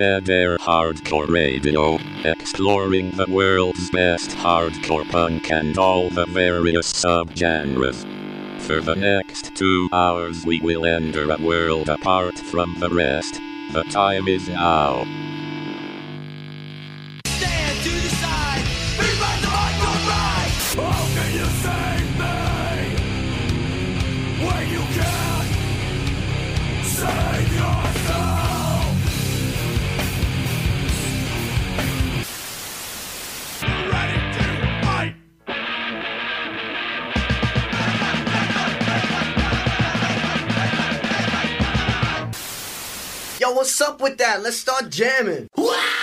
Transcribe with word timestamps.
Air 0.00 0.58
Hardcore 0.58 1.28
Radio, 1.28 1.98
exploring 2.24 3.10
the 3.12 3.26
world's 3.28 3.90
best 3.90 4.30
hardcore 4.30 5.08
punk 5.10 5.50
and 5.50 5.76
all 5.76 6.08
the 6.10 6.26
various 6.26 6.92
subgenres. 6.92 8.06
For 8.62 8.80
the 8.80 8.94
next 8.94 9.56
two 9.56 9.88
hours, 9.92 10.46
we 10.46 10.60
will 10.60 10.86
enter 10.86 11.28
a 11.30 11.42
world 11.42 11.88
apart 11.88 12.38
from 12.38 12.78
the 12.78 12.90
rest. 12.90 13.40
The 13.72 13.82
time 13.90 14.28
is 14.28 14.48
now. 14.48 15.04
What's 43.58 43.80
up 43.80 44.00
with 44.00 44.16
that? 44.18 44.40
Let's 44.40 44.58
start 44.58 44.88
jamming. 44.88 45.48
I'll 45.58 45.97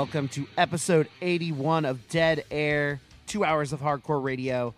Welcome 0.00 0.28
to 0.28 0.46
episode 0.56 1.10
81 1.20 1.84
of 1.84 2.08
Dead 2.08 2.44
Air, 2.50 3.02
two 3.26 3.44
hours 3.44 3.74
of 3.74 3.82
hardcore 3.82 4.24
radio. 4.24 4.72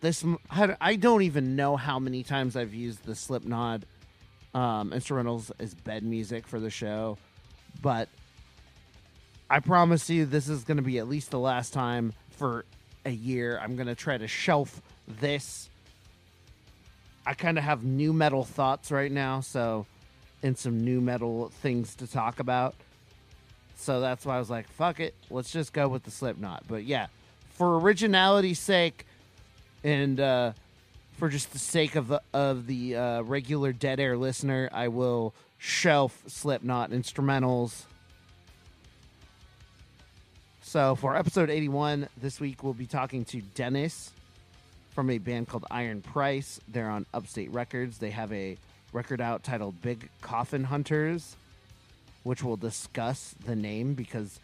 This 0.00 0.24
I 0.50 0.96
don't 0.96 1.20
even 1.20 1.54
know 1.54 1.76
how 1.76 1.98
many 1.98 2.22
times 2.22 2.56
I've 2.56 2.72
used 2.72 3.04
the 3.04 3.14
Slipknot 3.14 3.82
um, 4.54 4.92
instrumentals 4.92 5.52
as 5.58 5.74
bed 5.74 6.02
music 6.02 6.46
for 6.46 6.58
the 6.58 6.70
show, 6.70 7.18
but 7.82 8.08
I 9.50 9.60
promise 9.60 10.08
you 10.08 10.24
this 10.24 10.48
is 10.48 10.64
going 10.64 10.78
to 10.78 10.82
be 10.82 10.96
at 10.96 11.06
least 11.06 11.30
the 11.30 11.38
last 11.38 11.74
time 11.74 12.14
for 12.30 12.64
a 13.04 13.10
year. 13.10 13.60
I'm 13.62 13.76
going 13.76 13.88
to 13.88 13.94
try 13.94 14.16
to 14.16 14.26
shelf 14.26 14.80
this. 15.06 15.68
I 17.26 17.34
kind 17.34 17.58
of 17.58 17.64
have 17.64 17.84
nu 17.84 18.14
metal 18.14 18.44
thoughts 18.44 18.90
right 18.90 19.12
now, 19.12 19.42
so 19.42 19.84
and 20.42 20.56
some 20.56 20.82
nu 20.86 21.02
metal 21.02 21.50
things 21.60 21.94
to 21.96 22.06
talk 22.06 22.40
about. 22.40 22.74
So 23.76 24.00
that's 24.00 24.24
why 24.24 24.36
I 24.36 24.38
was 24.38 24.50
like, 24.50 24.68
fuck 24.68 25.00
it, 25.00 25.14
let's 25.30 25.50
just 25.50 25.72
go 25.72 25.88
with 25.88 26.04
the 26.04 26.10
Slipknot. 26.10 26.64
But 26.68 26.84
yeah, 26.84 27.08
for 27.50 27.78
originality's 27.78 28.58
sake, 28.58 29.06
and 29.82 30.18
uh, 30.18 30.52
for 31.16 31.28
just 31.28 31.52
the 31.52 31.58
sake 31.58 31.96
of 31.96 32.08
the 32.08 32.22
of 32.32 32.66
the 32.66 32.96
uh, 32.96 33.22
regular 33.22 33.72
Dead 33.72 34.00
Air 34.00 34.16
listener, 34.16 34.68
I 34.72 34.88
will 34.88 35.34
shelf 35.58 36.22
Slipknot 36.26 36.90
instrumentals. 36.90 37.84
So 40.62 40.96
for 40.96 41.16
episode 41.16 41.50
81 41.50 42.08
this 42.20 42.40
week, 42.40 42.64
we'll 42.64 42.74
be 42.74 42.86
talking 42.86 43.24
to 43.26 43.40
Dennis 43.40 44.10
from 44.92 45.10
a 45.10 45.18
band 45.18 45.48
called 45.48 45.66
Iron 45.70 46.00
Price. 46.00 46.60
They're 46.68 46.90
on 46.90 47.06
Upstate 47.14 47.52
Records. 47.52 47.98
They 47.98 48.10
have 48.10 48.32
a 48.32 48.56
record 48.92 49.20
out 49.20 49.44
titled 49.44 49.80
Big 49.82 50.08
Coffin 50.20 50.64
Hunters 50.64 51.36
which 52.24 52.42
we'll 52.42 52.56
discuss 52.56 53.34
the 53.44 53.54
name 53.54 53.94
because 53.94 54.40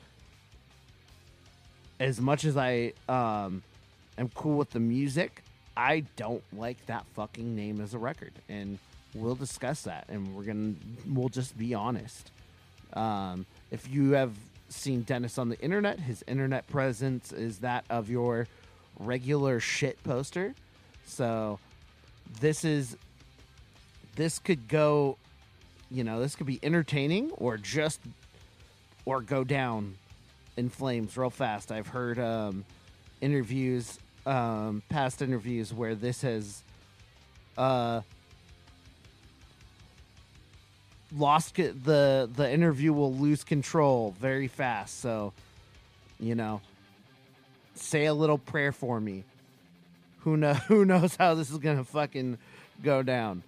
as 1.99 2.21
much 2.21 2.45
as 2.45 2.57
I 2.57 2.93
um, 3.09 3.63
am 4.17 4.31
cool 4.35 4.57
with 4.57 4.71
the 4.71 4.81
music, 4.81 5.43
I 5.77 6.05
don't 6.17 6.43
like 6.57 6.85
that 6.87 7.05
fucking 7.15 7.55
name 7.55 7.81
as 7.81 7.95
a 7.95 7.99
record, 7.99 8.33
and 8.49 8.79
we'll 9.15 9.35
discuss 9.35 9.83
that, 9.83 10.07
and 10.09 10.35
we're 10.35 10.45
gonna 10.45 10.75
we'll 11.09 11.29
just 11.29 11.59
be 11.59 11.75
honest. 11.75 12.31
Um, 12.93 13.47
if 13.71 13.89
you 13.91 14.12
have 14.12 14.33
seen 14.69 15.03
Dennis 15.03 15.39
on 15.39 15.49
the 15.49 15.59
internet, 15.61 16.01
his 16.01 16.25
internet 16.27 16.67
presence 16.69 17.33
is 17.33 17.59
that 17.59 17.85
of 17.91 18.09
your 18.09 18.47
regular 18.99 19.61
shit 19.61 20.03
poster. 20.05 20.55
So 21.07 21.59
this 22.41 22.65
is 22.65 22.97
this 24.17 24.39
could 24.39 24.69
go 24.69 25.17
you 25.91 26.05
know 26.05 26.21
this 26.21 26.37
could 26.37 26.47
be 26.47 26.61
entertaining 26.62 27.31
or 27.33 27.56
just 27.56 28.01
or 29.05 29.21
go 29.21 29.45
down 29.45 29.97
in 30.56 30.69
flames 30.69 31.17
real 31.17 31.31
fast. 31.31 31.73
I've 31.73 31.89
heard 31.89 32.19
um 32.19 32.65
interviews 33.21 33.99
um 34.27 34.83
past 34.89 35.23
interviews 35.23 35.73
where 35.73 35.95
this 35.95 36.23
has 36.23 36.62
uh 37.59 38.03
lost 41.17 41.56
the 41.56 42.31
the 42.33 42.50
interview 42.50 42.93
will 42.93 43.15
lose 43.15 43.43
control 43.43 44.15
very 44.21 44.49
fast. 44.49 45.00
So 45.00 45.33
you 46.19 46.34
know 46.34 46.61
say 47.75 48.06
a 48.06 48.15
little 48.15 48.39
prayer 48.39 48.73
for 48.73 49.00
me. 49.00 49.25
Who 50.21 50.37
know 50.37 50.55
who 50.69 50.84
knows 50.84 51.17
how 51.17 51.34
this 51.34 51.50
is 51.50 51.59
gonna 51.59 51.84
fucking 51.84 52.39
go 52.83 53.03
down. 53.03 53.43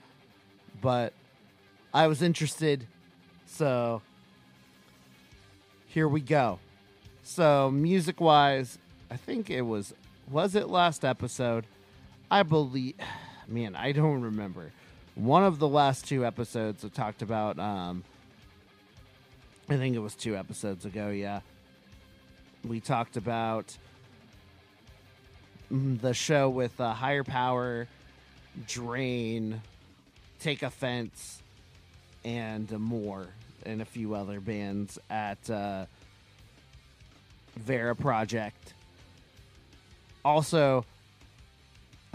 But 0.81 1.13
I 1.95 2.07
was 2.07 2.23
interested, 2.23 2.87
so 3.47 4.01
here 5.87 6.09
we 6.09 6.23
go. 6.23 6.59
So 7.23 7.71
music 7.71 8.19
wise, 8.21 8.79
I 9.11 9.17
think 9.17 9.51
it 9.51 9.63
was 9.63 9.93
was 10.31 10.55
it 10.55 10.69
last 10.69 11.05
episode? 11.05 11.67
I 12.31 12.45
believe 12.45 12.95
man, 13.49 13.77
I 13.77 13.93
don't 13.93 14.23
remember. 14.23 14.73
One 15.15 15.45
of 15.45 15.59
the 15.59 15.69
last 15.69 16.09
two 16.09 16.25
episodes 16.25 16.83
I 16.83 16.89
talked 16.89 17.21
about 17.21 17.59
um 17.59 18.05
I 19.69 19.77
think 19.77 19.95
it 19.95 20.01
was 20.01 20.15
two 20.15 20.35
episodes 20.35 20.87
ago, 20.87 21.11
yeah. 21.11 21.41
We 22.65 22.81
talked 22.81 23.19
about 23.19 23.77
mm, 25.71 26.01
the 26.01 26.15
show 26.15 26.49
with 26.49 26.81
uh, 26.81 26.93
Higher 26.95 27.25
Power, 27.25 27.87
Drain, 28.67 29.61
Take 30.41 30.63
Offense, 30.63 31.42
and 32.25 32.71
more, 32.79 33.29
and 33.65 33.83
a 33.83 33.85
few 33.85 34.15
other 34.15 34.41
bands 34.41 34.99
at 35.11 35.49
uh, 35.51 35.87
Vera 37.57 37.95
Project. 37.95 38.75
Also, 40.25 40.85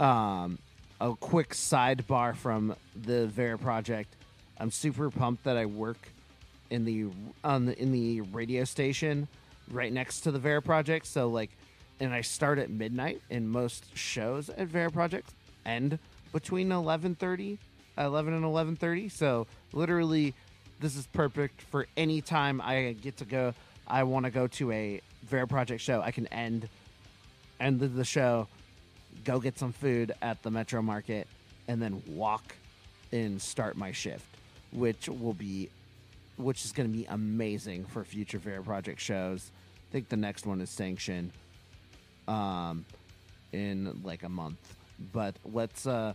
um, 0.00 0.58
a 1.00 1.14
quick 1.14 1.50
sidebar 1.50 2.34
from 2.34 2.74
the 2.96 3.26
Vera 3.26 3.58
Project. 3.58 4.14
I'm 4.58 4.70
super 4.70 5.10
pumped 5.10 5.44
that 5.44 5.56
I 5.56 5.66
work 5.66 6.08
in 6.70 6.84
the 6.84 7.06
on 7.44 7.66
the 7.66 7.80
in 7.80 7.92
the 7.92 8.20
radio 8.20 8.64
station 8.64 9.28
right 9.70 9.92
next 9.92 10.20
to 10.20 10.30
the 10.30 10.38
Vera 10.38 10.62
Project. 10.62 11.06
So 11.06 11.28
like, 11.28 11.50
and 12.00 12.12
I 12.12 12.20
start 12.22 12.58
at 12.58 12.70
midnight, 12.70 13.20
and 13.30 13.48
most 13.48 13.96
shows 13.96 14.48
at 14.50 14.68
Vera 14.68 14.90
Project 14.90 15.32
end 15.64 15.98
between 16.32 16.68
11:30, 16.70 17.58
11 17.96 18.34
and 18.34 18.44
11:30. 18.44 19.10
So 19.10 19.46
literally, 19.72 20.34
this 20.80 20.96
is 20.96 21.06
perfect 21.08 21.62
for 21.62 21.86
any 21.96 22.20
time 22.20 22.60
I 22.60 22.96
get 23.00 23.16
to 23.18 23.24
go. 23.24 23.54
I 23.86 24.02
want 24.04 24.24
to 24.26 24.30
go 24.30 24.46
to 24.46 24.70
a 24.72 25.00
Vera 25.24 25.46
Project 25.46 25.80
show. 25.80 26.00
I 26.02 26.10
can 26.10 26.26
end 26.28 26.68
end 27.60 27.80
the 27.80 28.04
show, 28.04 28.46
go 29.24 29.40
get 29.40 29.58
some 29.58 29.72
food 29.72 30.12
at 30.22 30.42
the 30.42 30.50
Metro 30.50 30.80
Market, 30.82 31.26
and 31.66 31.82
then 31.82 32.02
walk 32.06 32.54
and 33.10 33.40
start 33.40 33.76
my 33.76 33.90
shift. 33.92 34.24
which 34.72 35.08
will 35.08 35.32
be 35.34 35.70
which 36.36 36.64
is 36.64 36.72
going 36.72 36.88
to 36.88 36.96
be 36.96 37.04
amazing 37.06 37.84
for 37.86 38.04
future 38.04 38.38
Vera 38.38 38.62
Project 38.62 39.00
shows. 39.00 39.50
I 39.88 39.92
think 39.92 40.08
the 40.08 40.16
next 40.16 40.46
one 40.46 40.60
is 40.60 40.70
Sanction 40.70 41.32
um 42.28 42.84
in 43.52 44.00
like 44.04 44.22
a 44.22 44.28
month. 44.28 44.58
But 45.12 45.34
let's 45.44 45.86
uh 45.86 46.12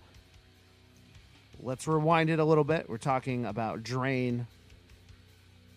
let's 1.63 1.87
rewind 1.87 2.29
it 2.29 2.39
a 2.39 2.43
little 2.43 2.63
bit. 2.63 2.89
We're 2.89 2.97
talking 2.97 3.45
about 3.45 3.83
Drain. 3.83 4.45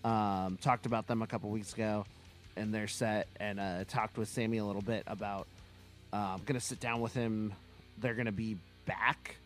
Um, 0.05 0.59
talked 0.61 0.87
about 0.87 1.07
them 1.07 1.23
a 1.23 1.27
couple 1.27 1.51
weeks 1.51 1.73
ago 1.73 2.05
and 2.57 2.73
their 2.73 2.87
set, 2.87 3.29
and 3.39 3.61
uh, 3.61 3.85
talked 3.85 4.17
with 4.17 4.29
Sammy 4.29 4.59
a 4.59 4.65
little 4.65 4.83
bit 4.83 5.05
about. 5.07 5.47
Uh, 6.13 6.35
I'm 6.35 6.43
gonna 6.45 6.61
sit 6.61 6.81
down 6.81 7.01
with 7.01 7.15
him. 7.15 7.53
They're 7.99 8.15
gonna 8.15 8.33
be 8.33 8.57
back. 8.87 9.37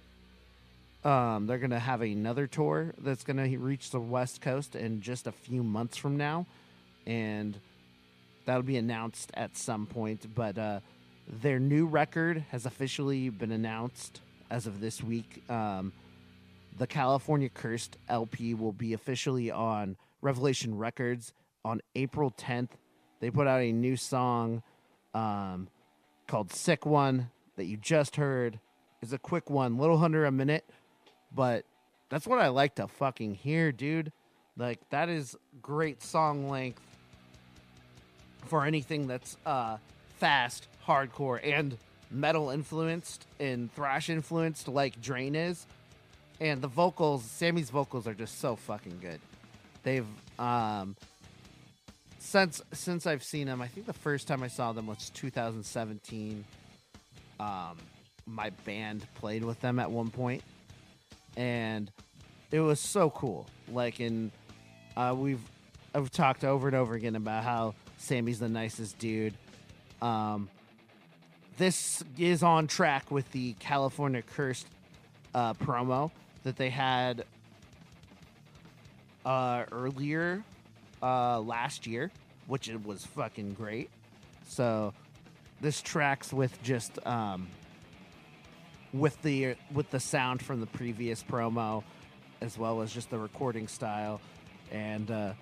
Um, 1.04 1.46
they're 1.46 1.58
gonna 1.58 1.78
have 1.78 2.02
another 2.02 2.46
tour 2.46 2.94
that's 2.98 3.24
gonna 3.24 3.48
reach 3.58 3.90
the 3.90 4.00
West 4.00 4.40
Coast 4.40 4.76
in 4.76 5.00
just 5.00 5.26
a 5.26 5.32
few 5.32 5.62
months 5.62 5.96
from 5.96 6.16
now, 6.16 6.46
and 7.06 7.58
that'll 8.44 8.62
be 8.62 8.76
announced 8.76 9.30
at 9.34 9.56
some 9.56 9.86
point. 9.86 10.26
But 10.34 10.58
uh, 10.58 10.80
their 11.26 11.58
new 11.58 11.86
record 11.86 12.44
has 12.50 12.66
officially 12.66 13.30
been 13.30 13.52
announced 13.52 14.20
as 14.50 14.66
of 14.66 14.80
this 14.80 15.02
week. 15.02 15.42
Um, 15.48 15.92
the 16.80 16.86
California 16.86 17.50
Cursed 17.50 17.98
LP 18.08 18.54
will 18.54 18.72
be 18.72 18.94
officially 18.94 19.50
on 19.50 19.98
Revelation 20.22 20.78
Records 20.78 21.34
on 21.62 21.82
April 21.94 22.30
10th. 22.30 22.70
They 23.20 23.30
put 23.30 23.46
out 23.46 23.60
a 23.60 23.70
new 23.70 23.98
song 23.98 24.62
um, 25.12 25.68
called 26.26 26.50
Sick 26.54 26.86
One 26.86 27.28
that 27.56 27.66
you 27.66 27.76
just 27.76 28.16
heard. 28.16 28.60
It's 29.02 29.12
a 29.12 29.18
quick 29.18 29.50
one, 29.50 29.76
little 29.76 30.02
under 30.02 30.24
a 30.24 30.30
minute, 30.30 30.64
but 31.30 31.66
that's 32.08 32.26
what 32.26 32.38
I 32.38 32.48
like 32.48 32.76
to 32.76 32.88
fucking 32.88 33.34
hear, 33.34 33.72
dude. 33.72 34.10
Like, 34.56 34.80
that 34.88 35.10
is 35.10 35.36
great 35.60 36.02
song 36.02 36.48
length 36.48 36.80
for 38.46 38.64
anything 38.64 39.06
that's 39.06 39.36
uh, 39.44 39.76
fast, 40.16 40.66
hardcore, 40.86 41.40
and 41.44 41.76
metal 42.10 42.48
influenced 42.48 43.26
and 43.38 43.70
thrash 43.74 44.08
influenced 44.08 44.66
like 44.66 44.98
Drain 45.02 45.34
is 45.34 45.66
and 46.40 46.62
the 46.62 46.68
vocals 46.68 47.24
sammy's 47.24 47.70
vocals 47.70 48.06
are 48.06 48.14
just 48.14 48.40
so 48.40 48.56
fucking 48.56 48.98
good. 49.00 49.20
They've 49.82 50.06
um 50.38 50.96
since 52.18 52.62
since 52.72 53.06
i've 53.06 53.24
seen 53.24 53.46
them 53.46 53.62
i 53.62 53.66
think 53.66 53.86
the 53.86 53.92
first 53.94 54.28
time 54.28 54.42
i 54.42 54.46
saw 54.46 54.72
them 54.72 54.86
was 54.86 55.08
2017 55.10 56.44
um 57.40 57.78
my 58.26 58.50
band 58.64 59.06
played 59.14 59.44
with 59.44 59.60
them 59.60 59.78
at 59.78 59.90
one 59.90 60.10
point. 60.10 60.42
And 61.36 61.90
it 62.50 62.60
was 62.60 62.80
so 62.80 63.10
cool. 63.10 63.46
Like 63.68 64.00
in 64.00 64.30
uh 64.96 65.14
we've 65.16 65.42
i've 65.94 66.10
talked 66.10 66.44
over 66.44 66.68
and 66.68 66.76
over 66.76 66.94
again 66.94 67.16
about 67.16 67.44
how 67.44 67.74
sammy's 67.98 68.38
the 68.38 68.48
nicest 68.48 68.98
dude. 68.98 69.34
Um 70.00 70.48
this 71.58 72.02
is 72.16 72.42
on 72.42 72.66
track 72.66 73.10
with 73.10 73.30
the 73.32 73.52
california 73.54 74.22
cursed 74.22 74.66
uh 75.34 75.52
promo 75.54 76.10
that 76.42 76.56
they 76.56 76.70
had 76.70 77.24
uh, 79.24 79.64
earlier 79.72 80.42
uh, 81.02 81.40
last 81.40 81.86
year, 81.86 82.10
which 82.46 82.68
it 82.68 82.84
was 82.84 83.04
fucking 83.04 83.54
great. 83.54 83.90
So 84.48 84.92
this 85.60 85.80
tracks 85.82 86.32
with 86.32 86.60
just 86.62 87.04
um, 87.06 87.48
with 88.92 89.20
the 89.22 89.56
with 89.72 89.90
the 89.90 90.00
sound 90.00 90.42
from 90.42 90.60
the 90.60 90.66
previous 90.66 91.22
promo, 91.22 91.84
as 92.40 92.58
well 92.58 92.80
as 92.80 92.92
just 92.92 93.10
the 93.10 93.18
recording 93.18 93.68
style, 93.68 94.20
and 94.72 95.10
uh, 95.10 95.32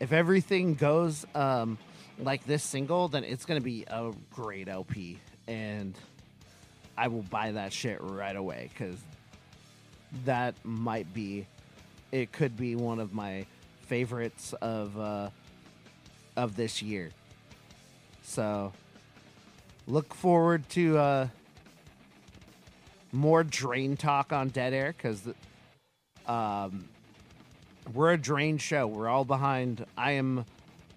if 0.00 0.12
everything 0.12 0.74
goes 0.74 1.26
um, 1.34 1.78
like 2.18 2.44
this 2.44 2.62
single, 2.62 3.08
then 3.08 3.24
it's 3.24 3.44
gonna 3.44 3.60
be 3.60 3.84
a 3.88 4.12
great 4.32 4.68
LP, 4.68 5.18
and 5.46 5.96
I 6.96 7.08
will 7.08 7.22
buy 7.22 7.52
that 7.52 7.72
shit 7.72 7.98
right 8.00 8.36
away 8.36 8.70
because 8.72 8.98
that 10.24 10.54
might 10.64 11.12
be 11.12 11.46
it 12.12 12.30
could 12.30 12.56
be 12.56 12.76
one 12.76 13.00
of 13.00 13.14
my 13.14 13.46
favorites 13.86 14.54
of 14.60 14.98
uh, 14.98 15.30
of 16.36 16.56
this 16.56 16.82
year. 16.82 17.10
So 18.22 18.72
look 19.86 20.14
forward 20.14 20.68
to 20.70 20.98
uh, 20.98 21.28
more 23.10 23.42
drain 23.42 23.96
talk 23.96 24.32
on 24.32 24.48
Dead 24.48 24.72
Air 24.72 24.94
because 24.96 25.22
um, 26.26 26.88
we're 27.92 28.12
a 28.12 28.18
drain 28.18 28.58
show. 28.58 28.86
We're 28.86 29.08
all 29.08 29.24
behind. 29.24 29.84
I 29.96 30.12
am 30.12 30.44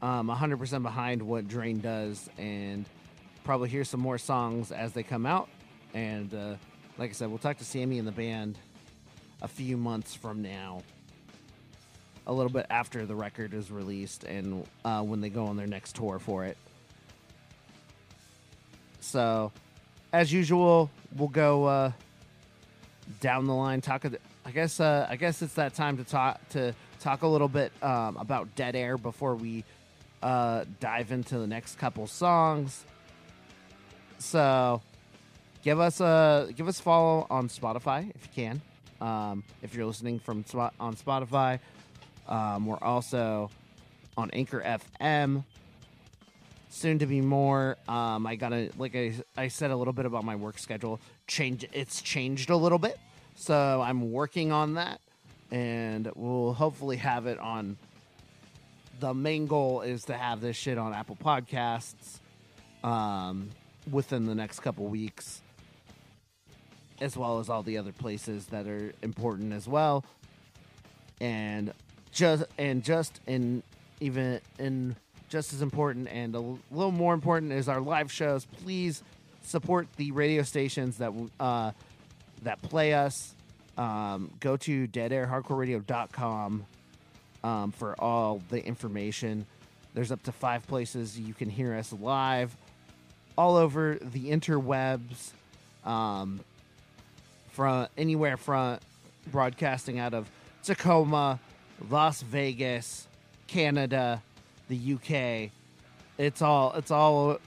um, 0.02 0.28
100% 0.28 0.84
behind 0.84 1.22
what 1.22 1.48
Drain 1.48 1.80
does, 1.80 2.30
and 2.38 2.86
probably 3.44 3.70
hear 3.70 3.84
some 3.84 4.00
more 4.00 4.18
songs 4.18 4.72
as 4.72 4.94
they 4.94 5.04
come 5.04 5.26
out. 5.26 5.50
And 5.94 6.34
uh, 6.34 6.56
like 6.98 7.10
I 7.10 7.14
said, 7.14 7.30
we'll 7.30 7.40
talk 7.40 7.58
to 7.58 7.66
Sammy 7.66 7.98
and 7.98 8.08
the 8.08 8.12
band 8.12 8.58
a 9.46 9.48
few 9.48 9.78
months 9.78 10.16
from 10.16 10.42
now, 10.42 10.82
a 12.26 12.34
little 12.34 12.52
bit 12.52 12.66
after 12.72 13.06
the 13.06 13.14
record 13.14 13.54
is 13.54 13.70
released 13.70 14.24
and 14.24 14.66
uh, 14.84 15.04
when 15.04 15.22
they 15.22 15.30
go 15.30 15.46
on 15.46 15.56
their 15.56 15.68
next 15.68 15.96
tour 15.96 16.18
for 16.18 16.46
it. 16.46 16.58
So, 19.02 19.52
as 20.12 20.34
usual, 20.34 20.90
we'll 21.16 21.28
go 21.28 21.66
uh, 21.66 21.92
down 23.22 23.46
the 23.46 23.54
line. 23.54 23.82
Talk. 23.82 24.04
I 24.44 24.50
guess. 24.50 24.80
Uh, 24.80 25.06
I 25.08 25.16
guess 25.16 25.44
it's 25.44 25.54
that 25.54 25.76
time 25.76 25.98
to 25.98 26.04
talk 26.04 26.50
to 26.50 26.74
talk 27.00 27.22
a 27.22 27.28
little 27.28 27.48
bit 27.48 27.72
um, 27.84 28.18
about 28.18 28.56
Dead 28.56 28.76
Air 28.76 28.98
before 28.98 29.36
we 29.36 29.64
uh, 30.24 30.66
dive 30.80 31.12
into 31.12 31.38
the 31.38 31.46
next 31.46 31.78
couple 31.78 32.08
songs. 32.08 32.84
So, 34.18 34.82
give 35.62 35.80
us 35.80 36.02
a 36.02 36.50
give 36.56 36.68
us 36.68 36.80
a 36.80 36.84
follow 36.84 37.28
on 37.30 37.48
Spotify 37.48 38.10
if 38.16 38.24
you 38.24 38.30
can. 38.34 38.62
Um, 39.02 39.44
if 39.62 39.76
you're 39.76 39.86
listening 39.86 40.20
from 40.20 40.46
on 40.80 40.96
Spotify, 40.96 41.60
um, 42.28 42.66
we're 42.66 42.78
also 42.78 43.50
on 44.18 44.30
Anchor 44.32 44.62
FM. 44.62 45.44
Soon 46.70 47.00
to 47.00 47.06
be 47.06 47.22
more. 47.22 47.78
Um, 47.88 48.28
I 48.28 48.36
gotta 48.36 48.70
like 48.78 48.96
I, 48.96 49.14
I 49.38 49.48
said 49.48 49.72
a 49.72 49.76
little 49.76 49.94
bit 49.94 50.06
about 50.06 50.24
my 50.24 50.36
work 50.36 50.60
schedule. 50.60 51.00
Change 51.28 51.66
it's 51.72 52.02
changed 52.02 52.50
a 52.50 52.56
little 52.58 52.80
bit, 52.80 53.00
so 53.36 53.82
I'm 53.82 54.12
working 54.12 54.52
on 54.52 54.74
that, 54.74 55.00
and 55.52 56.12
we'll 56.16 56.54
hopefully 56.54 56.98
have 56.98 57.28
it 57.28 57.40
on. 57.40 57.78
The 59.00 59.14
main 59.14 59.46
goal 59.46 59.82
is 59.82 60.06
to 60.06 60.14
have 60.14 60.42
this 60.42 60.56
shit 60.56 60.78
on 60.78 60.94
Apple 60.94 61.18
Podcasts 61.18 62.20
um, 62.84 63.50
within 63.90 64.26
the 64.26 64.36
next 64.36 64.62
couple 64.62 64.86
weeks 64.86 65.42
as 67.02 67.18
well 67.18 67.40
as 67.40 67.50
all 67.50 67.64
the 67.64 67.78
other 67.78 67.92
places 67.92 68.48
that 68.48 68.68
are 68.68 68.94
important 69.02 69.54
as 69.54 69.68
well. 69.68 70.04
And 71.20 71.74
just 72.12 72.46
and 72.58 72.84
just 72.84 73.20
in 73.28 73.64
even 74.00 74.40
in 74.60 74.96
just 75.30 75.54
as 75.54 75.62
important 75.62 76.08
and 76.10 76.36
a 76.36 76.40
little 76.72 76.92
more 76.92 77.14
important 77.14 77.52
is 77.52 77.68
our 77.68 77.82
live 77.82 78.12
shows. 78.12 78.46
Please 78.46 79.04
support 79.44 79.88
the 79.98 80.12
radio 80.12 80.44
stations 80.44 80.98
that 80.98 81.12
uh, 81.40 81.72
that 82.44 82.62
play 82.62 82.94
us. 82.94 83.34
Um, 83.78 84.32
go 84.40 84.56
to 84.56 84.88
deadairhardcoreradio.com 84.88 86.66
um, 87.44 87.72
for 87.74 87.94
all 88.00 88.42
the 88.50 88.66
information. 88.66 89.46
There's 89.94 90.12
up 90.12 90.24
to 90.24 90.32
five 90.32 90.66
places 90.68 91.20
you 91.20 91.34
can 91.34 91.50
hear 91.50 91.74
us 91.74 91.92
live 91.92 92.56
all 93.38 93.56
over 93.56 93.98
the 94.02 94.32
interwebs. 94.32 95.32
Um, 95.84 96.40
from 97.56 97.88
anywhere 97.98 98.36
from 98.36 98.80
broadcasting 99.32 99.98
out 99.98 100.14
of 100.14 100.30
Tacoma, 100.62 101.40
Las 101.90 102.22
Vegas, 102.22 103.08
Canada, 103.48 104.22
the 104.68 104.94
UK. 104.94 105.52
It's 106.18 106.42
all 106.42 106.74
it's 106.74 106.92
all 106.92 107.40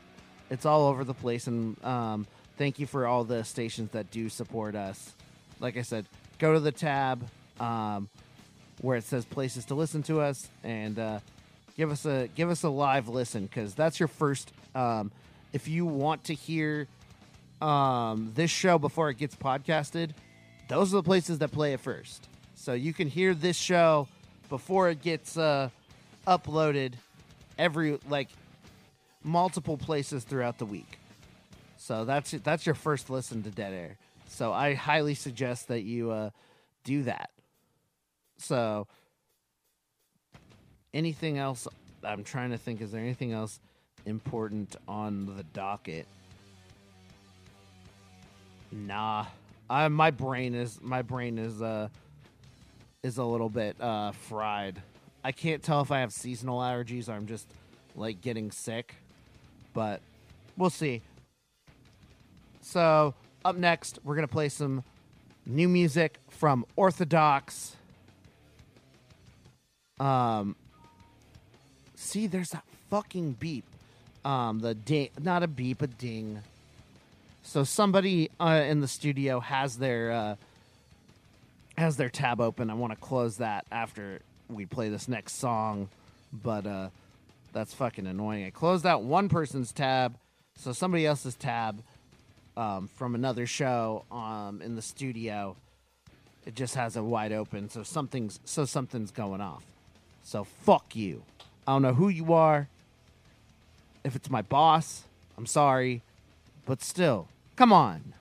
it's 0.49 0.65
all 0.65 0.87
over 0.87 1.05
the 1.05 1.15
place 1.15 1.47
and 1.47 1.83
um, 1.85 2.27
thank 2.57 2.79
you 2.79 2.87
for 2.87 3.07
all 3.07 3.23
the 3.25 3.45
stations 3.45 3.91
that 3.91 4.11
do 4.11 4.31
support 4.31 4.75
us. 4.75 5.13
Like 5.61 5.77
I 5.77 5.83
said, 5.83 6.07
go 6.39 6.55
to 6.55 6.61
the 6.61 6.73
tab 6.73 7.23
um, 7.61 8.09
where 8.81 8.97
it 8.97 9.05
says 9.05 9.27
places 9.27 9.67
to 9.67 9.75
listen 9.75 10.03
to 10.05 10.21
us 10.23 10.49
and 10.65 10.99
uh, 10.99 11.19
give 11.77 11.91
us 11.91 12.07
a 12.07 12.29
give 12.35 12.49
us 12.49 12.63
a 12.63 12.71
live 12.71 13.09
listen 13.09 13.45
because 13.45 13.75
that's 13.75 14.01
your 14.01 14.09
first. 14.09 14.53
Um, 14.75 15.13
if 15.53 15.69
you 15.69 15.85
want 15.85 16.25
to 16.25 16.35
hear 16.35 16.89
um, 17.61 18.33
this 18.35 18.51
show 18.51 18.79
before 18.79 19.11
it 19.11 19.19
gets 19.19 19.35
podcasted, 19.35 20.11
those 20.69 20.93
are 20.93 20.99
the 20.99 21.03
places 21.03 21.39
that 21.39 21.51
play 21.51 21.73
it 21.73 21.81
first. 21.81 22.29
So 22.55 22.73
you 22.73 22.93
can 22.93 23.09
hear 23.09 23.35
this 23.35 23.57
show 23.57 24.09
before 24.49 24.89
it 24.91 25.03
gets 25.03 25.37
uh, 25.37 25.71
uploaded 26.27 26.95
every 27.59 27.99
like 28.09 28.29
multiple 29.23 29.77
places 29.77 30.25
throughout 30.25 30.59
the 30.59 30.67
week. 30.67 30.99
So 31.77 32.05
that's 32.05 32.31
that's 32.31 32.67
your 32.67 32.75
first 32.75 33.11
listen 33.11 33.43
to 33.45 33.51
Dead 33.51 33.73
Air. 33.73 33.97
So 34.29 34.53
I 34.53 34.75
highly 34.75 35.15
suggest 35.15 35.69
that 35.69 35.83
you 35.83 36.11
uh, 36.11 36.31
do 36.85 37.05
that. 37.05 37.31
So, 38.39 38.87
anything 40.95 41.39
else? 41.39 41.67
I'm 42.05 42.25
trying 42.25 42.51
to 42.51 42.59
think. 42.59 42.81
Is 42.81 42.93
there 42.93 43.01
anything 43.01 43.33
else 43.33 43.59
important 44.07 44.77
on 44.87 45.37
the 45.37 45.43
docket? 45.43 46.07
Nah, 48.71 49.27
I, 49.71 49.89
my 49.89 50.11
brain 50.11 50.55
is 50.55 50.79
my 50.83 51.03
brain 51.03 51.39
is 51.39 51.63
uh 51.63 51.89
is 53.03 53.19
a 53.19 53.25
little 53.25 53.49
bit 53.49 53.81
uh 53.81 54.13
fried. 54.13 54.81
I 55.25 55.33
can't 55.33 55.63
tell 55.63 55.81
if 55.81 55.91
I 55.91 56.01
have 56.01 56.13
seasonal 56.13 56.61
allergies 56.61 57.09
or 57.09 57.13
I'm 57.13 57.27
just 57.27 57.47
like 57.97 58.21
getting 58.21 58.51
sick, 58.51 58.95
but 59.75 60.01
we'll 60.57 60.71
see. 60.71 61.03
So, 62.61 63.15
up 63.45 63.57
next, 63.57 63.99
we're 64.05 64.15
to 64.27 64.33
play 64.33 64.49
some 64.49 64.85
new 65.47 65.69
music 65.69 66.19
from 66.29 66.65
Orthodox. 66.77 67.77
Um 69.99 70.57
See, 71.97 72.27
there's 72.27 72.51
that 72.51 72.65
fucking 72.91 73.33
beep. 73.41 73.65
Um 74.25 74.61
the 74.61 74.75
ding, 74.75 75.09
not 75.21 75.43
a 75.43 75.49
beep, 75.49 75.83
a 75.83 75.87
ding. 75.87 76.43
So 77.49 77.65
somebody 77.65 78.31
uh, 78.39 78.63
in 78.67 78.81
the 78.81 78.87
studio 78.87 79.41
has 79.41 79.79
their 79.79 80.13
uh 80.13 80.37
has 81.79 81.97
their 81.97 82.11
tab 82.11 82.43
open. 82.43 82.69
I 82.69 82.75
want 82.75 82.93
to 82.93 82.99
close 82.99 83.39
that 83.39 83.65
after 83.73 84.21
we 84.51 84.67
play 84.67 84.91
this 84.91 85.09
next 85.09 85.37
song, 85.37 85.89
but 86.31 86.67
uh 86.67 86.89
that's 87.55 87.73
fucking 87.73 88.07
annoying. 88.07 88.45
I 88.45 88.51
closed 88.51 88.85
out 88.85 89.03
one 89.03 89.31
person's 89.31 89.73
tab, 89.73 90.19
so 90.57 90.73
somebody 90.75 91.07
else's 91.07 91.37
tab 91.37 91.83
um, 92.55 92.87
from 92.87 93.15
another 93.15 93.47
show 93.47 94.05
um, 94.13 94.61
in 94.61 94.77
the 94.77 94.83
studio. 94.83 95.57
It 96.45 96.55
just 96.55 96.75
has 96.75 96.99
it 96.99 97.01
wide 97.01 97.33
open, 97.33 97.71
so 97.71 97.83
something's 97.83 98.41
so 98.45 98.67
something's 98.67 99.11
going 99.11 99.41
off. 99.41 99.65
So 100.23 100.45
fuck 100.45 100.95
you. 100.95 101.23
I 101.67 101.73
don't 101.73 101.81
know 101.81 101.95
who 101.95 102.11
you 102.11 102.35
are. 102.35 102.69
If 104.05 104.17
it's 104.17 104.29
my 104.29 104.43
boss, 104.43 105.05
I'm 105.39 105.47
sorry, 105.47 106.03
but 106.67 106.83
still, 106.83 107.27
come 107.59 107.73
on. 107.73 108.15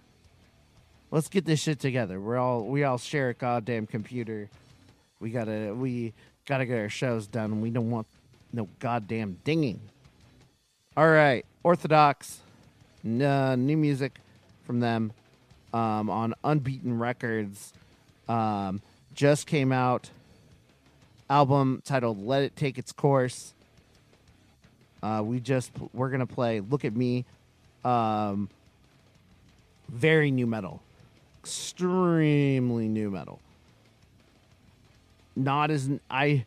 Let's 1.11 1.29
get 1.29 1.45
this 1.45 1.61
shit 1.61 1.79
together. 1.79 2.19
We're 2.19 2.39
all 2.39 2.65
we 2.65 2.83
all 2.83 2.97
share 2.97 3.29
a 3.29 3.33
goddamn 3.35 3.85
computer. 3.85 4.49
We 5.19 5.29
gotta 5.29 5.75
we 5.75 6.13
gotta 6.47 6.65
get 6.65 6.79
our 6.79 6.89
shows 6.89 7.27
done. 7.27 7.61
We 7.61 7.69
don't 7.69 7.91
want 7.91 8.07
no 8.51 8.67
goddamn 8.79 9.37
dinging. 9.43 9.79
All 10.97 11.07
right, 11.07 11.45
Orthodox, 11.61 12.39
uh, 13.05 13.55
new 13.55 13.77
music 13.77 14.19
from 14.63 14.79
them 14.79 15.13
um, 15.71 16.09
on 16.09 16.33
Unbeaten 16.43 16.97
Records. 16.97 17.73
Um, 18.27 18.81
just 19.13 19.45
came 19.45 19.71
out. 19.71 20.09
Album 21.29 21.83
titled 21.85 22.25
"Let 22.25 22.41
It 22.41 22.55
Take 22.55 22.79
Its 22.79 22.91
Course." 22.91 23.53
Uh, 25.03 25.21
we 25.23 25.39
just 25.39 25.71
we're 25.93 26.09
gonna 26.09 26.25
play 26.25 26.59
"Look 26.59 26.83
at 26.83 26.95
Me." 26.95 27.23
Um, 27.85 28.49
very 29.89 30.31
nu 30.31 30.45
metal, 30.45 30.81
extremely 31.39 32.87
nu 32.87 33.09
metal. 33.09 33.39
Not 35.35 35.71
as 35.71 35.89
I 36.09 36.45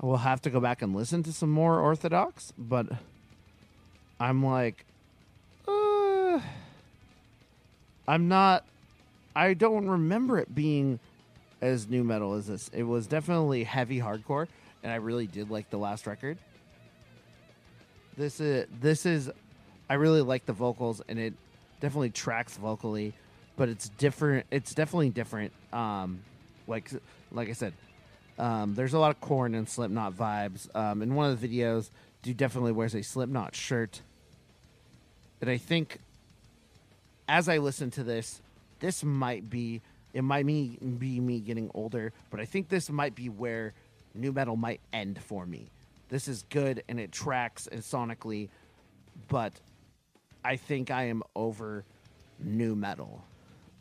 will 0.00 0.18
have 0.18 0.40
to 0.42 0.50
go 0.50 0.60
back 0.60 0.82
and 0.82 0.94
listen 0.94 1.22
to 1.24 1.32
some 1.32 1.50
more 1.50 1.80
Orthodox, 1.80 2.52
but 2.56 2.86
I'm 4.18 4.44
like, 4.44 4.84
uh, 5.66 6.40
I'm 8.06 8.28
not. 8.28 8.64
I 9.34 9.54
don't 9.54 9.88
remember 9.88 10.38
it 10.38 10.54
being 10.54 10.98
as 11.60 11.88
nu 11.88 12.02
metal 12.02 12.34
as 12.34 12.46
this. 12.46 12.70
It 12.72 12.84
was 12.84 13.06
definitely 13.06 13.64
heavy 13.64 14.00
hardcore, 14.00 14.48
and 14.82 14.92
I 14.92 14.96
really 14.96 15.26
did 15.26 15.50
like 15.50 15.70
the 15.70 15.78
last 15.78 16.06
record. 16.06 16.38
This 18.16 18.40
is 18.40 18.66
this 18.80 19.06
is, 19.06 19.30
I 19.88 19.94
really 19.94 20.22
like 20.22 20.46
the 20.46 20.52
vocals, 20.52 21.02
and 21.08 21.18
it 21.18 21.34
definitely 21.80 22.10
tracks 22.10 22.56
vocally, 22.56 23.14
but 23.56 23.68
it's 23.68 23.88
different. 23.90 24.46
It's 24.50 24.74
definitely 24.74 25.10
different. 25.10 25.52
Um, 25.72 26.20
like 26.66 26.90
like 27.32 27.48
I 27.48 27.52
said, 27.52 27.72
um, 28.38 28.74
there's 28.74 28.94
a 28.94 28.98
lot 28.98 29.10
of 29.10 29.20
Korn 29.20 29.54
and 29.54 29.68
Slipknot 29.68 30.16
vibes. 30.16 30.74
Um, 30.74 31.02
in 31.02 31.14
one 31.14 31.30
of 31.30 31.40
the 31.40 31.48
videos, 31.48 31.90
dude 32.22 32.36
definitely 32.36 32.72
wears 32.72 32.94
a 32.94 33.02
Slipknot 33.02 33.54
shirt. 33.54 34.02
And 35.40 35.50
I 35.50 35.56
think 35.56 35.98
as 37.28 37.48
I 37.48 37.58
listen 37.58 37.90
to 37.92 38.04
this, 38.04 38.40
this 38.80 39.04
might 39.04 39.48
be 39.48 39.80
it 40.12 40.22
might 40.22 40.44
me 40.44 40.76
be 40.98 41.20
me 41.20 41.40
getting 41.40 41.70
older, 41.74 42.12
but 42.30 42.40
I 42.40 42.44
think 42.44 42.68
this 42.68 42.90
might 42.90 43.14
be 43.14 43.28
where 43.28 43.72
nu 44.14 44.32
metal 44.32 44.56
might 44.56 44.80
end 44.92 45.20
for 45.22 45.46
me. 45.46 45.70
This 46.08 46.26
is 46.26 46.44
good 46.50 46.82
and 46.88 46.98
it 46.98 47.12
tracks 47.12 47.68
and 47.68 47.80
sonically, 47.80 48.48
but 49.28 49.52
I 50.44 50.56
think 50.56 50.90
I 50.90 51.04
am 51.04 51.22
over 51.34 51.84
nu 52.38 52.74
metal, 52.74 53.24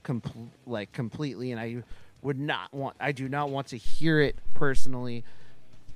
com- 0.03 0.51
like 0.65 0.91
completely, 0.91 1.51
and 1.51 1.59
I 1.59 1.83
would 2.21 2.39
not 2.39 2.73
want. 2.73 2.95
I 2.99 3.11
do 3.11 3.29
not 3.29 3.49
want 3.49 3.67
to 3.67 3.77
hear 3.77 4.19
it 4.19 4.35
personally 4.53 5.23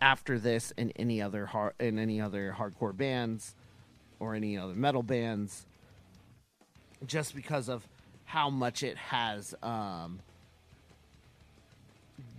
after 0.02 0.40
this 0.40 0.72
in 0.78 0.92
any 0.96 1.22
other 1.22 1.46
hard 1.46 1.74
in 1.80 2.00
any 2.00 2.22
other 2.22 2.56
hardcore 2.58 2.96
bands 2.96 3.56
or 4.20 4.36
any 4.36 4.58
other 4.58 4.74
metal 4.74 5.04
bands, 5.04 5.66
just 7.06 7.36
because 7.36 7.70
of 7.70 7.86
how 8.26 8.50
much 8.50 8.84
it 8.84 8.98
has 8.98 9.54
um, 9.62 10.20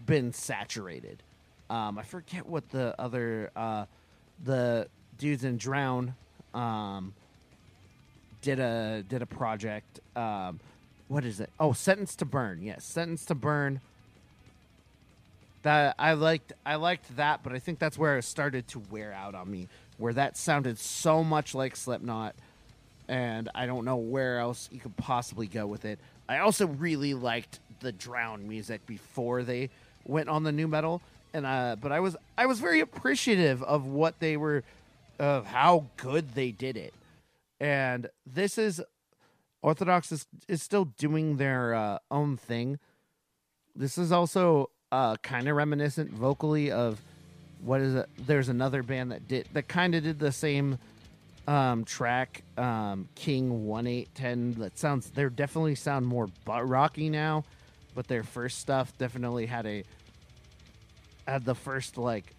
been 0.06 0.32
saturated. 0.32 1.22
Um, 1.70 1.98
I 1.98 2.02
forget 2.02 2.46
what 2.46 2.68
the 2.70 2.94
other 2.98 3.50
uh, 3.54 3.84
the 4.42 4.88
dudes 5.18 5.44
in 5.44 5.56
Drown 5.56 6.14
um, 6.52 7.14
did 8.44 8.60
a 8.60 9.02
did 9.08 9.22
a 9.22 9.26
project. 9.26 10.00
Um, 10.14 10.60
what 11.08 11.24
is 11.24 11.40
it? 11.40 11.50
Oh, 11.58 11.72
Sentence 11.72 12.14
to 12.16 12.24
Burn. 12.24 12.62
Yes, 12.62 12.84
Sentence 12.84 13.24
to 13.26 13.34
Burn. 13.34 13.80
That 15.62 15.96
I 15.98 16.12
liked. 16.12 16.52
I 16.64 16.76
liked 16.76 17.16
that, 17.16 17.42
but 17.42 17.52
I 17.52 17.58
think 17.58 17.78
that's 17.78 17.98
where 17.98 18.18
it 18.18 18.22
started 18.22 18.68
to 18.68 18.82
wear 18.90 19.12
out 19.12 19.34
on 19.34 19.50
me. 19.50 19.68
Where 19.96 20.12
that 20.12 20.36
sounded 20.36 20.78
so 20.78 21.24
much 21.24 21.54
like 21.54 21.74
Slipknot, 21.74 22.34
and 23.08 23.48
I 23.54 23.66
don't 23.66 23.84
know 23.84 23.96
where 23.96 24.38
else 24.38 24.68
you 24.70 24.78
could 24.78 24.96
possibly 24.98 25.46
go 25.46 25.66
with 25.66 25.84
it. 25.86 25.98
I 26.28 26.38
also 26.38 26.66
really 26.66 27.14
liked 27.14 27.60
the 27.80 27.92
Drown 27.92 28.46
music 28.46 28.86
before 28.86 29.42
they 29.42 29.70
went 30.04 30.28
on 30.28 30.42
the 30.42 30.52
nu 30.52 30.68
metal, 30.68 31.00
and 31.32 31.46
uh, 31.46 31.76
but 31.80 31.92
I 31.92 32.00
was 32.00 32.14
I 32.36 32.44
was 32.44 32.60
very 32.60 32.80
appreciative 32.80 33.62
of 33.62 33.86
what 33.86 34.18
they 34.20 34.36
were, 34.36 34.64
of 35.18 35.46
how 35.46 35.86
good 35.96 36.34
they 36.34 36.50
did 36.50 36.76
it, 36.76 36.92
and 37.60 38.08
this 38.26 38.58
is 38.58 38.82
Orthodox 39.62 40.12
is 40.12 40.26
is 40.48 40.62
still 40.62 40.84
doing 40.84 41.36
their 41.36 41.74
uh, 41.74 41.98
own 42.10 42.36
thing. 42.36 42.78
This 43.74 43.96
is 43.96 44.12
also 44.12 44.70
uh, 44.92 45.16
kind 45.16 45.48
of 45.48 45.56
reminiscent 45.56 46.12
vocally 46.12 46.70
of 46.70 47.00
what 47.62 47.80
is 47.80 47.94
it? 47.94 48.08
There's 48.18 48.48
another 48.48 48.82
band 48.82 49.10
that 49.12 49.26
did 49.26 49.48
that 49.54 49.68
kind 49.68 49.94
of 49.94 50.02
did 50.02 50.18
the 50.18 50.32
same 50.32 50.78
um, 51.48 51.84
track, 51.84 52.42
um, 52.58 53.08
King 53.14 53.66
One 53.66 53.86
Eight 53.86 54.14
Ten. 54.14 54.52
That 54.58 54.78
sounds 54.78 55.10
they're 55.10 55.30
definitely 55.30 55.74
sound 55.74 56.06
more 56.06 56.28
rocky 56.46 57.08
now, 57.08 57.44
but 57.94 58.06
their 58.06 58.22
first 58.22 58.58
stuff 58.58 58.92
definitely 58.98 59.46
had 59.46 59.66
a 59.66 59.84
had 61.26 61.44
the 61.46 61.54
first 61.54 61.96
like 61.96 62.33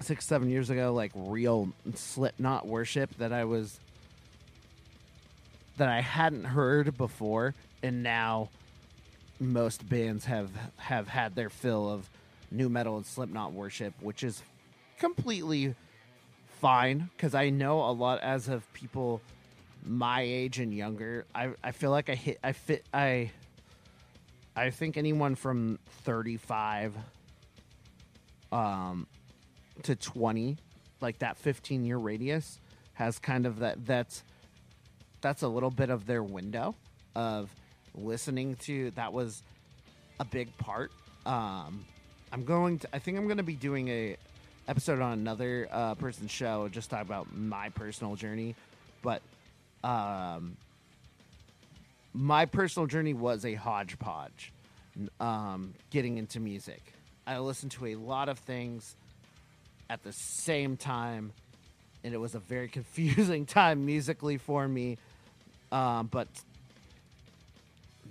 six 0.00 0.26
seven 0.26 0.50
years 0.50 0.70
ago 0.70 0.92
like 0.92 1.12
real 1.14 1.70
Slipknot 1.94 2.66
worship 2.66 3.14
that 3.18 3.32
I 3.32 3.44
was 3.44 3.78
that 5.76 5.88
I 5.88 6.00
hadn't 6.00 6.44
heard 6.44 6.96
before, 6.96 7.54
and 7.82 8.02
now 8.02 8.50
most 9.38 9.88
bands 9.88 10.26
have 10.26 10.50
have 10.76 11.08
had 11.08 11.34
their 11.34 11.48
fill 11.48 11.88
of 11.88 12.08
nu 12.50 12.68
metal 12.68 12.96
and 12.96 13.06
Slipknot 13.06 13.52
worship, 13.52 13.94
which 14.00 14.22
is 14.22 14.42
completely 14.98 15.74
fine 16.60 17.08
because 17.16 17.34
I 17.34 17.48
know 17.50 17.80
a 17.80 17.92
lot 17.92 18.20
as 18.20 18.48
of 18.48 18.70
people 18.74 19.22
my 19.84 20.20
age 20.20 20.58
and 20.58 20.74
younger. 20.74 21.24
I 21.34 21.52
I 21.64 21.72
feel 21.72 21.90
like 21.90 22.10
I 22.10 22.14
hit 22.14 22.38
I 22.44 22.52
fit 22.52 22.84
I 22.92 23.30
I 24.54 24.70
think 24.70 24.96
anyone 24.96 25.36
from 25.36 25.78
35 26.04 26.96
um 28.52 29.06
to 29.84 29.96
20 29.96 30.56
like 31.00 31.18
that 31.20 31.36
15 31.36 31.84
year 31.84 31.96
radius 31.96 32.58
has 32.94 33.18
kind 33.18 33.46
of 33.46 33.60
that 33.60 33.84
that's 33.86 34.22
that's 35.20 35.42
a 35.42 35.48
little 35.48 35.70
bit 35.70 35.90
of 35.90 36.06
their 36.06 36.22
window 36.22 36.74
of 37.14 37.50
listening 37.94 38.56
to 38.56 38.90
that 38.92 39.12
was 39.12 39.42
a 40.18 40.24
big 40.24 40.56
part. 40.58 40.90
Um 41.26 41.84
i'm 42.32 42.44
going 42.44 42.78
to 42.78 42.88
i 42.92 42.98
think 42.98 43.18
i'm 43.18 43.26
going 43.26 43.38
to 43.38 43.42
be 43.42 43.54
doing 43.56 43.88
a 43.88 44.16
episode 44.68 45.00
on 45.00 45.12
another 45.12 45.68
uh 45.72 45.94
person's 45.96 46.30
show 46.30 46.68
just 46.68 46.88
talk 46.88 47.02
about 47.02 47.34
my 47.36 47.68
personal 47.70 48.14
journey 48.14 48.54
but 49.02 49.20
um 49.82 50.56
my 52.12 52.46
personal 52.46 52.86
journey 52.86 53.14
was 53.14 53.44
a 53.44 53.54
hodgepodge 53.54 54.52
um 55.18 55.74
getting 55.90 56.18
into 56.18 56.40
music. 56.40 56.82
I 57.26 57.38
listened 57.38 57.72
to 57.72 57.86
a 57.86 57.94
lot 57.94 58.28
of 58.28 58.38
things 58.38 58.96
at 59.90 60.04
the 60.04 60.12
same 60.12 60.76
time, 60.76 61.32
and 62.04 62.14
it 62.14 62.18
was 62.18 62.34
a 62.34 62.38
very 62.38 62.68
confusing 62.78 63.44
time 63.44 63.84
musically 63.84 64.38
for 64.38 64.66
me. 64.66 64.96
Um, 65.72 66.06
but 66.06 66.28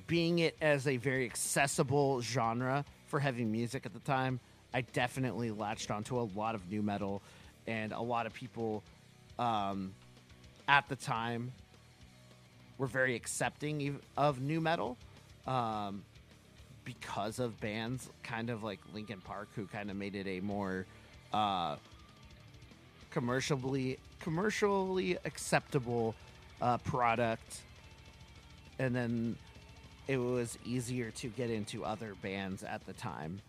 being 0.05 0.39
it 0.39 0.55
as 0.61 0.87
a 0.87 0.97
very 0.97 1.25
accessible 1.25 2.21
genre 2.21 2.85
for 3.07 3.19
heavy 3.19 3.45
music 3.45 3.85
at 3.85 3.93
the 3.93 3.99
time, 3.99 4.39
I 4.73 4.81
definitely 4.81 5.49
latched 5.49 5.89
onto 5.89 6.19
a 6.19 6.27
lot 6.35 6.53
of 6.53 6.69
nu 6.69 6.81
metal, 6.81 7.21
and 7.65 7.91
a 7.91 8.01
lot 8.01 8.25
of 8.25 8.33
people 8.33 8.83
um, 9.39 9.93
at 10.67 10.87
the 10.89 10.95
time 10.95 11.51
were 12.77 12.87
very 12.87 13.15
accepting 13.15 13.99
of 14.17 14.41
nu 14.41 14.59
metal 14.59 14.97
um, 15.47 16.03
because 16.85 17.39
of 17.39 17.59
bands 17.59 18.09
kind 18.23 18.49
of 18.49 18.63
like 18.63 18.79
Linkin 18.93 19.21
Park, 19.21 19.49
who 19.55 19.65
kind 19.65 19.89
of 19.89 19.95
made 19.95 20.15
it 20.15 20.27
a 20.27 20.39
more 20.39 20.85
uh, 21.33 21.75
commercially 23.11 23.97
commercially 24.19 25.17
acceptable 25.25 26.13
uh, 26.61 26.77
product, 26.79 27.61
and 28.77 28.95
then 28.95 29.35
it 30.07 30.17
was 30.17 30.57
easier 30.65 31.11
to 31.11 31.27
get 31.27 31.49
into 31.49 31.85
other 31.85 32.15
bands 32.21 32.63
at 32.63 32.85
the 32.85 32.93
time, 32.93 33.41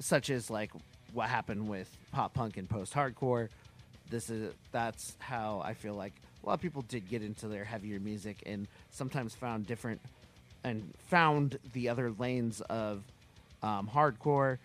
such 0.00 0.30
as 0.30 0.50
like 0.50 0.70
what 1.12 1.28
happened 1.28 1.68
with 1.68 1.88
pop 2.12 2.34
punk 2.34 2.56
and 2.56 2.68
post 2.68 2.92
hardcore. 2.94 3.48
This 4.10 4.30
is 4.30 4.52
that's 4.72 5.16
how 5.18 5.62
I 5.64 5.74
feel 5.74 5.94
like 5.94 6.14
a 6.42 6.46
lot 6.46 6.54
of 6.54 6.60
people 6.60 6.82
did 6.82 7.08
get 7.08 7.22
into 7.22 7.48
their 7.48 7.64
heavier 7.64 8.00
music 8.00 8.42
and 8.46 8.66
sometimes 8.90 9.34
found 9.34 9.66
different 9.66 10.00
and 10.64 10.92
found 11.08 11.58
the 11.72 11.88
other 11.88 12.10
lanes 12.18 12.60
of 12.62 13.02
um, 13.62 13.88
hardcore, 13.92 14.58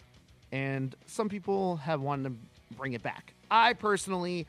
and 0.52 0.96
some 1.06 1.30
people 1.30 1.78
have 1.78 2.02
wanted 2.02 2.30
to 2.30 2.36
bring 2.74 2.94
it 2.94 3.04
back. 3.04 3.34
I 3.50 3.74
personally 3.74 4.48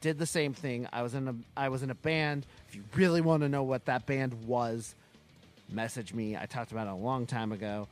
did 0.00 0.18
the 0.18 0.26
same 0.26 0.54
thing. 0.54 0.88
I 0.92 1.02
was 1.02 1.14
in 1.14 1.28
a 1.28 1.34
I 1.56 1.68
was 1.68 1.82
in 1.82 1.90
a 1.90 1.94
band. 1.94 2.46
If 2.68 2.76
you 2.76 2.84
really 2.94 3.20
want 3.20 3.42
to 3.42 3.48
know 3.48 3.62
what 3.62 3.86
that 3.86 4.06
band 4.06 4.46
was, 4.46 4.94
message 5.70 6.14
me. 6.14 6.36
I 6.36 6.46
talked 6.46 6.72
about 6.72 6.86
it 6.86 6.90
a 6.90 6.96
long 6.96 7.26
time 7.26 7.52
ago. 7.52 7.88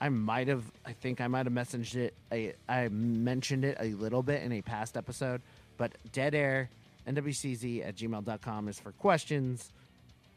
I 0.00 0.08
might 0.08 0.48
have 0.48 0.64
I 0.86 0.92
think 0.92 1.20
I 1.20 1.26
might 1.26 1.46
have 1.46 1.52
messaged 1.52 1.96
it 1.96 2.14
I 2.30 2.54
I 2.68 2.88
mentioned 2.88 3.64
it 3.64 3.76
a 3.80 3.90
little 3.94 4.22
bit 4.22 4.42
in 4.42 4.52
a 4.52 4.62
past 4.62 4.96
episode, 4.96 5.40
but 5.76 5.92
dead 6.12 6.34
air 6.34 6.70
nwcz 7.06 7.86
at 7.86 7.96
gmail.com 7.96 8.68
is 8.68 8.78
for 8.78 8.92
questions, 8.92 9.72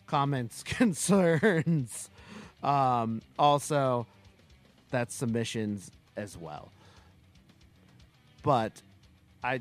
comments, 0.07 0.63
concerns. 0.63 2.09
Um, 2.63 3.21
also, 3.37 4.05
that's 4.89 5.15
submissions 5.15 5.91
as 6.15 6.37
well. 6.37 6.69
But 8.43 8.81
I 9.43 9.59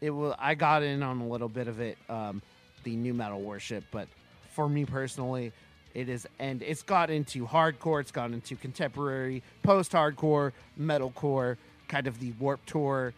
it 0.00 0.10
will 0.10 0.34
I 0.38 0.54
got 0.54 0.82
in 0.82 1.02
on 1.02 1.20
a 1.20 1.26
little 1.28 1.48
bit 1.48 1.68
of 1.68 1.80
it, 1.80 1.96
um, 2.08 2.42
the 2.84 2.96
nu 2.96 3.14
metal 3.14 3.40
worship, 3.40 3.84
but 3.90 4.08
for 4.50 4.68
me 4.68 4.84
personally, 4.84 5.52
it 5.94 6.08
is 6.08 6.26
and 6.38 6.62
it's 6.62 6.82
got 6.82 7.10
into 7.10 7.46
hardcore, 7.46 8.00
it's 8.00 8.10
got 8.10 8.32
into 8.32 8.56
contemporary, 8.56 9.42
post 9.62 9.92
hardcore, 9.92 10.52
metalcore, 10.78 11.56
kind 11.88 12.06
of 12.06 12.18
the 12.18 12.32
Warped 12.32 12.68
Tour 12.68 13.14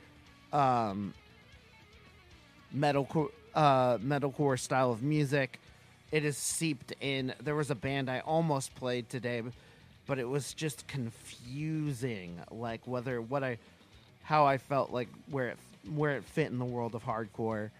um 0.52 1.12
metalcore 2.76 3.30
uh 3.54 3.98
metalcore 3.98 4.58
style 4.58 4.92
of 4.92 5.02
music. 5.02 5.60
It 6.12 6.24
is 6.24 6.36
seeped 6.36 6.92
in. 7.00 7.34
There 7.42 7.56
was 7.56 7.70
a 7.70 7.74
band 7.74 8.08
I 8.08 8.20
almost 8.20 8.74
played 8.76 9.08
today, 9.08 9.42
but 10.06 10.18
it 10.18 10.28
was 10.28 10.54
just 10.54 10.86
confusing 10.86 12.40
like 12.50 12.86
whether 12.86 13.20
what 13.20 13.42
I 13.42 13.58
how 14.24 14.46
I 14.46 14.58
felt 14.58 14.90
like 14.90 15.08
where 15.30 15.48
it 15.50 15.58
where 15.94 16.16
it 16.16 16.24
fit 16.24 16.50
in 16.50 16.58
the 16.58 16.64
world 16.64 16.94
of 16.94 17.04
hardcore. 17.04 17.70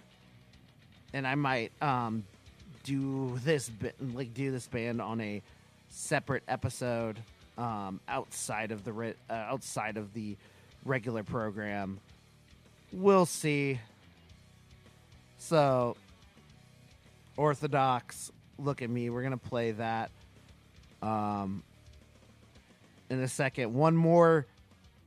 And 1.12 1.26
I 1.26 1.34
might 1.34 1.72
um 1.82 2.24
do 2.84 3.38
this 3.42 3.68
bit 3.68 3.96
like 4.14 4.32
do 4.34 4.52
this 4.52 4.66
band 4.68 5.00
on 5.00 5.20
a 5.20 5.42
separate 5.88 6.42
episode 6.46 7.18
um 7.56 8.00
outside 8.08 8.72
of 8.72 8.84
the 8.84 8.92
re- 8.92 9.14
uh, 9.28 9.32
outside 9.32 9.96
of 9.96 10.12
the 10.12 10.36
regular 10.84 11.22
program. 11.24 11.98
We'll 12.92 13.26
see. 13.26 13.80
So 15.38 15.96
Orthodox, 17.36 18.30
look 18.58 18.82
at 18.82 18.90
me. 18.90 19.10
We're 19.10 19.22
to 19.32 19.48
play 19.48 19.72
that 19.72 20.10
um 21.02 21.62
in 23.08 23.20
a 23.20 23.28
second. 23.28 23.72
One 23.72 23.96
more 23.96 24.46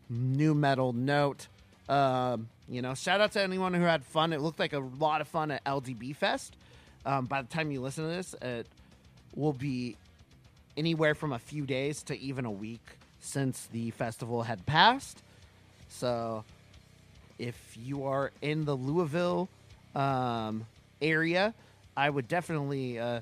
nu 0.10 0.54
metal 0.54 0.94
note. 0.94 1.48
Um, 1.90 2.50
you 2.70 2.82
know, 2.82 2.94
shout 2.94 3.22
out 3.22 3.32
to 3.34 3.42
anyone 3.42 3.74
who 3.74 3.84
had 3.84 4.04
fun. 4.04 4.34
It 4.34 4.42
looked 4.42 4.60
like 4.60 4.74
a 4.74 4.80
lot 4.80 5.22
of 5.22 5.28
fun 5.28 5.52
at 5.52 5.64
LDB 5.64 6.16
Fest. 6.16 6.56
Um, 7.06 7.26
by 7.26 7.42
the 7.42 7.48
time 7.48 7.72
you 7.72 7.82
listen 7.82 8.04
to 8.04 8.10
this, 8.10 8.36
it 8.42 8.68
will 9.36 9.54
be 9.54 9.96
anywhere 10.76 11.16
from 11.16 11.32
a 11.32 11.40
few 11.40 11.66
days 11.66 12.04
to 12.04 12.20
even 12.20 12.46
a 12.46 12.52
week 12.52 12.86
since 13.20 13.68
the 13.72 13.92
festival 13.92 14.44
had 14.44 14.66
passed. 14.66 15.24
So, 15.90 16.44
if 17.40 17.78
you 17.82 18.06
are 18.06 18.32
in 18.42 18.66
the 18.66 18.76
Louisville 18.76 19.48
um, 19.96 20.66
area, 21.02 21.54
I 21.96 22.10
would 22.10 22.28
definitely 22.28 23.00
uh, 23.00 23.22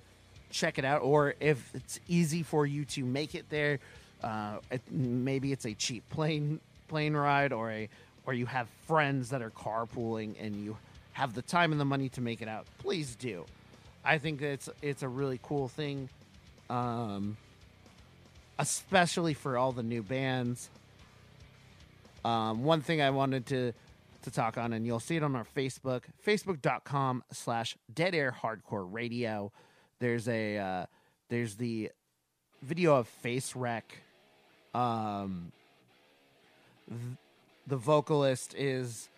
check 0.50 0.80
it 0.80 0.86
out. 0.86 1.02
Or 1.02 1.36
if 1.40 1.70
it's 1.76 2.00
easy 2.08 2.42
for 2.42 2.66
you 2.66 2.86
to 2.86 3.04
make 3.04 3.36
it 3.36 3.50
there, 3.50 3.80
uh, 4.24 4.58
it, 4.72 4.82
maybe 4.90 5.52
it's 5.52 5.66
a 5.66 5.74
cheap 5.74 6.10
plane 6.10 6.60
plane 6.88 7.16
ride, 7.16 7.54
or 7.54 7.72
a 7.72 7.90
or 8.26 8.34
you 8.34 8.46
have 8.46 8.68
friends 8.88 9.30
that 9.30 9.42
are 9.42 9.52
carpooling 9.52 10.36
and 10.40 10.56
you 10.56 10.78
have 11.14 11.34
the 11.34 11.42
time 11.42 11.72
and 11.72 11.80
the 11.80 11.86
money 11.86 12.10
to 12.10 12.22
make 12.22 12.42
it 12.42 12.48
out. 12.48 12.66
Please 12.80 13.16
do. 13.16 13.46
I 14.04 14.18
think 14.18 14.42
it's 14.42 14.70
it's 14.82 15.04
a 15.04 15.08
really 15.08 15.40
cool 15.42 15.68
thing, 15.68 16.10
um, 16.70 17.38
especially 18.60 19.34
for 19.34 19.58
all 19.58 19.72
the 19.72 19.84
new 19.84 20.04
bands. 20.04 20.70
Um, 22.24 22.64
one 22.64 22.82
thing 22.82 23.02
I 23.02 23.12
wanted 23.12 23.46
to 23.48 23.74
to 24.24 24.32
talk 24.32 24.58
on, 24.58 24.74
and 24.74 24.86
you'll 24.86 25.00
see 25.00 25.16
it 25.16 25.24
on 25.24 25.36
our 25.36 25.46
Facebook, 25.56 26.02
facebook.com 26.26 27.24
slash 27.32 27.78
dead 27.94 28.14
air 28.14 28.36
hardcore 28.42 28.88
radio. 28.92 29.52
There's 30.00 30.28
a 30.28 30.58
uh, 30.58 30.86
there's 31.30 31.56
the 31.56 31.92
video 32.62 32.96
of 32.96 33.08
face 33.08 33.56
wreck. 33.56 33.98
Um, 34.74 35.52
the 37.68 37.78
vocalist 37.78 38.54
is 38.56 39.10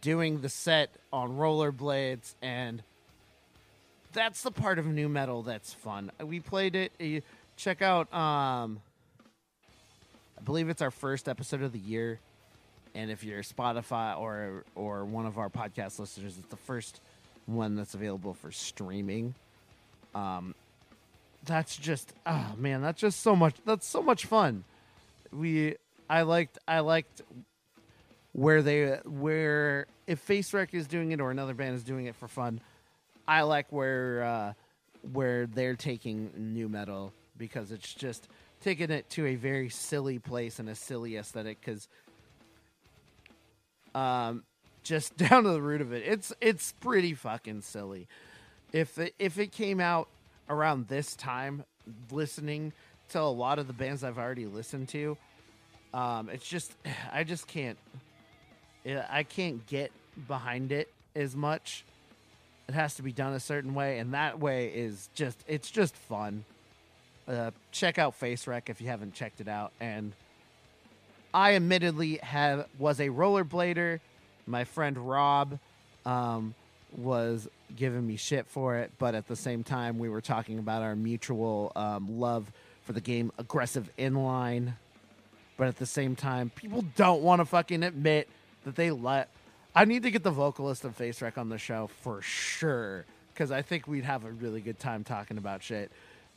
doing 0.00 0.40
the 0.40 0.48
set 0.48 0.90
on 1.12 1.36
rollerblades 1.36 2.34
and 2.40 2.82
that's 4.12 4.42
the 4.42 4.50
part 4.50 4.78
of 4.78 4.86
nu 4.86 5.08
metal 5.08 5.42
that's 5.42 5.72
fun. 5.72 6.10
We 6.22 6.40
played 6.40 6.76
it. 6.76 7.24
Check 7.56 7.82
out 7.82 8.12
um 8.12 8.80
I 10.38 10.42
believe 10.44 10.68
it's 10.68 10.82
our 10.82 10.90
first 10.90 11.28
episode 11.28 11.62
of 11.62 11.72
the 11.72 11.78
year. 11.78 12.18
And 12.94 13.10
if 13.10 13.22
you're 13.24 13.42
Spotify 13.42 14.18
or 14.18 14.64
or 14.74 15.04
one 15.04 15.26
of 15.26 15.38
our 15.38 15.48
podcast 15.48 15.98
listeners, 15.98 16.36
it's 16.38 16.48
the 16.48 16.56
first 16.56 17.00
one 17.46 17.76
that's 17.76 17.94
available 17.94 18.34
for 18.34 18.50
streaming. 18.50 19.34
Um 20.14 20.54
that's 21.44 21.76
just 21.76 22.12
oh 22.26 22.54
man, 22.56 22.82
that's 22.82 23.00
just 23.00 23.20
so 23.20 23.34
much 23.36 23.54
that's 23.64 23.86
so 23.86 24.02
much 24.02 24.26
fun. 24.26 24.64
We 25.32 25.76
I 26.12 26.22
liked 26.22 26.58
I 26.68 26.80
liked 26.80 27.22
where 28.32 28.60
they 28.60 28.98
where 29.06 29.86
if 30.06 30.18
Face 30.18 30.52
Wreck 30.52 30.74
is 30.74 30.86
doing 30.86 31.10
it 31.12 31.22
or 31.22 31.30
another 31.30 31.54
band 31.54 31.74
is 31.74 31.84
doing 31.84 32.04
it 32.04 32.14
for 32.14 32.28
fun, 32.28 32.60
I 33.26 33.42
like 33.42 33.72
where 33.72 34.22
uh, 34.22 34.52
where 35.10 35.46
they're 35.46 35.74
taking 35.74 36.30
nu 36.36 36.68
metal 36.68 37.14
because 37.38 37.72
it's 37.72 37.94
just 37.94 38.28
taking 38.60 38.90
it 38.90 39.08
to 39.08 39.24
a 39.24 39.36
very 39.36 39.70
silly 39.70 40.18
place 40.18 40.58
and 40.58 40.68
a 40.68 40.74
silly 40.74 41.16
aesthetic 41.16 41.58
because 41.60 41.88
um 43.94 44.44
just 44.82 45.16
down 45.30 45.44
to 45.44 45.50
the 45.50 45.62
root 45.62 45.80
of 45.80 45.94
it 45.94 46.02
it's 46.04 46.30
it's 46.42 46.72
pretty 46.72 47.14
fucking 47.14 47.62
silly. 47.62 48.06
If 48.70 48.98
it, 48.98 49.14
if 49.18 49.38
it 49.38 49.50
came 49.50 49.80
out 49.80 50.08
around 50.50 50.88
this 50.88 51.16
time 51.16 51.64
listening 52.10 52.74
to 53.10 53.20
a 53.20 53.32
lot 53.32 53.58
of 53.58 53.66
the 53.66 53.72
bands 53.72 54.04
I've 54.04 54.18
already 54.18 54.44
listened 54.44 54.90
to 54.90 55.16
um 55.94 56.28
it's 56.30 56.48
just 56.48 56.74
I 57.12 57.24
just 57.24 57.46
can't 57.46 57.78
I 59.10 59.22
can't 59.22 59.66
get 59.66 59.92
behind 60.26 60.72
it 60.72 60.92
as 61.14 61.36
much. 61.36 61.84
It 62.68 62.74
has 62.74 62.94
to 62.96 63.02
be 63.02 63.12
done 63.12 63.32
a 63.32 63.40
certain 63.40 63.74
way, 63.74 63.98
and 63.98 64.14
that 64.14 64.40
way 64.40 64.68
is 64.68 65.08
just 65.14 65.38
it's 65.46 65.70
just 65.70 65.94
fun. 65.96 66.44
Uh, 67.28 67.52
check 67.70 67.98
out 67.98 68.14
Face 68.14 68.46
Wreck 68.46 68.68
if 68.68 68.80
you 68.80 68.88
haven't 68.88 69.14
checked 69.14 69.40
it 69.40 69.48
out. 69.48 69.72
And 69.80 70.12
I 71.32 71.54
admittedly 71.54 72.18
have 72.22 72.66
was 72.78 73.00
a 73.00 73.08
rollerblader. 73.08 74.00
My 74.46 74.64
friend 74.64 74.98
Rob 74.98 75.58
um, 76.04 76.54
was 76.96 77.48
giving 77.76 78.06
me 78.06 78.16
shit 78.16 78.46
for 78.46 78.76
it, 78.78 78.90
but 78.98 79.14
at 79.14 79.28
the 79.28 79.36
same 79.36 79.62
time, 79.62 79.98
we 79.98 80.08
were 80.08 80.20
talking 80.20 80.58
about 80.58 80.82
our 80.82 80.96
mutual 80.96 81.72
um, 81.76 82.18
love 82.18 82.50
for 82.82 82.92
the 82.92 83.00
game 83.00 83.30
Aggressive 83.38 83.88
Inline. 83.98 84.74
But 85.62 85.68
at 85.68 85.76
the 85.76 85.86
same 85.86 86.16
time, 86.16 86.50
people 86.50 86.84
don't 86.96 87.22
want 87.22 87.40
to 87.40 87.44
fucking 87.44 87.84
admit 87.84 88.28
that 88.64 88.74
they 88.74 88.90
let. 88.90 89.28
I 89.76 89.84
need 89.84 90.02
to 90.02 90.10
get 90.10 90.24
the 90.24 90.32
vocalist 90.32 90.82
of 90.82 90.96
Face 90.96 91.22
Wreck 91.22 91.38
on 91.38 91.50
the 91.50 91.56
show 91.56 91.88
for 92.00 92.20
sure 92.20 93.04
because 93.32 93.52
I 93.52 93.62
think 93.62 93.86
we'd 93.86 94.02
have 94.02 94.24
a 94.24 94.32
really 94.32 94.60
good 94.60 94.80
time 94.80 95.04
talking 95.04 95.38
about 95.38 95.62
shit. 95.62 95.92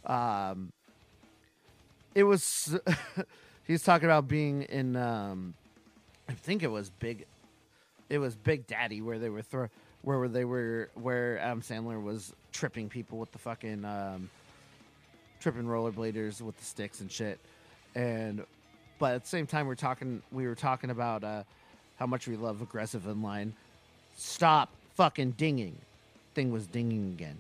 Um, 0.06 0.72
it 2.14 2.22
was 2.22 2.78
he's 3.64 3.82
talking 3.82 4.06
about 4.06 4.28
being 4.28 4.62
in 4.62 4.96
um, 4.96 5.56
I 6.30 6.34
think 6.34 6.62
it 6.62 6.70
was 6.70 6.92
big 6.92 7.26
it 8.12 8.20
was 8.20 8.36
Big 8.36 8.68
Daddy 8.68 9.02
where 9.02 9.18
they 9.18 9.30
were 9.30 9.42
throw 9.42 9.70
where 10.04 10.28
they 10.28 10.46
were 10.46 10.92
where 10.94 11.40
Adam 11.40 11.64
Sandler 11.64 12.00
was 12.00 12.32
tripping 12.52 12.90
people 12.90 13.18
with 13.18 13.32
the 13.32 13.40
fucking 13.40 13.86
um, 13.86 14.30
tripping 15.40 15.64
rollerbladers 15.64 16.42
with 16.42 16.56
the 16.60 16.66
sticks 16.66 17.02
and 17.02 17.12
shit. 17.12 17.40
And 17.96 18.46
but 19.00 19.16
at 19.16 19.24
the 19.24 19.30
same 19.30 19.48
time 19.48 19.68
we're 19.68 19.76
talking 19.76 20.22
we 20.32 20.48
were 20.48 20.56
talking 20.56 20.90
about 20.90 21.24
uh, 21.24 21.44
how 21.98 22.06
much 22.06 22.28
we 22.28 22.36
love 22.36 22.62
aggressive 22.62 23.04
inline. 23.04 23.52
Stop 24.18 24.70
fucking 24.96 25.32
dinging. 25.32 25.78
Thing 26.34 26.52
was 26.52 26.68
dinging 26.68 27.14
again. 27.14 27.38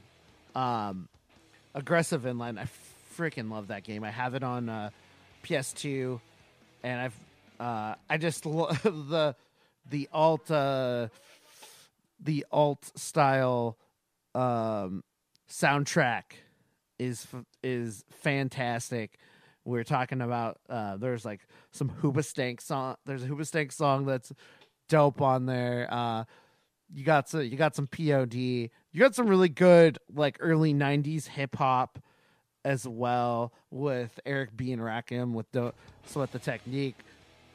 Um, 0.56 1.08
aggressive 1.74 2.24
inline. 2.24 2.60
I 2.60 2.68
freaking 3.18 3.52
love 3.52 3.68
that 3.68 3.84
game. 3.84 4.04
I 4.04 4.12
have 4.12 4.36
it 4.36 4.44
on 4.44 4.70
uh, 4.70 4.90
PS2, 5.44 6.20
and 6.84 7.02
I've 7.02 7.20
uh, 7.60 7.96
I 8.10 8.18
just 8.18 8.46
love 8.46 8.82
the 8.84 9.36
the 9.90 10.10
alt 10.12 10.50
uh, 10.52 11.08
the 12.24 12.46
alt 12.52 12.92
style 12.96 13.78
um, 14.34 15.04
soundtrack 15.50 16.24
is 17.00 17.28
is 17.64 18.04
fantastic. 18.12 19.18
We 19.66 19.80
are 19.80 19.84
talking 19.84 20.22
about 20.22 20.60
uh, 20.70 20.98
there's 20.98 21.26
like 21.26 21.42
some 21.72 21.90
Hoobastank 21.90 22.62
song. 22.62 22.96
There's 23.06 23.24
a 23.24 23.28
Hoobastank 23.28 23.72
song 23.72 24.06
that's 24.06 24.32
dope 24.88 25.22
on 25.22 25.48
there. 25.48 25.88
Uh, 25.92 26.26
you 26.94 27.04
got 27.04 27.28
some, 27.28 27.42
you 27.42 27.58
got 27.58 27.76
some 27.76 27.88
POD. 27.88 28.36
You 28.36 28.70
got 28.98 29.16
some 29.16 29.28
really 29.28 29.50
good 29.50 29.98
like 30.14 30.38
early 30.40 30.74
'90s 30.74 31.28
hip 31.28 31.56
hop 31.56 32.00
as 32.64 32.88
well 32.88 33.54
with 33.72 34.20
Eric 34.26 34.56
B 34.56 34.72
and 34.72 34.82
Rakim 34.82 35.34
with 35.34 35.52
the 35.52 35.74
Sweat 36.06 36.32
the 36.32 36.40
Technique. 36.40 36.98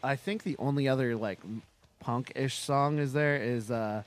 I 0.02 0.16
think 0.16 0.42
the 0.42 0.56
only 0.58 0.88
other 0.88 1.16
like 1.16 1.38
punk 2.00 2.32
ish 2.34 2.58
song 2.58 2.98
is 2.98 3.12
there 3.12 3.36
is 3.36 3.70
uh 3.70 4.02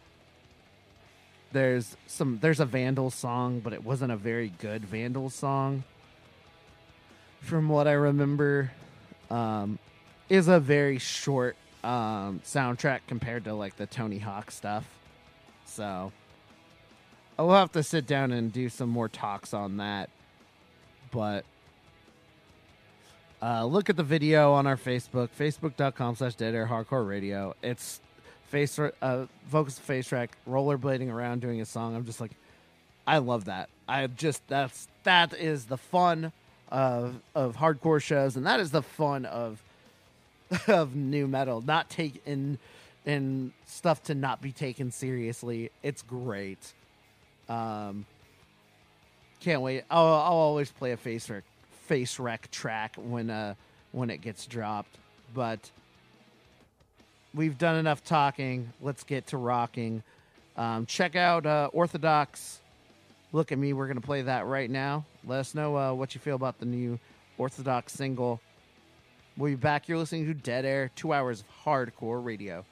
there's 1.54 1.96
some 2.08 2.40
there's 2.42 2.60
a 2.60 2.66
Vandal 2.66 3.12
song, 3.12 3.60
but 3.60 3.72
it 3.72 3.84
wasn't 3.84 4.12
a 4.12 4.18
very 4.18 4.52
good 4.60 4.84
Vandal 4.84 5.30
song. 5.30 5.84
From 7.44 7.68
what 7.68 7.88
I 7.88 7.92
remember, 7.92 8.72
um, 9.30 9.78
is 10.30 10.48
a 10.48 10.60
very 10.60 10.98
short 10.98 11.56
um, 11.84 12.42
soundtrack 12.46 13.02
compared 13.08 13.44
to 13.44 13.54
like 13.54 13.76
the 13.76 13.86
Tony 13.86 14.18
Hawk 14.18 14.50
stuff. 14.50 14.86
So 15.66 16.12
I'll 17.38 17.52
have 17.52 17.72
to 17.74 17.84
sit 17.84 18.08
down 18.08 18.32
and 18.32 18.52
do 18.52 18.70
some 18.70 18.90
more 18.90 19.10
talks 19.10 19.54
on 19.54 19.78
that. 19.78 20.10
But 21.12 21.44
uh, 23.42 23.66
look 23.66 23.90
at 23.90 23.98
the 23.98 24.04
video 24.04 24.54
on 24.54 24.66
our 24.66 24.78
Facebook, 24.78 25.30
facebook.com 25.38 26.16
slash 26.16 26.36
dead 26.36 26.56
air 26.56 26.68
hardcore 26.68 27.06
radio. 27.06 27.54
It's 27.62 28.00
face 28.54 28.78
uh 28.78 29.26
focus 29.50 29.80
face 29.80 30.08
track 30.08 30.38
rollerblading 30.48 31.12
around 31.12 31.42
doing 31.42 31.60
a 31.60 31.66
song 31.66 31.96
i'm 31.96 32.06
just 32.06 32.22
like 32.22 32.30
i 33.08 33.18
love 33.18 33.46
that 33.46 33.68
i 33.90 34.06
just 34.06 34.48
that's 34.48 34.88
that 35.02 35.34
is 35.34 35.66
the 35.66 35.78
fun 35.78 36.32
of 36.74 37.16
of 37.34 37.56
hardcore 37.56 38.02
shows 38.02 38.36
and 38.36 38.46
that 38.46 38.60
is 38.60 38.72
the 38.72 38.82
fun 38.82 39.26
of 39.26 39.64
of 40.68 40.94
nu 40.96 41.26
metal 41.28 41.62
not 41.62 41.90
take 41.90 42.22
in 42.26 42.58
stuff 43.66 44.04
to 44.04 44.14
not 44.14 44.42
be 44.42 44.52
taken 44.52 44.92
seriously 44.92 45.72
it's 45.82 46.02
great 46.02 46.74
um 47.48 48.06
can't 49.40 49.62
wait 49.62 49.86
i'll, 49.90 50.06
I'll 50.06 50.34
always 50.34 50.70
play 50.70 50.92
a 50.92 50.98
face 50.98 51.30
wreck 51.30 51.44
face 51.88 52.20
wreck 52.20 52.52
track 52.52 52.96
when 52.98 53.30
uh 53.30 53.54
when 53.94 54.10
it 54.10 54.20
gets 54.20 54.46
dropped 54.46 54.98
but 55.34 55.72
we've 57.34 57.58
done 57.58 57.78
enough 57.78 58.04
talking. 58.04 58.72
Let's 58.82 59.04
get 59.04 59.28
to 59.28 59.38
rocking. 59.38 60.04
Um, 60.56 60.86
check 60.86 61.16
out 61.16 61.46
uh, 61.46 61.70
Orthodox. 61.74 62.60
Look 63.32 63.52
at 63.52 63.58
me. 63.58 63.74
We're 63.74 63.88
to 63.96 64.02
play 64.06 64.22
that 64.24 64.46
right 64.46 64.70
now. 64.70 65.06
Let 65.26 65.40
us 65.40 65.56
know 65.56 65.78
uh, 65.78 65.94
what 65.94 66.14
you 66.16 66.22
feel 66.22 66.36
about 66.36 66.60
the 66.60 66.66
new 66.66 67.00
Orthodox 67.38 67.94
single. 67.94 68.42
We'll 69.38 69.52
be 69.52 69.56
back. 69.56 69.88
You're 69.88 69.98
listening 69.98 70.26
to 70.28 70.34
Dead 70.34 70.66
Air, 70.66 70.92
two 70.96 71.14
hours 71.14 71.42
of 71.42 71.48
hardcore 71.66 72.24
radio. 72.24 72.66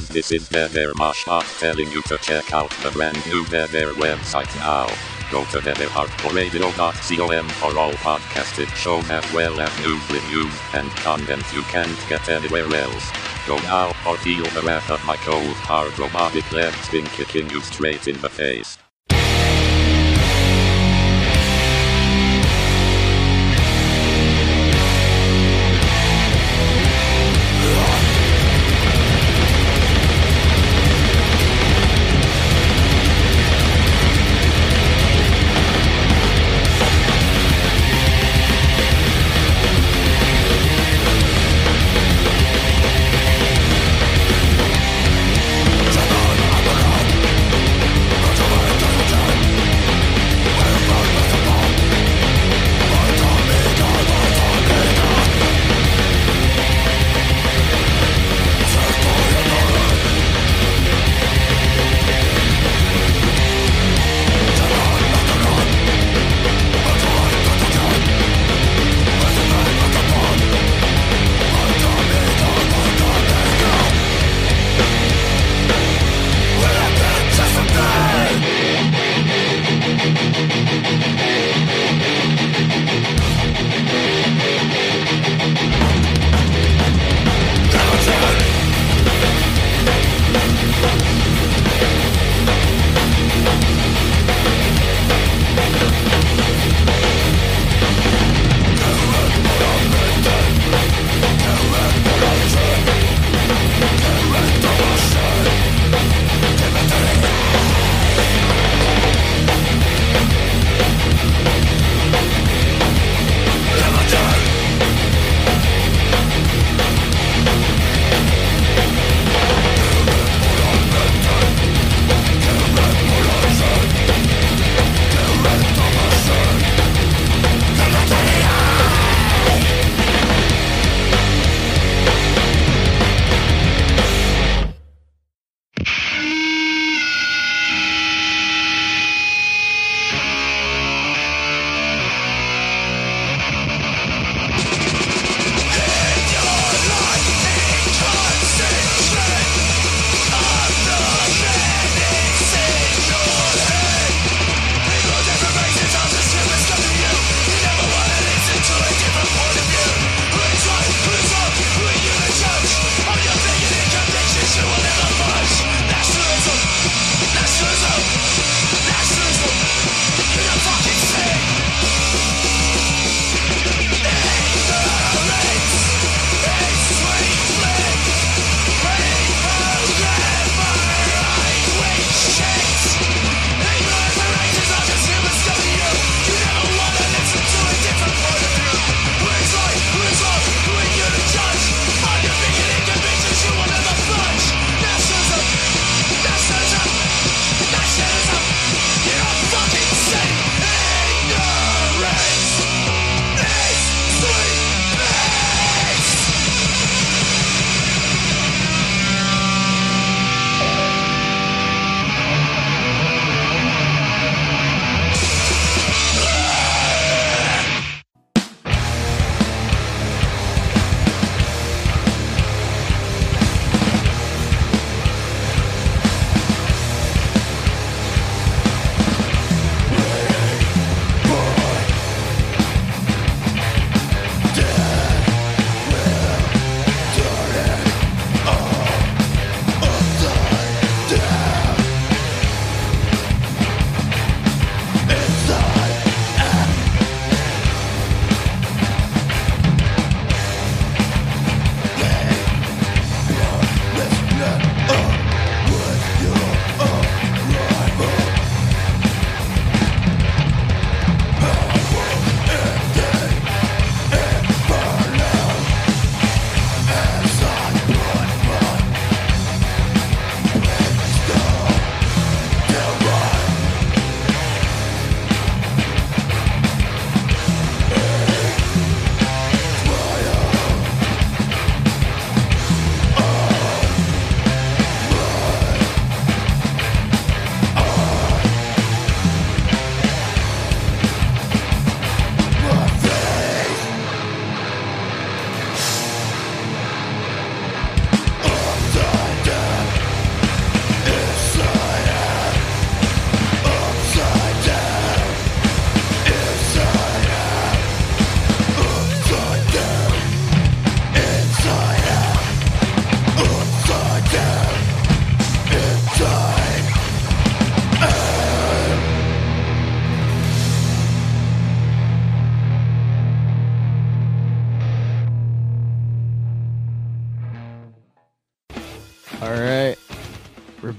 This 0.00 0.32
is 0.32 0.50
Air 0.52 0.92
Moshbot 0.94 1.60
telling 1.60 1.90
you 1.90 2.00
to 2.02 2.16
check 2.18 2.52
out 2.54 2.70
the 2.82 2.90
brand 2.90 3.18
new 3.26 3.44
Air 3.52 3.92
website 3.94 4.54
now. 4.56 4.86
Go 5.30 5.44
to 5.46 5.58
deadairhardcoreradio.com 5.58 7.48
for 7.48 7.78
all 7.78 7.92
podcasted 7.92 8.68
shows 8.74 9.10
as 9.10 9.32
well 9.32 9.60
as 9.60 9.78
news 9.80 10.10
reviews 10.10 10.54
and 10.72 10.90
content 10.96 11.44
you 11.52 11.62
can't 11.62 12.08
get 12.08 12.28
anywhere 12.28 12.74
else. 12.74 13.10
Go 13.46 13.56
now 13.58 13.88
or 14.06 14.16
feel 14.18 14.44
the 14.44 14.62
wrath 14.62 14.90
of 14.90 15.04
my 15.04 15.16
cold 15.16 15.56
hard 15.56 15.98
robotic 15.98 16.50
legs 16.52 16.76
spin 16.80 17.04
kicking 17.06 17.50
you 17.50 17.60
straight 17.60 18.08
in 18.08 18.18
the 18.20 18.30
face. 18.30 18.78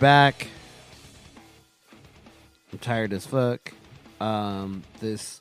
Back. 0.03 0.47
I'm 2.73 2.79
tired 2.79 3.13
as 3.13 3.25
fuck. 3.25 3.71
Um, 4.19 4.83
this 4.99 5.39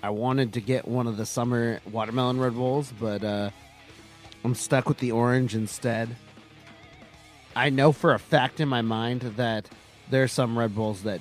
I 0.00 0.10
wanted 0.10 0.52
to 0.52 0.60
get 0.60 0.86
one 0.86 1.08
of 1.08 1.16
the 1.16 1.26
summer 1.26 1.80
watermelon 1.90 2.38
Red 2.38 2.54
Bulls, 2.54 2.92
but 3.00 3.24
uh, 3.24 3.50
I'm 4.44 4.54
stuck 4.54 4.88
with 4.88 4.98
the 4.98 5.10
orange 5.10 5.56
instead. 5.56 6.14
I 7.56 7.70
know 7.70 7.90
for 7.90 8.14
a 8.14 8.18
fact 8.20 8.60
in 8.60 8.68
my 8.68 8.80
mind 8.80 9.22
that 9.22 9.68
there 10.08 10.22
are 10.22 10.28
some 10.28 10.56
Red 10.56 10.76
Bulls 10.76 11.02
that, 11.02 11.20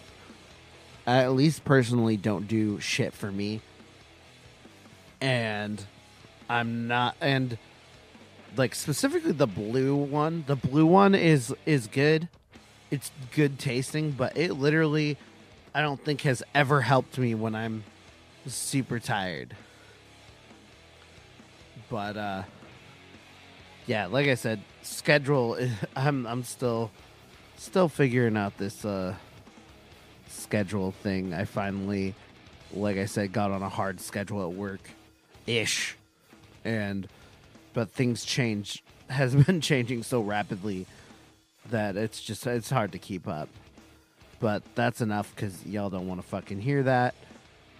at 1.07 1.33
least 1.33 1.65
personally, 1.65 2.17
don't 2.17 2.47
do 2.47 2.79
shit 2.79 3.13
for 3.13 3.31
me. 3.31 3.61
And 5.19 5.83
I'm 6.47 6.87
not, 6.87 7.15
and 7.19 7.57
like 8.55 8.75
specifically 8.75 9.31
the 9.31 9.47
blue 9.47 9.95
one. 9.95 10.43
The 10.45 10.55
blue 10.55 10.85
one 10.85 11.15
is 11.15 11.51
is 11.65 11.87
good. 11.87 12.29
It's 12.91 13.11
good 13.33 13.57
tasting, 13.57 14.11
but 14.11 14.37
it 14.37 14.53
literally, 14.53 15.17
I 15.73 15.81
don't 15.81 15.99
think 16.03 16.21
has 16.21 16.43
ever 16.53 16.81
helped 16.81 17.17
me 17.17 17.35
when 17.35 17.55
I'm 17.55 17.83
super 18.47 18.99
tired. 18.99 19.55
But 21.89 22.17
uh 22.17 22.43
yeah, 23.87 24.07
like 24.07 24.27
I 24.27 24.35
said, 24.35 24.61
schedule 24.81 25.57
I'm 25.95 26.25
I'm 26.27 26.43
still 26.43 26.91
still 27.57 27.89
figuring 27.89 28.37
out 28.37 28.57
this 28.57 28.85
uh 28.85 29.15
schedule 30.27 30.91
thing. 30.91 31.33
I 31.33 31.45
finally 31.45 32.13
like 32.73 32.97
I 32.97 33.05
said 33.05 33.31
got 33.31 33.51
on 33.51 33.61
a 33.61 33.69
hard 33.69 33.99
schedule 33.99 34.43
at 34.43 34.55
work 34.55 34.81
ish. 35.47 35.95
And 36.63 37.07
but 37.73 37.91
things 37.91 38.25
change 38.25 38.83
has 39.09 39.35
been 39.35 39.61
changing 39.61 40.03
so 40.03 40.21
rapidly 40.21 40.85
that 41.69 41.97
it's 41.97 42.21
just 42.21 42.45
it's 42.47 42.69
hard 42.69 42.91
to 42.93 42.99
keep 42.99 43.27
up. 43.27 43.49
But 44.39 44.63
that's 44.75 45.01
enough 45.01 45.35
cuz 45.35 45.65
y'all 45.65 45.89
don't 45.89 46.07
want 46.07 46.21
to 46.21 46.27
fucking 46.27 46.61
hear 46.61 46.83
that. 46.83 47.15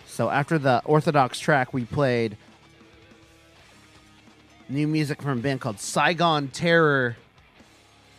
So 0.08 0.30
after 0.30 0.58
the 0.58 0.82
Orthodox 0.86 1.40
track, 1.40 1.74
we 1.74 1.86
played 1.86 2.38
new 4.70 4.88
music 4.88 5.22
from 5.22 5.40
a 5.40 5.42
band 5.42 5.62
called 5.62 5.80
Saigon 5.80 6.48
Terror, 6.48 7.18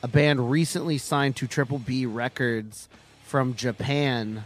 a 0.03 0.09
band 0.09 0.51
recently 0.51 0.99
signed 0.99 1.37
to 1.37 1.47
Triple 1.47 1.79
B 1.79 2.07
Records 2.07 2.89
from 3.25 3.55
Japan. 3.55 4.45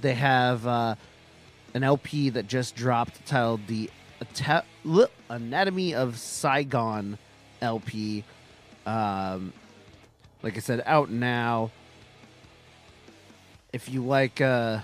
They 0.00 0.14
have 0.14 0.66
uh, 0.66 0.96
an 1.74 1.82
LP 1.82 2.30
that 2.30 2.46
just 2.46 2.76
dropped 2.76 3.24
titled 3.26 3.66
the 3.66 3.90
Anatomy 5.28 5.94
of 5.94 6.18
Saigon 6.18 7.18
LP. 7.62 8.24
Um, 8.86 9.52
like 10.42 10.56
I 10.56 10.60
said, 10.60 10.82
out 10.86 11.10
now. 11.10 11.72
If 13.72 13.90
you 13.90 14.02
like 14.02 14.40
uh, 14.40 14.80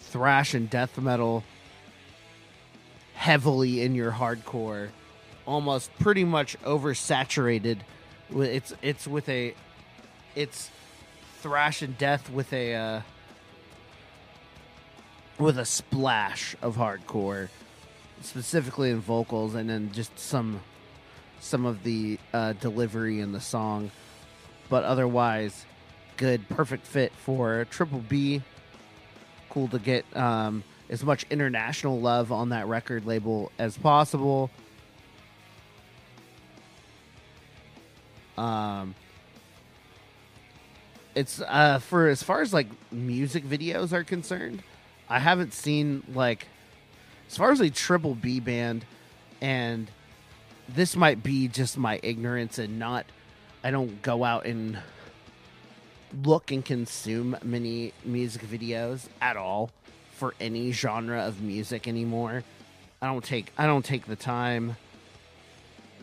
thrash 0.00 0.54
and 0.54 0.70
death 0.70 0.96
metal 0.98 1.44
heavily 3.14 3.82
in 3.82 3.94
your 3.94 4.12
hardcore, 4.12 4.88
almost 5.44 5.90
pretty 5.98 6.24
much 6.24 6.58
oversaturated. 6.62 7.80
It's 8.30 8.72
it's 8.82 9.06
with 9.06 9.28
a 9.28 9.54
it's 10.34 10.70
thrash 11.40 11.82
and 11.82 11.98
death 11.98 12.30
with 12.30 12.52
a 12.52 12.74
uh, 12.74 13.00
with 15.38 15.58
a 15.58 15.64
splash 15.64 16.54
of 16.62 16.76
hardcore, 16.76 17.48
specifically 18.22 18.90
in 18.90 19.00
vocals, 19.00 19.54
and 19.54 19.68
then 19.68 19.90
just 19.92 20.18
some 20.18 20.60
some 21.40 21.66
of 21.66 21.82
the 21.82 22.18
uh, 22.32 22.52
delivery 22.54 23.20
in 23.20 23.32
the 23.32 23.40
song. 23.40 23.90
But 24.68 24.84
otherwise, 24.84 25.64
good, 26.16 26.48
perfect 26.48 26.86
fit 26.86 27.12
for 27.12 27.66
Triple 27.70 28.00
B 28.00 28.42
cool 29.48 29.68
to 29.68 29.78
get 29.78 30.04
um, 30.16 30.62
as 30.88 31.02
much 31.02 31.24
international 31.30 32.00
love 32.00 32.32
on 32.32 32.50
that 32.50 32.66
record 32.66 33.06
label 33.06 33.50
as 33.58 33.76
possible. 33.76 34.50
Um, 38.36 38.94
it's 41.14 41.40
uh, 41.40 41.80
for 41.80 42.08
as 42.08 42.22
far 42.22 42.40
as 42.40 42.54
like 42.54 42.68
music 42.92 43.44
videos 43.44 43.92
are 43.92 44.04
concerned, 44.04 44.62
I 45.08 45.18
haven't 45.18 45.52
seen 45.52 46.04
like 46.14 46.46
as 47.28 47.36
far 47.36 47.50
as 47.50 47.60
a 47.60 47.70
triple 47.70 48.14
B 48.14 48.38
band, 48.38 48.84
and 49.40 49.90
this 50.68 50.96
might 50.96 51.22
be 51.22 51.48
just 51.48 51.78
my 51.78 51.98
ignorance 52.02 52.58
and 52.58 52.78
not. 52.78 53.06
I 53.64 53.70
don't 53.70 54.00
go 54.02 54.24
out 54.24 54.46
and 54.46 54.78
look 56.22 56.50
and 56.50 56.64
consume 56.64 57.36
many 57.42 57.92
music 58.04 58.42
videos 58.42 59.08
at 59.20 59.36
all 59.36 59.70
for 60.12 60.34
any 60.40 60.72
genre 60.72 61.20
of 61.22 61.40
music 61.42 61.86
anymore. 61.88 62.44
I 63.00 63.06
don't 63.06 63.24
take 63.24 63.52
I 63.56 63.66
don't 63.66 63.84
take 63.84 64.06
the 64.06 64.16
time. 64.16 64.76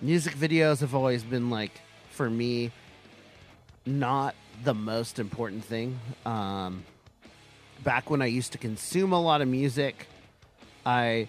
Music 0.01 0.35
videos 0.35 0.81
have 0.81 0.93
always 0.93 1.23
been 1.23 1.49
like 1.49 1.81
for 2.11 2.29
me 2.29 2.71
not 3.85 4.35
the 4.63 4.73
most 4.73 5.19
important 5.19 5.63
thing. 5.63 5.99
Um 6.25 6.83
back 7.83 8.09
when 8.09 8.21
I 8.21 8.27
used 8.27 8.51
to 8.53 8.57
consume 8.57 9.11
a 9.11 9.21
lot 9.21 9.41
of 9.41 9.47
music, 9.47 10.07
I 10.85 11.27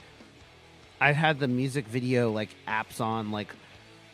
I 1.00 1.12
had 1.12 1.38
the 1.38 1.48
music 1.48 1.86
video 1.86 2.30
like 2.30 2.50
apps 2.66 3.00
on 3.00 3.30
like 3.30 3.54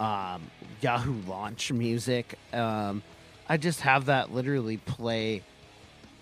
um 0.01 0.43
Yahoo 0.81 1.21
Launch 1.29 1.71
Music. 1.73 2.39
Um 2.53 3.03
I 3.49 3.57
just 3.57 3.81
have 3.81 4.07
that 4.07 4.33
literally 4.33 4.79
play 4.79 5.43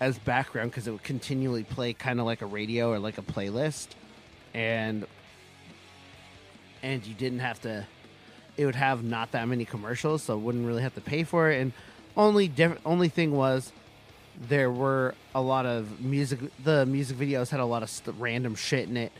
as 0.01 0.19
background 0.19 0.71
because 0.71 0.87
it 0.87 0.91
would 0.91 1.03
continually 1.03 1.63
play 1.63 1.93
kind 1.93 2.19
of 2.19 2.27
like 2.27 2.43
a 2.43 2.47
radio 2.47 2.91
or 2.91 2.99
like 2.99 3.19
a 3.19 3.23
playlist, 3.23 3.89
and 4.55 5.07
and 6.83 7.07
you 7.07 7.15
didn't 7.15 7.41
have 7.41 7.61
to. 7.63 7.87
It 8.57 8.67
would 8.67 8.75
have 8.75 9.05
not 9.05 9.33
that 9.33 9.47
many 9.49 9.65
commercials, 9.65 10.23
so 10.23 10.37
wouldn't 10.37 10.67
really 10.67 10.83
have 10.83 10.95
to 10.95 11.01
pay 11.01 11.23
for 11.25 11.51
it. 11.51 11.61
And 11.61 11.73
only 12.17 12.49
diff- 12.49 12.79
only 12.85 13.09
thing 13.09 13.33
was 13.33 13.73
there 14.49 14.71
were 14.71 15.15
a 15.35 15.41
lot 15.41 15.67
of 15.67 16.01
music. 16.01 16.41
The 16.65 16.87
music 16.87 17.17
videos 17.19 17.51
had 17.51 17.61
a 17.61 17.65
lot 17.65 17.83
of 17.83 17.91
st- 17.91 18.17
random 18.19 18.55
shit 18.55 18.89
in 18.89 18.97
it. 18.97 19.13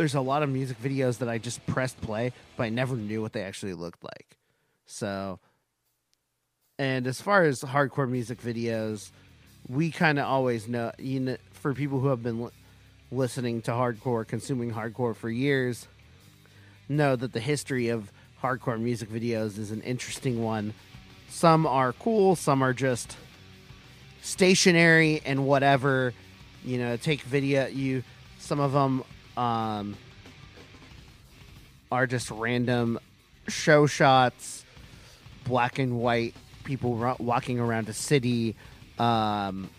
There's 0.00 0.14
a 0.14 0.20
lot 0.22 0.42
of 0.42 0.48
music 0.48 0.80
videos 0.82 1.18
that 1.18 1.28
I 1.28 1.36
just 1.36 1.66
pressed 1.66 2.00
play, 2.00 2.32
but 2.56 2.62
I 2.62 2.70
never 2.70 2.96
knew 2.96 3.20
what 3.20 3.34
they 3.34 3.42
actually 3.42 3.74
looked 3.74 4.02
like. 4.02 4.38
So 4.86 5.38
and 6.78 7.06
as 7.06 7.20
far 7.20 7.42
as 7.42 7.60
hardcore 7.60 8.08
music 8.08 8.40
videos, 8.40 9.10
we 9.68 9.90
kind 9.90 10.18
of 10.18 10.24
always 10.24 10.66
know, 10.68 10.92
you 10.98 11.20
know, 11.20 11.36
for 11.52 11.74
people 11.74 12.00
who 12.00 12.06
have 12.06 12.22
been 12.22 12.44
li- 12.44 12.50
listening 13.12 13.60
to 13.60 13.72
hardcore, 13.72 14.26
consuming 14.26 14.72
hardcore 14.72 15.14
for 15.14 15.28
years, 15.28 15.86
know 16.88 17.14
that 17.14 17.34
the 17.34 17.40
history 17.40 17.90
of 17.90 18.10
hardcore 18.42 18.80
music 18.80 19.10
videos 19.10 19.58
is 19.58 19.70
an 19.70 19.82
interesting 19.82 20.42
one. 20.42 20.72
Some 21.28 21.66
are 21.66 21.92
cool, 21.92 22.36
some 22.36 22.62
are 22.62 22.72
just 22.72 23.18
stationary 24.22 25.20
and 25.26 25.44
whatever. 25.44 26.14
You 26.64 26.78
know, 26.78 26.96
take 26.96 27.20
video. 27.20 27.66
You 27.66 28.02
some 28.38 28.60
of 28.60 28.72
them 28.72 29.04
um, 29.40 29.96
are 31.90 32.06
just 32.06 32.30
random 32.30 32.98
show 33.48 33.86
shots, 33.86 34.66
black 35.44 35.78
and 35.78 35.98
white 35.98 36.34
people 36.64 36.94
ro- 36.94 37.16
walking 37.18 37.58
around 37.58 37.88
a 37.88 37.94
city, 37.94 38.54
um, 38.98 39.70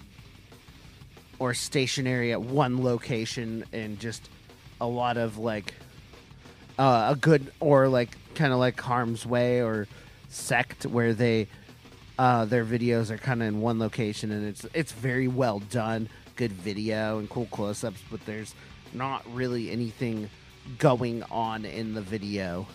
or 1.38 1.53
stationary 1.53 2.32
at 2.32 2.41
one 2.41 2.84
location, 2.84 3.64
and 3.72 3.99
just 3.99 4.30
a 4.82 4.88
lot 4.88 5.18
of 5.18 5.38
like 5.38 5.76
uh, 6.80 7.09
a 7.12 7.16
good 7.16 7.51
or 7.59 7.88
like 7.88 8.18
kind 8.34 8.51
of 8.51 8.57
like 8.57 8.80
harm's 8.82 9.28
way 9.28 9.62
or 9.62 9.88
sect 10.30 10.88
where 10.88 11.14
they 11.14 11.47
uh, 12.18 12.45
their 12.45 12.66
videos 12.66 13.12
are 13.12 13.18
kind 13.18 13.43
of 13.43 13.47
in 13.47 13.62
one 13.62 13.78
location 13.78 14.32
and 14.32 14.47
it's 14.47 14.66
it's 14.74 14.91
very 14.91 15.28
well 15.28 15.59
done 15.59 16.09
good 16.36 16.51
video 16.51 17.20
and 17.20 17.30
cool 17.30 17.45
close-ups 17.47 18.01
but 18.09 18.26
there's 18.26 18.55
not 18.93 19.23
really 19.33 19.71
anything 19.71 20.29
going 20.77 21.23
on 21.31 21.65
in 21.65 21.93
the 21.93 22.01
video. 22.01 22.67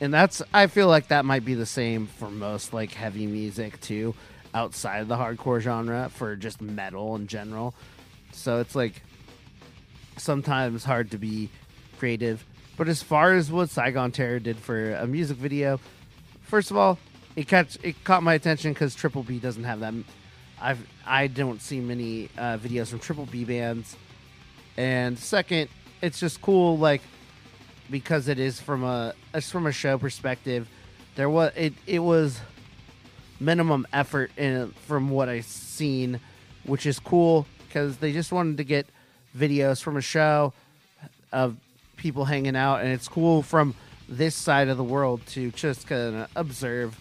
And 0.00 0.12
that's 0.12 0.42
i 0.52 0.66
feel 0.66 0.88
like 0.88 1.08
that 1.08 1.24
might 1.24 1.44
be 1.44 1.54
the 1.54 1.64
same 1.64 2.06
for 2.06 2.28
most 2.28 2.74
like 2.74 2.92
heavy 2.92 3.26
music 3.26 3.80
too 3.80 4.14
outside 4.52 4.98
of 4.98 5.08
the 5.08 5.16
hardcore 5.16 5.60
genre 5.60 6.10
for 6.10 6.36
just 6.36 6.60
metal 6.60 7.16
in 7.16 7.26
general. 7.26 7.74
So 8.32 8.60
it's 8.60 8.74
like 8.74 9.02
sometimes 10.16 10.84
hard 10.84 11.10
to 11.12 11.18
be 11.18 11.50
creative. 11.98 12.44
But 12.76 12.88
as 12.88 13.02
far 13.02 13.32
as 13.32 13.50
what 13.50 13.70
saigon 13.70 14.12
terror 14.12 14.38
did 14.38 14.58
for 14.58 14.94
a 14.94 15.06
music 15.06 15.38
video 15.38 15.80
first 16.46 16.70
of 16.70 16.76
all 16.76 16.98
it 17.34 17.48
catch 17.48 17.76
it 17.82 18.02
caught 18.04 18.22
my 18.22 18.34
attention 18.34 18.72
because 18.72 18.94
triple 18.94 19.22
b 19.22 19.38
doesn't 19.38 19.64
have 19.64 19.80
that 19.80 19.92
i've 20.60 20.80
i 21.04 21.26
don't 21.26 21.60
see 21.60 21.80
many 21.80 22.28
uh, 22.38 22.56
videos 22.56 22.88
from 22.88 22.98
triple 22.98 23.26
b 23.26 23.44
bands 23.44 23.96
and 24.76 25.18
second 25.18 25.68
it's 26.02 26.20
just 26.20 26.40
cool 26.42 26.76
like 26.78 27.02
because 27.90 28.28
it 28.28 28.38
is 28.38 28.60
from 28.60 28.84
a 28.84 29.14
it's 29.34 29.50
from 29.50 29.66
a 29.66 29.72
show 29.72 29.96
perspective 29.98 30.68
there 31.16 31.30
was 31.30 31.52
it 31.56 31.72
it 31.86 32.00
was 32.00 32.40
minimum 33.40 33.86
effort 33.92 34.30
in 34.36 34.70
from 34.86 35.10
what 35.10 35.28
I've 35.28 35.44
seen, 35.44 36.20
which 36.64 36.86
is 36.86 36.98
cool 36.98 37.46
because 37.66 37.98
they 37.98 38.12
just 38.12 38.32
wanted 38.32 38.56
to 38.58 38.64
get 38.64 38.86
videos 39.36 39.82
from 39.82 39.96
a 39.96 40.00
show 40.00 40.52
of 41.32 41.56
people 41.96 42.24
hanging 42.24 42.56
out, 42.56 42.80
and 42.80 42.90
it's 42.90 43.08
cool 43.08 43.42
from 43.42 43.74
this 44.08 44.34
side 44.34 44.68
of 44.68 44.76
the 44.76 44.84
world 44.84 45.24
to 45.26 45.50
just 45.52 45.86
kind 45.86 46.16
of 46.16 46.30
observe, 46.36 46.98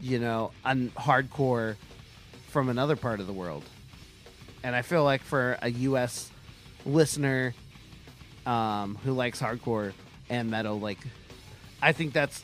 you 0.00 0.18
know, 0.18 0.52
on 0.64 0.90
hardcore 0.90 1.76
from 2.48 2.68
another 2.68 2.96
part 2.96 3.20
of 3.20 3.26
the 3.26 3.32
world. 3.32 3.64
And 4.62 4.74
I 4.74 4.82
feel 4.82 5.04
like 5.04 5.22
for 5.22 5.58
a 5.62 5.70
U.S. 5.70 6.30
listener 6.88 7.54
um, 8.46 8.96
who 9.04 9.12
likes 9.12 9.40
hardcore 9.40 9.92
and 10.30 10.50
metal, 10.50 10.80
like 10.80 10.98
I 11.80 11.92
think 11.92 12.12
that's 12.12 12.42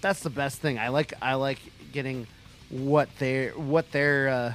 that's 0.00 0.20
the 0.20 0.30
best 0.30 0.60
thing. 0.60 0.78
I 0.78 0.88
like 0.88 1.12
I 1.20 1.34
like 1.34 1.60
getting 1.92 2.26
what 2.70 3.08
they 3.18 3.48
what 3.48 3.90
they're 3.92 4.28
uh, 4.28 4.52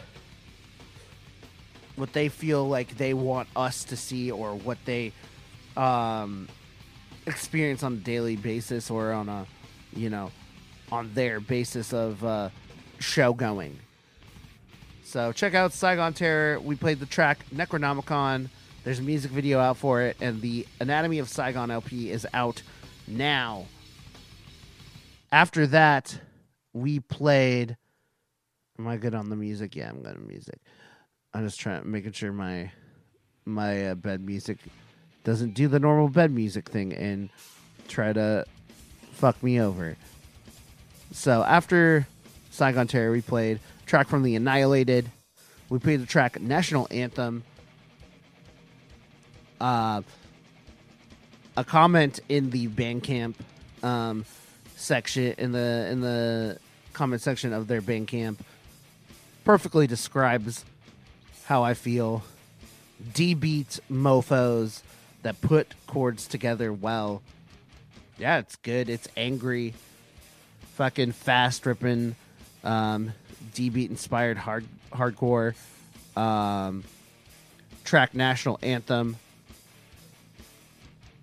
what 1.96 2.14
they 2.14 2.30
feel 2.30 2.68
like 2.68 2.98
they 2.98 3.14
want 3.14 3.48
us 3.56 3.84
to 3.86 3.98
see 3.98 4.32
or 4.32 4.56
what 4.56 4.78
they 4.86 5.14
um, 5.78 6.48
experience 7.26 7.84
on 7.84 7.94
a 7.94 7.98
daily 7.98 8.36
basis 8.36 8.90
or 8.90 9.12
on 9.12 9.30
a 9.30 9.46
you 9.94 10.10
know 10.10 10.32
on 10.92 11.14
their 11.14 11.40
basis 11.40 11.94
of 11.94 12.24
uh, 12.24 12.50
show 13.00 13.34
going. 13.34 13.80
So 15.04 15.32
check 15.32 15.54
out 15.54 15.72
Saigon 15.72 16.14
Terror. 16.14 16.60
We 16.60 16.76
played 16.76 17.00
the 17.00 17.06
track 17.06 17.46
Necronomicon. 17.54 18.50
There's 18.86 19.00
a 19.00 19.02
music 19.02 19.32
video 19.32 19.60
out 19.60 19.78
for 19.78 20.04
it, 20.04 20.16
and 20.22 20.42
the 20.42 20.68
Anatomy 20.80 21.18
of 21.18 21.28
Saigon 21.28 21.72
LP 21.72 22.12
is 22.12 22.28
out 22.36 22.62
now. 23.08 23.66
After 25.32 25.66
that, 25.66 26.20
we 26.72 27.00
played. 27.00 27.78
Am 28.78 28.88
I 28.88 28.98
good 28.98 29.16
on 29.16 29.32
the 29.32 29.36
music? 29.36 29.76
Yeah, 29.76 29.90
I'm 29.90 30.04
good 30.04 30.16
on 30.16 30.28
music. 30.28 30.60
I'm 31.34 31.46
just 31.46 31.60
trying 31.60 31.90
making 31.90 32.12
sure 32.12 32.32
my 32.32 32.72
my 33.44 33.88
uh, 33.88 33.96
bed 33.96 34.22
music 34.22 34.60
doesn't 35.24 35.56
do 35.56 35.68
the 35.68 35.80
normal 35.80 36.08
bed 36.08 36.30
music 36.30 36.70
thing 36.70 36.94
and 36.94 37.32
try 37.88 38.14
to 38.14 38.46
fuck 39.14 39.42
me 39.42 39.60
over. 39.60 39.98
So 41.12 41.42
after 41.42 42.06
Saigon 42.52 42.86
Terror, 42.86 43.12
we 43.12 43.22
played 43.22 43.60
track 43.88 44.08
from 44.08 44.22
the 44.22 44.36
Annihilated. 44.36 45.10
We 45.70 45.80
played 45.80 46.04
the 46.04 46.06
track 46.06 46.40
National 46.40 46.88
Anthem. 46.92 47.44
Uh, 49.66 50.04
a 51.58 51.64
comment 51.64 52.20
in 52.30 52.52
the 52.52 52.68
Bandcamp 52.68 53.34
um, 53.82 54.24
section 54.76 55.34
in 55.40 55.54
the 55.54 55.88
in 55.90 56.02
the 56.02 56.60
comment 56.94 57.20
section 57.20 57.52
of 57.52 57.68
their 57.68 57.82
Bandcamp 57.82 58.38
perfectly 59.44 59.88
describes 59.88 60.64
how 61.46 61.64
I 61.64 61.74
feel. 61.74 62.22
D 63.16 63.34
beat 63.34 63.80
mofos 63.90 64.84
that 65.24 65.42
put 65.42 65.74
chords 65.88 66.28
together 66.28 66.72
well. 66.72 67.24
Yeah, 68.20 68.38
it's 68.38 68.58
good. 68.58 68.88
It's 68.88 69.08
angry, 69.18 69.74
fucking 70.76 71.14
fast 71.14 71.66
ripping, 71.66 72.16
um, 72.64 73.14
D 73.56 73.70
beat 73.70 73.90
inspired 73.90 74.38
hard 74.38 74.68
hardcore. 74.92 75.56
Um, 76.16 76.84
track 77.84 78.14
national 78.14 78.60
anthem. 78.62 79.18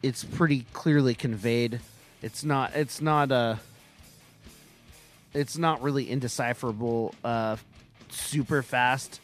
It's 0.03 0.25
pretty 0.25 0.67
clearly 0.73 1.15
conveyed. 1.15 1.81
It's 2.23 2.45
not. 2.45 2.75
It's 2.75 3.01
not 3.01 3.31
a. 3.31 3.61
It's 5.35 5.57
not 5.57 5.83
really 5.83 6.11
indecipherable. 6.11 7.15
Uh, 7.25 7.57
super 8.11 8.63
fast. 8.63 9.21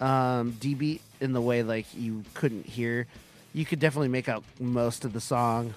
Um, 0.00 0.52
D 0.60 0.74
beat 0.74 1.02
in 1.20 1.32
the 1.32 1.40
way 1.40 1.62
like 1.62 1.86
you 1.94 2.24
couldn't 2.34 2.66
hear 2.66 3.06
you 3.56 3.64
could 3.64 3.80
definitely 3.80 4.08
make 4.08 4.28
out 4.28 4.44
most 4.60 5.06
of 5.06 5.14
the 5.14 5.20
song 5.20 5.72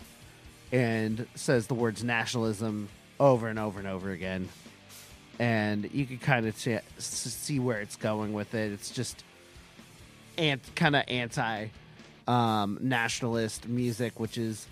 and 0.71 1.25
says 1.35 1.67
the 1.67 1.73
words 1.73 2.03
nationalism 2.03 2.89
over 3.19 3.47
and 3.47 3.57
over 3.57 3.79
and 3.79 3.87
over 3.87 4.11
again 4.11 4.49
and 5.39 5.89
you 5.93 6.05
could 6.05 6.19
kind 6.21 6.45
of 6.45 6.57
ch- 6.57 6.83
see 6.97 7.57
where 7.57 7.79
it's 7.79 7.95
going 7.95 8.33
with 8.33 8.53
it 8.53 8.73
it's 8.73 8.91
just 8.91 9.23
ant 10.37 10.61
kind 10.75 10.95
of 10.95 11.03
anti 11.07 11.67
um, 12.29 12.77
nationalist 12.81 13.67
music 13.67 14.19
which 14.19 14.37
is 14.37 14.67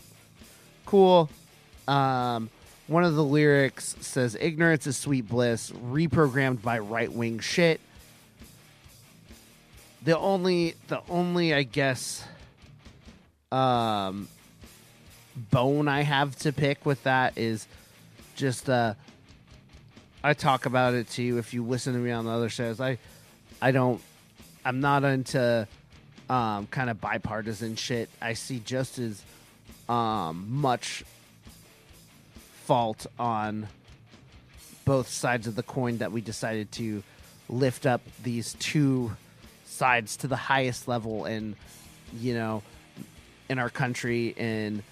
cool 0.86 1.30
um, 1.88 2.50
one 2.88 3.04
of 3.04 3.16
the 3.16 3.24
lyrics 3.24 3.96
says 4.00 4.38
ignorance 4.40 4.88
is 4.88 4.96
sweet 4.96 5.28
bliss 5.28 5.72
reprogrammed 5.72 6.62
by 6.62 6.80
right-wing 6.80 7.40
shit 7.40 7.82
the 10.04 10.18
only 10.18 10.76
the 10.88 11.02
only 11.10 11.54
i 11.54 11.64
guess 11.64 12.24
um, 13.52 14.28
bone 15.52 15.88
I 15.88 16.02
have 16.02 16.36
to 16.38 16.52
pick 16.52 16.86
with 16.86 17.04
that 17.04 17.38
is 17.38 17.68
just 18.36 18.70
uh, 18.70 18.94
I 20.24 20.34
talk 20.34 20.66
about 20.66 20.94
it 20.94 21.10
to 21.12 21.24
you 21.24 21.38
if 21.38 21.54
you 21.54 21.64
listen 21.64 21.94
to 21.94 22.00
me 22.00 22.12
on 22.12 22.26
the 22.26 22.32
other 22.32 22.50
shows. 22.50 22.82
I 22.82 22.98
I 23.62 23.72
don't 23.72 24.02
I'm 24.66 24.80
not 24.80 25.04
into 25.04 25.68
um, 26.30 26.68
kind 26.68 26.90
of 26.90 27.00
bipartisan 27.00 27.76
shit. 27.76 28.10
I 28.22 28.34
see 28.34 28.60
just 28.60 29.00
as 29.00 29.22
um, 29.88 30.46
much 30.50 31.04
fault 32.66 33.06
on 33.18 33.68
both 34.86 35.08
sides 35.08 35.48
of 35.48 35.56
the 35.56 35.64
coin 35.64 36.00
that 36.00 36.12
we 36.12 36.22
decided 36.22 36.72
to 36.74 37.04
lift 37.50 37.86
up 37.86 38.02
these 38.24 38.54
two 38.56 39.12
sides 39.66 40.18
to 40.18 40.28
the 40.28 40.36
highest 40.36 40.88
level 40.88 41.26
and 41.26 41.56
you 42.18 42.34
know 42.34 42.64
in 43.50 43.60
our 43.60 43.70
country 43.70 44.34
and 44.38 44.84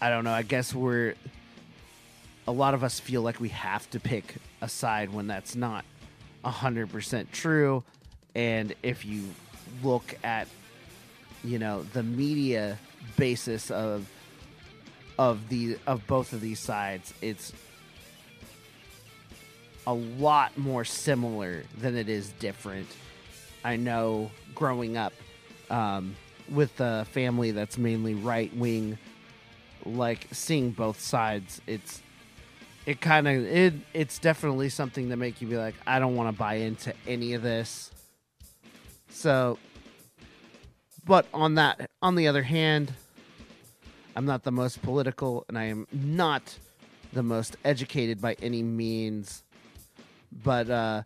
I 0.00 0.10
don't 0.10 0.24
know, 0.24 0.32
I 0.32 0.42
guess 0.42 0.74
we're 0.74 1.14
a 2.46 2.52
lot 2.52 2.74
of 2.74 2.84
us 2.84 3.00
feel 3.00 3.22
like 3.22 3.40
we 3.40 3.48
have 3.50 3.88
to 3.90 4.00
pick 4.00 4.34
a 4.60 4.68
side 4.68 5.12
when 5.12 5.28
that's 5.28 5.56
not 5.56 5.84
100% 6.44 7.30
true 7.32 7.82
and 8.34 8.74
if 8.82 9.04
you 9.04 9.24
look 9.82 10.16
at 10.22 10.48
you 11.42 11.58
know 11.58 11.82
the 11.92 12.02
media 12.02 12.78
basis 13.16 13.70
of 13.70 14.08
of 15.18 15.48
the 15.48 15.78
of 15.86 16.06
both 16.06 16.32
of 16.32 16.40
these 16.40 16.60
sides 16.60 17.14
it's 17.22 17.52
a 19.86 19.94
lot 19.94 20.56
more 20.56 20.84
similar 20.84 21.62
than 21.78 21.96
it 21.96 22.08
is 22.08 22.30
different 22.38 22.88
i 23.64 23.76
know 23.76 24.30
growing 24.54 24.96
up 24.96 25.12
um, 25.70 26.16
with 26.50 26.80
a 26.80 27.04
family 27.06 27.50
that's 27.50 27.78
mainly 27.78 28.14
right 28.14 28.54
wing, 28.56 28.98
like 29.84 30.26
seeing 30.32 30.70
both 30.70 31.00
sides, 31.00 31.60
it's 31.66 32.02
it 32.86 33.00
kind 33.00 33.26
of 33.26 33.44
it 33.46 33.74
it's 33.94 34.18
definitely 34.18 34.68
something 34.68 35.08
to 35.08 35.16
make 35.16 35.40
you 35.40 35.48
be 35.48 35.56
like, 35.56 35.74
I 35.86 35.98
don't 35.98 36.16
want 36.16 36.34
to 36.34 36.38
buy 36.38 36.54
into 36.54 36.94
any 37.06 37.34
of 37.34 37.42
this. 37.42 37.90
So, 39.14 39.58
but 41.06 41.26
on 41.32 41.54
that, 41.54 41.88
on 42.02 42.16
the 42.16 42.26
other 42.26 42.42
hand, 42.42 42.92
I'm 44.16 44.26
not 44.26 44.42
the 44.42 44.50
most 44.50 44.82
political, 44.82 45.44
and 45.48 45.56
I 45.56 45.64
am 45.64 45.86
not 45.92 46.58
the 47.12 47.22
most 47.22 47.56
educated 47.64 48.20
by 48.20 48.36
any 48.42 48.62
means. 48.62 49.44
But 50.42 50.68
uh, 50.68 51.02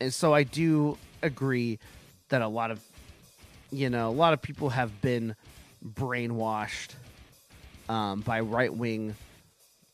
and 0.00 0.12
so 0.12 0.34
I 0.34 0.42
do 0.42 0.98
agree 1.22 1.78
that 2.28 2.42
a 2.42 2.48
lot 2.48 2.70
of 2.70 2.80
you 3.70 3.88
know 3.88 4.10
a 4.10 4.12
lot 4.12 4.34
of 4.34 4.42
people 4.42 4.68
have 4.68 5.00
been 5.00 5.34
brainwashed 5.84 6.90
um, 7.88 8.20
by 8.20 8.40
right 8.40 8.72
wing 8.72 9.16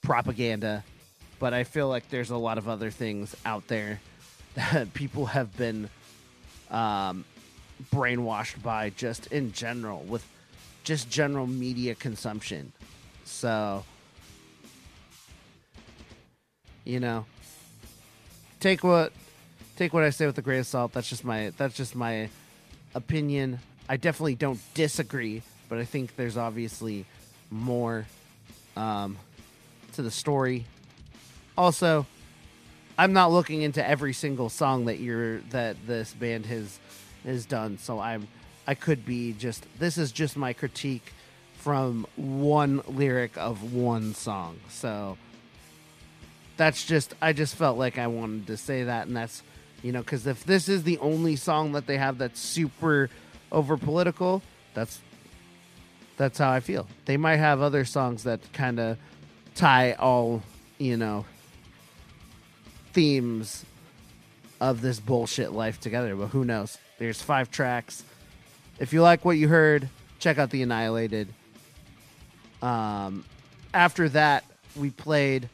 propaganda, 0.03 0.85
but 1.39 1.55
I 1.55 1.63
feel 1.63 1.89
like 1.89 2.11
there's 2.11 2.31
a 2.31 2.37
lot 2.37 2.59
of 2.59 2.69
other 2.69 2.91
things 2.91 3.37
out 3.47 3.69
there 3.69 4.01
people 4.95 5.27
have 5.27 5.57
been 5.57 5.89
um, 6.71 7.25
brainwashed 7.93 8.63
by 8.63 8.91
just 8.91 9.27
in 9.29 9.53
general 9.53 10.01
with 10.01 10.27
just 10.85 11.11
general 11.11 11.47
media 11.47 11.95
consumption. 11.95 12.73
So, 13.25 13.85
you 16.85 17.01
know, 17.01 17.27
take 18.61 18.83
what 18.83 19.13
take 19.77 19.93
what 19.93 20.03
I 20.03 20.11
say 20.11 20.27
with 20.27 20.39
a 20.39 20.43
grain 20.43 20.61
of 20.61 20.67
salt. 20.67 20.93
That's 20.93 21.09
just 21.09 21.25
my 21.25 21.53
that's 21.57 21.77
just 21.77 21.95
my 21.95 22.29
opinion. 22.95 23.61
I 23.89 23.97
definitely 23.97 24.35
don't 24.35 24.61
disagree, 24.75 25.43
but 25.69 25.79
I 25.79 25.85
think 25.85 26.17
there's 26.17 26.37
obviously 26.37 27.07
more 27.51 28.07
um, 28.77 29.17
to 29.95 30.03
the 30.03 30.11
story. 30.11 30.67
Also, 31.57 32.07
I'm 32.99 33.13
not 33.13 33.31
looking 33.31 33.63
into 33.63 33.87
every 33.87 34.13
single 34.13 34.49
song 34.49 34.87
that 34.87 34.99
you're 34.99 35.39
that 35.51 35.77
this 35.87 36.13
band 36.13 36.47
has 36.47 36.81
has 37.25 37.47
done, 37.47 37.79
so 37.79 38.01
I'm 38.01 38.27
I 38.67 38.75
could 38.75 39.07
be 39.07 39.33
just 39.35 39.65
this 39.79 39.97
is 39.97 40.11
just 40.11 40.37
my 40.37 40.53
critique 40.53 41.13
from 41.59 42.07
one 42.17 42.83
lyric 42.89 43.39
of 43.39 43.73
one 43.73 44.15
song. 44.15 44.59
So 44.69 45.17
that's 46.57 46.85
just 46.85 47.15
I 47.23 47.33
just 47.33 47.55
felt 47.55 47.79
like 47.79 47.99
I 47.99 48.09
wanted 48.09 48.49
to 48.49 48.57
say 48.57 48.83
that 48.83 49.07
and 49.07 49.17
that's 49.17 49.45
you 49.81 49.93
know 49.93 50.03
cuz 50.03 50.27
if 50.27 50.43
this 50.45 50.69
is 50.69 50.83
the 50.83 50.99
only 50.99 51.37
song 51.37 51.73
that 51.73 51.87
they 51.87 51.99
have 51.99 52.19
that's 52.19 52.41
super 52.41 53.11
over 53.53 53.77
political, 53.77 54.43
that's 54.75 55.01
that's 56.17 56.39
how 56.39 56.51
I 56.51 56.59
feel. 56.59 56.89
They 57.05 57.17
might 57.17 57.37
have 57.37 57.63
other 57.63 57.85
songs 57.85 58.25
that 58.25 58.41
kind 58.53 58.81
of 58.81 58.99
tie 59.55 59.93
all, 59.93 60.43
you 60.79 60.97
know, 60.97 61.25
themes 62.99 63.65
of 64.61 64.81
this 64.81 64.99
bullshit 64.99 65.53
life 65.53 65.79
together, 65.79 66.17
but 66.17 66.27
who 66.27 66.45
knows? 66.45 66.79
There's 66.99 67.23
five 67.23 67.49
tracks. 67.49 68.03
If 68.81 68.93
you 68.93 69.03
like 69.03 69.25
what 69.25 69.37
you 69.37 69.47
heard, 69.47 69.89
check 70.19 70.37
out 70.37 70.51
The 70.51 70.63
Annihilated. 70.63 71.29
Um, 72.61 73.25
after 73.73 74.09
that, 74.09 74.43
we 74.75 74.91
played 74.91 75.49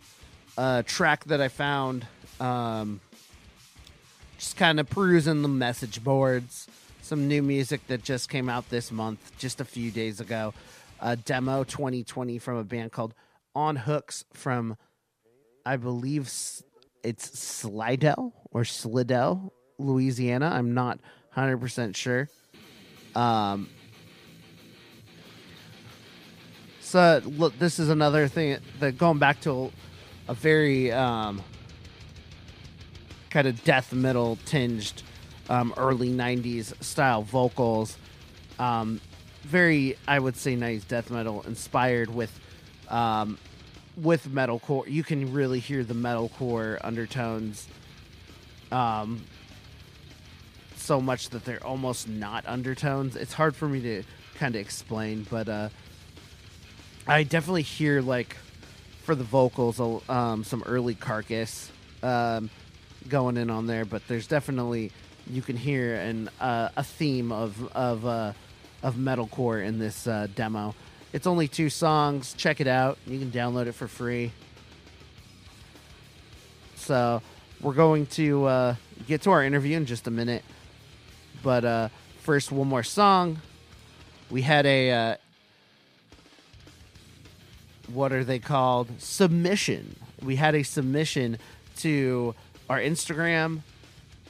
a 0.57 0.83
track 0.87 1.25
that 1.25 1.43
I 1.43 1.49
found 1.49 2.07
um, 2.41 3.03
just 4.39 4.57
kind 4.57 4.81
of 4.81 4.89
perusing 4.89 5.43
the 5.43 5.49
message 5.49 6.03
boards. 6.03 6.67
Some 7.03 7.29
new 7.29 7.43
music 7.43 7.87
that 7.89 8.03
just 8.03 8.31
came 8.31 8.49
out 8.49 8.71
this 8.71 8.91
month, 8.91 9.33
just 9.37 9.61
a 9.61 9.67
few 9.67 9.91
days 9.91 10.19
ago. 10.19 10.55
A 10.99 11.15
demo 11.15 11.63
2020 11.65 12.39
from 12.39 12.57
a 12.57 12.65
band 12.65 12.93
called 12.93 13.13
On 13.55 13.77
Hooks 13.77 14.25
from, 14.33 14.79
I 15.67 15.77
believe 15.77 16.31
it's 17.05 17.39
Slidell 17.39 18.33
or 18.51 18.65
Slidell, 18.65 19.53
Louisiana. 19.79 20.51
I'm 20.53 20.75
not 20.75 20.99
100% 21.37 21.95
sure. 21.95 22.29
Um, 23.15 23.69
so 26.81 27.21
look, 27.25 27.59
this 27.59 27.79
is 27.79 27.89
another 27.89 28.27
thing 28.27 28.59
that 28.81 28.99
going 28.99 29.19
back 29.19 29.41
to 29.43 29.51
a, 29.51 29.71
a 30.29 30.35
very 30.35 30.91
um, 30.91 31.43
kind 33.31 33.47
of 33.47 33.63
death 33.65 33.93
metal 33.93 34.39
tinged 34.47 35.03
um, 35.49 35.75
early 35.77 36.11
90s 36.11 36.83
style 36.83 37.23
vocals. 37.23 37.99
Um, 38.59 39.01
very, 39.43 39.97
I 40.09 40.19
would 40.19 40.37
say, 40.37 40.57
nice 40.57 40.85
death 40.85 41.11
metal 41.11 41.43
inspired 41.47 42.15
with 42.15 42.39
um, 42.89 43.39
with 43.97 44.29
metalcore. 44.29 44.89
You 44.91 45.03
can 45.03 45.33
really 45.33 45.61
hear 45.61 45.85
the 45.85 45.95
metalcore 45.95 46.79
undertones 46.83 47.69
um, 48.73 49.25
so 50.77 51.01
much 51.01 51.31
that 51.31 51.45
they're 51.45 51.65
almost 51.65 52.09
not 52.09 52.45
undertones. 52.47 53.17
It's 53.17 53.33
hard 53.33 53.55
for 53.55 53.69
me 53.69 53.81
to 53.83 54.03
kind 54.35 54.55
of 54.55 54.61
explain, 54.61 55.27
but 55.31 55.49
uh, 55.49 55.69
I 57.07 57.23
definitely 57.23 57.63
hear 57.63 58.03
like 58.03 58.37
for 59.05 59.15
the 59.15 59.25
vocals 59.25 59.81
um, 60.09 60.45
some 60.45 60.63
early 60.67 60.95
carcass 60.95 61.71
um, 62.03 62.51
going 63.09 63.37
in 63.37 63.51
on 63.51 63.67
there, 63.67 63.85
but 63.85 64.07
there's 64.09 64.27
definitely 64.27 64.91
you 65.27 65.43
can 65.43 65.57
hear 65.57 65.95
an 65.95 66.29
uh, 66.41 66.71
a 66.77 66.83
theme 66.83 67.33
of 67.33 67.71
of 67.75 68.05
uh, 68.07 68.33
of 68.83 68.97
metalcore 68.97 69.65
in 69.65 69.79
this 69.79 70.07
uh, 70.07 70.27
demo. 70.35 70.75
It's 71.15 71.29
only 71.29 71.47
two 71.47 71.71
songs. 71.71 72.35
Check 72.35 72.61
it 72.61 72.67
out. 72.67 72.99
You 73.07 73.21
can 73.21 73.31
download 73.31 73.69
it 73.69 73.73
for 73.77 73.87
free. 73.87 74.33
So 76.75 77.23
we're 77.61 77.75
going 77.75 78.07
to 78.07 78.45
uh, 78.47 78.75
get 79.07 79.23
to 79.23 79.31
our 79.31 79.45
interview 79.45 79.77
in 79.77 79.87
just 79.87 80.09
a 80.09 80.11
minute, 80.11 80.43
but 81.41 81.65
uh, 81.65 81.89
first, 82.23 82.51
one 82.51 82.67
more 82.67 82.83
song. 82.83 83.41
We 84.29 84.43
had 84.43 84.67
a 84.67 84.91
uh, 84.91 85.17
what 87.93 88.13
are 88.13 88.25
they 88.25 88.41
called? 88.41 88.89
Submission. 88.99 89.95
We 90.21 90.35
had 90.35 90.57
a 90.57 90.65
submission 90.65 91.39
to 91.77 92.35
our 92.69 92.81
Instagram. 92.81 93.61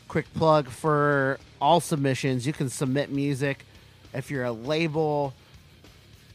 Quick 0.06 0.26
plug 0.34 0.68
for 0.68 1.40
all 1.62 1.80
submissions. 1.80 2.46
You 2.46 2.52
can 2.52 2.68
submit 2.68 3.10
music 3.10 3.64
if 4.12 4.30
you're 4.30 4.44
a 4.44 4.52
label, 4.52 5.32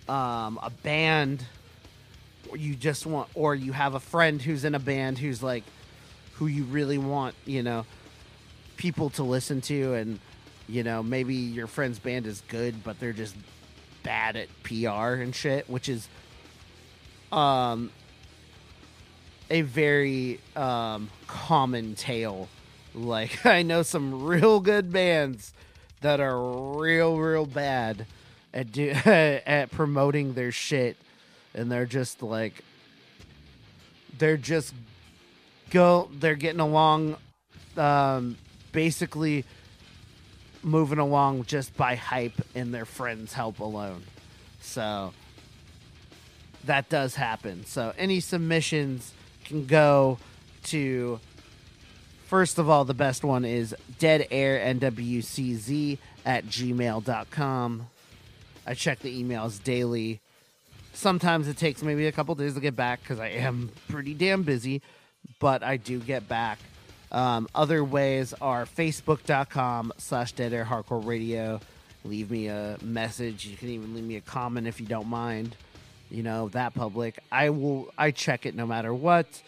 um, 0.10 0.60
a 0.64 0.72
band, 0.72 1.46
you 2.56 2.76
just 2.76 3.06
want, 3.06 3.30
or 3.36 3.54
you 3.54 3.72
have 3.72 3.94
a 3.94 4.00
friend 4.00 4.42
who's 4.42 4.66
in 4.66 4.74
a 4.74 4.80
band 4.80 5.20
who's 5.20 5.44
like, 5.44 5.64
who 6.34 6.48
you 6.48 6.64
really 6.64 6.98
want, 6.98 7.36
you 7.46 7.62
know, 7.62 7.86
people 8.76 9.12
to 9.12 9.24
listen 9.24 9.62
to, 9.62 9.94
and 9.94 10.20
you 10.68 10.84
know, 10.84 11.04
maybe 11.04 11.36
your 11.36 11.68
friend's 11.68 12.00
band 12.00 12.26
is 12.26 12.42
good, 12.48 12.84
but 12.84 13.00
they're 13.00 13.14
just 13.14 13.36
bad 14.04 14.36
at 14.36 14.48
PR 14.64 15.22
and 15.22 15.36
shit, 15.36 15.70
which 15.70 15.88
is 15.88 16.08
um 17.32 17.92
a 19.52 19.62
very 19.62 20.40
um 20.56 21.10
common 21.28 21.94
tale. 21.96 22.50
Like 22.96 23.46
i 23.46 23.62
know 23.62 23.84
some 23.84 24.24
real 24.24 24.60
good 24.60 24.92
bands 24.92 25.54
that 26.02 26.20
are 26.20 26.40
real 26.80 27.18
real 27.18 27.46
bad 27.46 28.08
at 28.54 28.72
do 28.72 28.90
at 29.06 29.72
promoting 29.72 30.34
their 30.34 30.52
shit 30.52 30.98
and 31.54 31.72
they're 31.72 31.86
just 31.86 32.22
like 32.22 32.64
they're 34.18 34.38
just 34.38 34.74
go 35.70 36.10
they're 36.20 36.36
getting 36.36 36.60
along 36.60 37.16
um 37.78 38.38
basically 38.72 39.46
moving 40.62 41.00
along 41.00 41.46
just 41.46 41.76
by 41.78 41.96
hype 41.96 42.42
and 42.56 42.74
their 42.74 42.86
friends 42.86 43.34
help 43.34 43.60
alone 43.60 44.04
so 44.62 45.14
that 46.66 46.90
does 46.90 47.16
happen. 47.16 47.66
So 47.66 47.94
any 47.98 48.20
submissions 48.20 49.14
can 49.46 49.66
go 49.66 50.18
to 50.66 51.20
first 52.28 52.60
of 52.60 52.70
all, 52.70 52.86
the 52.86 52.94
best 52.94 53.24
one 53.24 53.46
is 53.46 53.76
dead 53.98 54.28
air 54.32 54.60
nwcz 54.76 55.98
at 56.26 56.46
gmail.com. 56.46 57.88
I 58.70 58.76
check 58.76 59.00
the 59.00 59.24
emails 59.24 59.62
daily. 59.62 60.22
Sometimes 60.94 61.48
it 61.48 61.58
takes 61.58 61.84
maybe 61.84 62.08
a 62.08 62.12
couple 62.12 62.36
days 62.36 62.54
to 62.54 62.60
get 62.60 62.76
back 62.76 63.02
because 63.02 63.20
I 63.20 63.30
am 63.30 63.72
pretty 63.90 64.14
damn 64.14 64.44
busy, 64.44 64.82
but 65.40 65.64
I 65.64 65.78
do 65.78 66.00
get 66.00 66.30
back. 66.30 66.60
Um, 67.12 67.50
other 67.54 67.84
ways 67.84 68.34
are 68.40 68.66
facebook.com 68.66 69.94
slash 69.98 70.32
dead 70.34 70.54
air 70.54 70.64
hardcore 70.64 71.06
radio. 71.06 71.60
Leave 72.06 72.32
me 72.32 72.48
a 72.48 72.78
message. 72.82 73.46
You 73.46 73.58
can 73.58 73.70
even 73.70 73.94
leave 73.94 74.06
me 74.06 74.16
a 74.16 74.22
comment 74.22 74.68
if 74.68 74.80
you 74.80 74.86
don't 74.86 75.08
mind 75.08 75.56
you 76.10 76.24
know 76.24 76.50
that 76.50 76.74
public 76.74 77.20
i 77.32 77.50
will 77.50 77.92
i 77.98 78.12
check 78.12 78.46
it 78.46 78.56
no 78.56 78.66
matter 78.66 78.94
what 78.94 79.42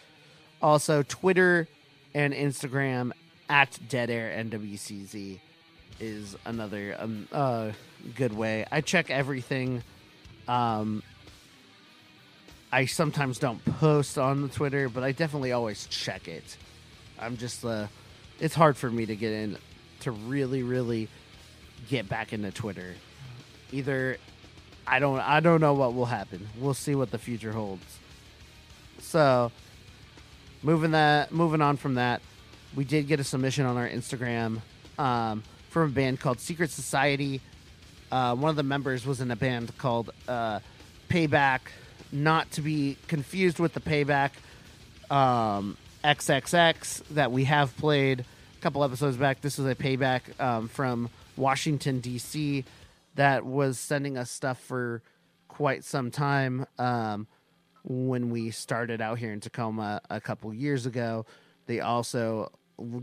also 0.60 1.02
twitter 1.02 1.68
and 2.14 2.32
instagram 2.32 3.10
at 3.48 3.78
dead 3.88 4.10
air 4.10 4.32
nwcz 4.44 5.38
is 6.00 6.36
another 6.44 6.96
um, 6.98 7.28
uh, 7.32 7.70
good 8.16 8.32
way 8.32 8.64
i 8.70 8.80
check 8.80 9.10
everything 9.10 9.82
um 10.48 11.02
i 12.72 12.84
sometimes 12.84 13.38
don't 13.38 13.64
post 13.64 14.18
on 14.18 14.42
the 14.42 14.48
twitter 14.48 14.88
but 14.88 15.02
i 15.02 15.12
definitely 15.12 15.52
always 15.52 15.86
check 15.86 16.28
it 16.28 16.56
i'm 17.18 17.36
just 17.36 17.64
uh 17.64 17.86
it's 18.40 18.54
hard 18.54 18.76
for 18.76 18.90
me 18.90 19.06
to 19.06 19.14
get 19.14 19.32
in 19.32 19.56
to 20.00 20.10
really 20.10 20.62
really 20.62 21.08
get 21.88 22.08
back 22.08 22.32
into 22.32 22.50
twitter 22.50 22.94
either 23.70 24.18
I 24.86 24.98
don't 24.98 25.20
I 25.20 25.40
don't 25.40 25.60
know 25.60 25.74
what 25.74 25.94
will 25.94 26.06
happen. 26.06 26.48
We'll 26.58 26.74
see 26.74 26.94
what 26.94 27.10
the 27.10 27.18
future 27.18 27.52
holds. 27.52 27.98
So, 29.00 29.52
moving 30.62 30.92
that 30.92 31.32
moving 31.32 31.60
on 31.60 31.76
from 31.76 31.94
that, 31.94 32.20
we 32.74 32.84
did 32.84 33.06
get 33.06 33.20
a 33.20 33.24
submission 33.24 33.64
on 33.64 33.76
our 33.76 33.88
Instagram 33.88 34.60
um, 34.98 35.42
from 35.70 35.90
a 35.90 35.92
band 35.92 36.20
called 36.20 36.40
Secret 36.40 36.70
Society. 36.70 37.40
Uh, 38.12 38.36
one 38.36 38.50
of 38.50 38.56
the 38.56 38.62
members 38.62 39.04
was 39.04 39.20
in 39.20 39.32
a 39.32 39.36
band 39.36 39.76
called 39.78 40.10
uh, 40.28 40.60
Payback, 41.08 41.60
not 42.12 42.48
to 42.52 42.60
be 42.60 42.96
confused 43.08 43.58
with 43.58 43.72
the 43.72 43.80
Payback 43.80 44.30
um, 45.10 45.76
XXX 46.04 47.02
that 47.08 47.32
we 47.32 47.44
have 47.44 47.76
played 47.76 48.20
a 48.20 48.60
couple 48.60 48.84
episodes 48.84 49.16
back. 49.16 49.40
This 49.40 49.58
was 49.58 49.66
a 49.66 49.74
Payback 49.74 50.38
um, 50.40 50.68
from 50.68 51.10
Washington 51.36 51.98
D.C 51.98 52.64
that 53.14 53.44
was 53.44 53.78
sending 53.78 54.16
us 54.16 54.30
stuff 54.30 54.58
for 54.60 55.02
quite 55.48 55.84
some 55.84 56.10
time 56.10 56.66
um, 56.78 57.26
when 57.84 58.30
we 58.30 58.50
started 58.50 59.00
out 59.00 59.18
here 59.18 59.32
in 59.32 59.40
Tacoma 59.40 60.00
a 60.08 60.20
couple 60.20 60.52
years 60.54 60.86
ago. 60.86 61.26
They 61.66 61.80
also 61.80 62.50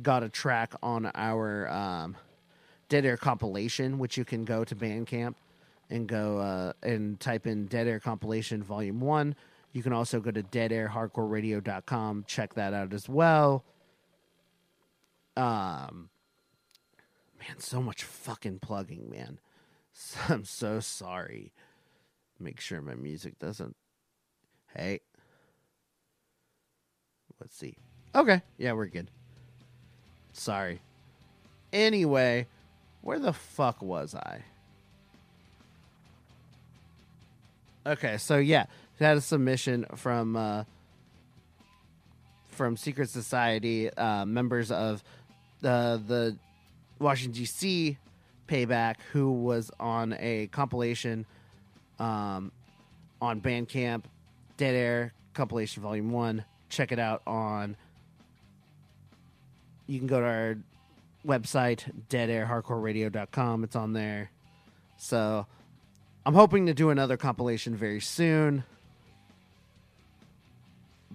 got 0.02 0.24
a 0.24 0.30
track 0.30 0.74
on 0.82 1.12
our 1.14 1.70
um, 1.70 2.18
Dead 2.90 3.06
Air 3.06 3.18
compilation, 3.18 4.00
which 4.00 4.18
you 4.18 4.26
can 4.26 4.44
go 4.44 4.64
to 4.64 4.76
Bandcamp 4.76 5.36
and 5.90 6.08
go 6.08 6.40
uh, 6.40 6.74
and 6.84 7.20
type 7.20 7.48
in 7.48 7.66
Dead 7.68 7.88
Air 7.88 8.00
compilation 8.00 8.62
volume 8.62 9.00
one. 9.00 9.36
You 9.72 9.84
can 9.84 9.94
also 9.94 10.20
go 10.20 10.32
to 10.32 10.42
deadairhardcoreradio.com, 10.42 12.26
check 12.28 12.56
that 12.56 12.74
out 12.74 12.94
as 12.94 13.08
well. 13.08 13.64
Um, 15.38 16.10
man, 17.40 17.60
so 17.60 17.82
much 17.82 18.04
fucking 18.04 18.60
plugging, 18.60 19.10
man. 19.10 19.40
I'm 20.30 20.44
so 20.44 20.80
sorry. 20.80 21.54
Make 22.40 22.60
sure 22.60 22.82
my 22.82 22.96
music 22.96 23.38
doesn't. 23.38 23.76
Hey. 24.76 25.02
Let's 27.40 27.56
see. 27.56 27.78
Okay. 28.16 28.42
Yeah, 28.58 28.74
we're 28.74 28.88
good. 28.88 29.12
Sorry. 30.34 30.82
Anyway, 31.72 32.48
where 33.02 33.20
the 33.20 33.34
fuck 33.34 33.82
was 33.82 34.16
I? 34.16 34.44
Okay, 37.86 38.18
so 38.18 38.38
yeah, 38.38 38.66
had 39.00 39.18
a 39.18 39.22
submission 39.22 39.86
from 39.96 40.36
uh, 40.36 40.64
from 42.50 42.78
Secret 42.78 43.10
Society 43.10 43.92
uh, 43.92 44.26
members 44.26 44.72
of 44.72 45.04
the 45.62 46.02
the 46.06 46.38
Washington 47.00 47.40
D.C. 47.40 47.98
Payback, 48.48 48.96
who 49.12 49.32
was 49.32 49.72
on 49.80 50.14
a 50.20 50.48
compilation 50.48 51.26
um, 52.00 52.52
on 53.22 53.42
Bandcamp, 53.42 54.04
Dead 54.58 54.76
Air 54.76 55.14
compilation 55.34 55.82
volume 55.82 56.12
one. 56.12 56.44
Check 56.68 56.92
it 56.92 57.00
out 57.00 57.22
on. 57.26 57.78
You 59.88 59.98
can 59.98 60.08
go 60.08 60.20
to 60.20 60.26
our 60.26 60.58
website, 61.26 61.92
deadairhardcoreradio.com. 62.10 63.64
It's 63.64 63.76
on 63.76 63.94
there. 63.94 64.32
So 64.98 65.46
I'm 66.26 66.34
hoping 66.34 66.66
to 66.68 66.74
do 66.74 66.90
another 66.90 67.18
compilation 67.18 67.76
very 67.76 68.02
soon. 68.02 68.64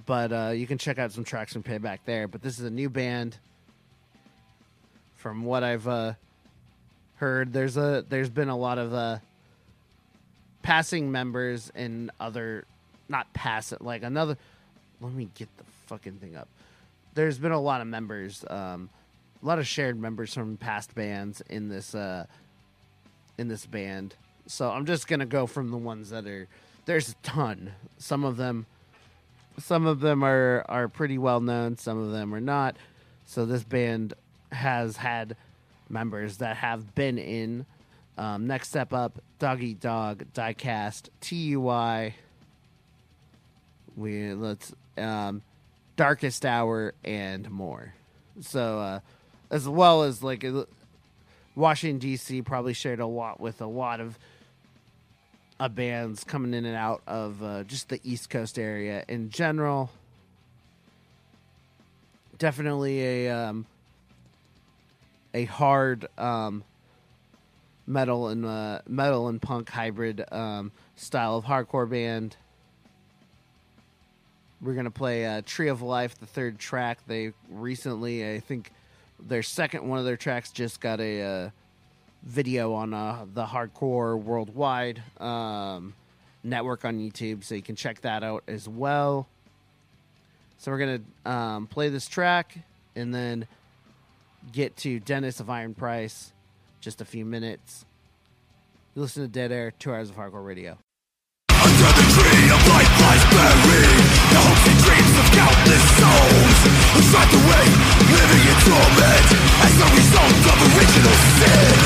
But 0.07 0.33
uh, 0.33 0.53
you 0.55 0.67
can 0.67 0.79
check 0.79 0.99
out 0.99 1.13
some 1.13 1.25
tracks 1.25 1.53
from 1.53 1.63
Payback 1.63 2.01
there. 2.05 2.29
But 2.29 2.43
this 2.43 2.59
is 2.59 2.65
a 2.65 2.71
new 2.71 2.91
band. 2.91 3.37
From 5.17 5.45
what 5.45 5.65
I've 5.65 5.89
uh, 5.89 6.15
heard, 7.17 7.53
there's 7.53 7.79
a 7.79 8.05
there's 8.07 8.29
been 8.29 8.51
a 8.51 8.57
lot 8.57 8.77
of 8.77 8.93
uh, 8.93 9.19
passing 10.63 11.11
members 11.11 11.73
and 11.75 12.11
other 12.21 12.67
not 13.09 13.33
passive 13.33 13.81
like 13.81 14.03
another. 14.03 14.37
Let 15.01 15.13
me 15.13 15.29
get 15.35 15.49
the 15.57 15.65
fucking 15.87 16.15
thing 16.15 16.37
up. 16.37 16.49
There's 17.15 17.39
been 17.39 17.53
a 17.53 17.61
lot 17.61 17.81
of 17.81 17.87
members, 17.87 18.45
um, 18.49 18.91
a 19.45 19.47
lot 19.47 19.59
of 19.59 19.67
shared 19.67 20.01
members 20.01 20.33
from 20.33 20.57
past 20.57 20.95
bands 20.95 21.43
in 21.51 21.69
this 21.69 21.95
uh, 21.95 22.25
in 23.37 23.49
this 23.49 23.67
band. 23.67 24.15
So 24.47 24.71
I'm 24.71 24.87
just 24.87 25.07
gonna 25.07 25.27
go 25.27 25.47
from 25.47 25.71
the 25.71 25.77
ones 25.77 26.11
that 26.11 26.27
are. 26.27 26.49
There's 26.87 27.11
a 27.11 27.15
ton. 27.23 27.73
Some 27.99 28.25
of 28.25 28.37
them, 28.37 28.67
some 29.59 29.87
of 29.87 30.01
them 30.01 30.25
are 30.25 30.65
are 30.69 30.89
pretty 30.89 31.19
well 31.19 31.41
known. 31.41 31.77
Some 31.77 31.99
of 31.99 32.11
them 32.11 32.35
are 32.35 32.41
not. 32.41 32.77
So 33.27 33.45
this 33.45 33.65
band 33.65 34.15
has 34.51 34.97
had 34.97 35.37
members 35.91 36.39
that 36.39 36.57
have 36.57 36.95
been 36.95 37.19
in. 37.19 37.67
Um, 38.17 38.47
next 38.47 38.69
step 38.69 38.93
up, 38.93 39.21
Doggy 39.41 39.75
Dog, 39.75 40.25
Diecast, 40.35 41.09
TUI. 41.21 42.15
We 43.97 44.33
let's 44.33 44.73
um, 44.97 45.43
Darkest 45.97 46.47
Hour 46.47 46.95
and 47.05 47.51
more. 47.51 47.93
So 48.41 48.79
uh, 48.79 49.01
as 49.51 49.69
well 49.69 50.03
as 50.03 50.23
like 50.23 50.45
uh, 50.45 50.65
Washington 51.55 51.99
D.C. 51.99 52.43
probably 52.43 52.73
shared 52.73 53.01
a 53.01 53.07
lot 53.07 53.41
with 53.41 53.61
a 53.61 53.67
lot 53.67 54.01
of 54.01 54.19
uh, 55.61 55.69
bands 55.69 56.25
coming 56.25 56.55
in 56.55 56.65
and 56.65 56.77
out 56.77 57.03
of 57.07 57.43
uh, 57.43 57.65
just 57.65 57.89
the 57.89 58.01
East 58.03 58.31
Coast 58.31 58.59
area 58.59 59.05
in 59.09 59.31
general. 59.31 59.91
Definitely 62.39 63.27
a 63.27 63.31
um, 63.31 63.67
a 65.33 65.45
hard 65.45 66.07
um, 66.19 66.65
metal 67.87 68.29
and 68.29 68.45
uh, 68.45 68.81
metal 68.89 69.29
and 69.29 69.41
punk 69.41 69.69
hybrid 69.71 70.25
um, 70.33 70.73
style 70.97 71.37
of 71.37 71.45
hardcore 71.45 71.89
band. 71.89 72.37
We're 74.61 74.75
gonna 74.75 74.91
play 74.91 75.27
uh, 75.27 75.43
"Tree 75.45 75.69
of 75.69 75.83
Life," 75.83 76.19
the 76.19 76.27
third 76.27 76.59
track. 76.59 76.99
They 77.07 77.33
recently, 77.51 78.35
I 78.35 78.41
think, 78.41 78.73
their 79.21 79.43
second 79.43 79.89
one 79.89 79.99
of 79.99 80.05
their 80.05 80.17
tracks 80.17 80.51
just 80.51 80.81
got 80.81 81.01
a 81.01 81.23
uh, 81.23 81.51
video 82.23 82.73
on 82.73 82.95
uh, 82.95 83.27
the 83.33 83.45
Hardcore 83.45 84.21
Worldwide 84.21 85.03
um, 85.21 85.95
network 86.43 86.85
on 86.85 86.99
YouTube, 86.99 87.45
so 87.45 87.55
you 87.55 87.62
can 87.62 87.77
check 87.77 88.01
that 88.03 88.23
out 88.23 88.45
as 88.49 88.69
well. 88.69 89.27
So 90.59 90.71
we're 90.71 90.79
gonna 90.79 91.01
um, 91.27 91.67
play 91.67 91.89
this 91.89 92.07
track 92.09 92.59
and 92.97 93.15
then 93.15 93.47
get 94.53 94.77
to 94.79 95.01
Dennis 95.01 95.41
of 95.41 95.51
Iron 95.51 95.75
Price. 95.75 96.33
Just 96.81 97.01
a 97.01 97.05
few 97.05 97.25
minutes. 97.25 97.85
You 98.95 99.03
listen 99.03 99.23
to 99.23 99.29
Dead 99.29 99.51
Air, 99.51 99.73
two 99.73 99.93
hours 99.93 100.11
of 100.11 100.17
hardcore 100.17 100.45
radio. 100.45 100.79
Under 101.51 101.91
the 101.97 102.07
tree 102.12 102.51
of 102.53 102.61
life 102.69 102.93
lies 103.01 103.25
buried 103.33 104.05
The 104.31 104.41
hopes 104.41 104.67
and 104.69 104.79
dreams 104.85 105.15
of 105.19 105.27
countless 105.33 105.85
souls 105.99 106.54
Who 106.95 107.01
the 107.31 107.43
way, 107.51 107.67
living 108.15 108.43
in 108.47 108.57
torment 108.65 109.27
As 109.65 109.75
a 109.77 109.89
result 109.93 110.41
of 110.53 110.57
original 110.73 111.17
sin. 111.39 111.77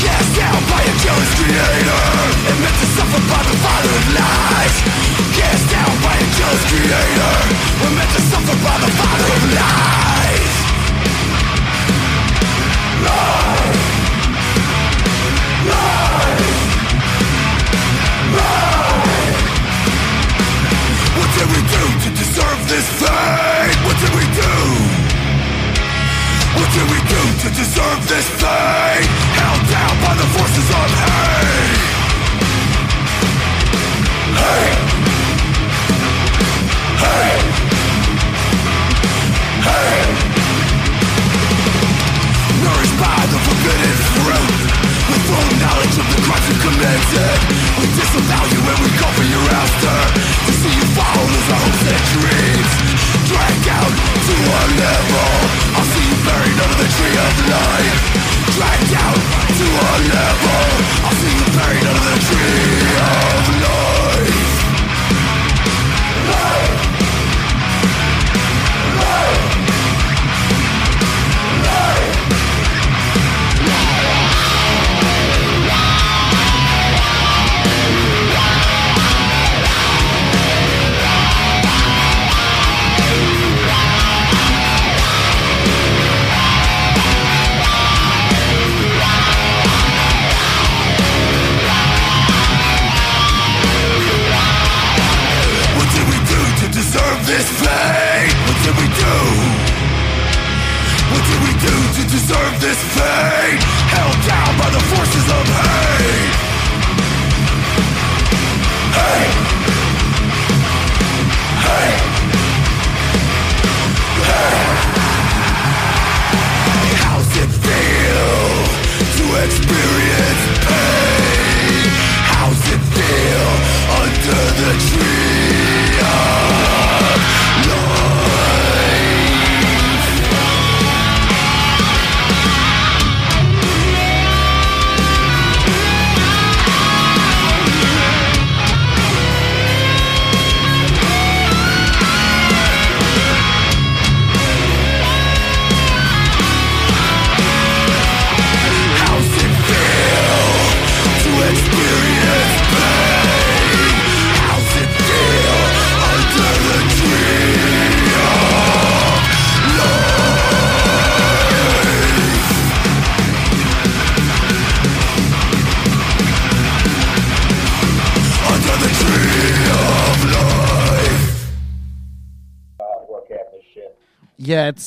Cast 0.00 0.30
down 0.36 0.60
by 0.68 0.82
a 0.82 0.94
jealous 1.04 1.32
creator. 1.38 2.02
And 2.48 2.56
meant 2.60 2.76
to 2.80 2.88
suffer 2.96 3.20
by 3.30 3.40
the 3.44 3.56
of 3.96 4.04
lies 4.16 4.76
Cast 5.36 5.64
down 5.70 5.94
by 6.04 6.14
a 6.16 6.26
jealous 6.36 6.64
creator. 6.68 7.34
And 7.84 7.92
meant 7.96 8.12
to 8.16 8.22
suffer 8.32 8.56
by 8.64 8.76
the 8.82 8.90
of 9.32 9.42
lies 9.58 10.54
Lies 13.06 13.80
Lies 15.70 16.60
Lies 18.36 18.80
what 21.16 21.28
did 21.36 21.48
we 21.48 21.60
do 21.68 21.82
to 22.04 22.10
deserve 22.16 22.68
this 22.68 22.88
fate? 23.00 23.39
Did 26.74 26.86
we 26.86 26.98
do 27.02 27.22
to 27.42 27.48
deserve 27.50 28.00
this 28.06 28.26
fate? 28.38 29.08
Held 29.34 29.62
down 29.74 29.94
by 30.06 30.14
the 30.14 30.26
forces 30.38 30.68
of 30.70 30.88
hate. 31.02 31.82
Hate. 34.38 34.78
Hate. 37.02 37.46
Hate 39.66 40.14
Nourished 42.62 42.98
by 43.02 43.18
the 43.32 43.38
forbidden 43.46 43.96
fruit 44.14 44.50
With 45.10 45.22
full 45.26 45.50
knowledge 45.58 45.96
of 45.98 46.06
the 46.06 46.18
crimes 46.22 46.46
you 46.50 46.56
committed. 46.64 47.38
We 47.82 47.86
disavow 47.98 48.44
you 48.46 48.60
and 48.62 48.78
we 48.78 48.90
go 48.94 49.08
for 49.18 49.26
your 49.26 49.46
after. 49.58 49.96
To 50.46 50.52
see 50.54 50.72
you 50.78 50.86
fall 50.94 51.26
as 51.34 51.49
of 57.30 57.48
life 57.48 58.09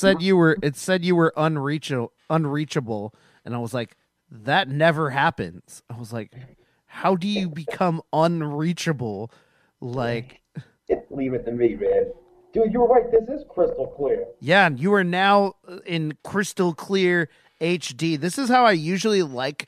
said 0.04 0.22
you 0.22 0.38
were 0.38 0.58
it 0.62 0.76
said 0.76 1.04
you 1.04 1.16
were 1.16 1.34
unreachable 1.36 2.14
unreachable 2.30 3.14
and 3.46 3.56
I 3.56 3.58
was 3.58 3.74
like 3.74 3.98
that 4.30 4.68
never 4.68 5.10
happens. 5.10 5.82
I 5.90 5.98
was 5.98 6.14
like 6.14 6.32
how 6.86 7.16
do 7.16 7.28
you 7.28 7.50
become 7.50 8.02
unreachable 8.14 9.32
like 9.82 10.42
Leave 11.10 11.34
it 11.34 11.46
to 11.46 11.52
me, 11.52 11.76
man. 11.76 12.12
Dude, 12.54 12.72
you 12.72 12.82
were 12.82 12.88
right. 12.88 13.06
This 13.12 13.28
is 13.40 13.46
crystal 13.50 13.88
clear. 13.98 14.26
yeah, 14.40 14.68
and 14.68 14.80
you 14.80 14.94
are 14.94 15.04
now 15.04 15.54
in 15.86 16.18
crystal 16.24 16.74
clear 16.74 17.30
HD. 17.60 18.20
This 18.20 18.38
is 18.38 18.50
how 18.50 18.66
I 18.66 18.74
usually 18.74 19.24
like 19.24 19.68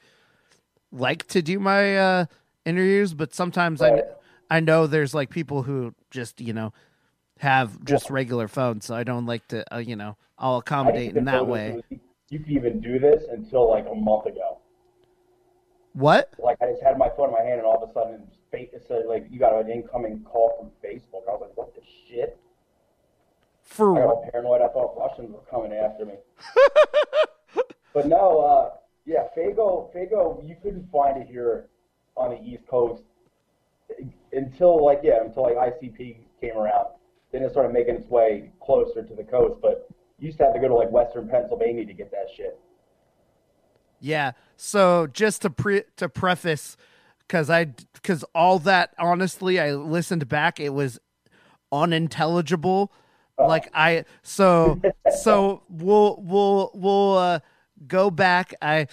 like 0.92 1.28
to 1.30 1.42
do 1.42 1.60
my 1.60 1.98
uh 1.98 2.26
interviews, 2.64 3.14
but 3.14 3.34
sometimes 3.34 3.82
Right. 3.82 4.04
I 4.50 4.58
I 4.58 4.60
know 4.60 4.86
there's 4.86 5.16
like 5.16 5.30
people 5.32 5.64
who 5.64 5.96
just, 6.12 6.40
you 6.40 6.54
know, 6.54 6.74
have 7.40 7.84
just 7.84 8.10
regular 8.10 8.48
phones, 8.48 8.86
so 8.86 8.96
I 8.96 9.04
don't 9.04 9.26
like 9.26 9.48
to 9.50 9.74
uh, 9.74 9.78
you 9.80 9.96
know, 9.96 10.18
I'll 10.38 10.58
accommodate 10.58 11.16
in 11.16 11.26
that 11.26 11.48
way. 11.48 11.74
was- 11.90 12.00
You 12.30 12.40
could 12.40 12.50
even 12.50 12.82
do 12.82 13.00
this 13.00 13.24
until 13.30 13.70
like 13.70 13.86
a 13.92 13.96
month 13.96 14.26
ago. 14.26 14.60
What? 15.94 16.34
Like 16.40 16.58
I 16.62 16.72
just 16.72 16.82
had 16.84 16.98
my 16.98 17.10
phone 17.16 17.30
in 17.30 17.34
my 17.34 17.42
hand, 17.42 17.60
and 17.60 17.66
all 17.66 17.82
of 17.82 17.90
a 17.90 17.94
sudden, 17.94 18.28
it 18.54 18.84
said 18.88 19.04
like 19.08 19.28
you 19.30 19.40
got 19.40 19.60
an 19.60 19.70
incoming 19.70 20.24
call 20.24 20.56
from 20.58 20.70
Facebook. 20.84 21.28
I 21.28 21.32
was 21.32 21.42
like, 21.42 21.58
what 21.58 21.74
the 21.76 21.82
shit? 22.08 22.38
For 23.64 23.98
I 23.98 24.06
got 24.06 24.32
paranoid. 24.32 24.62
I 24.62 24.68
thought 24.70 24.96
Russians 24.98 25.32
were 25.32 25.40
coming 25.50 25.74
after 25.74 26.06
me. 26.06 26.14
but 27.94 28.08
no, 28.08 28.40
uh, 28.40 28.78
yeah, 29.06 29.28
Faygo, 29.38 29.94
Faygo, 29.94 30.48
you 30.48 30.56
couldn't 30.62 30.90
find 30.92 31.22
it 31.22 31.28
here 31.28 31.66
on 32.16 32.32
the 32.32 32.42
East 32.42 32.66
Coast 32.68 33.04
until 34.32 34.84
like 34.84 35.02
yeah, 35.04 35.22
until 35.24 35.44
like 35.44 35.56
ICP 35.56 36.18
came 36.42 36.58
around. 36.58 36.88
Then 37.36 37.44
it 37.44 37.52
started 37.52 37.74
making 37.74 37.96
its 37.96 38.08
way 38.08 38.50
closer 38.62 39.04
to 39.04 39.14
the 39.14 39.24
coast. 39.24 39.60
But 39.62 39.90
you 40.20 40.28
used 40.28 40.38
to 40.38 40.46
have 40.46 40.54
to 40.54 40.60
go 40.62 40.70
to 40.70 40.74
like 40.74 40.90
Western 40.90 41.28
Pennsylvania 41.28 41.86
to 41.86 41.94
get 41.94 42.10
that 42.12 42.28
shit. 42.34 42.58
Yeah. 44.00 44.32
So 44.56 45.08
just 45.08 45.42
to 45.42 45.50
pre 45.50 45.84
to 45.98 46.08
preface, 46.08 46.78
because 47.20 47.50
I 47.50 47.66
because 47.92 48.24
all 48.34 48.60
that 48.60 48.94
honestly, 48.98 49.60
I 49.60 49.74
listened 49.74 50.30
back. 50.30 50.62
It 50.62 50.70
was 50.70 50.98
unintelligible. 51.74 52.94
Like 53.38 53.70
I 53.74 54.06
so 54.24 54.80
so 55.20 55.64
we'll 55.68 56.22
we'll 56.22 56.72
we'll 56.74 57.18
uh, 57.18 57.40
go 57.86 58.10
back. 58.10 58.54
I 58.62 58.88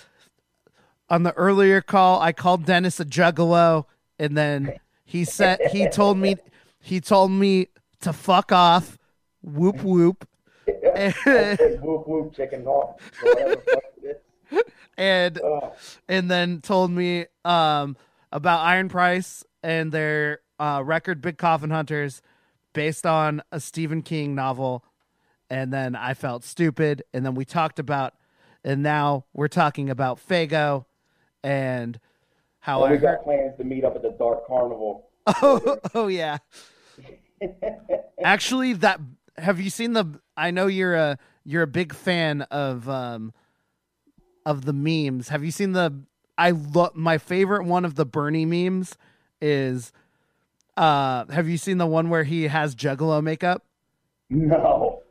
on 1.08 1.22
the 1.22 1.32
earlier 1.34 1.80
call, 1.80 2.20
I 2.20 2.32
called 2.32 2.66
Dennis 2.66 2.98
a 2.98 3.04
juggalo, 3.04 3.84
and 4.18 4.36
then 4.36 4.80
he 5.04 5.24
said 5.24 5.60
he 5.70 5.88
told 5.88 6.18
me 6.18 6.38
he 6.80 7.00
told 7.00 7.30
me 7.30 7.68
to 8.02 8.12
fuck 8.12 8.52
off. 8.52 8.98
Whoop 9.42 9.82
whoop. 9.82 10.26
Like, 10.66 11.16
whoop 11.80 12.06
whoop 12.06 12.34
chicken 12.34 12.64
hawk. 12.64 13.00
or 13.22 13.28
whatever 13.34 13.54
the 13.56 13.62
fuck 13.72 13.82
it 14.02 14.22
is. 14.50 14.62
and 14.96 15.40
Oh. 15.42 15.72
and 16.08 16.30
then 16.30 16.60
told 16.60 16.90
me 16.90 17.26
um, 17.44 17.96
about 18.30 18.60
Iron 18.60 18.88
Price 18.88 19.44
and 19.62 19.90
their 19.90 20.40
uh, 20.58 20.82
record 20.84 21.20
Big 21.20 21.38
Coffin 21.38 21.70
Hunters 21.70 22.22
based 22.72 23.04
on 23.06 23.42
a 23.50 23.58
Stephen 23.60 24.02
King 24.02 24.34
novel. 24.34 24.84
And 25.50 25.72
then 25.72 25.94
I 25.96 26.14
felt 26.14 26.44
stupid. 26.44 27.02
And 27.12 27.26
then 27.26 27.34
we 27.34 27.44
talked 27.44 27.78
about, 27.78 28.14
and 28.64 28.82
now 28.82 29.24
we're 29.34 29.48
talking 29.48 29.90
about 29.90 30.18
Faygo 30.24 30.86
and 31.42 31.98
how 32.60 32.84
And 32.84 32.92
I 32.92 32.96
we 32.96 32.98
got 33.02 33.22
plans 33.24 33.56
to 33.58 33.64
meet 33.64 33.84
up 33.84 33.94
at 33.96 34.02
the 34.02 34.12
Dark 34.12 34.46
Carnival. 34.46 35.08
Oh, 35.40 35.78
oh 35.94 36.06
yeah. 36.08 36.38
Actually, 38.24 38.74
that 38.74 39.00
have 39.38 39.60
you 39.60 39.70
seen 39.70 39.92
the? 39.92 40.20
I 40.36 40.50
know 40.50 40.66
you're 40.66 40.94
a 40.94 41.18
you're 41.44 41.62
a 41.62 41.68
big 41.68 41.94
fan 41.94 42.42
of 42.42 42.88
um 42.88 43.32
of 44.46 44.64
the 44.64 44.72
memes. 44.72 45.28
Have 45.28 45.44
you 45.44 45.50
seen 45.50 45.72
the? 45.72 46.02
I 46.38 46.50
love 46.50 46.94
my 46.94 47.18
favorite 47.18 47.64
one 47.64 47.84
of 47.84 47.94
the 47.94 48.06
Bernie 48.06 48.46
memes 48.46 48.96
is. 49.40 49.92
Uh, 50.74 51.26
have 51.26 51.48
you 51.48 51.58
seen 51.58 51.76
the 51.76 51.86
one 51.86 52.08
where 52.08 52.24
he 52.24 52.44
has 52.44 52.74
Juggalo 52.74 53.22
makeup? 53.22 53.66
No. 54.30 55.02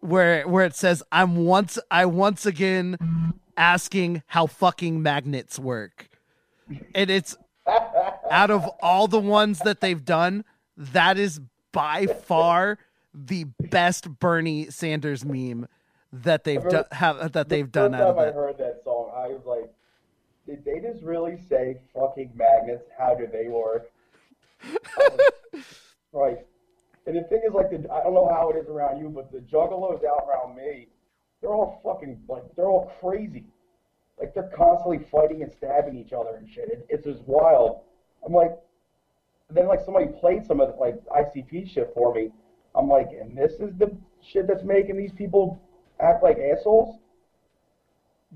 Where 0.00 0.46
where 0.46 0.64
it 0.64 0.74
says, 0.74 1.02
"I'm 1.10 1.44
once 1.44 1.78
I 1.90 2.06
once 2.06 2.46
again 2.46 3.34
asking 3.56 4.22
how 4.28 4.46
fucking 4.46 5.02
magnets 5.02 5.58
work," 5.58 6.08
and 6.94 7.10
it's 7.10 7.36
out 8.30 8.50
of 8.50 8.66
all 8.80 9.08
the 9.08 9.18
ones 9.18 9.58
that 9.60 9.80
they've 9.80 10.04
done, 10.04 10.44
that 10.76 11.18
is 11.18 11.40
by 11.72 12.06
far 12.06 12.78
the 13.14 13.44
best 13.60 14.18
Bernie 14.18 14.70
Sanders 14.70 15.24
meme 15.24 15.66
that 16.12 16.44
they've 16.44 16.62
done 16.62 16.84
have 16.92 17.32
that 17.32 17.48
they've 17.48 17.70
done 17.70 17.94
out 17.94 18.02
of 18.02 18.18
I 18.18 18.32
heard 18.32 18.58
that 18.58 18.82
song, 18.84 19.10
I 19.14 19.28
was 19.28 19.42
like, 19.46 19.70
did 20.46 20.64
they 20.64 20.80
just 20.80 21.02
really 21.02 21.38
say 21.48 21.78
fucking 21.94 22.32
magnets? 22.34 22.84
How 22.98 23.14
do 23.14 23.28
they 23.30 23.48
work? 23.48 23.90
right. 26.12 26.38
And 27.06 27.16
the 27.16 27.22
thing 27.22 27.40
is, 27.46 27.54
like, 27.54 27.70
the, 27.70 27.90
I 27.90 28.02
don't 28.04 28.12
know 28.12 28.28
how 28.30 28.50
it 28.50 28.56
is 28.56 28.68
around 28.68 29.00
you, 29.00 29.08
but 29.08 29.32
the 29.32 29.38
juggalos 29.38 30.04
out 30.04 30.28
around 30.28 30.54
me, 30.54 30.86
they're 31.40 31.50
all 31.50 31.80
fucking, 31.82 32.22
like, 32.28 32.42
they're 32.54 32.68
all 32.68 32.92
crazy. 33.00 33.46
Like, 34.18 34.34
they're 34.34 34.52
constantly 34.54 34.98
fighting 35.10 35.42
and 35.42 35.50
stabbing 35.50 35.96
each 35.96 36.12
other 36.12 36.36
and 36.36 36.48
shit. 36.48 36.68
It, 36.68 36.86
it's 36.90 37.06
just 37.06 37.22
wild. 37.22 37.80
I'm 38.24 38.34
like, 38.34 38.52
then, 39.52 39.66
like, 39.66 39.80
somebody 39.84 40.06
played 40.06 40.46
some 40.46 40.60
of 40.60 40.68
the, 40.68 40.74
like, 40.76 40.96
ICP 41.06 41.70
shit 41.72 41.90
for 41.94 42.14
me. 42.14 42.30
I'm 42.74 42.88
like, 42.88 43.08
and 43.20 43.36
this 43.36 43.52
is 43.54 43.74
the 43.78 43.96
shit 44.22 44.46
that's 44.46 44.62
making 44.64 44.96
these 44.96 45.12
people 45.12 45.60
act 46.00 46.22
like 46.22 46.38
assholes? 46.38 46.98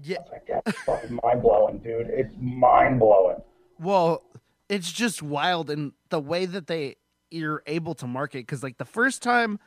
Yeah, 0.03 0.19
It's 0.21 0.31
like 0.33 0.47
that's 0.47 0.77
fucking 0.81 1.21
mind 1.23 1.41
blowing, 1.43 1.79
dude. 1.79 2.09
It's 2.11 2.35
mind 2.39 2.99
blowing. 2.99 3.37
well, 3.79 4.25
it's 4.69 4.91
just 4.91 5.23
wild 5.23 5.71
and 5.71 5.93
the 6.09 6.19
way 6.19 6.47
that 6.47 6.67
they 6.67 6.97
you're 7.31 7.63
able 7.67 7.95
to 7.95 8.07
market 8.07 8.39
because 8.39 8.63
like 8.63 8.79
the 8.79 8.85
first 8.85 9.23
time 9.23 9.61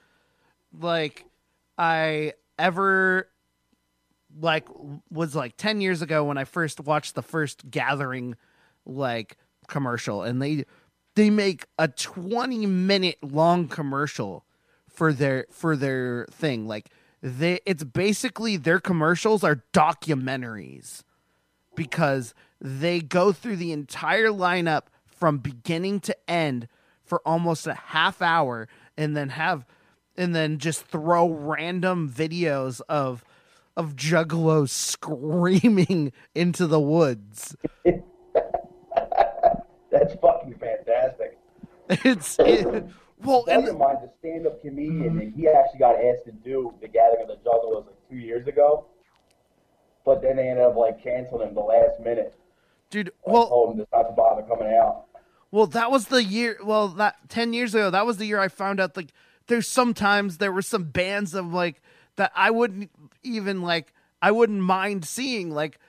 like 0.77 1.23
I 1.77 2.33
ever 2.57 3.29
like 4.39 4.67
was 5.09 5.35
like 5.35 5.55
10 5.55 5.81
years 5.81 6.01
ago 6.01 6.23
when 6.25 6.37
I 6.37 6.43
first 6.45 6.79
watched 6.81 7.13
the 7.15 7.21
first 7.21 7.69
gathering 7.69 8.35
like 8.85 9.37
commercial 9.67 10.23
and 10.23 10.41
they 10.41 10.65
they 11.17 11.29
make 11.31 11.65
a 11.79 11.87
20 11.87 12.67
minute 12.67 13.17
long 13.23 13.67
commercial 13.67 14.45
for 14.87 15.11
their 15.11 15.47
for 15.49 15.75
their 15.75 16.27
thing 16.31 16.67
like 16.67 16.91
they 17.23 17.59
it's 17.65 17.83
basically 17.83 18.55
their 18.55 18.79
commercials 18.79 19.43
are 19.43 19.63
documentaries 19.73 21.01
because 21.75 22.35
they 22.61 22.99
go 22.99 23.31
through 23.31 23.55
the 23.55 23.71
entire 23.71 24.29
lineup 24.29 24.83
from 25.07 25.39
beginning 25.39 25.99
to 25.99 26.15
end 26.29 26.67
for 27.03 27.19
almost 27.25 27.65
a 27.65 27.73
half 27.73 28.21
hour 28.21 28.67
and 28.95 29.17
then 29.17 29.29
have 29.29 29.65
and 30.15 30.35
then 30.35 30.59
just 30.59 30.85
throw 30.85 31.27
random 31.27 32.07
videos 32.07 32.79
of 32.87 33.25
of 33.75 33.95
juggalos 33.95 34.69
screaming 34.93 36.13
into 36.35 36.67
the 36.67 36.79
woods 36.79 37.55
That's 39.89 40.13
fucking 40.21 40.53
fantastic. 40.53 40.76
It's 41.89 42.37
it, 42.39 42.85
well 43.23 43.45
and 43.49 43.65
reminds 43.67 44.03
a 44.03 44.09
stand-up 44.19 44.61
comedian, 44.61 45.19
and 45.19 45.33
he 45.33 45.47
actually 45.47 45.79
got 45.79 45.95
asked 45.95 46.25
to 46.25 46.31
do 46.31 46.73
the 46.81 46.87
Gathering 46.87 47.23
of 47.23 47.27
the 47.27 47.49
Juggalos 47.49 47.85
like 47.85 48.09
two 48.09 48.17
years 48.17 48.47
ago, 48.47 48.85
but 50.05 50.21
then 50.21 50.37
they 50.37 50.49
ended 50.49 50.65
up 50.65 50.75
like 50.75 51.03
canceling 51.03 51.47
him 51.47 51.55
the 51.55 51.61
last 51.61 51.99
minute. 51.99 52.33
dude 52.89 53.11
I 53.27 53.31
well 53.31 53.47
told 53.47 53.79
him 53.79 53.85
to 53.85 54.13
bother 54.15 54.43
coming 54.43 54.73
out. 54.73 55.05
Well, 55.51 55.67
that 55.67 55.91
was 55.91 56.07
the 56.07 56.23
year. 56.23 56.57
Well, 56.63 56.89
that 56.89 57.15
ten 57.29 57.53
years 57.53 57.73
ago, 57.73 57.89
that 57.89 58.05
was 58.05 58.17
the 58.17 58.25
year 58.25 58.39
I 58.39 58.49
found 58.49 58.79
out. 58.79 58.97
Like, 58.97 59.13
there's 59.47 59.67
sometimes 59.67 60.37
there 60.37 60.51
were 60.51 60.61
some 60.61 60.85
bands 60.85 61.33
of 61.33 61.53
like 61.53 61.81
that 62.17 62.31
I 62.35 62.51
wouldn't 62.51 62.91
even 63.23 63.61
like. 63.61 63.93
I 64.21 64.31
wouldn't 64.31 64.61
mind 64.61 65.05
seeing 65.05 65.51
like 65.51 65.79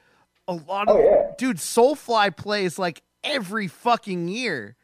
a 0.46 0.52
lot 0.52 0.86
oh, 0.88 0.94
of 0.94 1.00
Oh, 1.00 1.02
yeah. 1.02 1.34
dude. 1.38 1.56
Soulfly 1.56 2.36
plays 2.36 2.78
like 2.78 3.02
every 3.24 3.66
fucking 3.66 4.28
year. 4.28 4.76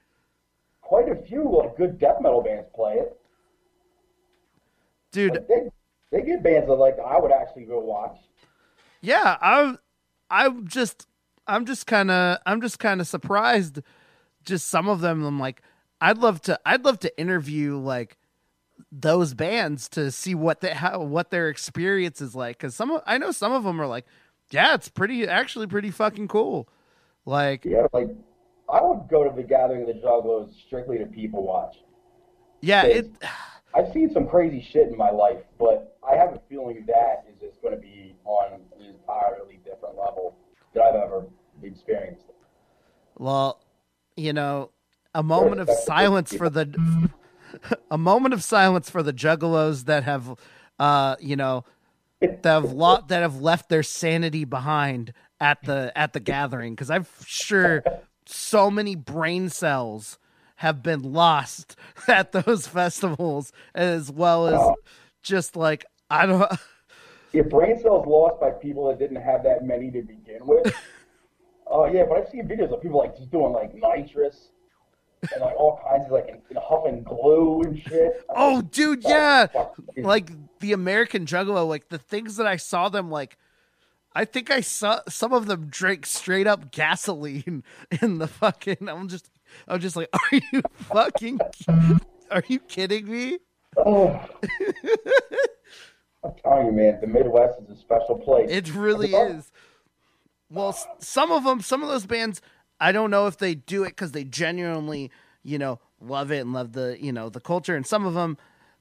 Quite 1.76 1.84
a 1.86 1.86
few 1.86 1.88
like 1.88 1.90
good 1.90 1.98
death 1.98 2.16
metal 2.20 2.42
bands 2.42 2.68
play 2.74 2.94
it. 2.94 3.20
Dude, 5.12 5.32
Like, 5.32 5.48
they 5.48 5.70
they 6.10 6.22
get 6.22 6.42
bands 6.42 6.66
that 6.66 6.74
like 6.74 6.96
I 7.04 7.18
would 7.18 7.32
actually 7.32 7.64
go 7.64 7.80
watch. 7.80 8.18
yeah, 9.00 9.36
I'm. 9.40 9.78
I'm 10.30 10.66
just. 10.68 11.06
I'm 11.46 11.66
just 11.66 11.86
kind 11.86 12.10
of. 12.10 12.38
I'm 12.46 12.60
just 12.60 12.78
kind 12.78 13.00
of 13.00 13.06
surprised. 13.06 13.80
Just 14.44 14.68
some 14.68 14.88
of 14.88 15.00
them. 15.00 15.24
I'm 15.24 15.38
like, 15.40 15.62
I'd 16.00 16.18
love 16.18 16.40
to. 16.42 16.58
I'd 16.66 16.84
love 16.84 16.98
to 17.00 17.18
interview 17.20 17.76
like 17.78 18.18
those 18.90 19.34
bands 19.34 19.88
to 19.90 20.10
see 20.10 20.34
what 20.34 20.60
they 20.60 20.74
how 20.74 21.00
what 21.00 21.30
their 21.30 21.48
experience 21.48 22.20
is 22.20 22.34
like 22.34 22.58
because 22.58 22.74
some 22.74 22.90
of, 22.90 23.02
I 23.06 23.18
know 23.18 23.30
some 23.30 23.52
of 23.52 23.62
them 23.62 23.80
are 23.80 23.86
like 23.86 24.04
yeah 24.50 24.74
it's 24.74 24.88
pretty 24.88 25.28
actually 25.28 25.68
pretty 25.68 25.92
fucking 25.92 26.26
cool 26.28 26.68
like 27.24 27.64
Yeah, 27.64 27.86
like 27.92 28.08
I 28.74 28.82
would 28.82 29.08
go 29.08 29.22
to 29.22 29.34
the 29.34 29.42
Gathering 29.42 29.82
of 29.82 29.86
the 29.86 29.94
Juggalos 29.94 30.52
strictly 30.66 30.98
to 30.98 31.06
people 31.06 31.44
watch. 31.44 31.76
yeah 32.60 32.84
it 32.84 33.10
I've 33.76 33.92
seen 33.92 34.12
some 34.12 34.28
crazy 34.28 34.64
shit 34.70 34.86
in 34.86 34.96
my 34.96 35.10
life, 35.10 35.42
but 35.58 35.98
I 36.08 36.14
have 36.14 36.32
a 36.32 36.40
feeling 36.48 36.84
that 36.86 37.24
is 37.28 37.40
just 37.40 37.60
going 37.60 37.74
to 37.74 37.80
be 37.80 38.14
on 38.24 38.60
an 38.78 38.86
entirely 38.86 39.58
different 39.64 39.96
level 39.96 40.36
that 40.74 40.84
I've 40.84 40.94
ever 40.94 41.26
experienced. 41.60 42.26
Well, 43.18 43.60
you 44.16 44.32
know, 44.32 44.70
a 45.12 45.24
moment 45.24 45.60
of 45.60 45.68
silence 45.70 46.32
for 46.32 46.48
the 46.48 47.10
a 47.90 47.98
moment 47.98 48.32
of 48.32 48.44
silence 48.44 48.88
for 48.90 49.02
the 49.02 49.12
juggalos 49.12 49.86
that 49.86 50.04
have 50.04 50.36
uh, 50.78 51.16
you 51.20 51.34
know, 51.34 51.64
that 52.20 52.44
have 52.44 52.72
lot 52.72 53.08
that 53.08 53.22
have 53.22 53.40
left 53.40 53.68
their 53.68 53.82
sanity 53.82 54.44
behind 54.44 55.12
at 55.40 55.62
the 55.64 55.92
at 55.96 56.12
the 56.12 56.20
gathering 56.20 56.74
because 56.74 56.90
I'm 56.90 57.06
sure 57.26 57.82
so 58.34 58.70
many 58.70 58.96
brain 58.96 59.48
cells 59.48 60.18
have 60.56 60.82
been 60.82 61.12
lost 61.12 61.76
at 62.08 62.32
those 62.32 62.66
festivals 62.66 63.52
as 63.74 64.10
well 64.10 64.46
as 64.46 64.76
just 65.22 65.56
like 65.56 65.84
I 66.10 66.26
don't 66.26 66.50
If 67.32 67.48
brain 67.48 67.80
cells 67.80 68.06
lost 68.06 68.40
by 68.40 68.50
people 68.50 68.88
that 68.88 68.98
didn't 68.98 69.20
have 69.20 69.42
that 69.42 69.64
many 69.64 69.90
to 69.90 70.02
begin 70.02 70.46
with. 70.46 70.72
Oh 71.66 71.86
yeah, 71.92 72.04
but 72.08 72.18
I've 72.18 72.28
seen 72.28 72.46
videos 72.46 72.72
of 72.72 72.80
people 72.80 72.98
like 73.00 73.16
just 73.16 73.32
doing 73.32 73.52
like 73.52 73.74
nitrous 73.74 74.50
and 75.32 75.40
like 75.40 75.56
all 75.56 75.80
kinds 75.88 76.06
of 76.06 76.12
like 76.12 76.28
and, 76.28 76.40
and 76.48 76.58
huffing 76.62 77.02
glue 77.02 77.62
and 77.62 77.82
shit. 77.82 78.24
Oh 78.28 78.62
dude, 78.62 79.02
yeah. 79.02 79.48
Like 79.96 80.30
the 80.60 80.72
American 80.72 81.26
Juggalo, 81.26 81.66
like 81.66 81.88
the 81.88 81.98
things 81.98 82.36
that 82.36 82.46
I 82.46 82.54
saw 82.54 82.88
them 82.88 83.10
like 83.10 83.36
I 84.14 84.24
think 84.24 84.50
I 84.50 84.60
saw 84.60 85.00
some 85.08 85.32
of 85.32 85.46
them 85.46 85.66
drink 85.66 86.06
straight 86.06 86.46
up 86.46 86.70
gasoline 86.70 87.64
in 88.02 88.18
the 88.18 88.28
fucking 88.28 88.88
I'm 88.88 89.08
just 89.08 89.30
I'm 89.68 89.80
just 89.80 89.96
like, 89.96 90.08
are 90.12 90.38
you 90.52 90.62
fucking 90.72 91.40
are 92.30 92.44
you 92.48 92.60
kidding 92.60 93.10
me? 93.10 93.38
Oh. 93.76 94.20
I'm 96.24 96.32
telling 96.42 96.66
you, 96.66 96.72
man, 96.72 97.00
the 97.00 97.06
Midwest 97.06 97.58
is 97.62 97.76
a 97.76 97.80
special 97.80 98.16
place. 98.16 98.48
It 98.50 98.74
really 98.74 99.12
is. 99.12 99.52
Well, 100.50 100.76
some 100.98 101.30
of 101.32 101.44
them, 101.44 101.60
some 101.60 101.82
of 101.82 101.88
those 101.88 102.06
bands, 102.06 102.40
I 102.80 102.92
don't 102.92 103.10
know 103.10 103.26
if 103.26 103.38
they 103.38 103.54
do 103.54 103.82
it 103.84 103.90
because 103.90 104.12
they 104.12 104.24
genuinely, 104.24 105.10
you 105.42 105.58
know, 105.58 105.80
love 106.00 106.30
it 106.32 106.38
and 106.38 106.52
love 106.52 106.72
the, 106.72 106.96
you 107.00 107.12
know, 107.12 107.28
the 107.28 107.40
culture, 107.40 107.76
and 107.76 107.86
some 107.86 108.06
of 108.06 108.14
them, 108.14 108.38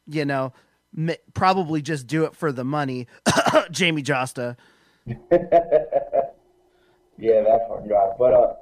you 0.07 0.23
know, 0.23 0.53
probably 1.33 1.81
just 1.81 2.07
do 2.07 2.23
it 2.23 2.35
for 2.35 2.51
the 2.51 2.63
money. 2.63 3.07
Jamey 3.25 4.03
Jasta. 4.03 4.55
Yeah, 7.17 7.43
that's 7.43 7.67
hard 7.67 7.87
drive. 7.87 8.17
But 8.17 8.33
uh, 8.33 8.53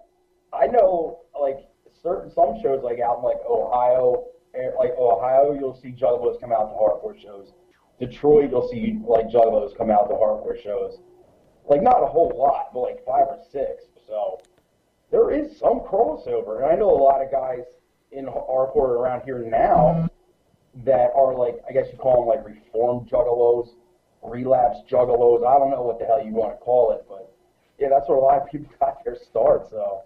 I 0.54 0.68
know 0.68 1.20
like 1.40 1.68
certain 2.04 2.30
some 2.32 2.62
shows 2.62 2.84
like 2.84 3.00
out 3.00 3.18
in 3.18 3.24
like 3.24 3.40
Ohio, 3.50 4.26
eh, 4.56 4.70
like 4.78 4.92
Ohio, 4.98 5.54
you'll 5.54 5.80
see 5.82 5.92
juggalos 5.92 6.40
come 6.40 6.52
out 6.52 6.68
to 6.70 6.76
hardcore 6.76 7.20
shows. 7.20 7.54
Detroit, 8.00 8.50
you'll 8.52 8.68
see 8.68 9.00
like 9.08 9.28
juggalos 9.28 9.76
come 9.78 9.90
out 9.90 10.10
to 10.10 10.16
hardcore 10.16 10.62
shows. 10.62 11.00
Like 11.70 11.82
not 11.82 12.04
a 12.04 12.08
whole 12.08 12.34
lot, 12.36 12.74
but 12.74 12.82
like 12.82 13.06
five 13.06 13.28
or 13.30 13.40
six. 13.52 13.86
So 14.08 14.40
there 15.12 15.32
is 15.32 15.58
some 15.58 15.80
crossover, 15.80 16.58
and 16.58 16.66
I 16.66 16.76
know 16.76 16.90
a 16.90 17.02
lot 17.02 17.22
of 17.24 17.32
guys 17.32 17.66
in 18.12 18.26
hardcore 18.26 18.98
around 18.98 19.22
here 19.24 19.40
now 19.40 20.10
that 20.84 21.12
are 21.16 21.36
like 21.36 21.56
I 21.70 21.72
guess 21.72 21.88
you 21.92 21.98
call 21.98 22.26
them 22.26 22.28
like 22.28 22.46
reformed 22.46 23.10
juggalos, 23.10 23.70
relapse 24.24 24.80
juggalos. 24.90 25.46
I 25.46 25.58
don't 25.58 25.72
know 25.72 25.82
what 25.82 26.00
the 26.00 26.06
hell 26.06 26.24
you 26.24 26.32
want 26.32 26.54
to 26.54 26.58
call 26.58 26.92
it, 26.92 27.06
but 27.08 27.34
yeah, 27.80 27.90
that's 27.90 28.08
where 28.08 28.18
a 28.18 28.22
lot 28.22 28.42
of 28.42 28.50
people 28.50 28.72
got 28.80 29.04
their 29.04 29.16
start. 29.16 29.70
So 29.70 30.04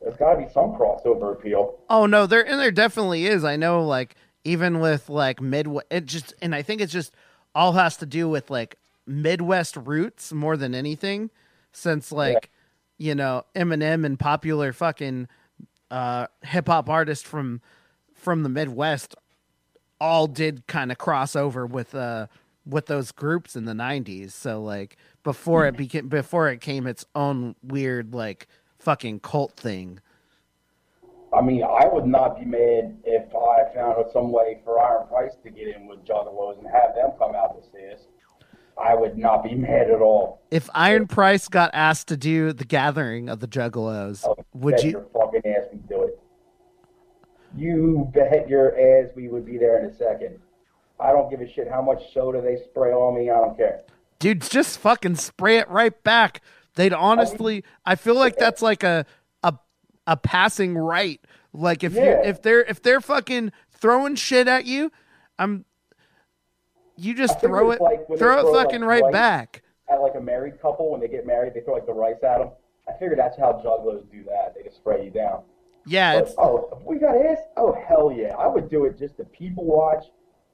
there's 0.00 0.16
got 0.16 0.34
to 0.34 0.38
be 0.38 0.48
some 0.52 0.72
crossover 0.72 1.32
appeal. 1.32 1.78
Oh 1.88 2.06
no, 2.06 2.26
there 2.26 2.46
and 2.46 2.60
there 2.60 2.70
definitely 2.70 3.26
is. 3.26 3.44
I 3.44 3.56
know, 3.56 3.84
like 3.84 4.16
even 4.44 4.80
with 4.80 5.08
like 5.08 5.40
Midwest, 5.40 5.86
it 5.90 6.06
just 6.06 6.34
and 6.42 6.54
I 6.54 6.62
think 6.62 6.80
it's 6.80 6.92
just 6.92 7.12
all 7.54 7.72
has 7.72 7.96
to 7.98 8.06
do 8.06 8.28
with 8.28 8.50
like 8.50 8.76
Midwest 9.06 9.76
roots 9.76 10.32
more 10.32 10.56
than 10.56 10.74
anything, 10.74 11.30
since 11.72 12.12
like 12.12 12.50
you 12.98 13.14
know 13.14 13.44
Eminem 13.54 14.04
and 14.04 14.18
popular 14.18 14.72
fucking 14.72 15.28
uh, 15.90 16.26
hip 16.42 16.66
hop 16.66 16.88
artists 16.88 17.26
from 17.26 17.60
from 18.14 18.42
the 18.42 18.48
Midwest 18.48 19.14
all 20.00 20.26
did 20.26 20.66
kind 20.66 20.92
of 20.92 20.98
cross 20.98 21.34
over 21.34 21.64
with 21.64 21.94
uh 21.94 22.26
with 22.66 22.86
those 22.86 23.12
groups 23.12 23.54
in 23.56 23.64
the 23.64 23.72
90s 23.72 24.32
so 24.32 24.60
like 24.60 24.96
before 25.22 25.66
it 25.66 25.74
hmm. 25.74 25.78
became 25.78 26.08
before 26.08 26.48
it 26.48 26.60
came 26.60 26.86
its 26.86 27.04
own 27.14 27.54
weird 27.62 28.14
like 28.14 28.48
fucking 28.78 29.20
cult 29.20 29.56
thing 29.56 30.00
I 31.36 31.42
mean, 31.42 31.62
I 31.64 31.86
would 31.86 32.06
not 32.06 32.38
be 32.38 32.46
mad 32.46 32.96
if 33.04 33.34
I 33.34 33.74
found 33.74 34.02
some 34.10 34.32
way 34.32 34.60
for 34.64 34.80
Iron 34.80 35.06
Price 35.08 35.36
to 35.42 35.50
get 35.50 35.68
in 35.68 35.86
with 35.86 36.02
Juggalos 36.06 36.56
and 36.58 36.66
have 36.68 36.94
them 36.94 37.10
come 37.18 37.34
out 37.34 37.60
to 37.60 37.68
see 37.70 37.92
us. 37.92 38.06
I 38.78 38.94
would 38.94 39.16
not 39.16 39.42
be 39.42 39.54
mad 39.54 39.90
at 39.90 40.00
all. 40.00 40.42
if 40.50 40.68
iron 40.74 41.06
price 41.06 41.48
got 41.48 41.70
asked 41.72 42.08
to 42.08 42.16
do 42.16 42.52
the 42.52 42.64
gathering 42.64 43.28
of 43.28 43.40
the 43.40 43.48
juggalos 43.48 44.24
Oh, 44.26 44.36
would 44.52 44.82
you 44.82 44.90
your 44.90 45.06
fucking 45.14 45.40
ass 45.46 45.64
we 45.72 45.78
do 45.88 46.02
it. 46.02 46.20
You 47.56 48.10
bet 48.12 48.48
your 48.48 48.72
ass 48.78 49.10
we 49.16 49.28
would 49.28 49.46
be 49.46 49.56
there 49.56 49.78
in 49.78 49.86
a 49.86 49.94
second. 49.94 50.38
I 50.98 51.12
don't 51.12 51.30
give 51.30 51.40
a 51.40 51.48
shit 51.52 51.68
how 51.70 51.82
much 51.82 52.12
soda 52.12 52.40
they 52.40 52.56
spray 52.64 52.90
on 52.92 53.14
me. 53.18 53.30
I 53.30 53.34
don't 53.34 53.56
care. 53.56 53.82
dude 54.18 54.40
just 54.42 54.78
fucking 54.78 55.16
spray 55.16 55.58
it 55.58 55.68
right 55.68 56.02
back 56.02 56.40
they'd 56.74 56.92
honestly 56.92 57.62
i 57.84 57.94
feel 57.94 58.14
like 58.14 58.36
that's 58.36 58.62
like 58.62 58.82
a 58.82 59.04
a 59.42 59.54
a 60.06 60.16
passing 60.16 60.76
right 60.76 61.20
like 61.52 61.84
if 61.84 61.94
you 61.94 62.00
if 62.02 62.40
they're 62.42 62.62
if 62.62 62.80
they're 62.82 63.00
fucking 63.00 63.52
throwing 63.70 64.14
shit 64.14 64.48
at 64.48 64.64
you 64.64 64.90
i'm 65.38 65.64
you 66.96 67.12
just 67.14 67.40
throw 67.40 67.70
it 67.72 67.80
like 67.80 68.06
they 68.08 68.16
throw 68.16 68.38
it 68.38 68.42
throw, 68.42 68.52
like, 68.52 68.64
fucking 68.66 68.82
right 68.82 69.10
back 69.12 69.62
At 69.90 70.00
like 70.00 70.14
a 70.16 70.20
married 70.20 70.60
couple, 70.62 70.90
when 70.90 71.00
they 71.00 71.08
get 71.08 71.26
married, 71.26 71.52
they 71.54 71.60
throw 71.60 71.74
like 71.74 71.86
the 71.86 71.92
rice 71.92 72.16
at 72.22 72.38
them. 72.38 72.50
I 72.88 72.92
figure 72.98 73.16
that's 73.16 73.36
how 73.38 73.52
juggalos 73.64 74.10
do 74.10 74.24
that. 74.24 74.54
They 74.56 74.62
just 74.62 74.76
spray 74.76 75.04
you 75.04 75.10
down. 75.10 75.42
yeah 75.86 76.14
But, 76.14 76.22
it's 76.24 76.34
oh, 76.38 76.80
we 76.86 76.98
got 76.98 77.14
ass? 77.16 77.38
Oh, 77.56 77.76
hell 77.86 78.10
yeah. 78.10 78.34
I 78.38 78.46
would 78.46 78.70
do 78.70 78.86
it 78.86 78.98
just 78.98 79.16
to 79.18 79.24
people 79.24 79.64
watch, 79.64 80.04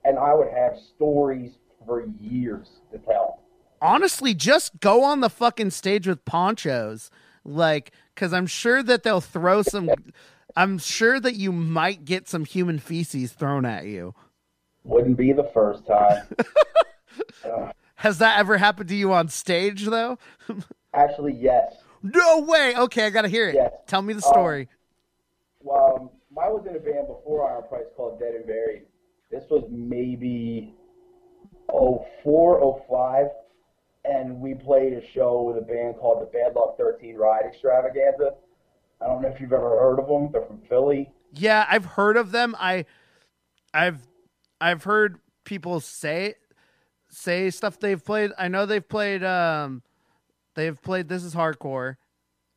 and 0.05 0.19
I 0.19 0.35
would 0.35 0.49
have 0.53 0.77
stories 0.79 1.53
for 1.87 2.05
years 2.21 2.81
to 2.93 2.99
tell. 2.99 3.41
honestly 3.81 4.35
just 4.35 4.79
go 4.81 5.03
on 5.03 5.21
the 5.21 5.29
fucking 5.31 5.71
stage 5.71 6.07
with 6.07 6.25
ponchos 6.25 7.11
like 7.45 7.91
because 8.15 8.33
i'm 8.33 8.47
sure 8.47 8.85
that 8.85 9.03
they'll 9.03 9.21
throw 9.21 9.63
some 9.63 9.91
i'm 10.55 10.79
sure 10.79 11.19
that 11.19 11.35
you 11.35 11.51
might 11.51 12.05
get 12.05 12.29
some 12.29 12.45
human 12.45 12.79
feces 12.79 13.33
thrown 13.33 13.65
at 13.65 13.85
you 13.85 14.15
Wouldn't 14.85 15.17
be 15.17 15.33
the 15.33 15.51
first 15.53 15.85
time. 15.89 16.23
has 17.97 18.19
that 18.19 18.39
ever 18.39 18.59
happened 18.59 18.89
to 18.91 18.95
you 18.95 19.13
on 19.13 19.27
stage 19.29 19.87
though 19.87 20.19
Actually, 20.95 21.33
yes. 21.33 21.75
no 22.03 22.43
way 22.43 22.75
okay 22.77 23.07
i 23.07 23.11
gotta 23.11 23.27
hear 23.29 23.49
it 23.49 23.57
Yes. 23.57 23.73
tell 23.89 24.03
me 24.03 24.13
the 24.13 24.19
Um, 24.25 24.33
story 24.33 24.69
Um, 25.69 26.11
I 26.41 26.49
was 26.49 26.65
in 26.69 26.77
a 26.77 26.79
band 26.79 27.09
before 27.09 27.51
Iron 27.51 27.65
Price 27.69 27.87
called 27.97 28.19
Dead 28.21 28.35
and 28.35 28.47
Buried. 28.47 28.83
This 29.33 29.45
was 29.51 29.65
maybe 29.71 30.75
04, 31.69 32.85
05, 32.89 33.27
and 34.05 34.39
we 34.41 34.55
played 34.55 34.93
a 34.93 35.03
show 35.13 35.43
with 35.43 35.57
a 35.57 35.67
band 35.67 35.97
called 35.97 36.21
the 36.21 36.27
Bad 36.27 36.55
Luck 36.55 36.77
13 36.77 37.17
Riot 37.17 37.47
Extravaganza. 37.47 38.35
I 39.01 39.07
don't 39.07 39.23
know 39.23 39.29
if 39.29 39.41
you've 39.41 39.53
ever 39.53 39.71
heard 39.71 39.99
of 39.99 40.07
them. 40.07 40.31
They're 40.31 40.43
from 40.43 40.61
Philly. 40.69 41.11
Yeah, 41.33 41.67
I've 41.69 41.87
heard 41.87 42.19
of 42.19 42.31
them. 42.31 42.55
I, 42.61 42.85
I've, 43.73 44.07
I've 44.61 44.85
heard 44.85 45.19
people 45.45 45.81
say, 45.81 46.35
say 47.09 47.49
stuff 47.51 47.81
they've 47.81 48.05
played. 48.05 48.33
I 48.39 48.49
know 48.49 48.67
they've 48.67 48.87
played. 48.87 49.25
Um, 49.25 49.83
they've 50.55 50.81
played. 50.81 51.09
This 51.09 51.25
is 51.25 51.35
hardcore, 51.35 51.97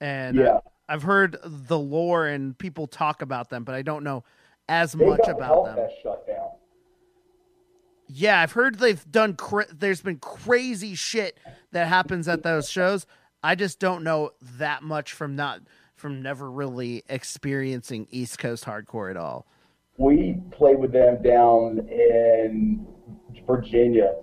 and 0.01 0.35
Yeah. 0.35 0.59
I've 0.87 1.03
heard 1.03 1.37
the 1.43 1.79
lore 1.79 2.27
and 2.27 2.55
people 2.55 2.85
talk 2.85 3.23
about 3.23 3.49
them, 3.49 3.63
but 3.63 3.73
I 3.73 3.81
don't 3.81 4.03
know 4.03 4.23
as 4.69 4.91
They 4.93 5.05
much 5.05 5.27
about 5.27 5.65
them. 5.65 5.87
Yeah, 8.07 8.41
I've 8.41 8.51
heard 8.51 8.79
they've 8.79 9.03
done. 9.11 9.35
Cra- 9.35 9.73
there's 9.73 10.01
been 10.01 10.19
crazy 10.19 10.95
shit 10.95 11.37
that 11.71 11.87
happens 11.87 12.27
at 12.27 12.43
those 12.43 12.69
shows. 12.69 13.05
I 13.43 13.55
just 13.55 13.79
don't 13.79 14.03
know 14.03 14.31
that 14.57 14.83
much 14.83 15.13
from 15.13 15.35
not 15.35 15.61
from 15.95 16.21
never 16.21 16.49
really 16.51 17.03
experiencing 17.09 18.07
East 18.11 18.37
Coast 18.37 18.65
hardcore 18.65 19.09
at 19.09 19.17
all. 19.17 19.45
We 19.97 20.37
played 20.51 20.77
with 20.79 20.91
them 20.91 21.21
down 21.23 21.87
in 21.89 22.85
Virginia. 23.47 24.13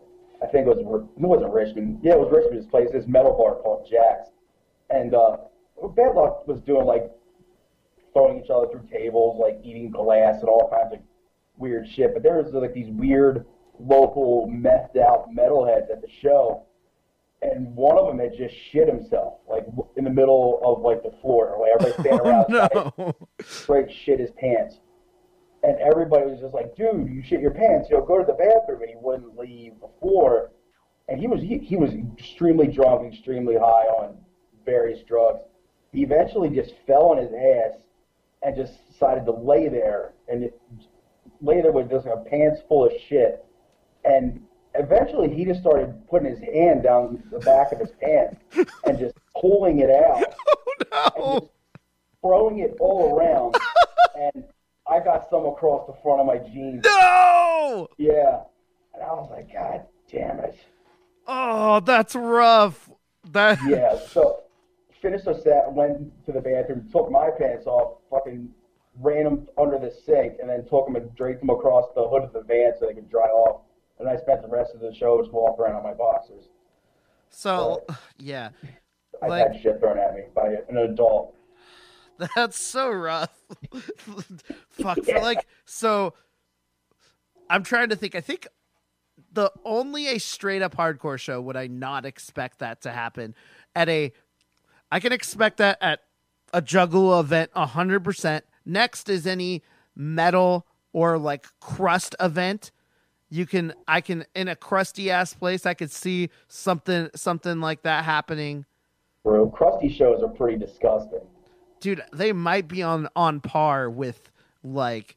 I 0.43 0.47
think 0.47 0.67
it 0.67 0.85
was 0.85 1.03
it 1.17 1.21
wasn't 1.21 1.53
Richmond. 1.53 2.01
Yeah, 2.03 2.13
it 2.13 2.19
was 2.19 2.33
Richmond's 2.33 2.67
place. 2.67 2.89
This 2.93 3.07
metal 3.07 3.33
bar 3.33 3.57
called 3.63 3.89
Jack's, 3.91 4.31
and 4.91 5.15
uh, 5.15 5.37
Bad 5.97 6.15
Luck 6.15 6.47
was 6.47 6.61
doing 6.63 6.85
like 6.85 7.11
throwing 8.13 8.43
each 8.43 8.51
other 8.51 8.67
through 8.69 8.87
tables, 8.93 9.41
like 9.41 9.61
eating 9.65 9.91
glass 9.91 10.41
and 10.41 10.49
all 10.49 10.69
kinds 10.71 10.95
of 10.95 11.01
weird 11.57 11.89
shit. 11.89 12.13
But 12.13 12.23
there 12.23 12.43
was 12.43 12.53
like 12.53 12.75
these 12.75 12.91
weird 12.91 13.47
local 13.79 14.49
methed 14.49 14.97
out 14.97 15.29
metalheads 15.35 15.91
at 15.91 16.01
the 16.01 16.09
show, 16.21 16.65
and 17.43 17.75
one 17.75 17.99
of 17.99 18.07
them 18.07 18.19
had 18.19 18.37
just 18.37 18.55
shit 18.71 18.89
himself, 18.89 19.39
like 19.49 19.67
in 19.97 20.05
the 20.05 20.11
middle 20.11 20.61
of 20.65 20.81
like 20.83 21.03
the 21.03 21.17
floor, 21.21 21.57
like 21.61 21.73
everybody 21.75 22.03
standing 22.09 22.27
around, 22.27 22.93
no. 22.97 23.15
straight 23.43 23.91
shit 23.91 24.21
his 24.21 24.31
pants. 24.33 24.79
and 25.65 25.77
everybody 25.81 26.31
was 26.31 26.41
just 26.41 26.55
like, 26.55 26.75
"Dude, 26.77 27.09
you 27.09 27.23
shit 27.23 27.41
your 27.41 27.53
pants. 27.53 27.89
You 27.91 27.99
know, 27.99 28.05
go 28.05 28.19
to 28.19 28.25
the 28.25 28.33
bathroom." 28.35 28.83
And 28.83 28.91
he 28.91 28.97
wouldn't 29.01 29.37
leave 29.39 29.79
before, 29.81 30.51
and 31.09 31.19
he 31.19 31.27
was 31.27 31.41
he, 31.41 31.59
he 31.59 31.77
was 31.77 31.91
extremely 32.19 32.67
drunk, 32.69 33.13
extremely 33.13 33.55
high 33.57 33.87
on 33.87 34.17
various 34.65 35.03
drugs. 35.03 35.43
He 35.93 36.03
eventually 36.03 36.49
just 36.49 36.75
fell 36.87 37.11
on 37.11 37.19
his 37.19 37.33
ass 37.33 37.79
and 38.43 38.57
just 38.57 38.73
decided 38.91 39.25
to 39.27 39.33
lay 39.33 39.69
there 39.69 40.13
and 40.29 40.45
it, 40.45 40.61
lay 41.41 41.61
there 41.61 41.73
with 41.73 41.91
just 41.91 42.07
a 42.07 42.25
pants 42.29 42.61
full 42.69 42.87
of 42.87 42.93
shit. 43.09 43.45
And 44.05 44.43
eventually, 44.75 45.35
he 45.35 45.45
just 45.45 45.61
started 45.61 45.95
putting 46.09 46.29
his 46.29 46.41
hand 46.41 46.83
down 46.83 47.23
the 47.31 47.39
back 47.41 47.73
of 47.73 47.79
his 47.79 47.93
pants 48.01 48.41
and 48.85 48.99
just 48.99 49.15
pulling 49.41 49.81
it 49.81 49.91
out 49.91 50.25
oh, 50.93 51.35
and 51.35 51.41
just 51.43 51.53
throwing 52.21 52.59
it 52.59 52.77
all 52.81 53.17
around. 53.17 53.57
and 54.17 54.45
I 54.87 55.01
got 55.01 55.29
some 55.31 55.47
across 55.47 55.87
the 55.87 55.95
front 56.03 56.21
of 56.21 56.27
my 56.27 56.39
jeans. 56.39 56.85
No! 56.85 57.89
Yeah. 57.99 58.43
And 58.95 59.03
I 59.03 59.13
was 59.13 59.31
like, 59.31 59.53
God 59.53 59.87
damn 60.11 60.41
it. 60.41 60.57
Oh, 61.27 61.81
that's 61.81 62.15
rough. 62.15 62.91
That 63.31 63.59
Yeah. 63.67 63.99
So 64.11 64.43
finished 65.01 65.25
the 65.25 65.35
set, 65.35 65.71
went 65.73 66.25
to 66.27 66.33
the 66.33 66.41
bathroom, 66.41 66.89
took 66.91 67.11
my 67.11 67.31
pants 67.39 67.67
off, 67.67 67.99
fucking 68.11 68.49
ran 69.01 69.25
them 69.25 69.49
under 69.59 69.79
the 69.79 69.91
sink, 69.91 70.35
and 70.41 70.49
then 70.49 70.65
took 70.69 70.87
them 70.87 70.97
and 70.97 71.15
draped 71.17 71.41
them 71.41 71.51
across 71.51 71.87
the 71.95 72.09
hood 72.09 72.23
of 72.23 72.33
the 72.33 72.43
van 72.43 72.73
so 72.79 72.87
they 72.87 72.95
could 72.95 73.11
dry 73.11 73.27
off. 73.27 73.63
And 74.03 74.11
I 74.11 74.17
spent 74.21 74.43
the 74.43 74.49
rest 74.49 74.75
of 74.75 74.81
the 74.81 74.93
show 74.93 75.21
just 75.23 75.33
walking 75.33 75.65
around 75.65 75.77
on 75.77 75.85
my 75.85 75.95
boxers. 75.95 76.49
so 77.31 77.85
yeah. 78.19 78.49
I 79.23 79.27
Like- 79.29 79.53
had 79.53 79.63
shit 79.63 79.79
thrown 79.79 79.97
at 79.99 80.15
me 80.15 80.23
by 80.35 80.57
an 80.69 80.77
adult. 80.77 81.37
That's 82.37 82.59
so 82.59 82.91
rough. 82.91 83.31
Fuck. 84.71 84.99
Yeah. 85.07 85.19
Like 85.21 85.47
so 85.65 86.15
I'm 87.49 87.63
trying 87.63 87.91
to 87.91 87.97
think. 87.97 88.15
I 88.17 88.21
think 88.21 88.49
the 89.33 89.53
only 89.65 90.09
a 90.09 90.19
straight 90.19 90.63
up 90.63 90.77
hardcore 90.77 91.19
show 91.19 91.41
would 91.41 91.57
I 91.57 91.69
not 91.69 92.05
expect 92.05 92.59
that 92.59 92.83
to 92.83 92.91
happen 92.91 93.35
at 93.77 93.89
a 93.89 94.13
I 94.91 94.99
can 95.01 95.13
expect 95.13 95.59
that 95.59 95.79
at 95.81 96.01
a 96.53 96.61
juggalo 96.61 97.21
event 97.21 97.51
100%. 97.55 98.43
Next 98.67 99.09
is 99.09 99.27
any 99.27 99.63
metal 99.95 100.67
or 100.93 101.19
like 101.19 101.47
crust 101.61 102.15
event. 102.21 102.73
You 103.33 103.47
can 103.47 103.73
I 103.89 104.03
can 104.03 104.27
in 104.35 104.49
a 104.49 104.55
crusty 104.55 105.11
ass 105.11 105.33
place 105.33 105.65
I 105.65 105.73
could 105.73 105.91
see 105.91 106.29
something 106.49 107.09
something 107.15 107.61
like 107.61 107.81
that 107.83 108.05
happening. 108.05 108.67
Bro, 109.25 109.49
crusty 109.51 109.89
shows 109.89 110.23
are 110.23 110.29
pretty 110.29 110.59
disgusting. 110.59 111.23
dude 111.81 112.03
they 112.13 112.35
might 112.35 112.69
be 112.69 112.83
on 112.83 113.09
on 113.17 113.41
par 113.41 113.89
with 113.89 114.31
like 114.63 115.17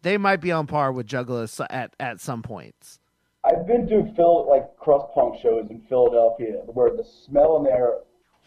they 0.00 0.16
might 0.16 0.40
be 0.40 0.50
on 0.50 0.66
par 0.66 0.90
with 0.90 1.06
juggalos 1.06 1.64
at 1.68 1.94
at 2.00 2.18
some 2.18 2.42
points 2.42 2.98
I've 3.44 3.66
been 3.66 3.86
to 3.88 4.10
Phil 4.16 4.48
like 4.48 4.76
crust 4.78 5.06
punk 5.14 5.36
shows 5.42 5.68
in 5.70 5.82
Philadelphia 5.88 6.62
where 6.66 6.96
the 6.96 7.04
smell 7.04 7.58
in 7.58 7.64
there, 7.64 7.98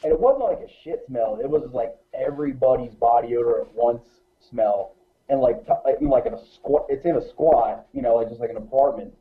and 0.03 0.11
it 0.11 0.19
wasn't 0.19 0.43
like 0.43 0.59
a 0.59 0.71
shit 0.83 1.03
smell. 1.07 1.39
It 1.41 1.49
was 1.49 1.69
like 1.71 1.95
everybody's 2.13 2.93
body 2.93 3.35
odor 3.35 3.61
at 3.61 3.73
once 3.73 4.03
smell, 4.39 4.95
and 5.29 5.39
like 5.39 5.65
t- 5.65 5.73
like, 5.85 5.95
in 6.01 6.09
like 6.09 6.25
in 6.25 6.33
a 6.33 6.45
squat. 6.55 6.85
It's 6.89 7.05
in 7.05 7.15
a 7.15 7.29
squat, 7.29 7.87
you 7.93 8.01
know, 8.01 8.15
like 8.15 8.29
just 8.29 8.41
like 8.41 8.49
an 8.49 8.57
apartment, 8.57 9.13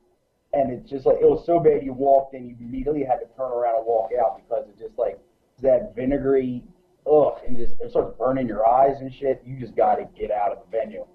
and 0.52 0.72
it's 0.72 0.90
just 0.90 1.06
like 1.06 1.16
it 1.20 1.28
was 1.28 1.44
so 1.46 1.60
bad. 1.60 1.82
You 1.82 1.92
walked 1.92 2.34
in, 2.34 2.48
you 2.48 2.56
immediately 2.60 3.04
had 3.04 3.16
to 3.16 3.26
turn 3.36 3.50
around 3.52 3.76
and 3.76 3.86
walk 3.86 4.10
out 4.20 4.40
because 4.42 4.68
it 4.68 4.78
just 4.78 4.98
like 4.98 5.18
that 5.62 5.94
vinegary, 5.94 6.62
ugh, 7.10 7.34
and 7.46 7.56
just 7.56 7.74
it 7.80 7.90
starts 7.90 8.16
burning 8.18 8.48
your 8.48 8.68
eyes 8.68 9.00
and 9.00 9.12
shit. 9.12 9.42
You 9.44 9.58
just 9.58 9.76
got 9.76 9.96
to 9.96 10.08
get 10.18 10.30
out 10.30 10.52
of 10.52 10.58
the 10.58 10.76
venue. 10.76 11.06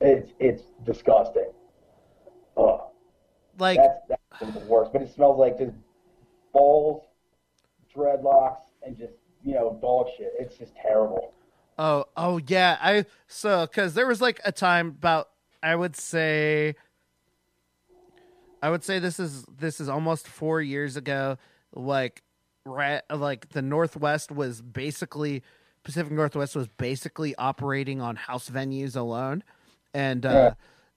It's 0.00 0.32
it's 0.38 0.62
disgusting. 0.84 1.50
Ugh. 2.56 2.80
like 3.58 3.78
That's 3.78 4.20
that's 4.40 4.54
the 4.54 4.60
worst. 4.66 4.92
But 4.92 5.02
it 5.02 5.14
smells 5.14 5.38
like 5.38 5.58
just 5.58 5.72
balls, 6.52 7.02
dreadlocks, 7.94 8.60
and 8.84 8.96
just 8.96 9.14
you 9.42 9.54
know 9.54 9.78
dog 9.80 10.08
shit. 10.18 10.32
It's 10.38 10.56
just 10.58 10.72
terrible. 10.76 11.32
Oh 11.78 12.04
oh 12.16 12.40
yeah 12.46 12.78
i 12.80 13.04
so 13.26 13.66
because 13.66 13.94
there 13.94 14.06
was 14.06 14.20
like 14.20 14.40
a 14.44 14.52
time 14.52 14.88
about 14.88 15.30
i 15.62 15.74
would 15.74 15.96
say 15.96 16.74
i 18.62 18.70
would 18.70 18.84
say 18.84 18.98
this 18.98 19.18
is 19.18 19.44
this 19.44 19.80
is 19.80 19.88
almost 19.88 20.26
four 20.28 20.60
years 20.60 20.96
ago 20.96 21.36
like 21.74 22.22
right 22.64 23.02
like 23.10 23.48
the 23.50 23.62
northwest 23.62 24.30
was 24.30 24.60
basically 24.62 25.42
pacific 25.82 26.12
northwest 26.12 26.54
was 26.54 26.68
basically 26.76 27.34
operating 27.36 28.00
on 28.00 28.16
house 28.16 28.48
venues 28.48 28.96
alone. 28.96 29.42
And 29.94 30.24
uh 30.24 30.54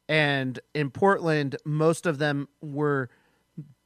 and 0.07 0.59
in 0.73 0.91
portland 0.91 1.55
most 1.65 2.05
of 2.05 2.19
them 2.19 2.47
were 2.61 3.09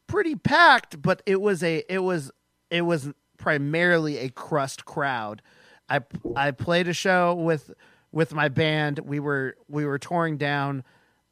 pretty 0.07 0.35
packed 0.35 1.01
but 1.01 1.23
it 1.25 1.39
was 1.39 1.63
a 1.63 1.83
it 1.89 1.99
was 1.99 2.31
it 2.69 2.81
was 2.81 3.09
primarily 3.37 4.17
a 4.17 4.29
crust 4.29 4.85
crowd 4.85 5.41
i 5.89 6.01
i 6.35 6.51
played 6.51 6.87
a 6.87 6.93
show 6.93 7.33
with 7.33 7.71
with 8.11 8.33
my 8.33 8.49
band. 8.49 8.99
We 8.99 9.19
were 9.19 9.55
we 9.67 9.85
were 9.85 9.99
touring 9.99 10.37
down 10.37 10.83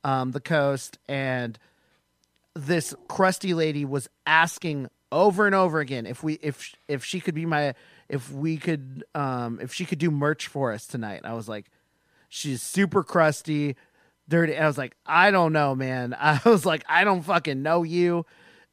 um 0.04 0.32
the 0.32 0.40
coast 0.40 1.00
and 1.08 1.58
this 2.56 2.96
crusty 3.08 3.54
lady 3.54 3.86
was 3.86 4.10
asking 4.26 4.90
over 5.12 5.46
and 5.46 5.56
over 5.56 5.80
again 5.80 6.06
if 6.06 6.24
we 6.24 6.34
if 6.36 6.76
if 6.88 7.04
she 7.04 7.20
could 7.20 7.36
be 7.36 7.46
my 7.46 7.74
if 8.10 8.32
we 8.32 8.58
could 8.58 9.04
um 9.16 9.60
if 9.62 9.74
she 9.74 9.86
could 9.86 10.00
do 10.00 10.12
merch 10.12 10.48
for 10.48 10.72
us 10.72 10.86
tonight. 10.86 11.22
I 11.24 11.34
was 11.34 11.48
like 11.50 11.70
she's 12.30 12.62
super 12.62 13.04
crusty 13.04 13.76
dirty. 14.30 14.58
I 14.58 14.68
was 14.68 14.78
like 14.78 14.96
i 15.06 15.32
don't 15.32 15.54
know 15.54 15.76
man. 15.76 16.14
I 16.20 16.40
was 16.46 16.66
like 16.66 16.84
i 16.88 17.04
don't 17.04 17.24
fucking 17.24 17.62
know 17.62 17.84
you. 17.84 18.26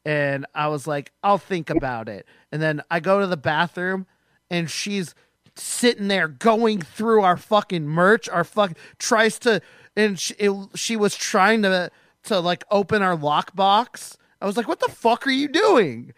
And 0.04 0.44
i 0.54 0.68
was 0.68 0.86
like 0.86 1.12
i'll 1.22 1.38
think 1.38 1.70
about 1.70 2.08
it. 2.08 2.26
And 2.52 2.60
then 2.60 2.82
i 2.90 3.00
go 3.00 3.20
to 3.20 3.26
the 3.26 3.36
bathroom 3.36 4.06
and 4.50 4.70
she's 4.70 5.14
sitting 5.56 6.08
there 6.08 6.28
going 6.28 6.80
through 6.80 7.22
our 7.22 7.36
fucking 7.36 7.86
merch 7.86 8.28
our 8.28 8.44
fuck 8.44 8.76
tries 8.98 9.38
to 9.38 9.60
and 9.96 10.18
she, 10.18 10.34
it, 10.34 10.68
she 10.74 10.96
was 10.96 11.14
trying 11.14 11.62
to 11.62 11.90
to 12.24 12.40
like 12.40 12.64
open 12.70 13.02
our 13.02 13.16
lockbox. 13.16 14.16
I 14.40 14.46
was 14.46 14.56
like 14.56 14.68
what 14.68 14.80
the 14.80 14.90
fuck 14.90 15.26
are 15.26 15.30
you 15.30 15.48
doing? 15.48 16.12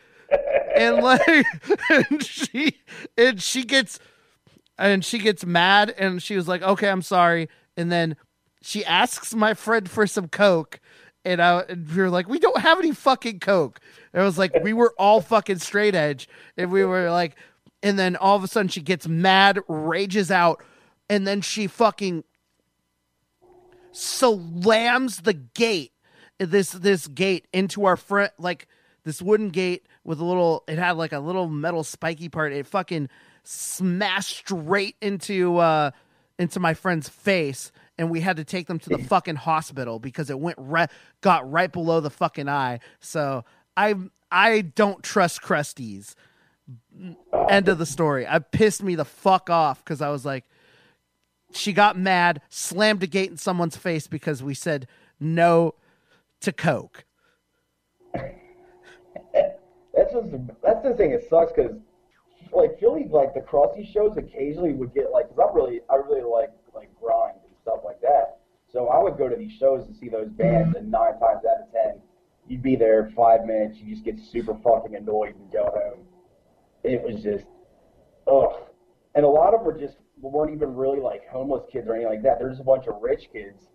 And 0.74 0.97
like 1.03 1.47
and 1.91 2.22
she 2.22 2.78
and 3.16 3.43
she 3.43 3.64
gets 3.64 3.99
and 4.78 5.05
she 5.05 5.18
gets 5.18 5.45
mad 5.45 5.95
and 5.99 6.22
she 6.22 6.37
was 6.37 6.49
like 6.49 6.62
okay 6.62 6.89
i'm 6.89 7.03
sorry. 7.03 7.49
And 7.76 7.93
then 7.93 8.16
she 8.62 8.84
asks 8.84 9.34
my 9.34 9.53
friend 9.53 9.89
for 9.89 10.07
some 10.07 10.28
coke 10.28 10.80
and, 11.24 11.43
I, 11.43 11.61
and 11.68 11.89
we 11.89 12.03
were 12.03 12.11
like 12.11 12.28
we 12.28 12.39
don't 12.39 12.61
have 12.61 12.78
any 12.78 12.93
fucking 12.93 13.41
coke. 13.41 13.80
And 14.12 14.22
i 14.22 14.24
was 14.24 14.39
like 14.39 14.53
we 14.62 14.72
were 14.72 14.95
all 14.99 15.20
fucking 15.20 15.59
straight 15.59 15.95
edge 15.95 16.28
and 16.57 16.72
we 16.72 16.84
were 16.84 17.11
like 17.11 17.37
and 17.83 17.99
then 17.99 18.16
all 18.16 18.37
of 18.37 18.45
a 18.45 18.49
sudden 18.49 18.68
she 18.68 18.81
gets 18.81 19.07
mad 19.07 19.61
rages 19.68 20.31
out 20.31 20.62
and 21.09 21.27
then 21.27 21.41
she 21.41 21.66
fucking 21.66 22.24
slams 23.93 25.22
the 25.22 25.33
gate 25.33 25.93
this 26.39 26.72
this 26.72 27.07
gate 27.09 27.47
into 27.53 27.87
our 27.87 27.97
front 27.97 28.33
like 28.39 28.68
this 29.05 29.22
wooden 29.22 29.51
gate 29.51 29.87
with 30.05 30.20
a 30.20 30.24
little 30.24 30.64
it 30.68 30.79
had 30.79 30.93
like 30.93 31.12
a 31.12 31.20
little 31.20 31.49
metal 31.49 31.85
spiky 31.85 32.29
part. 32.29 32.53
It 32.53 32.66
fucking 32.66 33.09
smashed 33.45 34.39
straight 34.39 34.97
into 35.01 35.59
uh 35.59 35.93
into 36.39 36.61
my 36.61 36.74
friend's 36.74 37.09
face 37.09 37.72
and 37.97 38.11
we 38.11 38.20
had 38.20 38.37
to 38.37 38.45
take 38.45 38.66
them 38.66 38.79
to 38.81 38.91
the 38.91 38.99
fucking 38.99 39.37
hospital 39.37 39.99
because 39.99 40.29
it 40.29 40.39
went 40.39 40.59
right 40.61 40.91
got 41.22 41.51
right 41.51 41.72
below 41.72 42.01
the 42.01 42.11
fucking 42.11 42.49
eye. 42.49 42.81
So 43.01 43.45
i 43.77 43.95
i 44.31 44.61
don't 44.61 45.03
trust 45.03 45.41
crusties 45.41 46.14
end 47.48 47.68
of 47.68 47.78
the 47.78 47.86
story 47.86 48.26
i 48.26 48.38
pissed 48.38 48.82
me 48.82 48.94
the 48.94 49.04
fuck 49.04 49.48
off 49.50 49.84
because 49.84 50.00
i 50.00 50.08
was 50.08 50.24
like 50.24 50.44
she 51.52 51.72
got 51.72 51.98
mad, 51.98 52.40
slammed 52.48 53.02
a 53.02 53.06
gate 53.06 53.30
in 53.30 53.36
someone's 53.36 53.76
face 53.76 54.06
because 54.06 54.42
we 54.42 54.54
said 54.54 54.86
no 55.18 55.74
to 56.40 56.52
Coke. 56.52 57.04
That's 58.14 60.12
just 60.12 60.30
that's 60.62 60.82
the 60.82 60.94
thing. 60.96 61.12
It 61.12 61.26
sucks 61.28 61.52
because 61.52 61.76
like 62.52 62.78
Philly, 62.78 63.06
like 63.10 63.34
the 63.34 63.40
crossy 63.40 63.90
shows 63.90 64.16
occasionally 64.16 64.72
would 64.72 64.94
get 64.94 65.10
like 65.10 65.28
because 65.28 65.50
I 65.50 65.54
really 65.54 65.80
I 65.90 65.96
really 65.96 66.22
like 66.22 66.50
like 66.74 66.90
grind 67.00 67.38
and 67.46 67.56
stuff 67.62 67.80
like 67.84 68.00
that. 68.02 68.38
So 68.70 68.88
I 68.88 69.02
would 69.02 69.16
go 69.16 69.28
to 69.28 69.36
these 69.36 69.52
shows 69.52 69.86
to 69.86 69.94
see 69.94 70.08
those 70.08 70.28
bands, 70.28 70.76
and 70.76 70.90
nine 70.90 71.18
times 71.18 71.44
out 71.46 71.62
of 71.62 71.72
ten, 71.72 72.00
you'd 72.46 72.62
be 72.62 72.76
there 72.76 73.10
five 73.16 73.46
minutes, 73.46 73.78
you 73.78 73.94
just 73.94 74.04
get 74.04 74.18
super 74.20 74.54
fucking 74.62 74.94
annoyed 74.94 75.34
and 75.34 75.50
go 75.50 75.64
home. 75.64 76.05
It 76.87 77.03
was 77.03 77.22
just 77.22 77.47
ugh. 78.30 78.62
And 79.14 79.24
a 79.24 79.28
lot 79.28 79.55
of 79.55 79.61
them 79.61 79.66
were 79.66 79.78
just 79.78 79.97
weren't 80.20 80.55
even 80.55 80.74
really 80.74 81.01
like 81.01 81.28
homeless 81.28 81.64
kids 81.70 81.89
or 81.89 81.95
anything 81.95 82.12
like 82.12 82.22
that. 82.22 82.39
They're 82.39 82.49
just 82.49 82.61
a 82.61 82.64
bunch 82.64 82.87
of 82.87 83.01
rich 83.01 83.28
kids 83.32 83.68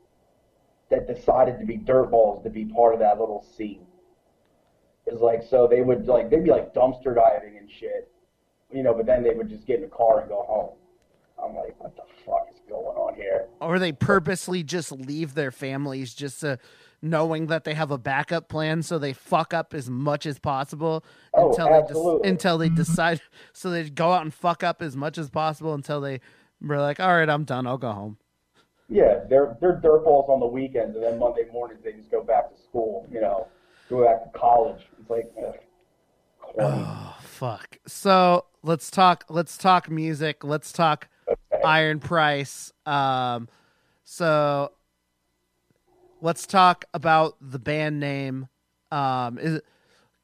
that 0.89 1.07
decided 1.07 1.59
to 1.59 1.65
be 1.65 1.77
dirtballs 1.77 2.43
to 2.43 2.49
be 2.49 2.65
part 2.65 2.93
of 2.93 2.99
that 2.99 3.19
little 3.19 3.45
scene. 3.57 3.85
It's 5.07 5.21
like 5.21 5.41
so 5.43 5.67
they 5.67 5.81
would 5.81 6.07
like 6.07 6.29
they'd 6.29 6.43
be 6.43 6.51
like 6.51 6.73
dumpster 6.73 7.15
diving 7.15 7.57
and 7.57 7.69
shit, 7.69 8.11
you 8.71 8.83
know. 8.83 8.93
But 8.93 9.05
then 9.05 9.23
they 9.23 9.33
would 9.33 9.49
just 9.49 9.65
get 9.65 9.77
in 9.77 9.81
the 9.81 9.87
car 9.87 10.21
and 10.21 10.29
go 10.29 10.43
home. 10.47 10.77
I'm 11.43 11.55
like, 11.55 11.75
what 11.79 11.95
the 11.95 12.03
fuck 12.23 12.47
is 12.53 12.61
going 12.69 12.95
on 12.95 13.15
here? 13.15 13.47
or 13.59 13.79
they 13.79 13.91
purposely 13.91 14.63
just 14.63 14.91
leave 14.91 15.33
their 15.33 15.51
families 15.51 16.13
just 16.13 16.41
to 16.41 16.59
knowing 17.01 17.47
that 17.47 17.63
they 17.63 17.73
have 17.73 17.91
a 17.91 17.97
backup 17.97 18.47
plan 18.47 18.81
so 18.83 18.99
they 18.99 19.13
fuck 19.13 19.53
up 19.53 19.73
as 19.73 19.89
much 19.89 20.25
as 20.25 20.37
possible 20.39 21.03
Oh, 21.33 21.49
until 21.49 21.67
they 21.69 21.77
absolutely. 21.77 22.29
until 22.29 22.57
they 22.57 22.69
decide 22.69 23.21
so 23.53 23.69
they 23.71 23.89
go 23.89 24.11
out 24.13 24.21
and 24.21 24.33
fuck 24.33 24.63
up 24.63 24.81
as 24.81 24.95
much 24.95 25.17
as 25.17 25.29
possible 25.29 25.73
until 25.73 25.99
they 26.01 26.19
were 26.61 26.79
like 26.79 26.99
all 26.99 27.15
right 27.15 27.29
i'm 27.29 27.43
done 27.43 27.65
i'll 27.65 27.77
go 27.77 27.91
home 27.91 28.17
Yeah, 28.89 29.21
they're 29.29 29.57
they're 29.61 29.77
dirtballs 29.77 30.27
on 30.29 30.39
the 30.41 30.45
weekends, 30.45 30.95
and 30.95 31.03
then 31.03 31.17
Monday 31.17 31.45
mornings 31.51 31.81
they 31.83 31.93
just 31.93 32.11
go 32.11 32.21
back 32.23 32.53
to 32.53 32.61
school. 32.61 33.07
You 33.09 33.21
know, 33.21 33.47
go 33.89 34.03
back 34.05 34.31
to 34.31 34.37
college. 34.37 34.81
It's 34.99 35.09
like, 35.09 35.31
corny. 36.41 36.85
fuck 37.21 37.77
so 37.87 38.45
let's 38.63 38.91
talk 38.91 39.23
let's 39.29 39.57
talk 39.57 39.89
music 39.89 40.43
let's 40.43 40.71
talk 40.73 41.07
Okay. 41.29 41.61
iron 41.63 41.99
price 41.99 42.73
um 42.85 43.47
so 44.03 44.71
let's 46.21 46.45
talk 46.45 46.85
about 46.93 47.35
the 47.41 47.59
band 47.59 47.99
name 47.99 48.47
um 48.91 49.39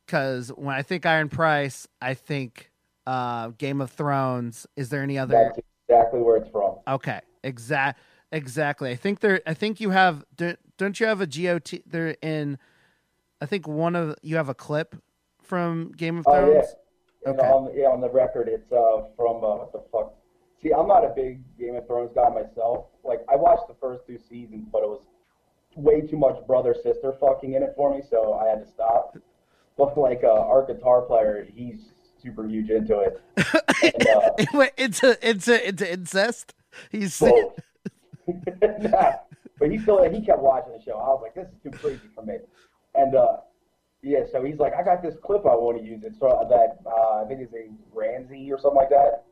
because 0.06 0.50
when 0.50 0.76
i 0.76 0.82
think 0.82 1.06
iron 1.06 1.30
price 1.30 1.88
i 2.02 2.14
think 2.14 2.72
uh 3.06 3.50
game 3.58 3.82
of 3.82 3.92
thrones 3.92 4.66
is 4.76 4.90
there 4.90 5.02
any 5.02 5.18
other 5.18 5.34
That's 5.34 5.60
exactly 5.88 6.22
where 6.22 6.38
it's 6.38 6.50
from. 6.50 6.76
okay 6.88 7.22
exact 7.44 8.00
exactly 8.32 8.92
i 8.92 8.96
think 8.96 9.20
there 9.22 9.42
i 9.48 9.54
think 9.54 9.80
you 9.80 9.90
have 9.92 10.24
don't, 10.36 10.60
don't 10.78 11.00
you 11.00 11.06
have 11.08 11.22
a 11.22 11.28
got 11.28 11.72
there 11.86 12.16
in 12.22 12.58
i 13.42 13.46
think 13.46 13.68
one 13.68 13.96
of 13.96 14.16
you 14.22 14.36
have 14.36 14.50
a 14.50 14.54
clip 14.56 14.96
from 15.42 15.92
game 15.94 16.18
of 16.18 16.28
Oh 16.28 16.34
thrones 16.34 16.66
yeah. 16.68 17.32
Okay. 17.32 17.40
on, 17.48 17.72
yeah, 17.76 17.88
on 17.88 18.00
the 18.00 18.10
record, 18.10 18.48
it's 18.48 18.72
uh, 18.72 19.02
from 19.18 19.38
uh, 19.44 19.58
what 19.58 19.74
the 19.74 19.84
fuck? 19.92 20.14
See, 20.62 20.72
I'm 20.72 20.88
not 20.88 21.04
a 21.04 21.10
big 21.10 21.42
Game 21.58 21.76
of 21.76 21.86
Thrones 21.86 22.12
guy 22.16 22.30
myself. 22.30 22.86
Like, 23.04 23.20
I 23.30 23.36
watched 23.36 23.68
the 23.68 23.74
first 23.82 24.08
two 24.08 24.18
seasons, 24.18 24.66
but 24.72 24.80
it 24.84 24.88
was 24.88 25.02
way 25.78 26.02
too 26.02 26.18
much 26.18 26.46
brother 26.48 26.74
sister 26.74 27.14
fucking 27.20 27.54
in 27.54 27.64
it 27.64 27.74
for 27.76 27.96
me, 27.96 28.02
so 28.10 28.34
I 28.34 28.50
had 28.50 28.66
to 28.66 28.70
stop. 28.70 29.18
But 29.78 29.98
like 29.98 30.24
uh, 30.24 30.32
our 30.32 30.66
guitar 30.66 31.02
player, 31.02 31.48
he's 31.54 31.92
super 32.22 32.48
huge 32.48 32.70
into 32.70 33.00
it. 33.00 33.22
And, 33.84 34.08
uh, 34.08 34.32
Wait, 34.54 34.72
it's 34.76 35.04
a 35.04 35.18
it's 35.22 35.48
a 35.48 35.68
it's 35.68 35.82
a 35.84 35.94
incest 35.94 36.56
he's 36.92 37.22
nah, 37.22 39.14
but 39.60 39.72
he 39.72 39.78
still 39.78 40.04
he 40.12 40.26
kept 40.26 40.40
watching 40.40 40.74
the 40.74 40.84
show. 40.84 40.94
I 40.94 41.10
was 41.10 41.22
like, 41.22 41.36
this 41.36 41.48
is 41.54 41.62
too 41.62 41.78
crazy 41.78 42.10
for 42.16 42.26
me. 42.26 42.38
And 42.96 43.16
uh, 43.16 43.38
yeah, 44.02 44.22
so 44.32 44.44
he's 44.44 44.58
like, 44.58 44.74
I 44.74 44.84
got 44.84 45.04
this 45.04 45.16
clip 45.24 45.46
I 45.46 45.56
want 45.56 45.78
to 45.78 45.84
use. 45.84 46.02
It's 46.04 46.22
uh, 46.22 46.44
that 46.50 46.80
uh, 46.86 47.24
I 47.24 47.26
think 47.28 47.42
it's 47.42 47.54
a 47.54 47.70
Ramsay 47.94 48.52
or 48.52 48.60
something 48.60 48.78
like 48.78 48.90
that. 48.90 49.26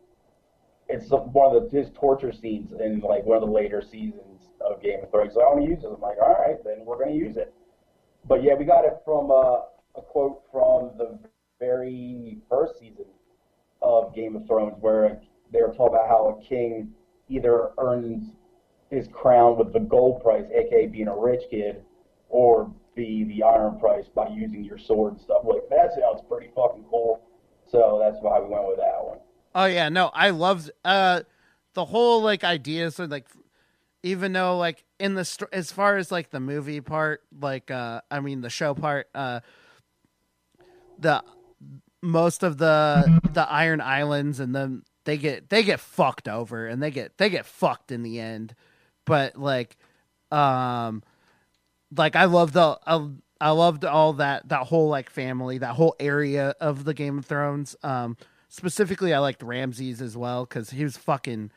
It's 0.87 1.09
one 1.09 1.55
of 1.55 1.71
the, 1.71 1.77
his 1.77 1.89
torture 1.95 2.31
scenes 2.31 2.71
in 2.79 2.99
like 2.99 3.25
one 3.25 3.37
of 3.37 3.41
the 3.41 3.53
later 3.53 3.81
seasons 3.81 4.34
of 4.69 4.81
Game 4.81 4.99
of 5.03 5.11
Thrones. 5.11 5.33
So 5.33 5.41
I 5.41 5.45
want 5.45 5.65
to 5.65 5.69
use 5.69 5.83
it. 5.83 5.87
I'm 5.93 6.01
like, 6.01 6.17
all 6.21 6.33
right, 6.33 6.57
then 6.63 6.85
we're 6.85 6.97
gonna 6.97 7.15
use 7.15 7.37
it. 7.37 7.53
But 8.27 8.43
yeah, 8.43 8.55
we 8.55 8.65
got 8.65 8.85
it 8.85 8.97
from 9.05 9.31
uh, 9.31 9.67
a 9.95 10.01
quote 10.01 10.43
from 10.51 10.91
the 10.97 11.19
very 11.59 12.39
first 12.49 12.79
season 12.79 13.05
of 13.81 14.13
Game 14.15 14.35
of 14.35 14.47
Thrones, 14.47 14.75
where 14.79 15.21
they 15.51 15.61
were 15.61 15.73
talking 15.73 15.95
about 15.95 16.07
how 16.07 16.39
a 16.39 16.43
king 16.43 16.91
either 17.29 17.71
earns 17.77 18.31
his 18.89 19.07
crown 19.11 19.57
with 19.57 19.73
the 19.73 19.79
gold 19.79 20.21
price, 20.21 20.45
aka 20.53 20.87
being 20.87 21.07
a 21.07 21.15
rich 21.15 21.43
kid, 21.49 21.83
or 22.29 22.71
be 22.95 23.23
the 23.25 23.43
iron 23.43 23.79
price 23.79 24.05
by 24.13 24.27
using 24.29 24.63
your 24.63 24.77
sword 24.77 25.13
and 25.13 25.21
stuff. 25.21 25.43
Like 25.43 25.69
that 25.69 25.91
sounds 25.93 26.21
pretty 26.27 26.49
fucking 26.55 26.85
cool. 26.89 27.21
So 27.67 27.99
that's 28.01 28.17
why 28.21 28.39
we 28.39 28.47
went 28.47 28.67
with 28.67 28.77
that 28.77 29.03
one. 29.03 29.19
Oh 29.53 29.65
yeah, 29.65 29.89
no, 29.89 30.11
I 30.13 30.29
loved 30.31 30.71
uh 30.83 31.21
the 31.73 31.85
whole 31.85 32.21
like 32.21 32.43
idea. 32.43 32.91
So 32.91 33.05
like, 33.05 33.27
even 34.05 34.33
though 34.33 34.57
like 34.57 34.83
in 34.99 35.15
the 35.15 35.25
sto- 35.25 35.47
as 35.51 35.71
far 35.71 35.97
as 35.97 36.11
like 36.11 36.29
the 36.29 36.39
movie 36.39 36.79
part, 36.79 37.23
like 37.41 37.71
uh 37.71 38.01
I 38.11 38.19
mean 38.19 38.41
the 38.41 38.51
show 38.51 38.75
part, 38.75 39.07
uh 39.15 39.39
the 40.99 41.23
most 42.03 42.43
of 42.43 42.57
the 42.57 43.19
the 43.33 43.49
Iron 43.49 43.81
Islands 43.81 44.39
and 44.39 44.55
then 44.55 44.83
they 45.05 45.17
get 45.17 45.49
they 45.49 45.63
get 45.63 45.79
fucked 45.79 46.27
over 46.27 46.67
and 46.67 46.81
they 46.83 46.91
get 46.91 47.17
they 47.17 47.29
get 47.29 47.47
fucked 47.47 47.91
in 47.91 48.03
the 48.03 48.19
end. 48.19 48.53
But 49.05 49.37
like, 49.37 49.75
um, 50.31 51.03
like 51.95 52.15
I 52.15 52.25
love 52.25 52.53
the. 52.53 52.79
I, 52.85 53.09
I 53.41 53.49
loved 53.51 53.85
all 53.85 54.13
that 54.13 54.47
that 54.49 54.67
whole 54.67 54.87
like 54.87 55.09
family, 55.09 55.57
that 55.57 55.75
whole 55.75 55.95
area 55.99 56.55
of 56.61 56.85
the 56.85 56.93
Game 56.93 57.17
of 57.17 57.25
Thrones. 57.25 57.75
Um, 57.83 58.17
specifically, 58.49 59.13
I 59.13 59.19
liked 59.19 59.43
Ramses 59.43 60.01
as 60.01 60.15
well 60.15 60.45
because 60.45 60.69
he 60.69 60.83
was 60.83 60.95
fucking 60.95 61.51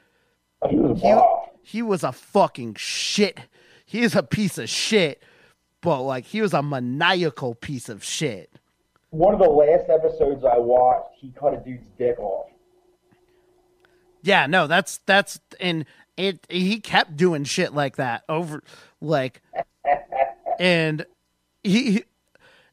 He 0.68 0.76
was 0.76 1.00
he, 1.70 1.82
was 1.82 2.02
a 2.02 2.12
fucking 2.12 2.74
shit. 2.74 3.38
He 3.84 4.02
is 4.02 4.14
a 4.14 4.22
piece 4.22 4.58
of 4.58 4.68
shit, 4.68 5.22
but 5.80 6.02
like 6.02 6.24
he 6.26 6.40
was 6.40 6.52
a 6.52 6.62
maniacal 6.62 7.54
piece 7.54 7.88
of 7.88 8.04
shit. 8.04 8.50
One 9.10 9.32
of 9.34 9.40
the 9.40 9.48
last 9.48 9.88
episodes 9.88 10.44
I 10.44 10.58
watched, 10.58 11.14
he 11.18 11.30
cut 11.30 11.54
a 11.54 11.56
dude's 11.58 11.86
dick 11.98 12.18
off. 12.18 12.50
Yeah, 14.22 14.46
no, 14.46 14.66
that's 14.66 14.98
that's 15.06 15.40
and 15.60 15.86
it 16.16 16.46
he 16.50 16.80
kept 16.80 17.16
doing 17.16 17.44
shit 17.44 17.72
like 17.72 17.96
that 17.96 18.24
over 18.28 18.62
like 19.00 19.40
and 20.58 21.06
he 21.62 21.92
he- 21.92 22.04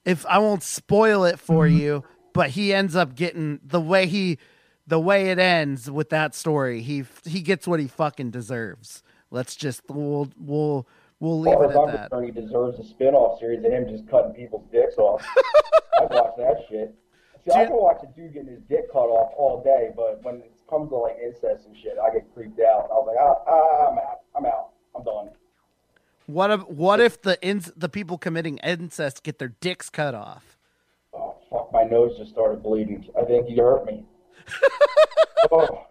if 0.04 0.26
I 0.28 0.38
won't 0.38 0.64
spoil 0.64 1.26
it 1.26 1.40
for 1.40 1.66
mm-hmm. 1.66 1.78
you, 1.78 2.04
but 2.34 2.52
he 2.52 2.74
ends 2.74 2.96
up 2.96 3.16
getting 3.16 3.60
the 3.64 3.82
way 3.82 4.06
he 4.06 4.38
the 4.88 4.99
way 4.99 5.30
it 5.30 5.40
ends 5.40 5.90
with 5.90 6.10
that 6.10 6.36
story, 6.36 6.82
he 6.82 7.06
he 7.26 7.41
gets 7.41 7.68
what 7.68 7.80
he 7.80 7.88
fucking 7.88 8.32
deserves. 8.32 9.03
Let's 9.32 9.56
just 9.56 9.82
we'll 9.90 10.30
we'll 10.38 10.88
we'll 11.20 11.40
leave 11.40 11.53
far 11.56 11.66
it 11.66 11.76
at 11.76 11.91
that. 11.91 12.10
concerned, 12.12 12.26
he 12.36 12.41
deserves 12.41 12.80
a 12.80 12.84
spin-off 12.84 13.40
series 13.40 13.64
of 13.66 13.72
him 13.72 13.88
just 13.90 14.07
cutting 14.07 14.34
people's 14.34 14.70
dicks 14.72 14.98
off. 14.98 15.26
I'd 15.99 16.10
watch 16.10 16.34
that 16.38 16.57
shit. 16.70 16.94
See, 17.45 17.52
I 17.52 17.60
Dude. 17.64 17.68
can 17.70 17.78
watch 17.78 18.02
a 18.03 18.07
dude 18.20 18.34
getting 18.34 18.49
his 18.49 18.62
dick 18.68 18.91
cut 18.91 19.06
off 19.06 19.32
all 19.38 19.64
day, 19.64 19.91
but 19.95 20.24
when 20.24 20.36
it 20.38 20.52
comes 20.70 20.90
to 20.90 20.95
like 20.95 21.18
incest 21.24 21.68
and 21.68 21.78
shit, 21.78 21.94
I 22.02 22.12
get 22.12 22.32
creeped 22.34 22.60
out. 22.60 22.90
I 22.91 22.95
was 22.95 23.07
like, 23.07 23.18
ah, 23.20 23.38
ah, 23.48 23.91
I'm 23.91 23.98
out. 23.98 24.20
I'm 24.36 24.45
out. 24.45 24.70
I'm 24.95 25.03
done. 25.03 25.30
What 26.28 26.49
if 26.52 26.68
what 26.68 26.99
if 26.99 27.22
the 27.22 27.41
ins 27.45 27.72
the 27.78 27.90
people 27.90 28.18
committing 28.18 28.57
incest 28.57 29.22
get 29.24 29.38
their 29.38 29.53
dicks 29.60 29.90
cut 29.90 30.16
off? 30.16 30.57
Oh 31.14 31.36
fuck! 31.52 31.72
My 31.72 31.84
nose 31.84 32.18
just 32.18 32.32
started 32.32 32.64
bleeding. 32.64 33.07
I 33.20 33.26
think 33.26 33.48
you 33.48 33.62
hurt 33.62 33.86
me. 33.86 34.06
oh, 35.52 35.86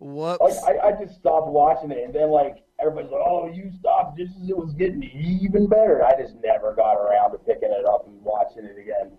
Whoops. 0.00 0.40
like 0.40 0.76
I, 0.82 0.88
I 0.88 1.04
just 1.04 1.18
stopped 1.18 1.48
watching 1.48 1.90
it, 1.92 1.98
and 2.04 2.14
then 2.14 2.30
like 2.30 2.64
everybody's 2.80 3.10
like, 3.12 3.22
"Oh, 3.24 3.48
you 3.52 3.70
stopped 3.78 4.18
just 4.18 4.32
as 4.42 4.48
it 4.48 4.56
was 4.56 4.72
getting 4.74 5.02
even 5.04 5.66
better." 5.68 6.04
I 6.04 6.20
just 6.20 6.34
never 6.42 6.74
got 6.74 6.94
around 6.94 7.32
to 7.32 7.38
picking 7.38 7.70
it 7.70 7.86
up 7.86 8.06
and 8.06 8.20
watching 8.22 8.64
it 8.64 8.78
again. 8.78 9.12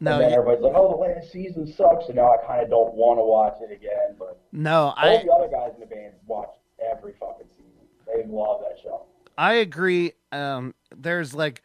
no, 0.00 0.12
and 0.14 0.22
then 0.22 0.30
you- 0.30 0.36
everybody's 0.36 0.62
like, 0.62 0.74
"Oh, 0.76 0.90
the 0.90 0.96
last 0.96 1.32
season 1.32 1.66
sucks," 1.66 2.06
and 2.06 2.16
now 2.16 2.32
I 2.32 2.36
kind 2.46 2.62
of 2.62 2.70
don't 2.70 2.94
want 2.94 3.18
to 3.18 3.24
watch 3.24 3.56
it 3.60 3.72
again. 3.74 4.14
But 4.18 4.40
no, 4.52 4.76
all 4.86 4.94
I 4.96 5.22
the 5.24 5.32
other 5.32 5.48
guys 5.48 5.72
in 5.74 5.80
the 5.80 5.86
band 5.86 6.14
watch 6.26 6.50
every 6.78 7.14
fucking 7.18 7.48
season. 7.50 7.64
They 8.06 8.24
love 8.32 8.60
that 8.60 8.78
show. 8.80 9.06
I 9.36 9.54
agree. 9.54 10.12
Um, 10.32 10.74
there's 10.96 11.34
like, 11.34 11.62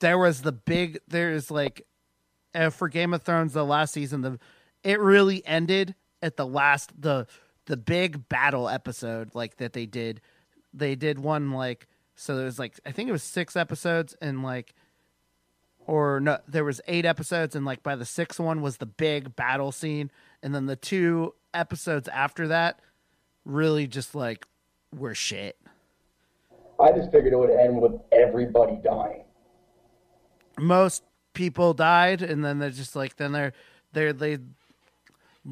there 0.00 0.16
was 0.18 0.40
the 0.42 0.52
big. 0.52 1.00
There's 1.06 1.50
like, 1.50 1.86
uh, 2.54 2.70
for 2.70 2.88
Game 2.88 3.12
of 3.12 3.22
Thrones, 3.22 3.52
the 3.52 3.64
last 3.64 3.92
season, 3.92 4.22
the 4.22 4.38
it 4.86 5.00
really 5.00 5.44
ended 5.44 5.96
at 6.22 6.36
the 6.36 6.46
last 6.46 6.92
the 7.00 7.26
the 7.66 7.76
big 7.76 8.28
battle 8.28 8.68
episode 8.68 9.34
like 9.34 9.56
that 9.56 9.72
they 9.72 9.84
did. 9.84 10.20
They 10.72 10.94
did 10.94 11.18
one 11.18 11.50
like 11.50 11.88
so. 12.14 12.36
There 12.36 12.44
was 12.44 12.58
like 12.58 12.78
I 12.86 12.92
think 12.92 13.08
it 13.08 13.12
was 13.12 13.24
six 13.24 13.56
episodes 13.56 14.14
and 14.22 14.44
like, 14.44 14.74
or 15.86 16.20
no, 16.20 16.38
there 16.46 16.64
was 16.64 16.80
eight 16.86 17.04
episodes 17.04 17.56
and 17.56 17.66
like 17.66 17.82
by 17.82 17.96
the 17.96 18.04
sixth 18.04 18.38
one 18.38 18.62
was 18.62 18.76
the 18.76 18.86
big 18.86 19.34
battle 19.34 19.72
scene, 19.72 20.12
and 20.40 20.54
then 20.54 20.66
the 20.66 20.76
two 20.76 21.34
episodes 21.52 22.06
after 22.08 22.46
that 22.48 22.78
really 23.44 23.88
just 23.88 24.14
like 24.14 24.46
were 24.96 25.14
shit. 25.14 25.58
I 26.78 26.92
just 26.92 27.10
figured 27.10 27.32
it 27.32 27.36
would 27.36 27.50
end 27.50 27.80
with 27.80 28.00
everybody 28.12 28.78
dying. 28.84 29.24
most 30.60 31.02
people 31.34 31.74
died 31.74 32.22
and 32.22 32.44
then 32.44 32.58
they're 32.60 32.70
just 32.70 32.94
like 32.94 33.16
then 33.16 33.32
they're 33.32 33.52
they're 33.92 34.12
they 34.12 34.38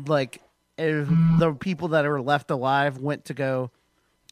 like 0.07 0.43
if 0.77 1.09
the 1.39 1.55
people 1.55 1.89
that 1.89 2.05
are 2.05 2.21
left 2.21 2.51
alive 2.51 2.99
went 2.99 3.25
to 3.27 3.35
go 3.35 3.71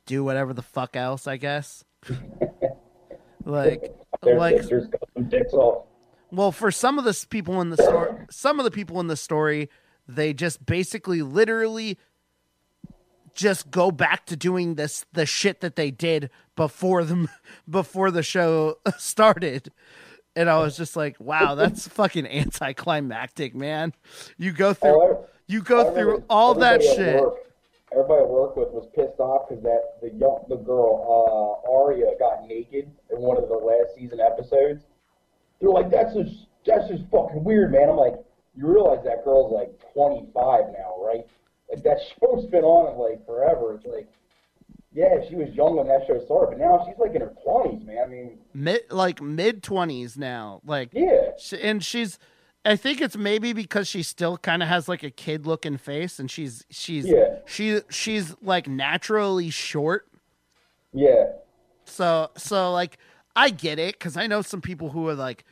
do 0.07 0.25
whatever 0.25 0.53
the 0.53 0.63
fuck 0.63 0.97
else 0.97 1.27
i 1.27 1.37
guess. 1.37 1.85
Like 3.45 3.95
Their 4.23 4.37
like 4.39 4.59
sisters 4.59 4.89
cut 4.91 5.09
some 5.15 5.29
dicks 5.29 5.53
off. 5.53 5.85
well 6.31 6.53
for 6.53 6.71
some 6.71 6.99
of 6.99 7.05
the 7.05 7.27
people 7.29 7.61
in 7.61 7.71
the 7.71 7.77
story 7.77 8.13
some 8.31 8.59
of 8.61 8.65
the 8.65 8.71
people 8.71 9.01
in 9.01 9.07
the 9.09 9.17
story 9.17 9.69
they 10.07 10.33
just 10.33 10.65
basically 10.67 11.23
literally 11.23 11.99
just 13.35 13.71
go 13.71 13.91
back 13.91 14.27
to 14.27 14.37
doing 14.37 14.75
this 14.75 15.07
the 15.13 15.27
shit 15.27 15.61
that 15.61 15.75
they 15.77 15.91
did 15.91 16.31
before 16.55 17.03
the 17.05 17.29
before 17.71 18.11
the 18.11 18.23
show 18.23 18.77
started. 18.99 19.73
And 20.35 20.49
i 20.49 20.59
was 20.59 20.77
just 20.77 20.97
like 20.97 21.17
wow 21.19 21.55
that's 21.55 21.89
fucking 21.89 22.27
anticlimactic 22.27 23.55
man. 23.55 23.93
You 24.39 24.53
go 24.53 24.71
oh, 24.71 24.75
through 24.75 24.91
All 24.91 25.29
I- 25.29 25.32
you 25.47 25.63
go 25.63 25.93
through 25.95 26.25
all 26.31 26.55
that 26.55 26.83
shit 26.83 27.21
work- 27.21 27.39
everybody 27.93 28.21
I 28.23 28.25
worked 28.25 28.57
with 28.57 28.71
was 28.71 28.89
pissed 28.95 29.21
off 29.21 29.49
because 29.49 29.63
that 29.65 30.01
the 30.01 30.11
young 30.17 30.45
the 30.49 30.57
girl 30.57 31.61
uh, 31.67 31.71
Arya 31.71 32.13
got 32.19 32.47
naked 32.47 32.91
in 33.11 33.21
one 33.21 33.37
of 33.37 33.49
the 33.49 33.55
last 33.55 33.95
season 33.95 34.19
episodes. 34.21 34.85
They're 35.61 35.71
like, 35.71 35.91
that's 35.91 36.15
just 36.15 36.47
that's 36.67 36.89
just 36.89 37.05
fucking 37.11 37.45
weird, 37.45 37.73
man. 37.73 37.89
I'm 37.91 37.97
like, 37.97 38.15
you 38.55 38.67
realize 38.67 39.05
that 39.05 39.25
girl's 39.25 39.53
like 39.53 39.71
25 39.93 40.33
now, 40.73 40.95
right? 41.05 41.25
Like 41.71 41.83
that 41.85 41.99
show's 42.21 42.47
been 42.47 42.65
on 42.65 42.99
like 42.99 43.25
forever. 43.27 43.75
It's 43.75 43.85
like, 43.87 44.09
yeah, 44.95 45.17
she 45.29 45.35
was 45.37 45.49
young 45.55 45.77
when 45.77 45.87
that 45.89 46.07
show 46.07 46.19
started, 46.25 46.57
but 46.57 46.65
now 46.65 46.85
she's 46.87 46.99
like 46.99 47.15
in 47.15 47.21
her 47.23 47.33
20s, 47.47 47.85
man. 47.85 47.99
I 48.05 48.07
mean, 48.07 48.39
Mid 48.55 48.83
like 48.91 49.21
mid 49.21 49.63
twenties 49.63 50.17
now. 50.17 50.61
Like 50.65 50.91
yeah, 50.93 51.31
She, 51.39 51.61
and 51.61 51.83
she's 51.85 52.19
I 52.65 52.77
think 52.77 53.01
it's 53.01 53.17
maybe 53.17 53.53
because 53.53 53.89
she 53.89 54.03
still 54.05 54.37
kind 54.39 54.63
of 54.63 54.69
has 54.69 54.89
like 54.89 55.03
a 55.03 55.11
kid 55.11 55.47
looking 55.47 55.77
face 55.79 56.19
and 56.19 56.31
she's 56.31 56.65
she's 56.71 57.07
Yeah. 57.07 57.39
she 57.45 57.81
she's 57.91 58.35
like 58.41 58.69
naturally 58.69 59.51
short. 59.51 60.07
yeah, 60.93 61.25
So 61.85 62.31
so 62.37 62.71
like 62.73 62.99
I 63.35 63.51
get 63.51 63.79
it 63.79 63.99
cuz 63.99 64.17
I 64.17 64.27
know 64.29 64.43
some 64.43 64.61
people 64.61 64.91
who 64.91 65.09
are 65.09 65.15
like 65.15 65.45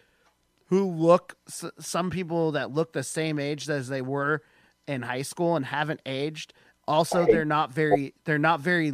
who 0.67 0.85
look 0.89 1.37
s- 1.49 1.65
some 1.81 2.11
people 2.11 2.53
that 2.53 2.71
look 2.71 2.93
the 2.93 3.03
same 3.03 3.41
age 3.41 3.69
as 3.69 3.89
they 3.89 4.03
were 4.03 4.43
in 4.87 5.03
high 5.03 5.23
school 5.23 5.57
and 5.57 5.67
haven't 5.67 6.01
aged. 6.07 6.53
Also 6.87 7.27
they're 7.27 7.45
not 7.45 7.73
very 7.73 8.15
they're 8.25 8.39
not 8.39 8.61
very 8.61 8.93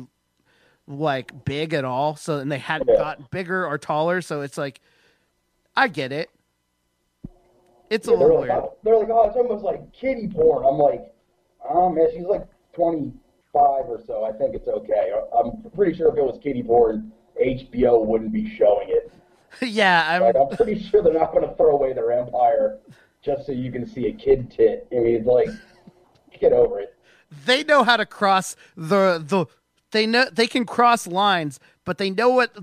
like 0.87 1.45
big 1.45 1.75
at 1.75 1.85
all. 1.85 2.17
So 2.17 2.39
and 2.39 2.51
they 2.51 2.59
hadn't 2.61 2.89
Yeah. 2.89 2.97
gotten 2.97 3.27
bigger 3.31 3.67
or 3.67 3.77
taller, 3.77 4.23
so 4.23 4.41
it's 4.41 4.57
like 4.57 4.81
I 5.77 5.89
get 5.89 6.13
it. 6.13 6.31
It's 7.91 8.09
a 8.09 8.13
yeah 8.13 8.17
they're 8.19 8.29
little 8.29 8.41
like, 8.41 8.49
weird. 8.51 8.63
oh, 8.65 8.77
they're 8.83 8.99
like, 8.99 9.09
oh, 9.11 9.29
it's 9.29 9.37
almost 9.37 9.65
like 9.65 9.93
kiddie 9.93 10.29
porn. 10.29 10.65
I'm 10.67 10.79
like, 10.79 11.13
oh 11.69 11.91
man, 11.91 12.09
she's 12.13 12.25
like 12.27 12.47
25 12.75 13.15
or 13.55 14.01
so. 14.07 14.25
I 14.25 14.33
think 14.33 14.55
it's 14.55 14.69
okay. 14.69 15.13
I'm 15.39 15.71
pretty 15.75 15.97
sure 15.97 16.09
if 16.11 16.17
it 16.19 16.23
was 16.25 16.39
kiddie 16.43 16.63
porn, 16.63 17.13
HBO 17.43 18.05
wouldn't 18.05 18.33
be 18.33 18.55
showing 18.57 18.89
it. 18.89 19.13
yeah, 19.63 20.07
I'm 20.09 20.23
Like, 20.23 20.37
I'm 20.37 20.57
pretty 20.57 20.83
sure 20.83 21.03
they're 21.03 21.13
not 21.13 21.33
going 21.33 21.49
to 21.49 21.55
throw 21.57 21.71
away 21.77 21.93
their 21.93 22.13
empire 22.13 22.79
just 23.23 23.47
so 23.47 23.53
you 23.53 23.71
can 23.73 23.87
see 23.87 24.07
a 24.09 24.13
kid 24.13 24.51
tit. 24.51 24.87
I 24.93 24.97
mean, 24.97 25.25
like, 25.25 25.49
get 26.41 26.53
over 26.53 26.81
it. 26.81 26.95
they 27.47 27.65
know 27.65 27.83
how 27.85 27.97
to 27.97 28.07
cross 28.07 28.57
the 28.77 29.23
the 29.25 29.47
they 29.97 30.07
know 30.07 30.27
they 30.31 30.47
can 30.47 30.67
cross 30.67 31.07
lines, 31.07 31.59
but 31.85 31.99
they 31.99 32.11
know 32.11 32.29
what 32.29 32.55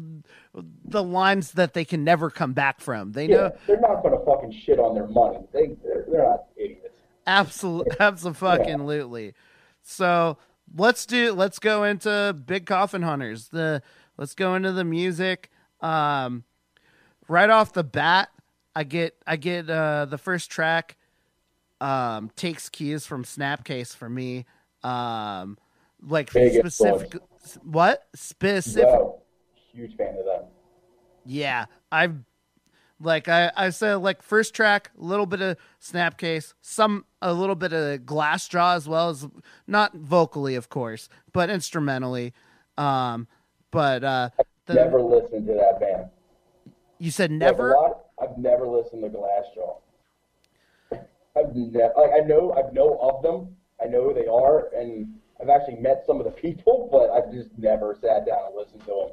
the 0.86 1.04
lines 1.04 1.54
that 1.54 1.74
they 1.74 1.84
can 1.84 2.04
never 2.04 2.30
come 2.30 2.54
back 2.54 2.80
from. 2.80 3.14
They 3.14 3.28
Yeah, 3.28 3.36
know 3.36 3.52
they're 3.68 3.80
not 3.80 4.04
going 4.04 4.18
to 4.18 4.24
fucking 4.26 4.52
shit 4.52 4.80
on 4.80 4.94
their 4.94 5.08
money. 5.08 5.40
They, 5.52 5.76
they're, 5.84 6.06
they're 6.10 6.24
not 6.24 6.46
idiots. 6.56 7.00
absolutely 7.26 7.96
absolutely. 8.00 9.34
So 9.82 10.38
let's 10.76 11.06
do 11.06 11.34
let's 11.34 11.60
go 11.60 11.84
into 11.84 12.36
Big 12.46 12.66
Coffin 12.66 13.02
Hunters. 13.02 13.48
The 13.50 13.82
let's 14.18 14.36
go 14.36 14.56
into 14.56 14.72
the 14.72 14.84
music. 14.84 15.50
Um, 15.82 16.44
right 17.28 17.50
off 17.50 17.74
the 17.74 17.84
bat, 17.84 18.30
I 18.76 18.84
get 18.84 19.16
I 19.26 19.38
get 19.38 19.70
uh, 19.70 20.06
the 20.06 20.18
first 20.18 20.52
track 20.52 20.98
um, 21.82 22.30
takes 22.36 22.70
keys 22.70 23.06
from 23.06 23.24
Snapcase 23.24 23.96
for 23.96 24.10
me. 24.10 24.46
Um, 24.84 25.58
like 26.06 26.32
Big 26.34 26.54
specific 26.54 27.16
what 27.64 28.08
specific 28.16 29.00
huge 29.72 29.96
fan 29.96 30.16
of 30.20 30.26
them. 30.26 30.44
yeah, 31.26 31.66
I've 31.92 32.16
like 33.00 33.28
I, 33.28 33.52
I 33.56 33.70
said 33.70 33.96
like 33.96 34.22
first 34.22 34.54
track, 34.54 34.92
a 35.00 35.04
little 35.04 35.26
bit 35.26 35.42
of 35.42 35.58
Snapcase, 35.82 36.54
some 36.62 37.06
a 37.22 37.34
little 37.34 37.56
bit 37.56 37.74
of 37.74 38.02
Glassjaw 38.02 38.76
as 38.76 38.88
well 38.88 39.10
as 39.10 39.28
not 39.68 39.94
vocally, 39.96 40.56
of 40.56 40.70
course, 40.70 41.10
but 41.32 41.50
instrumentally. 41.50 42.34
Um, 42.78 43.28
but 43.72 44.04
uh, 44.04 44.30
the, 44.66 44.76
Never 44.76 45.02
listened 45.02 45.48
to 45.48 45.54
that 45.54 45.80
band. 45.80 46.10
you 47.00 47.12
said 47.12 47.32
never. 47.32 47.76
I've 48.22 48.38
never 48.38 48.68
listened 48.68 49.04
to 49.04 49.10
Glassjaw. 49.10 49.80
I've 51.36 51.56
never, 51.56 51.94
like, 51.98 52.12
I 52.14 52.26
know, 52.26 52.54
I 52.54 52.72
know 52.72 52.98
of 53.02 53.24
them. 53.24 53.56
I 53.84 53.88
know 53.88 54.04
who 54.04 54.14
they 54.14 54.28
are, 54.28 54.70
and 54.80 55.16
I've 55.44 55.50
actually 55.50 55.82
met 55.82 56.04
some 56.08 56.20
of 56.20 56.26
the 56.26 56.32
people, 56.32 56.90
but 56.92 57.12
I've 57.12 57.32
just 57.34 57.50
never 57.58 57.98
sat 58.00 58.26
down 58.26 58.48
and 58.48 58.56
listened 58.56 58.82
to 58.82 59.08
them. 59.08 59.10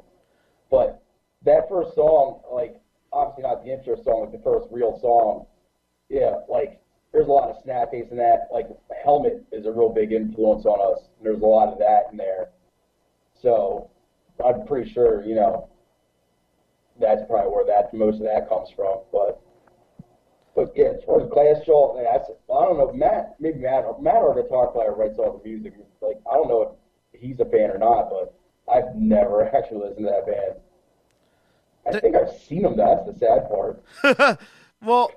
But 0.69 1.03
that 1.43 1.67
first 1.69 1.95
song, 1.95 2.41
like, 2.51 2.79
obviously 3.11 3.43
not 3.43 3.63
the 3.63 3.71
intro 3.71 4.01
song, 4.03 4.21
like 4.21 4.31
the 4.31 4.43
first 4.43 4.67
real 4.71 4.97
song, 5.01 5.45
yeah, 6.09 6.39
like, 6.49 6.81
there's 7.11 7.27
a 7.27 7.31
lot 7.31 7.49
of 7.49 7.61
Snapcase 7.65 8.09
in 8.11 8.17
that. 8.17 8.47
Like, 8.53 8.67
Helmet 9.03 9.43
is 9.51 9.65
a 9.65 9.71
real 9.71 9.89
big 9.89 10.13
influence 10.13 10.65
on 10.65 10.79
us. 10.95 11.09
And 11.17 11.25
there's 11.25 11.41
a 11.41 11.45
lot 11.45 11.67
of 11.67 11.79
that 11.79 12.03
in 12.11 12.17
there. 12.17 12.49
So, 13.41 13.89
I'm 14.43 14.65
pretty 14.65 14.91
sure, 14.91 15.23
you 15.25 15.35
know, 15.35 15.67
that's 16.99 17.21
probably 17.27 17.51
where 17.51 17.65
that 17.65 17.93
most 17.93 18.15
of 18.15 18.23
that 18.23 18.47
comes 18.47 18.69
from. 18.75 18.99
But 19.11 19.41
but 20.65 20.73
yeah, 20.75 20.91
as 20.97 21.03
far 21.03 21.21
as 21.21 21.27
Glassjaw, 21.27 22.01
that's, 22.03 22.29
I 22.29 22.65
don't 22.65 22.77
know. 22.77 22.93
Matt, 22.93 23.35
maybe 23.39 23.59
Matt, 23.59 23.85
Matt, 24.01 24.15
our 24.15 24.39
guitar 24.39 24.67
player, 24.67 24.93
writes 24.93 25.17
all 25.17 25.41
the 25.43 25.49
music. 25.49 25.73
Like 26.01 26.21
I 26.29 26.35
don't 26.35 26.47
know 26.47 26.77
if 27.13 27.19
he's 27.19 27.39
a 27.39 27.45
fan 27.45 27.71
or 27.71 27.77
not, 27.77 28.09
but 28.09 28.37
I've 28.71 28.95
never 28.95 29.43
actually 29.55 29.79
listened 29.79 30.05
to 30.05 30.11
that 30.11 30.25
band. 30.25 30.55
I 31.87 31.99
think 31.99 32.15
I've 32.15 32.37
seen 32.41 32.61
them. 32.61 32.77
That's 32.77 33.05
the 33.05 33.17
sad 33.17 33.49
part. 33.49 34.39
Well, 34.83 35.11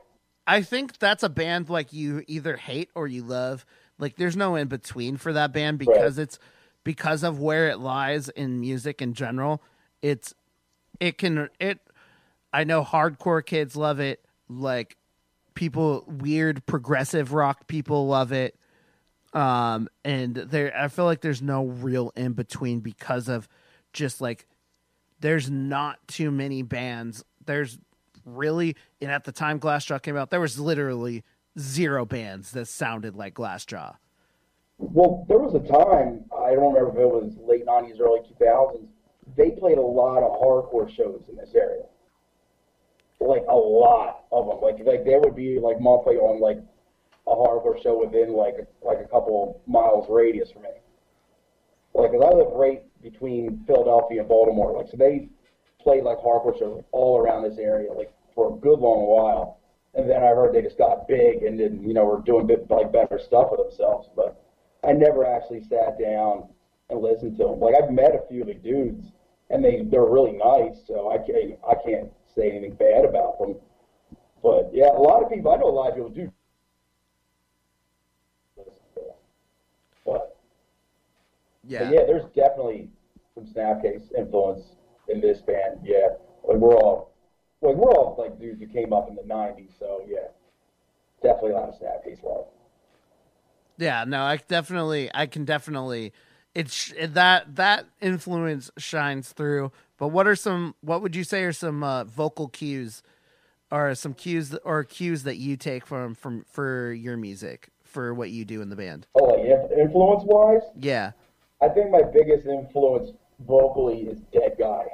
I 0.46 0.62
think 0.62 0.98
that's 0.98 1.22
a 1.22 1.28
band 1.28 1.70
like 1.70 1.92
you 1.92 2.22
either 2.26 2.56
hate 2.56 2.90
or 2.94 3.06
you 3.06 3.22
love. 3.22 3.64
Like 3.98 4.16
there's 4.16 4.36
no 4.36 4.56
in 4.56 4.68
between 4.68 5.16
for 5.16 5.32
that 5.32 5.52
band 5.52 5.78
because 5.78 6.18
it's 6.18 6.38
because 6.82 7.22
of 7.22 7.40
where 7.40 7.68
it 7.68 7.78
lies 7.78 8.28
in 8.28 8.60
music 8.60 9.00
in 9.00 9.14
general. 9.14 9.62
It's 10.02 10.34
it 11.00 11.16
can 11.16 11.48
it 11.58 11.80
I 12.52 12.64
know 12.64 12.84
hardcore 12.84 13.44
kids 13.44 13.74
love 13.74 14.00
it, 14.00 14.22
like 14.48 14.98
people 15.54 16.04
weird 16.06 16.64
progressive 16.66 17.32
rock 17.32 17.66
people 17.66 18.06
love 18.06 18.32
it. 18.32 18.56
Um 19.32 19.88
and 20.04 20.34
there 20.34 20.76
I 20.76 20.88
feel 20.88 21.04
like 21.04 21.20
there's 21.20 21.42
no 21.42 21.64
real 21.66 22.12
in 22.16 22.32
between 22.32 22.80
because 22.80 23.28
of 23.28 23.48
just 23.92 24.20
like 24.20 24.46
there's 25.20 25.50
not 25.50 26.06
too 26.06 26.30
many 26.30 26.62
bands. 26.62 27.24
There's 27.46 27.78
really, 28.26 28.76
and 29.00 29.10
at 29.10 29.24
the 29.24 29.32
time 29.32 29.58
Glassjaw 29.60 30.02
came 30.02 30.16
out, 30.16 30.30
there 30.30 30.40
was 30.40 30.58
literally 30.58 31.24
zero 31.58 32.04
bands 32.04 32.50
that 32.52 32.66
sounded 32.66 33.16
like 33.16 33.34
Glassjaw. 33.34 33.96
Well, 34.76 35.24
there 35.28 35.38
was 35.38 35.54
a 35.54 35.60
time 35.60 36.24
I 36.36 36.54
don't 36.54 36.74
remember 36.74 36.90
if 36.90 36.98
it 36.98 37.08
was 37.08 37.36
late 37.40 37.64
'90s, 37.64 38.00
early 38.00 38.20
2000s. 38.20 38.86
They 39.36 39.50
played 39.52 39.78
a 39.78 39.82
lot 39.82 40.22
of 40.22 40.38
hardcore 40.40 40.94
shows 40.94 41.22
in 41.30 41.36
this 41.36 41.54
area, 41.54 41.84
like 43.28 43.44
a 43.48 43.54
lot 43.54 44.24
of 44.32 44.46
them. 44.46 44.60
Like 44.60 44.78
like 44.84 45.04
there 45.04 45.20
would 45.20 45.36
be 45.36 45.58
like 45.58 45.80
monthly 45.80 46.16
on 46.16 46.40
like 46.40 46.58
a 47.26 47.34
hardcore 47.34 47.82
show 47.82 47.98
within 47.98 48.32
like 48.34 48.56
like 48.82 48.98
a 49.00 49.08
couple 49.08 49.60
miles 49.66 50.06
radius 50.08 50.50
from 50.50 50.62
me. 50.62 50.70
Like, 51.94 52.10
'cause 52.10 52.22
I 52.22 52.30
live 52.34 52.52
right 52.52 52.82
between 53.02 53.64
Philadelphia 53.66 54.20
and 54.20 54.28
Baltimore. 54.28 54.72
Like, 54.72 54.88
so 54.88 54.96
they 54.96 55.28
played 55.78 56.02
like 56.02 56.18
hardcore 56.18 56.58
shows 56.58 56.76
like, 56.76 56.84
all 56.92 57.18
around 57.18 57.42
this 57.44 57.58
area, 57.58 57.92
like 57.92 58.12
for 58.34 58.52
a 58.52 58.56
good 58.56 58.80
long 58.80 59.06
while. 59.06 59.58
And 59.94 60.10
then 60.10 60.22
I 60.24 60.28
heard 60.28 60.52
they 60.52 60.62
just 60.62 60.76
got 60.78 61.06
big 61.06 61.44
and 61.44 61.58
then 61.58 61.82
you 61.82 61.94
know 61.94 62.04
were 62.04 62.20
doing 62.20 62.46
bit, 62.46 62.68
like 62.68 62.92
better 62.92 63.18
stuff 63.18 63.50
with 63.50 63.60
themselves. 63.60 64.08
But 64.16 64.36
I 64.82 64.92
never 64.92 65.24
actually 65.24 65.62
sat 65.62 65.98
down 65.98 66.48
and 66.90 67.00
listened 67.00 67.36
to 67.38 67.44
them. 67.44 67.60
Like 67.60 67.76
I've 67.80 67.90
met 67.90 68.14
a 68.14 68.26
few 68.28 68.42
of 68.42 68.48
the 68.48 68.54
dudes, 68.54 69.06
and 69.50 69.64
they 69.64 69.82
they're 69.82 70.04
really 70.04 70.32
nice. 70.32 70.82
So 70.86 71.10
I 71.12 71.18
can't 71.18 71.58
I 71.66 71.74
can't 71.74 72.12
say 72.36 72.50
anything 72.50 72.74
bad 72.74 73.04
about 73.04 73.38
them. 73.38 73.56
But 74.42 74.70
yeah, 74.72 74.90
a 74.90 75.00
lot 75.00 75.22
of 75.22 75.30
people 75.30 75.52
I 75.52 75.56
know 75.56 75.68
a 75.68 75.70
lot 75.70 75.88
of 75.90 75.94
people 75.94 76.10
do. 76.10 76.32
listen 78.56 78.72
to 78.94 79.00
them. 79.00 79.14
But 80.04 80.36
Yeah. 81.66 81.84
but 81.84 81.94
yeah, 81.94 82.04
there's 82.06 82.24
definitely 82.34 82.90
some 83.34 83.46
Snapcase 83.46 84.12
influence 84.16 84.76
in 85.08 85.20
this 85.20 85.40
band. 85.40 85.80
Yeah, 85.82 86.08
like 86.46 86.58
we're 86.58 86.76
all, 86.76 87.12
like 87.62 87.76
we're 87.76 87.90
all 87.90 88.16
like 88.18 88.38
dudes 88.38 88.60
who 88.60 88.66
came 88.66 88.92
up 88.92 89.08
in 89.08 89.14
the 89.16 89.22
'90s. 89.22 89.78
So 89.78 90.02
yeah, 90.06 90.28
definitely 91.22 91.52
a 91.52 91.54
lot 91.54 91.68
of 91.70 91.74
Snapcase 91.74 92.22
love. 92.22 92.46
Yeah, 93.78 94.04
no, 94.06 94.22
I 94.22 94.36
definitely, 94.36 95.10
I 95.14 95.26
can 95.26 95.44
definitely, 95.44 96.12
it's 96.54 96.92
that 97.00 97.56
that 97.56 97.86
influence 98.00 98.70
shines 98.78 99.32
through. 99.32 99.72
But 99.96 100.08
what 100.08 100.26
are 100.26 100.36
some? 100.36 100.74
What 100.80 101.02
would 101.02 101.14
you 101.14 101.24
say 101.24 101.44
are 101.44 101.52
some 101.52 101.82
uh, 101.82 102.04
vocal 102.04 102.48
cues, 102.48 103.02
or 103.70 103.94
some 103.94 104.14
cues 104.14 104.50
that, 104.50 104.60
or 104.64 104.84
cues 104.84 105.22
that 105.22 105.36
you 105.36 105.56
take 105.56 105.86
from 105.86 106.14
from 106.14 106.44
for 106.50 106.92
your 106.92 107.16
music 107.16 107.68
for 107.82 108.12
what 108.12 108.30
you 108.30 108.44
do 108.44 108.60
in 108.60 108.70
the 108.70 108.76
band? 108.76 109.06
Oh, 109.14 109.24
like 109.24 109.40
influence 109.78 110.24
wise, 110.26 110.62
Yeah, 110.80 111.12
I 111.62 111.68
think 111.68 111.90
my 111.90 112.02
biggest 112.02 112.46
influence 112.46 113.10
vocally 113.46 114.02
is 114.02 114.20
Dead 114.32 114.56
Guy. 114.58 114.84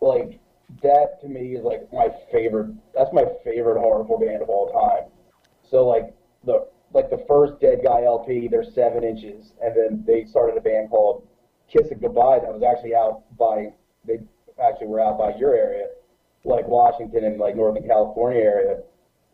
Like 0.00 0.38
that 0.82 1.20
to 1.22 1.28
me 1.28 1.56
is 1.56 1.64
like 1.64 1.90
my 1.92 2.08
favorite. 2.30 2.74
That's 2.94 3.12
my 3.12 3.24
favorite 3.44 3.78
hardcore 3.78 4.20
band 4.20 4.42
of 4.42 4.48
all 4.48 4.70
time. 4.70 5.10
So 5.68 5.86
like 5.86 6.14
the 6.44 6.68
like 6.92 7.08
the 7.08 7.24
first 7.26 7.60
Dead 7.60 7.80
Guy 7.84 8.04
LP. 8.04 8.48
They're 8.48 8.64
seven 8.64 9.02
inches, 9.02 9.52
and 9.62 9.74
then 9.74 10.04
they 10.06 10.24
started 10.24 10.58
a 10.58 10.60
band 10.60 10.90
called 10.90 11.26
Kiss 11.70 11.88
It 11.90 12.00
Goodbye 12.00 12.40
that 12.40 12.52
was 12.52 12.62
actually 12.62 12.94
out 12.94 13.22
by 13.38 13.72
they 14.06 14.18
actually 14.62 14.88
were 14.88 15.00
out 15.00 15.18
by 15.18 15.34
your 15.36 15.54
area, 15.54 15.86
like 16.44 16.66
Washington 16.66 17.24
and 17.24 17.38
like 17.38 17.56
Northern 17.56 17.86
California 17.86 18.40
area. 18.40 18.80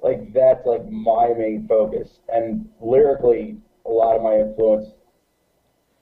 Like 0.02 0.32
that's 0.32 0.66
like 0.66 0.84
my 0.90 1.32
main 1.36 1.66
focus, 1.66 2.20
and 2.28 2.68
lyrically, 2.80 3.56
a 3.86 3.90
lot 3.90 4.16
of 4.16 4.22
my 4.22 4.36
influence. 4.36 4.88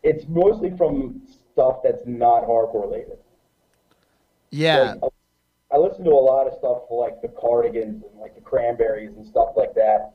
It's 0.02 0.26
mostly 0.28 0.76
from 0.76 1.22
stuff 1.52 1.78
that's 1.82 2.02
not 2.06 2.44
hardcore 2.44 2.82
related. 2.82 3.18
Yeah. 4.50 4.94
Like, 5.00 5.12
I 5.72 5.78
listen 5.78 6.04
to 6.04 6.10
a 6.10 6.12
lot 6.12 6.46
of 6.46 6.54
stuff 6.58 6.82
like 6.90 7.22
the 7.22 7.28
Cardigans 7.28 8.02
and 8.04 8.20
like 8.20 8.34
the 8.34 8.40
Cranberries 8.40 9.16
and 9.16 9.26
stuff 9.26 9.50
like 9.56 9.74
that. 9.74 10.12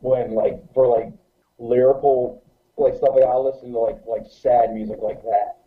When 0.00 0.32
like 0.32 0.60
for 0.74 0.86
like 0.86 1.12
lyrical 1.58 2.42
like 2.76 2.94
stuff 2.94 3.14
like 3.14 3.24
I 3.24 3.36
listen 3.36 3.72
to 3.72 3.78
like 3.78 3.98
like 4.06 4.24
sad 4.28 4.72
music 4.72 4.98
like 5.02 5.22
that. 5.22 5.58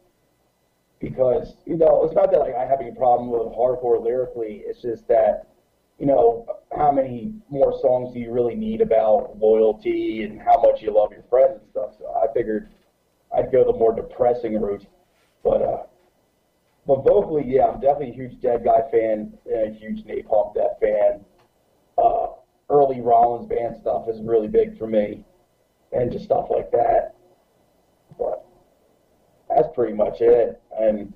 Because, 0.99 1.55
you 1.65 1.77
know, 1.77 2.03
it's 2.03 2.13
not 2.13 2.31
that 2.31 2.39
like 2.39 2.55
I 2.55 2.65
have 2.65 2.81
any 2.81 2.91
problem 2.91 3.29
with 3.29 3.53
hardcore 3.53 4.03
lyrically, 4.03 4.63
it's 4.65 4.81
just 4.81 5.07
that, 5.07 5.47
you 5.97 6.05
know, 6.05 6.45
how 6.75 6.91
many 6.91 7.33
more 7.49 7.79
songs 7.79 8.13
do 8.13 8.19
you 8.19 8.31
really 8.31 8.55
need 8.55 8.81
about 8.81 9.37
loyalty 9.39 10.23
and 10.23 10.41
how 10.41 10.61
much 10.61 10.81
you 10.81 10.91
love 10.93 11.11
your 11.11 11.23
friends 11.29 11.59
and 11.61 11.69
stuff. 11.71 11.95
So 11.97 12.05
I 12.11 12.31
figured 12.33 12.69
I'd 13.35 13.51
go 13.51 13.63
the 13.63 13.77
more 13.77 13.95
depressing 13.95 14.59
route. 14.59 14.85
But 15.43 15.61
uh 15.61 15.83
but 16.89 17.03
vocally, 17.03 17.43
yeah, 17.45 17.67
I'm 17.67 17.79
definitely 17.79 18.09
a 18.09 18.13
huge 18.13 18.41
Dead 18.41 18.63
Guy 18.63 18.81
fan 18.91 19.37
and 19.45 19.75
a 19.75 19.79
huge 19.79 20.05
Napalm 20.05 20.55
Death 20.55 20.79
fan. 20.81 21.23
Uh, 21.97 22.29
early 22.69 22.99
Rollins 22.99 23.47
band 23.47 23.77
stuff 23.79 24.09
is 24.09 24.19
really 24.21 24.47
big 24.47 24.75
for 24.77 24.87
me, 24.87 25.23
and 25.91 26.11
just 26.11 26.25
stuff 26.25 26.47
like 26.49 26.71
that. 26.71 27.15
But 28.17 28.45
that's 29.49 29.67
pretty 29.73 29.93
much 29.93 30.21
it. 30.21 30.61
And 30.79 31.13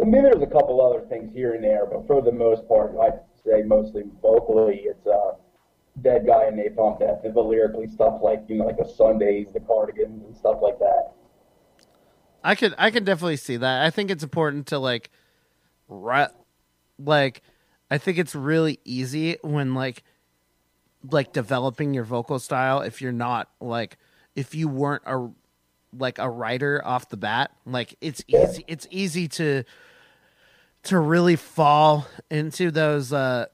I 0.00 0.04
mean, 0.04 0.22
there's 0.22 0.42
a 0.42 0.46
couple 0.46 0.80
other 0.80 1.06
things 1.06 1.32
here 1.32 1.54
and 1.54 1.62
there, 1.62 1.86
but 1.86 2.06
for 2.06 2.22
the 2.22 2.32
most 2.32 2.66
part, 2.66 2.92
I'd 3.00 3.20
say 3.44 3.62
mostly 3.62 4.02
vocally, 4.20 4.84
it's 4.86 5.06
uh, 5.06 5.32
Dead 6.00 6.26
Guy 6.26 6.44
and 6.44 6.58
Napalm 6.58 6.98
Death, 6.98 7.20
and 7.24 7.34
the 7.34 7.40
lyrically 7.40 7.86
stuff 7.86 8.20
like 8.22 8.44
you 8.48 8.56
know, 8.56 8.64
like 8.64 8.78
the 8.78 8.88
Sundays, 8.88 9.48
the 9.52 9.60
Cardigans, 9.60 10.24
and 10.24 10.36
stuff 10.36 10.58
like 10.60 10.78
that. 10.78 11.12
I 12.42 12.54
could 12.54 12.74
I 12.78 12.90
could 12.90 13.04
definitely 13.04 13.36
see 13.36 13.56
that. 13.56 13.84
I 13.84 13.90
think 13.90 14.10
it's 14.10 14.24
important 14.24 14.66
to 14.68 14.78
like 14.78 15.10
ri- 15.88 16.26
like 16.98 17.42
I 17.90 17.98
think 17.98 18.18
it's 18.18 18.34
really 18.34 18.80
easy 18.84 19.36
when 19.42 19.74
like 19.74 20.02
like 21.10 21.32
developing 21.32 21.94
your 21.94 22.04
vocal 22.04 22.38
style 22.38 22.80
if 22.80 23.02
you're 23.02 23.12
not 23.12 23.48
like 23.60 23.96
if 24.34 24.54
you 24.54 24.68
weren't 24.68 25.02
a 25.06 25.28
like 25.98 26.18
a 26.18 26.28
writer 26.30 26.80
off 26.84 27.08
the 27.10 27.16
bat, 27.16 27.50
like 27.66 27.96
it's 28.00 28.24
easy 28.26 28.64
it's 28.66 28.86
easy 28.90 29.28
to 29.28 29.64
to 30.84 30.98
really 30.98 31.36
fall 31.36 32.06
into 32.30 32.70
those 32.70 33.12
uh 33.12 33.46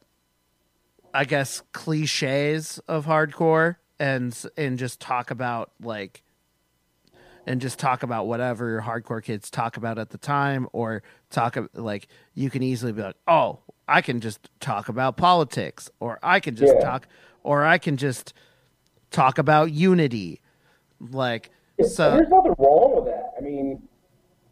I 1.15 1.25
guess 1.25 1.63
cliches 1.73 2.79
of 2.87 3.07
hardcore 3.07 3.77
and 3.99 4.37
and 4.57 4.79
just 4.79 5.01
talk 5.01 5.31
about 5.31 5.73
like 5.83 6.23
and 7.47 7.61
just 7.61 7.79
talk 7.79 8.03
about 8.03 8.27
whatever 8.27 8.83
hardcore 8.83 9.23
kids 9.23 9.51
talk 9.51 9.77
about 9.77 9.99
at 9.99 10.11
the 10.11 10.19
time 10.19 10.69
or 10.73 11.03
talk 11.31 11.57
like 11.75 12.09
you 12.35 12.51
can 12.51 12.63
easily 12.63 12.93
be 12.93 13.03
like 13.03 13.17
oh 13.27 13.59
i 13.89 14.01
can 14.03 14.21
just 14.21 14.51
talk 14.61 14.89
about 14.89 15.17
politics 15.17 15.91
or 15.99 16.19
i 16.23 16.41
can 16.41 16.55
just 16.55 16.75
Yeah. 16.75 16.81
talk 16.81 17.09
or 17.43 17.65
i 17.65 17.79
can 17.79 17.97
just 17.97 18.33
talk 19.11 19.39
about 19.39 19.73
unity 19.73 20.41
like 21.11 21.51
so 21.87 22.11
there's 22.17 22.29
nothing 22.29 22.55
wrong 22.59 22.97
with 22.97 23.05
that. 23.05 23.35
I 23.39 23.41
mean, 23.41 23.81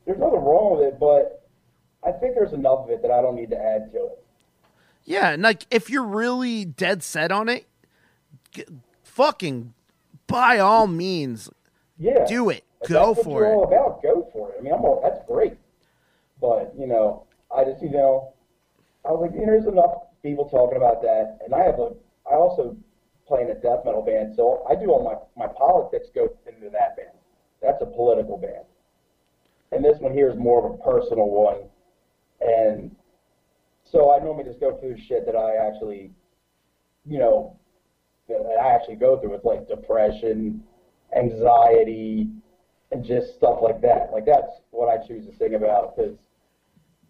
there's 0.07 0.19
nothing 0.21 0.39
wrong 0.39 0.77
with 0.77 0.87
it, 0.87 1.01
but 1.01 1.49
I 2.07 2.13
think 2.13 2.37
there's 2.37 2.53
enough 2.53 2.85
of 2.85 2.91
it 2.91 3.03
that 3.03 3.11
I 3.11 3.21
don't 3.21 3.35
need 3.35 3.51
to 3.51 3.59
add 3.59 3.91
to 3.93 3.99
it. 4.05 4.25
yeah 5.05 5.31
and 5.31 5.43
like 5.43 5.67
if 5.71 5.91
you're 5.91 6.05
really 6.07 6.65
dead 6.65 7.03
set 7.03 7.33
on 7.33 7.49
it 7.49 7.67
g- 8.53 8.65
fucking 9.03 9.75
by 10.29 10.59
all 10.61 10.87
means 10.87 11.51
Yeah, 11.99 12.25
do 12.29 12.49
it 12.51 12.63
If 12.83 12.89
go 12.91 13.13
that's 13.15 13.17
what 13.19 13.25
for 13.25 13.43
you're 13.43 13.55
all 13.55 13.65
it 13.65 13.75
about. 13.75 14.03
Go 14.05 14.29
for 14.33 14.53
it. 14.53 14.57
I 14.61 14.63
mean, 14.63 14.73
I'm 14.73 14.85
all, 14.85 15.01
that's 15.03 15.19
great, 15.27 15.55
but 16.41 16.73
you 16.79 16.87
know, 16.87 17.27
I 17.55 17.65
just 17.65 17.83
you 17.83 17.91
know, 17.91 18.35
I 19.05 19.11
was 19.11 19.23
like, 19.23 19.33
you 19.33 19.41
know, 19.45 19.53
there's 19.53 19.67
enough 19.67 19.95
people 20.23 20.49
talking 20.49 20.77
about 20.77 21.03
that, 21.03 21.39
and 21.45 21.53
I 21.53 21.65
have 21.65 21.81
a, 21.81 21.91
I 22.31 22.35
also 22.35 22.77
play 23.27 23.43
in 23.43 23.51
a 23.51 23.55
death 23.55 23.85
metal 23.85 24.03
band, 24.03 24.35
so 24.37 24.65
I 24.69 24.75
do 24.75 24.91
all 24.91 25.03
my 25.03 25.47
my 25.47 25.53
politics 25.53 26.09
go 26.15 26.29
into 26.47 26.71
that 26.71 26.97
band. 26.97 27.17
That's 27.63 27.83
a 27.83 27.87
political 27.87 28.37
band, 28.37 28.65
and 29.73 29.85
this 29.85 29.99
one 30.01 30.13
here 30.13 30.29
is 30.29 30.37
more 30.37 30.65
of 30.65 30.75
a 30.75 30.83
personal 30.83 31.29
one, 31.29 31.69
and 32.41 32.95
so 33.85 34.13
I 34.13 34.23
normally 34.23 34.45
just 34.45 34.61
go 34.61 34.77
through 34.79 34.97
shit 34.99 35.27
that 35.27 35.37
I 35.37 35.57
actually, 35.57 36.13
you 37.05 37.19
know, 37.19 37.59
that 38.29 38.41
I 38.61 38.75
actually 38.75 38.97
go 38.97 39.19
through. 39.19 39.35
It's 39.35 39.45
like 39.45 39.69
depression, 39.69 40.63
anxiety, 41.17 42.29
and 42.93 43.05
just 43.05 43.35
stuff 43.35 43.59
like 43.63 43.81
that. 43.83 44.11
Like 44.13 44.27
that's 44.27 44.61
what 44.71 44.89
I 44.89 45.07
choose 45.07 45.27
to 45.27 45.37
sing 45.37 45.55
about 45.55 45.97
because, 45.97 46.17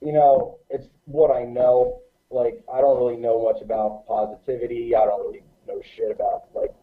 you 0.03 0.13
know, 0.13 0.59
it's 0.71 0.89
what 1.07 1.35
I 1.35 1.45
know. 1.45 2.01
Like 2.31 2.63
I 2.73 2.81
don't 2.81 2.99
really 2.99 3.17
know 3.17 3.43
much 3.43 3.63
about 3.63 4.07
positivity. 4.07 4.95
I 4.95 5.05
don't 5.05 5.27
really 5.27 5.43
know 5.67 5.81
shit 5.97 6.11
about 6.11 6.45
like 6.55 6.75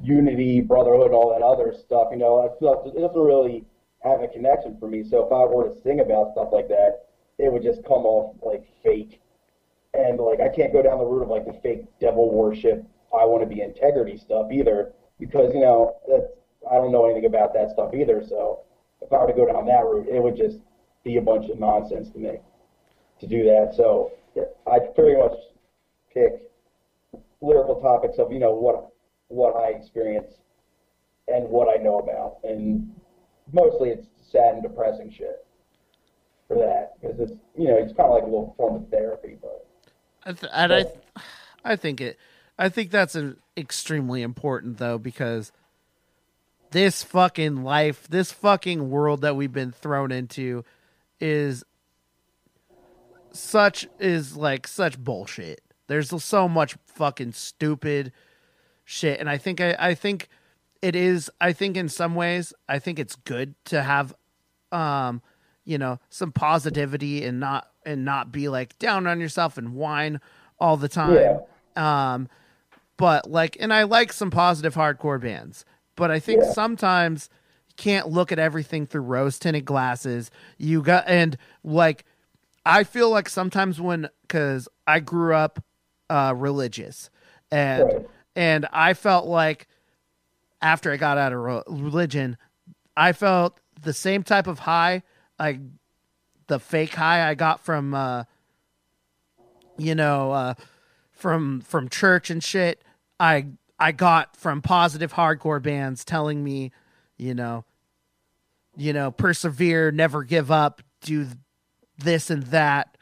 unity, 0.00 0.60
brotherhood, 0.60 1.12
all 1.12 1.30
that 1.32 1.44
other 1.44 1.74
stuff. 1.78 2.08
You 2.10 2.18
know, 2.18 2.40
I 2.40 2.58
feel 2.58 2.82
it 2.86 2.98
doesn't 2.98 3.20
really 3.20 3.64
have 4.02 4.22
a 4.22 4.28
connection 4.28 4.76
for 4.78 4.88
me. 4.88 5.04
So 5.04 5.24
if 5.26 5.32
I 5.32 5.44
were 5.44 5.68
to 5.68 5.80
sing 5.82 6.00
about 6.00 6.32
stuff 6.32 6.48
like 6.52 6.68
that, 6.68 7.06
it 7.38 7.52
would 7.52 7.62
just 7.62 7.84
come 7.84 8.04
off 8.06 8.36
like 8.42 8.66
fake. 8.82 9.20
And 9.94 10.18
like 10.18 10.40
I 10.40 10.48
can't 10.54 10.72
go 10.72 10.82
down 10.82 10.98
the 10.98 11.04
route 11.04 11.24
of 11.24 11.28
like 11.28 11.46
the 11.46 11.58
fake 11.62 11.84
devil 12.00 12.32
worship. 12.32 12.84
I 13.12 13.24
want 13.24 13.48
to 13.48 13.54
be 13.54 13.62
integrity 13.62 14.16
stuff 14.16 14.50
either 14.52 14.92
because 15.18 15.54
you 15.54 15.60
know 15.60 15.94
that's 16.08 16.26
I 16.70 16.74
don't 16.74 16.92
know 16.92 17.04
anything 17.06 17.26
about 17.26 17.54
that 17.54 17.70
stuff 17.70 17.94
either. 17.94 18.22
So 18.26 18.60
if 19.00 19.12
I 19.12 19.18
were 19.18 19.28
to 19.28 19.32
go 19.32 19.46
down 19.46 19.66
that 19.66 19.84
route, 19.84 20.08
it 20.08 20.22
would 20.22 20.36
just 20.36 20.58
be 21.04 21.16
a 21.16 21.22
bunch 21.22 21.48
of 21.50 21.58
nonsense 21.58 22.10
to 22.10 22.18
me 22.18 22.38
to 23.20 23.26
do 23.26 23.44
that. 23.44 23.74
So 23.76 24.12
I 24.66 24.78
pretty 24.94 25.18
much 25.18 25.36
pick 26.12 26.42
lyrical 27.40 27.80
topics 27.80 28.18
of 28.18 28.32
you 28.32 28.38
know 28.38 28.52
what 28.52 28.90
what 29.28 29.56
I 29.56 29.70
experience 29.70 30.32
and 31.28 31.48
what 31.48 31.68
I 31.68 31.82
know 31.82 31.98
about, 31.98 32.38
and 32.44 32.94
mostly 33.52 33.90
it's 33.90 34.06
sad 34.30 34.54
and 34.54 34.62
depressing 34.62 35.10
shit 35.10 35.44
for 36.48 36.56
that 36.58 37.00
because 37.00 37.18
it's 37.18 37.32
you 37.56 37.68
know 37.68 37.76
it's 37.76 37.92
kind 37.92 38.08
of 38.08 38.14
like 38.14 38.22
a 38.22 38.26
little 38.26 38.54
form 38.56 38.76
of 38.76 38.88
therapy, 38.88 39.36
but. 39.40 39.66
I 40.24 40.32
th- 40.32 40.52
and 40.52 40.74
I, 40.74 40.84
I 41.64 41.76
think 41.76 42.00
it, 42.00 42.18
I 42.58 42.68
think 42.68 42.90
that's 42.90 43.14
an 43.14 43.36
extremely 43.56 44.22
important 44.22 44.78
though 44.78 44.98
because 44.98 45.52
this 46.72 47.04
fucking 47.04 47.62
life, 47.62 48.08
this 48.08 48.32
fucking 48.32 48.90
world 48.90 49.20
that 49.20 49.36
we've 49.36 49.52
been 49.52 49.70
thrown 49.70 50.10
into, 50.10 50.64
is 51.20 51.64
such 53.38 53.86
is 53.98 54.36
like 54.36 54.66
such 54.66 54.98
bullshit. 54.98 55.60
There's 55.88 56.22
so 56.22 56.48
much 56.48 56.76
fucking 56.86 57.32
stupid 57.32 58.12
shit, 58.84 59.20
and 59.20 59.30
I 59.30 59.38
think 59.38 59.60
I, 59.60 59.76
I 59.78 59.94
think 59.94 60.28
it 60.82 60.96
is. 60.96 61.30
I 61.40 61.52
think 61.52 61.76
in 61.76 61.88
some 61.88 62.14
ways, 62.14 62.52
I 62.68 62.78
think 62.78 62.98
it's 62.98 63.16
good 63.16 63.54
to 63.66 63.82
have, 63.82 64.14
um, 64.72 65.22
you 65.64 65.78
know, 65.78 65.98
some 66.10 66.32
positivity 66.32 67.24
and 67.24 67.38
not 67.38 67.68
and 67.84 68.04
not 68.04 68.32
be 68.32 68.48
like 68.48 68.78
down 68.78 69.06
on 69.06 69.20
yourself 69.20 69.56
and 69.58 69.74
whine 69.74 70.20
all 70.58 70.76
the 70.76 70.88
time. 70.88 71.14
Yeah. 71.14 72.14
Um, 72.14 72.28
but 72.96 73.30
like, 73.30 73.56
and 73.60 73.72
I 73.72 73.84
like 73.84 74.12
some 74.12 74.30
positive 74.30 74.74
hardcore 74.74 75.20
bands, 75.20 75.64
but 75.94 76.10
I 76.10 76.18
think 76.18 76.42
Yeah. 76.42 76.52
sometimes 76.52 77.28
you 77.68 77.74
can't 77.76 78.08
look 78.08 78.32
at 78.32 78.38
everything 78.38 78.86
through 78.86 79.02
rose 79.02 79.38
tinted 79.38 79.66
glasses. 79.66 80.30
You 80.56 80.82
got, 80.82 81.04
and 81.06 81.36
like, 81.62 82.04
I 82.66 82.84
feel 82.84 83.10
like 83.10 83.28
sometimes 83.28 83.80
when, 83.80 84.08
cause 84.28 84.68
I 84.86 85.00
grew 85.00 85.34
up, 85.34 85.62
uh, 86.10 86.34
religious 86.36 87.08
and, 87.50 87.84
Right. 87.84 88.02
and 88.34 88.66
I 88.72 88.92
felt 88.94 89.26
like 89.26 89.68
after 90.60 90.92
I 90.92 90.96
got 90.96 91.16
out 91.16 91.32
of 91.32 91.38
re- 91.38 91.62
religion, 91.68 92.36
I 92.96 93.12
felt 93.12 93.60
the 93.80 93.92
same 93.92 94.22
type 94.22 94.46
of 94.46 94.58
high, 94.60 95.02
like 95.38 95.60
the 96.48 96.58
fake 96.58 96.94
high 96.94 97.28
I 97.28 97.34
got 97.34 97.60
from, 97.60 97.94
uh, 97.94 98.24
you 99.78 99.94
know, 99.94 100.32
uh, 100.32 100.54
from 101.12 101.60
from 101.60 101.88
church 101.88 102.30
and 102.30 102.42
shit. 102.42 102.82
I 103.20 103.46
I 103.78 103.92
got 103.92 104.36
from 104.36 104.62
positive 104.62 105.12
hardcore 105.12 105.62
bands 105.62 106.04
telling 106.04 106.42
me, 106.42 106.72
you 107.18 107.34
know, 107.34 107.64
you 108.76 108.92
know, 108.92 109.10
persevere, 109.10 109.90
never 109.90 110.24
give 110.24 110.50
up, 110.50 110.82
do 111.02 111.26
this 111.98 112.30
and 112.30 112.44
that. 112.44 112.96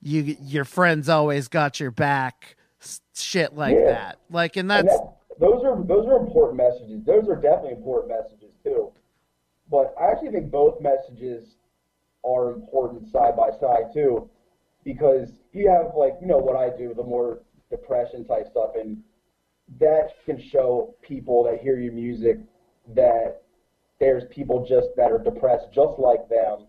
You 0.00 0.36
your 0.40 0.64
friends 0.64 1.08
always 1.08 1.46
got 1.48 1.78
your 1.78 1.92
back, 1.92 2.56
shit 3.14 3.54
like 3.54 3.76
Yeah. 3.76 3.86
that. 3.86 4.18
Like, 4.30 4.56
and 4.56 4.70
And 4.70 4.88
that's 4.88 4.98
that, 5.00 5.12
those 5.38 5.62
are 5.64 5.80
those 5.84 6.06
are 6.06 6.16
important 6.16 6.56
messages. 6.56 7.04
Those 7.04 7.28
are 7.28 7.36
definitely 7.36 7.72
important 7.72 8.12
messages 8.20 8.52
too. 8.64 8.90
But 9.70 9.94
I 10.00 10.10
actually 10.10 10.30
think 10.32 10.50
both 10.50 10.80
messages 10.80 11.56
are 12.24 12.52
important 12.52 13.10
side 13.10 13.36
by 13.36 13.50
side 13.60 13.92
too, 13.94 14.28
because 14.84 15.32
you 15.52 15.70
have 15.70 15.94
like 15.96 16.14
you 16.20 16.26
know 16.26 16.38
what 16.38 16.56
I 16.56 16.76
do, 16.76 16.94
the 16.94 17.04
more 17.04 17.40
depression 17.70 18.24
type 18.24 18.48
stuff, 18.50 18.72
and 18.74 19.02
that 19.78 20.10
can 20.26 20.40
show 20.40 20.94
people 21.00 21.44
that 21.44 21.60
hear 21.60 21.78
your 21.78 21.92
music 21.92 22.38
that 22.94 23.42
there's 24.00 24.24
people 24.30 24.66
just 24.66 24.88
that 24.96 25.12
are 25.12 25.18
depressed 25.18 25.66
just 25.72 25.98
like 25.98 26.28
them, 26.28 26.66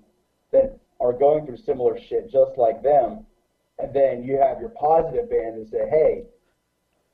that 0.52 0.78
are 1.04 1.14
going 1.14 1.46
through 1.46 1.58
similar 1.58 2.00
shit 2.00 2.32
just 2.32 2.58
like 2.58 2.82
them, 2.82 3.26
and 3.78 3.94
then 3.94 4.24
you 4.24 4.38
have 4.38 4.62
your 4.62 4.70
positive 4.70 5.30
band 5.30 5.56
and 5.56 5.68
say, 5.68 5.90
hey, 5.90 6.24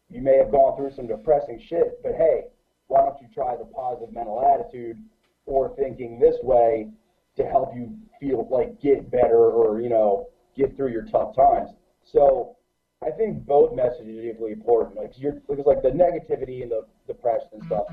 you 0.10 0.22
may 0.22 0.38
have 0.38 0.52
gone 0.52 0.78
through 0.78 0.91
some 0.95 1.07
depressing 1.07 1.61
shit, 1.68 2.02
but 2.03 2.14
hey, 2.14 2.44
why 2.88 3.02
don't 3.02 3.20
you 3.22 3.28
try 3.34 3.56
the 3.56 3.66
positive 3.66 4.14
mental 4.14 4.41
attitude 4.41 4.98
or 5.45 5.76
thinking 5.76 6.20
this 6.20 6.36
way 6.44 6.90
to 7.36 7.44
help 7.44 7.74
you 7.76 7.98
feel 8.20 8.48
like 8.52 8.80
get 8.82 9.10
better 9.10 9.49
or 9.52 9.82
you 9.82 9.90
know 9.90 10.28
get 10.56 10.76
through 10.76 10.91
your 10.91 11.06
tough 11.06 11.36
times. 11.36 11.70
So 12.03 12.57
I 13.03 13.11
think 13.11 13.45
both 13.45 13.76
messages 13.76 14.18
are 14.18 14.30
equally 14.30 14.52
important. 14.52 14.98
Like 14.98 15.14
you're 15.18 15.41
because 15.48 15.66
like 15.66 15.82
the 15.82 15.90
negativity 15.90 16.61
and 16.64 16.72
the 16.72 16.86
depression 17.07 17.49
and 17.53 17.64
stuff, 17.66 17.86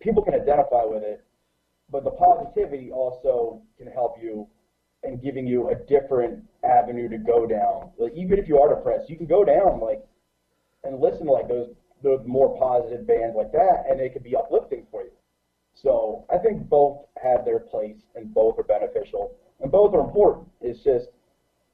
people 0.00 0.22
can 0.22 0.34
identify 0.34 0.84
with 0.84 1.02
it, 1.02 1.24
but 1.90 2.04
the 2.04 2.10
positivity 2.10 2.90
also 2.90 3.60
can 3.78 3.88
help 3.88 4.16
you 4.22 4.48
in 5.04 5.18
giving 5.18 5.46
you 5.46 5.68
a 5.70 5.74
different 5.74 6.42
avenue 6.64 7.08
to 7.08 7.18
go 7.18 7.46
down. 7.46 7.90
Like 7.98 8.12
even 8.14 8.38
if 8.38 8.48
you 8.48 8.58
are 8.58 8.74
depressed, 8.74 9.10
you 9.10 9.16
can 9.16 9.26
go 9.26 9.44
down 9.44 9.80
like 9.80 10.04
and 10.82 11.00
listen 11.00 11.26
to 11.26 11.32
like 11.32 11.48
those 11.48 11.74
the 12.02 12.22
more 12.26 12.56
positive 12.58 13.06
bands 13.06 13.34
like 13.34 13.50
that, 13.52 13.84
and 13.88 13.98
it 14.00 14.12
could 14.12 14.22
be 14.22 14.36
uplifting 14.36 14.86
for 14.90 15.02
you. 15.02 15.10
So 15.74 16.26
I 16.30 16.38
think 16.38 16.68
both 16.68 17.06
have 17.22 17.44
their 17.44 17.58
place 17.58 17.96
and 18.14 18.32
both 18.32 18.58
are 18.58 18.62
beneficial 18.62 19.34
and 19.60 19.72
both 19.72 19.94
are 19.94 20.00
important. 20.00 20.48
It's 20.60 20.82
just 20.84 21.08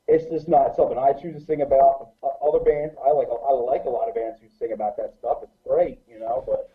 it's 0.09 0.24
just 0.31 0.48
not 0.48 0.74
something 0.74 0.98
I 0.98 1.12
choose 1.12 1.39
to 1.39 1.44
sing 1.44 1.62
about. 1.62 2.12
Other 2.23 2.61
bands, 2.61 2.94
I 3.05 3.11
like 3.12 3.28
I 3.28 3.52
like 3.52 3.85
a 3.85 3.90
lot 3.90 4.09
of 4.09 4.15
bands 4.15 4.40
who 4.40 4.48
sing 4.59 4.73
about 4.73 4.97
that 4.97 5.15
stuff. 5.19 5.39
It's 5.43 5.57
great, 5.66 6.01
you 6.09 6.19
know, 6.19 6.43
but 6.47 6.70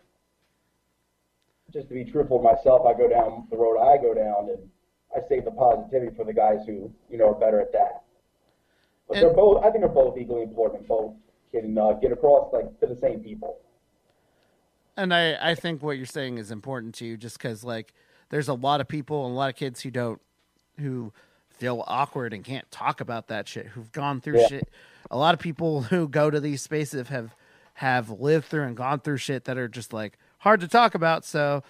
just 1.72 1.88
to 1.88 1.94
be 1.94 2.04
truthful 2.04 2.40
myself, 2.40 2.86
I 2.86 2.96
go 2.96 3.08
down 3.08 3.46
the 3.50 3.56
road 3.56 3.78
I 3.78 3.96
go 3.98 4.14
down, 4.14 4.50
and 4.50 4.70
I 5.16 5.20
save 5.28 5.44
the 5.44 5.50
positivity 5.50 6.14
for 6.14 6.24
the 6.24 6.32
guys 6.32 6.66
who 6.66 6.92
you 7.10 7.18
know 7.18 7.30
are 7.30 7.34
better 7.34 7.60
at 7.60 7.72
that. 7.72 8.02
But 9.08 9.14
they're 9.20 9.32
both, 9.32 9.64
I 9.64 9.70
think, 9.70 9.80
they're 9.80 9.88
both 9.88 10.18
equally 10.18 10.42
important. 10.42 10.86
Both 10.88 11.14
can 11.52 11.78
uh, 11.78 11.92
get 11.94 12.12
across 12.12 12.52
like 12.52 12.78
to 12.80 12.86
the 12.86 12.96
same 12.96 13.20
people. 13.20 13.58
And 14.96 15.14
I, 15.14 15.50
I 15.50 15.54
think 15.54 15.82
what 15.82 15.96
you're 15.96 16.06
saying 16.06 16.38
is 16.38 16.50
important 16.50 16.94
to 16.96 17.04
you, 17.06 17.16
just 17.16 17.38
because 17.38 17.62
like 17.62 17.92
there's 18.30 18.48
a 18.48 18.54
lot 18.54 18.80
of 18.80 18.88
people 18.88 19.26
and 19.26 19.34
a 19.34 19.36
lot 19.36 19.50
of 19.50 19.56
kids 19.56 19.82
who 19.82 19.90
don't, 19.90 20.20
who 20.78 21.12
feel 21.50 21.84
awkward 21.86 22.32
and 22.32 22.44
can't 22.44 22.68
talk 22.70 23.00
about 23.00 23.28
that 23.28 23.46
shit, 23.46 23.66
who've 23.68 23.92
gone 23.92 24.20
through 24.20 24.40
Yeah. 24.40 24.46
shit. 24.48 24.68
A 25.10 25.16
lot 25.16 25.34
of 25.34 25.40
people 25.40 25.82
who 25.92 26.08
go 26.08 26.30
to 26.30 26.40
these 26.40 26.62
spaces 26.62 27.08
have 27.08 27.34
have 27.74 28.08
lived 28.10 28.46
through 28.46 28.62
and 28.62 28.74
gone 28.76 28.98
through 29.00 29.18
shit 29.18 29.44
that 29.44 29.58
are 29.58 29.68
just 29.68 29.92
like 29.92 30.18
hard 30.38 30.60
to 30.60 30.68
talk 30.68 30.94
about. 30.94 31.24
So, 31.26 31.62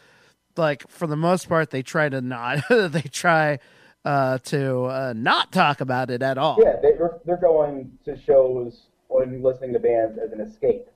like 0.59 0.89
for 0.89 1.07
the 1.07 1.17
most 1.17 1.49
part, 1.49 1.71
they 1.71 1.83
try 1.83 2.09
to 2.09 2.21
not, 2.21 2.65
they 2.69 3.03
try 3.03 3.59
uh, 4.05 4.39
to 4.39 4.85
uh, 4.85 5.15
not 5.17 5.53
talk 5.53 5.81
about 5.81 6.11
it 6.11 6.23
at 6.23 6.39
all. 6.39 6.57
Yeah, 6.63 6.77
they're 6.81 7.19
they're 7.25 7.37
going 7.37 7.99
to 8.05 8.17
shows 8.17 8.87
or 9.09 9.27
listening 9.27 9.73
to 9.73 9.79
bands 9.79 10.19
as 10.19 10.33
an 10.33 10.41
escape. 10.41 10.87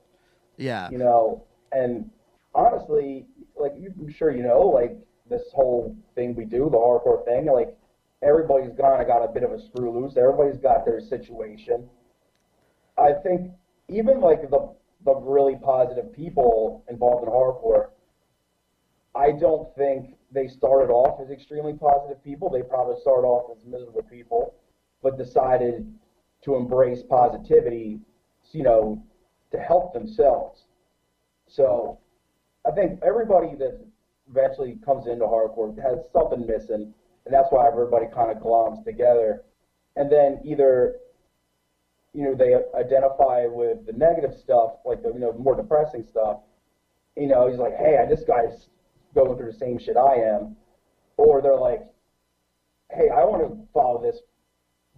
Yeah. 0.57 0.89
you 0.91 0.97
know, 0.97 1.43
and 1.71 2.09
honestly, 2.53 3.25
like 3.55 3.73
I'm 3.73 4.11
sure 4.11 4.35
you 4.35 4.43
know, 4.43 4.61
like 4.61 4.97
this 5.29 5.43
whole 5.53 5.95
thing 6.15 6.35
we 6.35 6.45
do, 6.45 6.69
the 6.69 6.77
hardcore 6.77 7.25
thing, 7.25 7.47
like 7.47 7.77
everybody's 8.21 8.73
gone. 8.73 8.99
I 8.99 9.03
got 9.03 9.23
a 9.23 9.31
bit 9.31 9.43
of 9.43 9.51
a 9.51 9.59
screw 9.59 9.91
loose. 9.91 10.17
Everybody's 10.17 10.59
got 10.61 10.85
their 10.85 11.01
situation. 11.01 11.89
I 12.97 13.13
think 13.23 13.51
even 13.89 14.21
like 14.21 14.49
the 14.49 14.73
the 15.03 15.15
really 15.15 15.55
positive 15.61 16.13
people 16.13 16.83
involved 16.89 17.25
in 17.25 17.29
hardcore, 17.29 17.89
I 19.15 19.31
don't 19.31 19.73
think 19.75 20.15
they 20.31 20.47
started 20.47 20.91
off 20.91 21.19
as 21.21 21.31
extremely 21.31 21.73
positive 21.73 22.23
people. 22.23 22.49
They 22.49 22.61
probably 22.61 22.99
started 23.01 23.27
off 23.27 23.55
as 23.57 23.65
miserable 23.65 24.03
people, 24.03 24.55
but 25.03 25.17
decided 25.17 25.91
to 26.43 26.55
embrace 26.55 27.03
positivity, 27.09 27.99
you 28.51 28.63
know, 28.63 29.03
to 29.51 29.59
help 29.59 29.93
themselves. 29.93 30.63
So 31.47 31.99
I 32.65 32.71
think 32.71 32.99
everybody 33.03 33.55
that 33.55 33.79
eventually 34.29 34.79
comes 34.85 35.07
into 35.07 35.25
hardcore 35.25 35.75
has 35.81 35.99
something 36.13 36.47
missing, 36.47 36.93
and 37.25 37.33
that's 37.33 37.49
why 37.51 37.67
everybody 37.67 38.05
kind 38.13 38.31
of 38.31 38.41
gloms 38.41 38.83
together. 38.85 39.43
And 39.97 40.09
then 40.09 40.39
either, 40.45 40.95
you 42.13 42.23
know, 42.23 42.35
they 42.35 42.55
identify 42.79 43.45
with 43.45 43.85
the 43.85 43.91
negative 43.93 44.33
stuff, 44.37 44.75
like 44.85 45.03
the 45.03 45.09
you 45.09 45.19
know 45.19 45.33
more 45.33 45.55
depressing 45.55 46.05
stuff. 46.09 46.37
You 47.17 47.27
know, 47.27 47.49
he's 47.49 47.59
like, 47.59 47.75
hey, 47.75 47.97
this 48.09 48.23
guy's 48.23 48.69
going 49.13 49.37
through 49.37 49.51
the 49.51 49.57
same 49.57 49.79
shit 49.79 49.97
I 49.97 50.15
am, 50.15 50.55
or 51.17 51.41
they're 51.41 51.55
like, 51.55 51.81
hey, 52.91 53.09
I 53.09 53.23
want 53.25 53.47
to 53.47 53.67
follow 53.73 54.01
this 54.01 54.17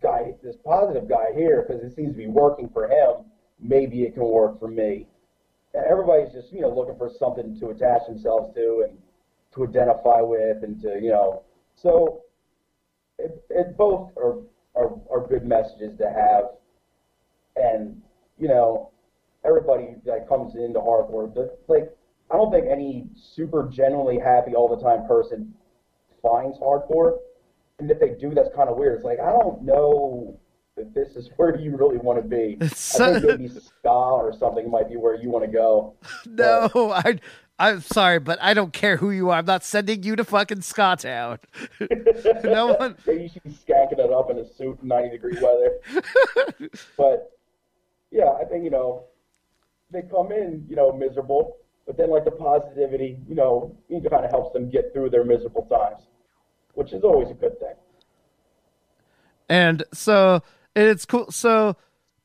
guy, 0.02 0.34
this 0.44 0.56
positive 0.64 1.08
guy 1.08 1.34
here, 1.36 1.66
because 1.66 1.84
it 1.84 1.96
seems 1.96 2.12
to 2.12 2.18
be 2.18 2.28
working 2.28 2.70
for 2.70 2.88
him. 2.88 3.26
Maybe 3.60 4.04
it 4.04 4.14
can 4.14 4.24
work 4.24 4.60
for 4.60 4.68
me. 4.68 5.08
And 5.74 5.86
everybody's 5.86 6.34
just, 6.34 6.52
you 6.52 6.62
know, 6.62 6.74
looking 6.74 6.98
for 6.98 7.10
something 7.18 7.58
to 7.60 7.70
attach 7.70 8.02
themselves 8.08 8.54
to 8.56 8.86
and 8.88 8.98
to 9.56 9.68
identify 9.68 10.22
with 10.22 10.64
and 10.64 10.82
to, 10.82 11.00
you 11.02 11.10
know, 11.10 11.44
so 11.76 12.22
it, 13.18 13.44
it 13.50 13.78
both 13.78 14.12
are, 14.18 14.40
are, 14.76 15.00
are 15.10 15.28
good 15.28 15.46
messages 15.46 15.98
to 15.98 16.06
have. 16.06 16.46
And, 17.56 18.02
you 18.38 18.48
know, 18.48 18.92
everybody 19.46 19.96
that 20.06 20.28
comes 20.28 20.56
into 20.56 20.80
hardcore, 20.80 21.34
the, 21.34 21.56
like, 21.68 21.96
I 22.34 22.38
don't 22.38 22.52
think 22.52 22.66
any 22.68 23.06
super 23.16 23.70
genuinely 23.72 24.18
happy 24.18 24.56
all 24.56 24.68
the 24.68 24.82
time 24.84 25.06
person 25.08 25.54
finds 26.24 26.58
hardcore. 26.58 27.18
And 27.78 27.92
if 27.92 28.00
they 28.00 28.16
do, 28.20 28.34
that's 28.34 28.50
kind 28.56 28.70
of 28.70 28.78
weird. 28.78 28.96
It's 28.96 29.06
like, 29.06 29.20
I 29.20 29.30
don't 29.30 29.62
know 29.62 30.40
if 30.76 30.92
this 30.96 31.16
is 31.16 31.30
where 31.38 31.56
you 31.56 31.78
really 31.78 31.98
want 31.98 32.22
to 32.22 32.28
be. 32.28 32.58
It's 32.60 33.00
I 33.00 33.14
think 33.14 33.22
so- 33.22 33.38
maybe 33.38 33.50
ska 33.50 33.90
or 33.90 34.34
something 34.38 34.70
might 34.72 34.90
be 34.90 34.96
where 34.96 35.16
you 35.16 35.30
want 35.30 35.46
to 35.46 35.52
go. 35.52 35.94
No, 36.26 36.92
I, 36.92 37.20
I'm 37.60 37.82
sorry, 37.82 38.18
but 38.18 38.42
I 38.42 38.56
don't 38.56 38.74
care 38.74 38.98
who 38.98 39.12
you 39.12 39.30
are. 39.30 39.38
I'm 39.38 39.46
not 39.46 39.64
sending 39.64 40.02
you 40.02 40.16
to 40.16 40.24
fucking 40.24 40.62
Scott 40.62 41.02
Town. 41.02 41.38
no 42.44 42.74
one. 42.74 42.96
Maybe 43.06 43.24
you 43.24 43.30
should 43.30 43.44
be 43.44 43.52
skanking 43.52 44.00
it 44.00 44.12
up 44.12 44.32
in 44.32 44.40
a 44.40 44.54
suit 44.56 44.80
in 44.82 44.88
90 44.88 45.10
degree 45.12 45.38
weather. 45.40 46.70
but 46.98 47.32
yeah, 48.10 48.32
I 48.42 48.46
think, 48.46 48.64
you 48.64 48.72
know, 48.72 49.06
they 49.92 50.02
come 50.02 50.32
in, 50.32 50.66
you 50.68 50.76
know, 50.76 50.92
miserable, 50.92 51.58
but 51.86 51.98
then 51.98 52.10
like 52.10 52.26
the 52.26 52.32
positivity, 52.32 53.18
you 53.28 53.36
know, 53.36 53.76
it 53.90 54.10
kind 54.10 54.24
of 54.26 54.32
helps 54.32 54.54
them 54.54 54.70
get 54.70 54.94
through 54.94 55.10
their 55.10 55.24
miserable 55.24 55.66
times, 55.66 56.04
which 56.74 56.94
is 56.94 57.04
always 57.04 57.30
a 57.30 57.34
good 57.34 57.60
thing. 57.60 57.76
And 59.50 59.84
so 59.94 60.42
it's 60.76 61.06
cool. 61.06 61.32
So 61.32 61.76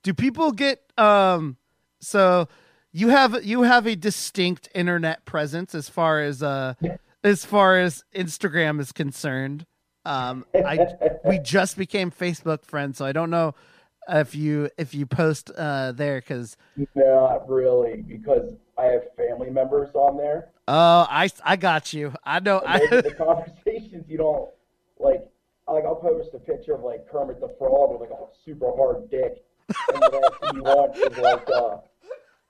do 0.02 0.14
people 0.14 0.52
get 0.52 0.80
um 0.96 1.56
so 2.00 2.48
you 2.92 3.08
have 3.08 3.44
you 3.44 3.62
have 3.62 3.86
a 3.86 3.96
distinct 3.96 4.68
internet 4.74 5.24
presence 5.24 5.74
as 5.74 5.88
far 5.88 6.20
as 6.20 6.42
uh 6.42 6.74
as 7.24 7.44
far 7.44 7.78
as 7.78 8.04
Instagram 8.14 8.80
is 8.80 8.92
concerned. 8.92 9.66
Um 10.04 10.46
I 10.54 10.86
we 11.24 11.38
just 11.42 11.76
became 11.76 12.10
Facebook 12.12 12.64
friends, 12.64 12.98
so 12.98 13.04
I 13.04 13.12
don't 13.12 13.30
know 13.30 13.54
if 14.08 14.34
you 14.36 14.70
if 14.78 14.94
you 14.94 15.04
post 15.04 15.50
uh 15.56 15.92
there 15.92 16.20
cuz 16.20 16.56
Not 16.94 17.48
really, 17.48 18.02
because 18.02 18.54
I 18.78 18.84
have 18.86 19.02
family 19.16 19.50
members 19.50 19.90
on 19.94 20.16
there. 20.16 20.50
oh 20.68 21.06
I 21.10 21.30
I 21.44 21.56
got 21.56 21.92
you. 21.92 22.14
I 22.24 22.40
know 22.40 22.62
I 22.64 22.78
the 22.90 23.14
conversations 23.16 24.04
you 24.08 24.18
don't 24.18 24.48
like. 24.98 25.26
Like 25.66 25.84
I'll 25.84 25.96
post 25.96 26.30
a 26.32 26.38
picture 26.38 26.74
of 26.74 26.82
like 26.82 27.06
Kermit 27.10 27.40
the 27.40 27.54
Frog 27.58 27.90
with 27.90 28.08
like 28.08 28.18
a 28.18 28.24
super 28.42 28.72
hard 28.74 29.10
dick, 29.10 29.44
and 29.92 30.00
the 30.00 30.20
last 30.22 30.40
thing 30.40 30.56
you 30.56 30.62
want 30.62 30.96
is 30.96 31.18
like 31.18 31.46
uh, 31.50 31.76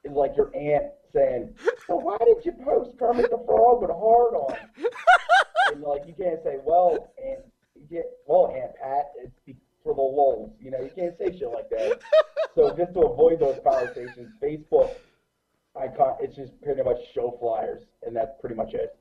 is 0.05 0.13
like 0.13 0.37
your 0.37 0.55
aunt 0.55 0.93
saying, 1.13 1.53
"So 1.89 1.97
why 1.97 2.17
did 2.19 2.45
you 2.45 2.53
post 2.65 2.97
Kermit 2.97 3.31
the 3.31 3.43
Frog 3.45 3.81
with 3.83 3.91
a 3.91 3.95
hard 3.95 4.35
on?" 4.35 4.55
And 5.73 5.83
like 5.83 6.03
you 6.07 6.15
can't 6.15 6.41
say, 6.45 6.59
"Well, 6.63 7.13
and 7.21 7.39
you 7.75 7.83
get 7.91 8.05
well, 8.27 8.55
Aunt 8.55 8.73
Pat, 8.81 9.11
it's 9.17 9.59
for 9.83 9.95
the 9.95 10.01
lulz." 10.01 10.53
You 10.63 10.71
know, 10.71 10.81
you 10.81 10.91
can't 10.95 11.19
say 11.19 11.37
shit 11.37 11.51
like 11.51 11.71
that. 11.71 12.01
So 12.55 12.71
just 12.77 12.95
to 12.95 13.01
avoid 13.01 13.41
those 13.41 13.59
conversations, 13.65 14.33
Facebook, 14.41 14.91
I 15.79 15.89
can't. 15.89 16.17
It's 16.21 16.37
just 16.37 16.61
pretty 16.63 16.83
much 16.83 16.99
show 17.15 17.37
flyers, 17.41 17.83
and 18.05 18.15
that's 18.15 18.33
pretty 18.41 18.55
much 18.57 18.75
it. 18.75 18.97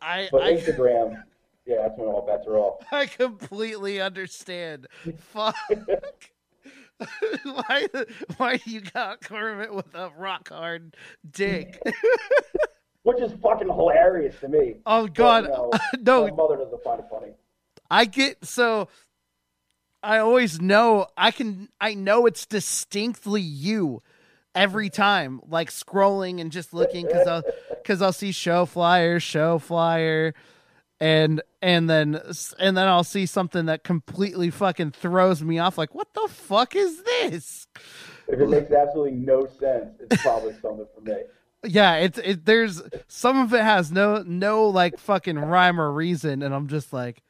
I 0.00 0.28
But 0.30 0.42
I, 0.42 0.54
Instagram, 0.54 1.22
yeah, 1.66 1.82
that's 1.82 1.98
when 1.98 2.08
all 2.08 2.26
bets 2.26 2.46
are 2.46 2.56
off. 2.58 2.84
I 2.92 3.06
completely 3.06 4.00
understand. 4.00 4.88
Fuck. 5.18 5.56
why? 7.44 7.88
Why 8.36 8.60
you 8.64 8.80
got 8.80 9.20
Kermit 9.20 9.74
with 9.74 9.94
a 9.94 10.10
rock 10.16 10.48
hard 10.50 10.96
dick? 11.30 11.80
which 13.02 13.20
is 13.20 13.32
fucking 13.42 13.68
hilarious 13.68 14.34
to 14.40 14.48
me. 14.48 14.76
Oh 14.86 15.06
But, 15.06 15.14
God, 15.14 15.44
know, 15.44 15.70
no! 16.00 16.26
my 16.28 16.34
mother 16.34 16.56
doesn't 16.56 16.82
find 16.82 17.00
it 17.00 17.06
funny. 17.10 17.32
I 17.90 18.04
get 18.04 18.44
so. 18.44 18.88
I 20.04 20.18
always 20.18 20.60
know 20.60 21.06
I 21.16 21.30
can. 21.30 21.68
I 21.80 21.94
know 21.94 22.26
it's 22.26 22.46
distinctly 22.46 23.40
you 23.40 24.02
every 24.54 24.90
time. 24.90 25.40
Like 25.48 25.70
scrolling 25.70 26.40
and 26.40 26.50
just 26.52 26.72
looking 26.72 27.06
because 27.06 27.26
I'll 27.26 27.42
because 27.70 28.02
I'll 28.02 28.12
see 28.12 28.32
show 28.32 28.66
flyer, 28.66 29.20
show 29.20 29.58
flyer, 29.58 30.34
and 31.00 31.42
and 31.60 31.88
then 31.90 32.20
and 32.58 32.76
then 32.76 32.86
I'll 32.88 33.04
see 33.04 33.26
something 33.26 33.66
that 33.66 33.84
completely 33.84 34.50
fucking 34.50 34.92
throws 34.92 35.42
me 35.42 35.58
off. 35.58 35.76
Like 35.78 35.94
what 35.94 36.12
the 36.14 36.28
fuck 36.28 36.76
is 36.76 37.02
this? 37.02 37.66
If 38.28 38.40
it 38.40 38.48
makes 38.48 38.70
absolutely 38.72 39.18
no 39.18 39.46
sense, 39.46 39.96
it's 40.00 40.22
probably 40.22 40.54
something 40.62 40.86
for 40.94 41.00
me. 41.00 41.16
Yeah, 41.64 41.96
it's 41.96 42.18
it. 42.18 42.44
There's 42.44 42.82
some 43.08 43.38
of 43.38 43.52
it 43.54 43.62
has 43.62 43.92
no 43.92 44.22
no 44.22 44.68
like 44.68 44.98
fucking 44.98 45.38
rhyme 45.38 45.80
or 45.80 45.92
reason, 45.92 46.42
and 46.42 46.54
I'm 46.54 46.66
just 46.68 46.92
like, 46.92 47.22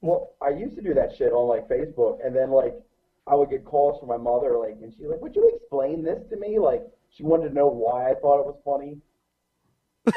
Well, 0.00 0.30
I 0.40 0.50
used 0.50 0.76
to 0.76 0.82
do 0.82 0.94
that 0.94 1.16
shit 1.16 1.32
on 1.32 1.48
like 1.48 1.68
Facebook, 1.68 2.18
and 2.24 2.34
then 2.34 2.50
like 2.50 2.74
I 3.26 3.34
would 3.34 3.50
get 3.50 3.64
calls 3.64 3.98
from 3.98 4.08
my 4.08 4.16
mother, 4.16 4.56
like, 4.58 4.76
and 4.82 4.92
she's 4.92 5.06
like, 5.06 5.20
"Would 5.20 5.34
you 5.34 5.50
explain 5.54 6.02
this 6.02 6.22
to 6.30 6.36
me?" 6.36 6.58
Like, 6.58 6.82
she 7.10 7.22
wanted 7.22 7.48
to 7.48 7.54
know 7.54 7.66
why 7.66 8.10
I 8.10 8.14
thought 8.14 8.40
it 8.40 8.46
was 8.46 8.58
funny, 8.64 8.98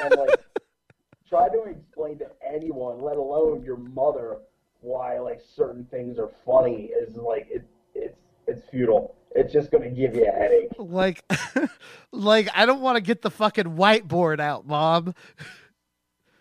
and 0.02 0.15
like 0.15 0.40
try 1.27 1.49
to 1.49 1.64
explain 1.64 2.19
to 2.19 2.27
anyone, 2.48 2.99
let 2.99 3.18
alone 3.18 3.64
your 3.64 3.77
mother, 3.77 4.38
why 4.81 5.19
like 5.19 5.41
certain 5.56 5.86
things 5.86 6.19
are 6.19 6.30
funny 6.45 6.91
is 7.02 7.15
like 7.15 7.48
it, 7.49 7.65
it's 7.95 8.19
it's 8.48 8.68
futile. 8.69 9.15
It's 9.36 9.53
just 9.53 9.72
gonna 9.72 9.90
give 9.90 10.15
you 10.15 10.27
a 10.27 10.31
headache. 10.31 10.69
like, 10.77 11.23
like 12.11 12.49
I 12.53 12.65
don't 12.65 12.81
want 12.81 12.98
to 12.98 13.02
get 13.02 13.22
the 13.22 13.31
fucking 13.31 13.76
whiteboard 13.76 14.40
out, 14.40 14.68
mom. 14.68 15.14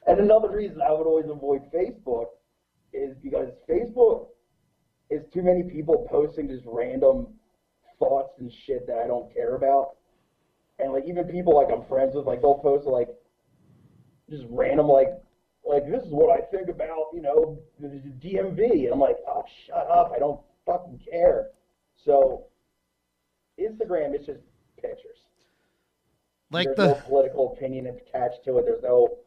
And 0.07 0.20
another 0.20 0.51
reason 0.51 0.81
I 0.81 0.90
would 0.93 1.07
always 1.07 1.28
avoid 1.28 1.70
Facebook 1.70 2.28
is 2.95 3.15
because 3.23 3.51
Facebook 3.69 4.28
is 5.10 5.22
too 5.32 5.43
many 5.43 5.62
people 5.62 6.06
posting 6.10 6.48
just 6.48 6.64
random 6.66 7.28
thoughts 7.98 8.35
and 8.39 8.52
shit 8.52 8.86
that 8.86 8.98
I 8.98 9.06
don't 9.06 9.32
care 9.32 9.55
about. 9.55 9.97
And 10.78 10.93
like 10.93 11.05
even 11.06 11.24
people 11.24 11.55
like 11.55 11.68
I'm 11.72 11.85
friends 11.86 12.14
with, 12.14 12.26
like 12.26 12.40
they'll 12.40 12.59
post 12.59 12.86
like 12.86 13.09
just 14.30 14.44
random 14.51 14.86
like 14.86 15.09
like 15.64 15.86
this 15.90 16.02
is 16.02 16.10
what 16.10 16.30
I 16.30 16.44
think 16.47 16.68
about, 16.68 17.09
you 17.12 17.20
know, 17.20 17.59
the 17.80 17.89
DMV. 17.89 18.85
And 18.85 18.93
I'm 18.93 19.01
like, 19.01 19.16
oh 19.26 19.44
shut 19.66 19.89
up, 19.90 20.12
I 20.14 20.18
don't 20.18 20.40
fucking 20.66 21.01
care. 21.10 21.48
So 22.05 22.44
Instagram 23.59 24.18
is 24.18 24.26
just 24.26 24.40
pictures. 24.76 25.18
Like 26.51 26.66
There's 26.66 26.76
the 26.76 26.86
no 26.86 27.01
political 27.06 27.52
opinion 27.52 27.86
attached 27.86 28.44
to 28.44 28.59
it. 28.59 28.64
There's 28.64 28.82
no 28.82 29.18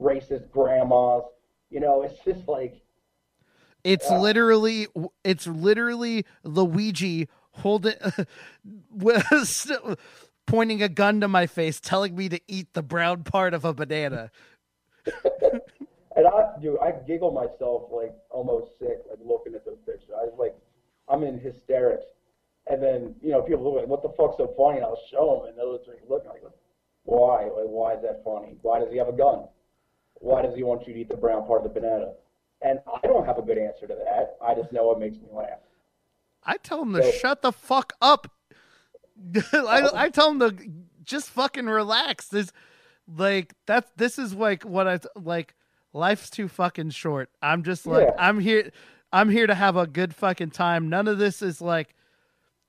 racist 0.00 0.50
grandmas. 0.50 1.24
You 1.70 1.80
know, 1.80 2.02
it's 2.02 2.22
just 2.24 2.46
like 2.48 2.80
it's 3.88 4.10
Yeah. 4.10 4.18
literally 4.18 4.86
it's 5.24 5.46
literally 5.46 6.24
Luigi 6.44 7.28
holding 7.52 7.94
pointing 10.46 10.82
a 10.82 10.88
gun 10.88 11.20
to 11.20 11.28
my 11.28 11.46
face, 11.46 11.80
telling 11.80 12.14
me 12.14 12.28
to 12.28 12.40
eat 12.48 12.68
the 12.74 12.82
brown 12.82 13.24
part 13.24 13.54
of 13.54 13.64
a 13.64 13.72
banana. 13.74 14.30
And 16.16 16.26
I, 16.26 16.50
dude, 16.60 16.78
I 16.82 16.90
giggle 17.06 17.30
myself 17.30 17.92
like 17.92 18.12
almost 18.28 18.76
sick, 18.80 18.98
like 19.08 19.20
looking 19.24 19.54
at 19.54 19.64
those 19.64 19.78
pictures. 19.86 20.10
I 20.10 20.24
was 20.24 20.34
like, 20.36 20.52
I'm 21.08 21.22
in 21.22 21.38
hysterics. 21.38 22.06
And 22.68 22.82
then, 22.82 23.14
you 23.22 23.30
know, 23.30 23.40
people 23.40 23.62
look 23.62 23.76
like, 23.80 23.86
what 23.86 24.02
the 24.02 24.08
fuck's 24.18 24.36
so 24.36 24.52
funny? 24.58 24.78
And 24.78 24.86
I'll 24.86 24.98
show 25.12 25.38
them, 25.38 25.48
and 25.48 25.56
they'll 25.56 25.78
just 25.78 25.88
look 26.10 26.24
like, 26.26 26.42
why? 27.04 27.44
Like, 27.44 27.70
why 27.70 27.94
is 27.94 28.02
that 28.02 28.24
funny? 28.24 28.56
Why 28.62 28.80
does 28.80 28.90
he 28.90 28.98
have 28.98 29.06
a 29.06 29.12
gun? 29.12 29.46
Why 30.14 30.42
does 30.42 30.56
he 30.56 30.64
want 30.64 30.88
you 30.88 30.92
to 30.94 30.98
eat 30.98 31.08
the 31.08 31.16
brown 31.16 31.46
part 31.46 31.64
of 31.64 31.72
the 31.72 31.80
banana? 31.80 32.14
And 32.62 32.80
I 33.02 33.06
don't 33.06 33.24
have 33.24 33.38
a 33.38 33.42
good 33.42 33.58
answer 33.58 33.86
to 33.86 33.94
that. 33.94 34.36
I 34.44 34.54
just 34.54 34.72
know 34.72 34.90
it 34.92 34.98
makes 34.98 35.16
me 35.16 35.28
laugh. 35.32 35.60
I 36.44 36.56
tell 36.56 36.80
them 36.80 36.94
to 36.94 37.02
So- 37.02 37.10
shut 37.12 37.42
the 37.42 37.52
fuck 37.52 37.92
up. 38.00 38.30
I, 39.52 39.82
oh. 39.82 39.90
I 39.94 40.08
tell 40.10 40.32
them 40.32 40.40
to 40.56 40.68
just 41.02 41.28
fucking 41.30 41.66
relax. 41.66 42.28
This 42.28 42.52
like 43.12 43.54
that's 43.66 43.90
this 43.96 44.18
is 44.18 44.34
like 44.34 44.62
what 44.64 44.86
I 44.86 44.98
like. 45.16 45.54
Life's 45.92 46.30
too 46.30 46.48
fucking 46.48 46.90
short. 46.90 47.30
I'm 47.42 47.62
just 47.62 47.86
like 47.86 48.06
Yeah. 48.08 48.14
I'm 48.18 48.38
here. 48.40 48.70
I'm 49.12 49.30
here 49.30 49.46
to 49.46 49.54
have 49.54 49.76
a 49.76 49.86
good 49.86 50.14
fucking 50.14 50.50
time. 50.50 50.88
None 50.88 51.08
of 51.08 51.18
this 51.18 51.42
is 51.42 51.60
like. 51.60 51.94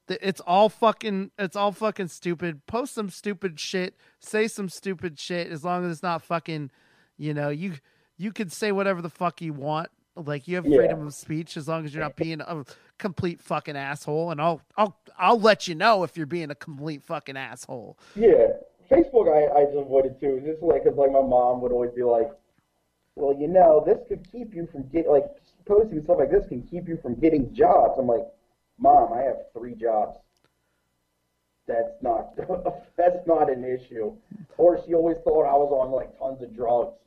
It's 0.07 0.41
all 0.41 0.70
fucking. 0.70 1.32
It's 1.38 1.56
all 1.56 1.72
fucking 1.72 2.07
stupid. 2.07 2.66
Post 2.66 2.95
some 2.95 3.10
stupid 3.11 3.60
shit. 3.60 3.95
Say 4.20 4.48
some 4.48 4.70
stupid 4.70 5.20
shit. 5.20 5.52
As 5.52 5.64
long 5.64 5.86
as 5.86 5.91
it's 5.91 6.03
not 6.03 6.24
fucking. 6.24 6.72
You 7.18 7.34
know 7.36 7.49
you. 7.49 7.74
You 8.19 8.33
can 8.33 8.49
say 8.49 8.73
whatever 8.73 9.01
the 9.01 9.09
fuck 9.09 9.41
you 9.41 9.53
want. 9.53 9.89
Like 10.15 10.45
you 10.47 10.57
have 10.57 10.65
Yeah. 10.65 10.79
freedom 10.79 11.07
of 11.07 11.13
speech 11.13 11.55
as 11.55 11.69
long 11.69 11.85
as 11.85 11.93
you're 11.95 12.03
not 12.03 12.17
being 12.17 12.41
a 12.41 12.65
complete 12.97 13.41
fucking 13.41 13.77
asshole. 13.77 14.31
And 14.31 14.41
I'll 14.41 14.61
I'll 14.75 14.99
I'll 15.17 15.39
let 15.39 15.69
you 15.69 15.73
know 15.75 16.03
if 16.03 16.17
you're 16.17 16.25
being 16.25 16.51
a 16.51 16.55
complete 16.55 17.01
fucking 17.01 17.37
asshole. 17.37 17.97
Yeah, 18.15 18.47
Facebook 18.91 19.29
I, 19.33 19.61
I 19.61 19.65
just 19.65 19.77
avoided 19.77 20.19
too. 20.19 20.41
Just 20.45 20.61
like, 20.61 20.83
cause 20.83 20.95
like 20.97 21.11
my 21.11 21.21
mom 21.21 21.61
would 21.61 21.71
always 21.71 21.91
be 21.91 22.03
like, 22.03 22.29
well, 23.15 23.33
you 23.39 23.47
know, 23.47 23.81
this 23.85 23.99
could 24.09 24.29
keep 24.29 24.53
you 24.53 24.67
from 24.69 24.83
get 24.89 25.07
like 25.07 25.23
posting 25.65 26.03
stuff 26.03 26.17
like 26.19 26.31
this 26.31 26.45
can 26.49 26.61
keep 26.63 26.89
you 26.89 26.97
from 27.01 27.15
getting 27.15 27.53
jobs. 27.53 27.95
I'm 27.97 28.07
like, 28.07 28.27
mom, 28.77 29.13
I 29.13 29.21
have 29.21 29.37
three 29.53 29.75
jobs. 29.75 30.17
That's 31.67 31.93
not 32.01 32.35
that's 32.97 33.25
not 33.25 33.49
an 33.49 33.63
issue. 33.63 34.11
Or 34.57 34.83
she 34.85 34.93
always 34.93 35.17
thought 35.23 35.45
I 35.45 35.53
was 35.55 35.71
on 35.71 35.91
like 35.91 36.19
tons 36.19 36.41
of 36.41 36.53
drugs 36.53 36.97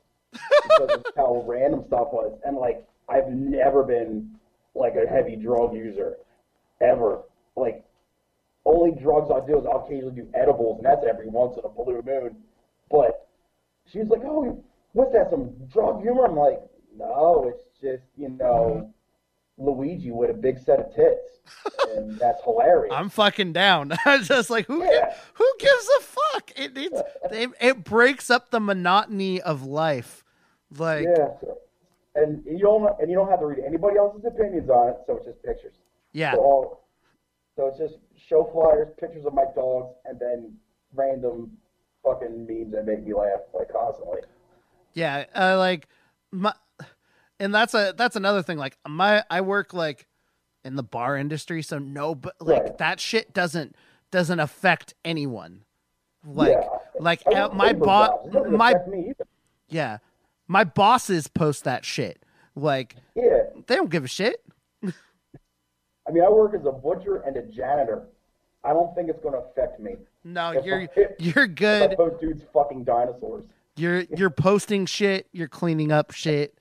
because 0.63 0.89
of 0.97 1.03
how 1.15 1.43
random 1.47 1.83
stuff 1.87 2.09
was. 2.11 2.37
And 2.45 2.57
like, 2.57 2.85
I've 3.09 3.27
never 3.29 3.83
been 3.83 4.31
like 4.75 4.93
a 4.95 5.07
heavy 5.07 5.35
drug 5.35 5.73
user, 5.73 6.17
ever. 6.81 7.21
Like, 7.55 7.83
only 8.65 8.91
drugs 8.99 9.29
I'll 9.29 9.45
do 9.45 9.59
is 9.59 9.65
I'll 9.65 9.85
occasionally 9.85 10.15
do 10.15 10.27
edibles, 10.33 10.77
and 10.77 10.85
that's 10.85 11.05
every 11.07 11.27
once 11.27 11.57
in 11.57 11.65
a 11.65 11.69
blue 11.69 12.01
moon. 12.05 12.37
But 12.89 13.27
she 13.91 13.99
was 13.99 14.07
like, 14.07 14.21
"Oh, 14.23 14.63
what's 14.93 15.11
that? 15.13 15.29
Some 15.29 15.51
drug 15.71 16.01
humor?" 16.01 16.25
I'm 16.25 16.35
like, 16.37 16.61
"No, 16.97 17.49
it's 17.53 17.81
just 17.81 18.03
you 18.17 18.29
know, 18.29 18.93
Luigi 19.57 20.11
with 20.11 20.29
a 20.29 20.33
big 20.33 20.59
set 20.59 20.79
of 20.79 20.95
tits, 20.95 21.39
and 21.89 22.17
that's 22.17 22.41
hilarious." 22.43 22.93
I'm 22.95 23.09
fucking 23.09 23.51
down. 23.53 23.91
I'm 24.05 24.23
just 24.23 24.49
like 24.49 24.65
who 24.67 24.81
Yeah. 24.83 25.13
who 25.33 25.47
gives 25.59 25.89
a 25.99 26.01
fuck? 26.01 26.51
It 26.55 26.71
it, 27.31 27.51
it 27.59 27.83
breaks 27.83 28.29
up 28.29 28.49
the 28.49 28.61
monotony 28.61 29.41
of 29.41 29.63
life. 29.65 30.22
Like 30.77 31.03
yeah, 31.05 31.27
so- 31.41 31.57
and 32.15 32.43
you 32.45 32.59
don't 32.59 32.99
and 32.99 33.09
you 33.09 33.15
don't 33.17 33.29
have 33.29 33.39
to 33.39 33.45
read 33.47 33.59
anybody 33.65 33.97
else's 33.97 34.23
opinions 34.25 34.69
on 34.69 34.89
it, 34.89 34.97
so 35.07 35.17
it's 35.17 35.25
just 35.25 35.41
pictures. 35.43 35.75
yeah. 36.11 36.33
So, 36.33 36.39
all, 36.39 36.87
so 37.55 37.67
it's 37.67 37.77
just 37.77 37.95
show 38.15 38.49
flyers, 38.51 38.89
pictures 38.99 39.25
of 39.25 39.33
my 39.33 39.45
dogs, 39.55 39.95
and 40.05 40.19
then 40.19 40.53
random 40.95 41.51
fucking 42.03 42.45
memes 42.47 42.71
that 42.73 42.85
make 42.85 43.03
me 43.05 43.13
laugh 43.13 43.39
like 43.53 43.71
constantly. 43.71 44.21
Yeah, 44.93 45.25
uh, 45.35 45.57
like 45.57 45.87
my, 46.31 46.53
and 47.39 47.53
that's 47.53 47.73
a 47.73 47.93
that's 47.97 48.15
another 48.15 48.43
thing. 48.43 48.57
Like 48.59 48.77
my, 48.87 49.23
I 49.29 49.41
work 49.41 49.73
like 49.73 50.07
in 50.63 50.75
the 50.75 50.83
bar 50.83 51.17
industry, 51.17 51.61
so 51.63 51.79
no, 51.79 52.13
but 52.15 52.35
like 52.39 52.63
Right. 52.63 52.77
that 52.77 52.99
shit 52.99 53.33
doesn't 53.33 53.75
doesn't 54.11 54.39
affect 54.39 54.93
anyone. 55.03 55.63
Like 56.25 56.51
Yeah. 56.51 56.69
like 56.99 57.21
my 57.53 57.73
boss, 57.73 58.09
jobs. 58.09 58.27
It 58.27 58.33
doesn't 58.33 58.51
my 58.57 58.73
yeah, 59.69 59.97
my 60.53 60.63
bosses 60.63 61.27
post 61.27 61.63
that 61.65 61.83
shit. 61.83 62.23
Like 62.55 62.95
Yeah, 63.15 63.41
they 63.67 63.75
don't 63.75 63.89
give 63.89 64.03
a 64.05 64.07
shit. 64.07 64.37
I 64.83 66.11
mean, 66.11 66.23
I 66.23 66.29
work 66.29 66.53
as 66.53 66.65
a 66.65 66.71
butcher 66.71 67.17
and 67.25 67.35
a 67.37 67.41
janitor. 67.43 68.03
I 68.63 68.71
don't 68.73 68.93
think 68.95 69.09
it's 69.09 69.19
going 69.21 69.33
to 69.33 69.39
affect 69.39 69.79
me. 69.79 69.95
No, 70.23 70.51
If 70.51 70.65
you're 70.65 70.81
I- 70.81 71.07
you're 71.19 71.47
good. 71.65 71.97
post 71.97 72.21
dudes 72.21 72.43
fucking 72.53 72.83
dinosaurs. 72.83 73.45
You're 73.75 74.01
you're 74.15 74.29
posting 74.29 74.85
shit. 74.85 75.27
You're 75.31 75.47
cleaning 75.47 75.91
up 75.91 76.11
shit. 76.11 76.55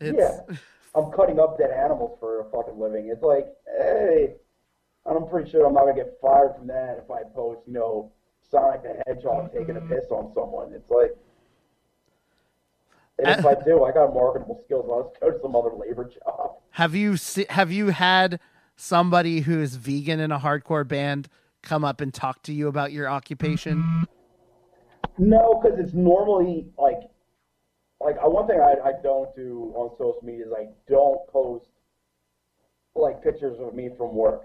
It's, 0.00 0.16
Yeah, 0.18 0.56
I'm 0.94 1.10
cutting 1.12 1.38
up 1.38 1.58
dead 1.58 1.70
animals 1.70 2.16
for 2.18 2.40
a 2.40 2.44
fucking 2.50 2.78
living. 2.80 3.08
It's 3.08 3.22
like, 3.22 3.46
hey, 3.78 4.34
I'm 5.04 5.28
pretty 5.28 5.50
sure 5.50 5.66
I'm 5.66 5.74
not 5.74 5.82
gonna 5.82 5.94
get 5.94 6.14
fired 6.22 6.54
from 6.56 6.66
that 6.68 6.98
if 7.04 7.10
I 7.10 7.22
post, 7.34 7.60
you 7.66 7.74
know, 7.74 8.10
Sonic 8.50 8.82
the 8.84 9.02
Hedgehog 9.06 9.52
taking 9.52 9.76
a 9.76 9.80
piss 9.82 10.06
on 10.10 10.32
someone. 10.34 10.72
It's 10.72 10.88
like, 10.90 11.14
and 13.18 13.28
if 13.40 13.46
I 13.46 13.54
do, 13.64 13.84
I 13.84 13.92
got 13.92 14.12
marketable 14.12 14.62
skills. 14.64 14.86
I'll 14.90 15.08
just 15.10 15.20
go 15.20 15.30
to 15.30 15.38
some 15.42 15.56
other 15.56 15.70
labor 15.74 16.04
job. 16.04 16.56
Have 16.70 16.94
you 16.94 17.16
se- 17.16 17.46
have 17.50 17.72
you 17.72 17.88
had 17.88 18.40
somebody 18.76 19.40
who 19.40 19.60
is 19.60 19.76
vegan 19.76 20.20
in 20.20 20.30
a 20.30 20.38
hardcore 20.38 20.86
band 20.86 21.28
come 21.62 21.84
up 21.84 22.00
and 22.00 22.12
talk 22.12 22.42
to 22.42 22.52
you 22.52 22.68
about 22.68 22.92
your 22.92 23.08
occupation? 23.08 24.06
No, 25.18 25.60
because 25.62 25.78
it's 25.78 25.94
normally 25.94 26.66
like, 26.76 27.00
like 28.00 28.16
uh, 28.22 28.28
one 28.28 28.46
thing 28.46 28.60
I, 28.60 28.88
I 28.88 28.92
don't 29.02 29.34
do 29.34 29.72
on 29.74 29.96
social 29.96 30.20
media 30.22 30.46
is 30.46 30.52
I 30.52 30.66
don't 30.88 31.26
post 31.28 31.66
like 32.94 33.22
pictures 33.22 33.58
of 33.60 33.74
me 33.74 33.90
from 33.96 34.14
work. 34.14 34.42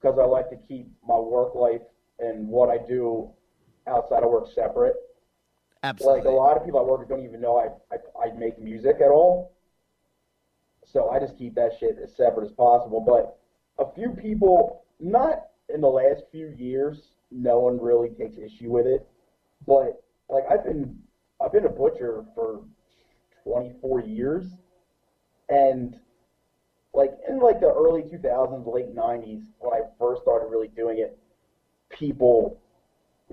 because 0.00 0.18
I 0.20 0.24
like 0.24 0.50
to 0.50 0.56
keep 0.68 0.88
my 1.06 1.18
work 1.18 1.54
life 1.54 1.82
and 2.18 2.48
what 2.48 2.70
I 2.70 2.78
do 2.86 3.30
outside 3.86 4.22
of 4.24 4.30
work 4.30 4.46
separate. 4.54 4.94
Absolutely. 5.82 6.20
Like 6.20 6.28
a 6.28 6.30
lot 6.30 6.56
of 6.56 6.64
people 6.64 6.80
I 6.80 6.82
work 6.84 7.00
with 7.00 7.08
don't 7.08 7.24
even 7.24 7.40
know 7.40 7.56
I, 7.58 7.94
I 7.94 8.28
I 8.28 8.32
make 8.36 8.60
music 8.60 8.96
at 9.00 9.10
all. 9.10 9.52
So 10.84 11.10
I 11.10 11.18
just 11.18 11.36
keep 11.38 11.54
that 11.54 11.72
shit 11.78 11.96
as 12.02 12.14
separate 12.14 12.46
as 12.46 12.52
possible. 12.52 13.00
But 13.00 13.38
a 13.84 13.92
few 13.94 14.10
people, 14.10 14.84
not 15.00 15.46
in 15.72 15.80
the 15.80 15.88
last 15.88 16.24
few 16.30 16.54
years, 16.56 17.12
no 17.30 17.58
one 17.58 17.80
really 17.80 18.10
takes 18.10 18.36
issue 18.36 18.70
with 18.70 18.86
it. 18.86 19.06
But 19.66 20.02
like 20.28 20.44
I've 20.50 20.64
been 20.64 20.98
I've 21.40 21.52
been 21.52 21.66
a 21.66 21.70
butcher 21.70 22.24
for 22.34 22.60
24 23.42 24.02
years, 24.02 24.46
and 25.48 25.98
like 26.94 27.12
in 27.28 27.40
like 27.40 27.60
the 27.60 27.72
early 27.72 28.02
2000s, 28.02 28.72
late 28.72 28.94
90s, 28.94 29.44
when 29.58 29.72
I 29.72 29.80
first 29.98 30.22
started 30.22 30.46
really 30.46 30.68
doing 30.68 30.98
it, 30.98 31.18
people 31.90 32.60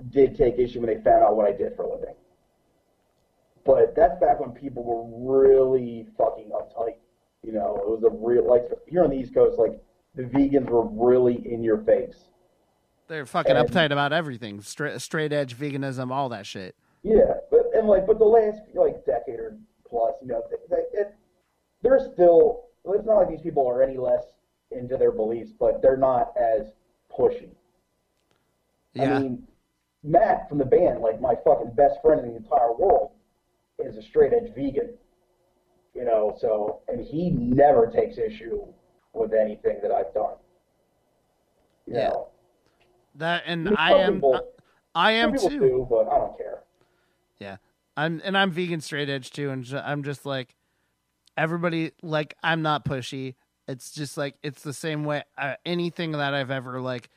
did 0.08 0.36
take 0.36 0.58
issue 0.58 0.80
when 0.80 0.88
they 0.88 1.02
found 1.02 1.22
out 1.22 1.36
what 1.36 1.46
I 1.46 1.52
did 1.52 1.76
for 1.76 1.84
a 1.84 1.94
living. 1.94 2.14
But 3.64 3.94
that's 3.94 4.18
back 4.20 4.40
when 4.40 4.52
people 4.52 4.84
were 4.84 5.42
really 5.42 6.06
fucking 6.16 6.50
uptight. 6.50 6.96
You 7.42 7.52
know, 7.52 7.76
it 7.76 7.88
was 7.88 8.04
a 8.04 8.10
real 8.10 8.48
like 8.48 8.64
here 8.86 9.04
on 9.04 9.10
the 9.10 9.16
East 9.16 9.34
Coast, 9.34 9.58
like 9.58 9.80
the 10.14 10.22
vegans 10.24 10.68
were 10.68 10.86
really 10.86 11.46
in 11.50 11.62
your 11.62 11.78
face. 11.78 12.24
They're 13.08 13.26
fucking 13.26 13.56
and- 13.56 13.68
uptight 13.68 13.92
about 13.92 14.12
everything. 14.12 14.60
Straight, 14.60 15.00
straight 15.00 15.32
edge 15.32 15.56
veganism, 15.56 16.10
all 16.10 16.28
that 16.30 16.46
shit. 16.46 16.74
Yeah, 17.02 17.34
but 17.50 17.70
and 17.74 17.88
like, 17.88 18.06
but 18.06 18.18
the 18.18 18.24
last 18.24 18.60
like 18.74 19.04
decade 19.06 19.40
or 19.40 19.56
plus, 19.88 20.14
you 20.22 20.28
know, 20.28 20.42
they, 20.50 20.76
they, 20.76 21.00
it, 21.00 21.14
they're 21.82 22.00
still. 22.12 22.64
It's 22.84 23.06
not 23.06 23.16
like 23.16 23.28
these 23.28 23.42
people 23.42 23.66
are 23.68 23.82
any 23.82 23.98
less 23.98 24.24
into 24.70 24.96
their 24.96 25.12
beliefs, 25.12 25.52
but 25.58 25.82
they're 25.82 25.96
not 25.96 26.32
as 26.38 26.66
pushy. 27.10 27.50
Yeah. 28.94 29.16
I 29.16 29.18
mean, 29.20 29.46
Matt 30.02 30.48
from 30.48 30.58
the 30.58 30.64
band, 30.64 31.00
like 31.00 31.20
my 31.20 31.34
fucking 31.44 31.72
best 31.74 32.00
friend 32.02 32.20
in 32.20 32.30
the 32.30 32.36
entire 32.36 32.72
world, 32.72 33.10
is 33.84 33.96
a 33.96 34.02
straight 34.02 34.32
edge 34.32 34.54
vegan. 34.54 34.94
You 35.94 36.04
know, 36.04 36.36
so 36.40 36.80
and 36.88 37.04
he 37.04 37.30
never 37.30 37.86
takes 37.88 38.16
issue 38.18 38.64
with 39.12 39.32
anything 39.32 39.78
that 39.82 39.90
I've 39.90 40.14
done. 40.14 40.34
You 41.86 41.94
Yeah. 41.94 42.08
know, 42.08 42.28
that 43.16 43.42
and 43.46 43.64
mean, 43.64 43.74
I 43.76 43.92
am 43.94 44.14
people- 44.14 44.52
I 44.94 45.20
some 45.20 45.30
am 45.34 45.38
too. 45.38 45.58
do, 45.60 45.86
but 45.90 46.08
I 46.08 46.18
don't 46.18 46.36
care. 46.38 46.62
Yeah. 47.38 47.56
I'm 47.96 48.20
and 48.24 48.36
I'm 48.38 48.50
vegan 48.52 48.80
straight 48.80 49.08
edge 49.08 49.30
too 49.30 49.50
and 49.50 49.66
I'm 49.74 50.02
just 50.04 50.24
like 50.24 50.54
everybody 51.36 51.92
like 52.02 52.36
I'm 52.42 52.62
not 52.62 52.84
pushy. 52.84 53.34
It's 53.66 53.90
just 53.92 54.16
like 54.16 54.36
it's 54.42 54.62
the 54.62 54.72
same 54.72 55.04
way 55.04 55.24
uh, 55.36 55.54
anything 55.66 56.12
that 56.12 56.34
I've 56.34 56.50
ever 56.50 56.80
like 56.80 57.08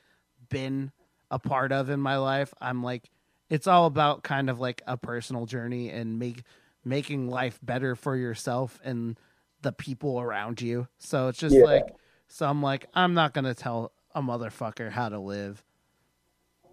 been 0.50 0.92
a 1.32 1.40
part 1.40 1.72
of 1.72 1.90
in 1.90 2.00
my 2.00 2.18
life, 2.18 2.54
I'm 2.62 2.84
like 2.84 3.10
it's 3.54 3.68
all 3.68 3.86
about 3.86 4.24
kind 4.24 4.50
of 4.50 4.60
like 4.60 4.82
a 4.88 4.98
personal 4.98 5.46
journey 5.46 5.92
and 5.92 6.18
make 6.18 6.42
making 6.84 7.30
life 7.30 7.60
better 7.62 7.96
for 7.96 8.16
yourself 8.16 8.80
and 8.84 9.16
the 9.62 9.72
people 9.72 10.20
around 10.20 10.60
you. 10.60 10.88
So 10.98 11.28
it's 11.28 11.38
just 11.38 11.56
Yeah. 11.56 11.64
like 11.64 11.86
so 12.28 12.48
I'm 12.50 12.64
like 12.64 12.88
I'm 12.96 13.14
not 13.14 13.32
going 13.36 13.46
to 13.46 13.54
tell 13.54 13.92
a 14.16 14.24
motherfucker 14.24 14.90
how 14.92 15.10
to 15.10 15.20
live. 15.20 15.64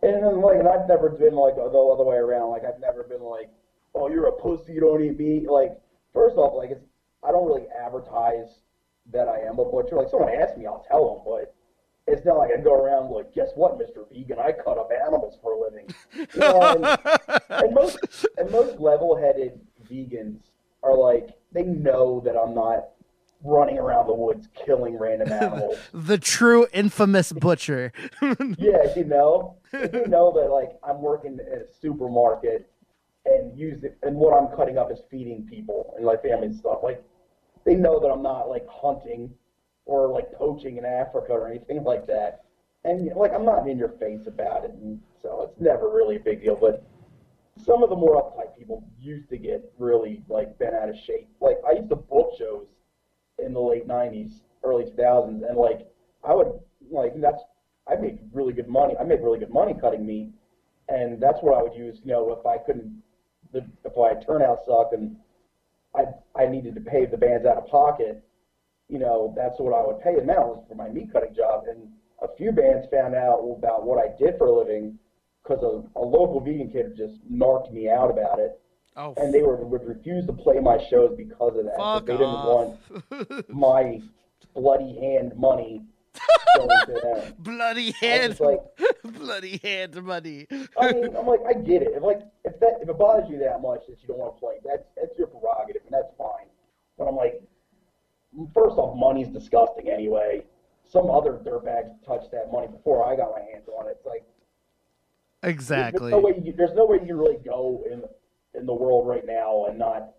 And 0.02 0.22
then, 0.24 0.40
like, 0.40 0.58
and 0.58 0.66
I've 0.66 0.88
never 0.88 1.10
been 1.10 1.34
like 1.34 1.56
the 1.56 1.60
other 1.62 2.04
way 2.04 2.16
around. 2.16 2.48
Like, 2.48 2.64
I've 2.64 2.80
never 2.80 3.02
been 3.02 3.20
like, 3.20 3.50
"Oh, 3.94 4.08
you're 4.08 4.28
a 4.28 4.32
pussy, 4.32 4.72
you 4.72 4.80
don't 4.80 5.02
eat 5.04 5.18
meat." 5.18 5.46
Like, 5.50 5.78
first 6.14 6.36
off, 6.38 6.54
like, 6.56 6.70
it's 6.70 6.82
I 7.22 7.30
don't 7.30 7.46
really 7.46 7.66
advertise 7.78 8.62
that 9.12 9.28
I 9.28 9.40
am 9.40 9.58
a 9.58 9.64
butcher. 9.66 9.96
Like, 9.96 10.08
someone 10.08 10.32
asks 10.32 10.56
me, 10.56 10.64
I'll 10.64 10.86
tell 10.88 11.04
them, 11.14 11.22
but 11.26 11.54
it's 12.06 12.24
not 12.24 12.38
like 12.38 12.50
I 12.56 12.60
go 12.60 12.74
around 12.74 13.10
like, 13.10 13.34
"Guess 13.34 13.50
what, 13.54 13.78
Mister 13.78 14.04
Vegan? 14.10 14.38
I 14.38 14.52
cut 14.52 14.78
up 14.78 14.90
animals 15.04 15.38
for 15.42 15.52
a 15.52 15.60
living." 15.60 15.88
You 16.34 16.40
know, 16.40 16.60
and, 16.62 17.48
and 17.50 17.74
most 17.74 17.98
and 18.36 18.50
most 18.50 18.80
level-headed 18.80 19.60
vegans 19.90 20.40
are 20.82 20.96
like, 20.96 21.30
they 21.52 21.62
know 21.62 22.20
that 22.24 22.36
I'm 22.36 22.54
not 22.54 22.88
running 23.42 23.78
around 23.78 24.06
the 24.06 24.14
woods 24.14 24.48
killing 24.54 24.98
random 24.98 25.32
animals. 25.32 25.76
The 25.92 26.18
true 26.18 26.66
infamous 26.72 27.32
butcher. 27.32 27.92
Yeah, 28.58 28.94
you 28.96 29.04
know, 29.04 29.56
you 29.72 30.06
know 30.06 30.32
that 30.32 30.50
like 30.50 30.72
I'm 30.82 31.00
working 31.00 31.38
at 31.40 31.58
a 31.58 31.64
supermarket 31.80 32.70
and 33.24 33.58
use 33.58 33.84
it, 33.84 33.98
and 34.02 34.16
what 34.16 34.32
I'm 34.36 34.54
cutting 34.56 34.78
up 34.78 34.90
is 34.90 35.00
feeding 35.10 35.46
people 35.46 35.94
and 35.96 36.04
like 36.04 36.22
family 36.22 36.46
and 36.46 36.56
stuff. 36.56 36.80
Like 36.82 37.02
they 37.64 37.74
know 37.74 38.00
that 38.00 38.08
I'm 38.08 38.22
not 38.22 38.48
like 38.48 38.66
hunting 38.68 39.32
or 39.90 40.08
like 40.08 40.30
poaching 40.32 40.76
in 40.76 40.84
Africa 40.84 41.32
or 41.32 41.48
anything 41.48 41.82
like 41.82 42.06
that. 42.06 42.44
And 42.84 43.10
like 43.16 43.32
I'm 43.34 43.44
not 43.44 43.68
in 43.68 43.76
your 43.76 43.90
face 43.98 44.26
about 44.26 44.64
it, 44.64 44.70
and 44.70 45.00
so 45.20 45.50
it's 45.50 45.60
never 45.60 45.90
really 45.90 46.16
a 46.16 46.20
big 46.20 46.42
deal. 46.42 46.56
But 46.56 46.86
some 47.66 47.82
of 47.82 47.90
the 47.90 47.96
more 47.96 48.22
uptight 48.22 48.56
people 48.56 48.84
used 49.00 49.28
to 49.30 49.36
get 49.36 49.70
really 49.78 50.22
like 50.28 50.56
bent 50.58 50.74
out 50.74 50.88
of 50.88 50.94
shape. 51.04 51.28
Like 51.40 51.56
I 51.68 51.72
used 51.72 51.90
to 51.90 51.96
book 51.96 52.30
shows 52.38 52.68
in 53.44 53.52
the 53.52 53.60
late 53.60 53.86
'90s, 53.86 54.30
early 54.62 54.84
2000s, 54.84 55.46
and 55.46 55.58
like 55.58 55.88
I 56.24 56.34
would 56.34 56.52
like 56.88 57.12
that's 57.20 57.42
I 57.90 57.96
made 57.96 58.20
really 58.32 58.52
good 58.52 58.68
money. 58.68 58.94
I 58.98 59.02
made 59.02 59.20
really 59.20 59.40
good 59.40 59.52
money 59.52 59.74
cutting 59.78 60.06
meat, 60.06 60.30
and 60.88 61.20
that's 61.20 61.40
what 61.42 61.58
I 61.58 61.62
would 61.62 61.74
use. 61.74 61.98
You 62.04 62.12
know, 62.12 62.32
if 62.32 62.46
I 62.46 62.58
couldn't, 62.64 63.02
if 63.52 63.92
my 63.96 64.14
turnout 64.24 64.60
sucked 64.64 64.94
and 64.94 65.16
I 65.96 66.04
I 66.40 66.46
needed 66.46 66.76
to 66.76 66.80
pay 66.80 67.06
the 67.06 67.18
bands 67.18 67.44
out 67.44 67.58
of 67.58 67.66
pocket, 67.66 68.22
you 68.90 68.98
know, 68.98 69.32
that's 69.36 69.58
what 69.58 69.72
I 69.72 69.86
would 69.86 70.00
pay 70.02 70.14
them 70.16 70.30
out 70.30 70.48
was 70.48 70.64
for 70.68 70.74
my 70.74 70.88
meat 70.88 71.12
cutting 71.12 71.34
job. 71.34 71.64
And 71.68 71.88
a 72.22 72.28
few 72.36 72.52
bands 72.52 72.86
found 72.90 73.14
out 73.14 73.40
about 73.56 73.84
what 73.84 73.98
I 73.98 74.08
did 74.18 74.36
for 74.38 74.46
a 74.48 74.52
living 74.52 74.98
because 75.42 75.62
a, 75.62 75.98
a 75.98 76.04
local 76.04 76.40
vegan 76.40 76.70
kid 76.70 76.94
just 76.96 77.14
narked 77.28 77.72
me 77.72 77.88
out 77.88 78.10
about 78.10 78.38
it, 78.38 78.60
Oh, 78.96 79.14
and 79.16 79.32
they 79.32 79.42
were 79.42 79.56
would 79.56 79.86
refuse 79.86 80.26
to 80.26 80.32
play 80.32 80.58
my 80.60 80.76
shows 80.90 81.14
because 81.16 81.56
of 81.56 81.64
that. 81.64 81.76
fuck 81.78 82.06
they 82.06 82.12
didn't 82.12 82.26
off. 82.26 82.76
want 83.10 83.48
my 83.48 84.00
bloody 84.54 84.98
hand 85.00 85.32
money 85.36 85.82
going 86.56 86.68
to 86.86 87.00
them. 87.00 87.34
bloody 87.38 87.92
hand, 87.92 88.38
like, 88.40 88.58
bloody 89.04 89.60
hand 89.62 89.94
money. 90.02 90.46
I 90.78 90.92
mean, 90.92 91.16
I'm 91.16 91.26
like, 91.26 91.40
I 91.48 91.52
get 91.54 91.82
it. 91.82 91.92
If 91.94 92.02
like, 92.02 92.20
if 92.44 92.58
that, 92.60 92.78
if 92.82 92.88
it 92.88 92.98
bothers 92.98 93.30
you 93.30 93.38
that 93.38 93.62
much 93.62 93.80
that 93.88 93.96
you 94.02 94.08
don't 94.08 94.18
want 94.18 94.34
to 94.34 94.40
play, 94.40 94.56
that's 94.64 94.82
that's 94.96 95.16
your 95.16 95.28
prerogative, 95.28 95.82
and 95.84 95.92
that's 95.92 96.12
fine. 96.18 96.48
But 96.98 97.04
I'm 97.06 97.16
like, 97.16 97.40
first 98.54 98.76
off, 98.76 98.96
money's 98.96 99.28
disgusting 99.28 99.88
anyway. 99.88 100.42
Some 100.88 101.10
other 101.10 101.34
dirtbags 101.44 101.92
touched 102.04 102.30
that 102.32 102.50
money 102.52 102.66
before 102.66 103.06
I 103.06 103.16
got 103.16 103.30
my 103.32 103.40
hands 103.40 103.68
on 103.68 103.86
it. 103.86 103.96
It's 103.98 104.06
like 104.06 104.24
Exactly. 105.42 106.10
There's 106.10 106.22
no 106.22 106.26
way 106.28 106.42
you, 106.44 106.52
there's 106.56 106.74
no 106.74 106.86
way 106.86 107.00
you 107.04 107.16
really 107.16 107.38
go 107.44 107.82
in 107.90 108.02
in 108.58 108.66
the 108.66 108.74
world 108.74 109.06
right 109.06 109.24
now 109.24 109.66
and 109.68 109.78
not 109.78 110.10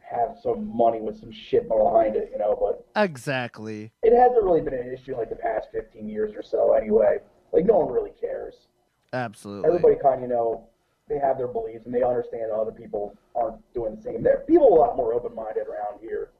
have 0.00 0.36
some 0.42 0.74
money 0.76 1.00
with 1.00 1.18
some 1.18 1.30
shit 1.30 1.68
behind 1.68 2.16
it, 2.16 2.30
you 2.32 2.38
know. 2.38 2.56
But 2.58 2.86
Exactly. 3.02 3.92
it 4.02 4.16
hasn't 4.16 4.42
really 4.44 4.60
been 4.60 4.74
an 4.74 4.92
issue 4.92 5.16
like 5.16 5.28
the 5.28 5.36
past 5.36 5.68
15 5.72 6.08
years 6.08 6.34
or 6.34 6.42
so, 6.42 6.72
anyway. 6.74 7.18
Like 7.52 7.64
no 7.66 7.78
one 7.78 7.92
really 7.92 8.12
cares. 8.20 8.68
Absolutely. 9.12 9.68
everybody 9.68 9.94
kind 10.02 10.16
of 10.16 10.22
you 10.22 10.28
know 10.28 10.66
they 11.08 11.18
have 11.18 11.38
their 11.38 11.46
beliefs 11.46 11.86
and 11.86 11.94
they 11.94 12.02
understand 12.02 12.50
other 12.50 12.72
people 12.72 13.16
aren't 13.36 13.60
doing 13.72 13.94
the 13.96 14.02
same. 14.02 14.22
There, 14.22 14.42
people 14.48 14.66
are 14.66 14.76
a 14.78 14.80
lot 14.88 14.96
more 14.96 15.12
open-minded 15.14 15.66
around 15.68 16.00
here. 16.00 16.30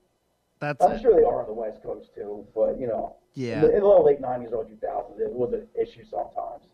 That's 0.59 0.83
I'm 0.85 0.93
it. 0.93 1.03
sure 1.03 1.15
they 1.15 1.23
are 1.25 1.41
on 1.41 1.47
the 1.47 1.53
West 1.53 1.83
Coast 1.83 2.15
too, 2.15 2.47
but 2.55 2.81
you 2.81 2.87
know, 2.87 3.17
Yeah. 3.35 3.57
in 3.57 3.61
the, 3.63 3.75
in 3.77 3.81
the 3.81 3.87
late 3.89 4.21
'90s, 4.23 4.53
early 4.53 4.67
2000s, 4.75 5.21
it 5.21 5.31
was 5.33 5.53
an 5.53 5.67
issue 5.81 6.05
sometimes. 6.11 6.65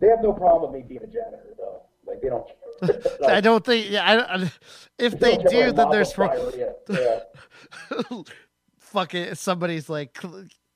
They 0.00 0.08
have 0.08 0.22
no 0.22 0.32
problem 0.32 0.72
with 0.72 0.80
me 0.82 0.86
being 0.88 1.02
a 1.02 1.06
janitor 1.06 1.54
though. 1.56 1.82
Like 2.06 2.20
they 2.22 2.28
don't. 2.28 2.46
care. 2.46 3.00
Like, 3.20 3.30
I 3.30 3.40
don't 3.40 3.64
think. 3.64 3.90
Yeah. 3.90 4.26
I, 4.28 4.36
don't- 4.38 4.58
if 4.98 5.18
they 5.18 5.36
do, 5.36 5.66
what 5.66 5.76
then 5.76 5.90
there's 5.90 6.12
pro- 6.12 6.28
fire 6.28 6.48
is. 6.48 6.56
Yeah. 6.88 7.20
fucking 8.78 9.34
somebody's 9.34 9.88
like 9.88 10.18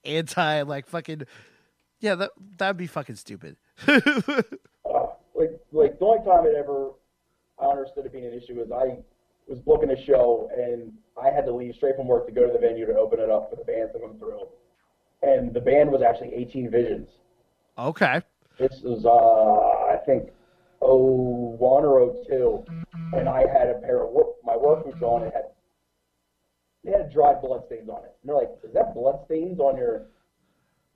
anti, 0.04 0.62
like 0.62 0.86
fucking. 0.86 1.22
Yeah, 2.00 2.16
that 2.16 2.30
that'd 2.58 2.76
be 2.76 2.86
fucking 2.88 3.16
stupid. 3.16 3.56
Uh, 3.88 5.06
like 5.34 5.58
like 5.72 5.98
the 5.98 6.04
only 6.04 6.24
time 6.24 6.46
it 6.46 6.54
ever 6.56 6.90
I 7.60 7.66
understood 7.66 8.06
it 8.06 8.12
being 8.12 8.26
an 8.26 8.34
issue 8.34 8.60
is 8.60 8.70
I 8.72 8.98
was 9.52 9.60
booking 9.60 9.90
a 9.90 10.06
show 10.06 10.48
and 10.56 10.90
I 11.22 11.30
had 11.30 11.44
to 11.44 11.52
leave 11.52 11.74
straight 11.76 11.96
from 11.96 12.08
work 12.08 12.26
to 12.26 12.32
go 12.32 12.46
to 12.46 12.52
the 12.52 12.58
venue 12.58 12.86
to 12.86 12.94
open 12.94 13.20
it 13.20 13.28
up 13.30 13.50
for 13.50 13.56
the 13.56 13.64
bands 13.64 13.92
to 13.92 14.00
come 14.00 14.18
through. 14.18 14.48
And 15.22 15.52
the 15.52 15.60
band 15.60 15.92
was 15.92 16.00
actually 16.02 16.34
18 16.34 16.70
Visions. 16.70 17.08
okay. 17.78 18.22
This 18.58 18.80
was 18.82 19.04
uh 19.04 19.92
I 19.92 20.04
think 20.04 20.30
01 20.80 21.84
or 21.84 22.14
02, 22.26 22.64
and 23.12 23.28
I 23.28 23.40
had 23.40 23.68
a 23.68 23.80
pair 23.80 24.04
of 24.04 24.10
work, 24.10 24.28
my 24.44 24.56
work 24.56 24.84
boots 24.84 25.02
on. 25.02 25.22
It 25.22 25.32
had 25.34 25.44
they 26.84 26.90
had 26.90 27.12
dried 27.12 27.40
blood 27.40 27.62
stains 27.66 27.88
on 27.88 28.04
it. 28.04 28.16
And 28.20 28.28
they're 28.28 28.36
like, 28.36 28.50
"Is 28.64 28.74
that 28.74 28.94
blood 28.94 29.20
stains 29.26 29.60
on 29.60 29.76
your 29.76 30.06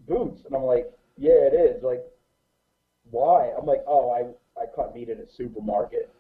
boots?" 0.09 0.45
And 0.45 0.55
I'm 0.55 0.65
like, 0.65 0.91
"Yeah, 1.17 1.39
it 1.49 1.55
is." 1.55 1.83
Like, 1.83 2.05
why? 3.11 3.53
I'm 3.57 3.65
like, 3.67 3.85
"Oh, 3.87 4.11
I 4.11 4.61
I 4.61 4.67
cut 4.75 4.95
meat 4.95 5.09
at 5.09 5.19
a 5.19 5.27
supermarket." 5.37 6.11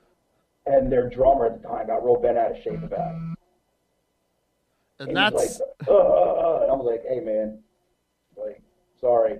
And 0.66 0.90
their 0.90 1.08
drummer 1.08 1.46
at 1.46 1.62
the 1.62 1.68
time 1.68 1.86
got 1.86 2.04
real 2.04 2.20
bent 2.20 2.36
out 2.38 2.50
of 2.50 2.62
shape 2.62 2.82
about 2.82 3.14
it. 3.14 3.22
And 4.98 5.08
And 5.08 5.16
that's 5.16 5.36
like, 5.60 5.68
uh, 5.88 6.62
and 6.62 6.72
I'm 6.72 6.80
like, 6.80 7.02
"Hey, 7.06 7.20
man, 7.20 7.62
like, 8.36 8.60
sorry." 9.00 9.38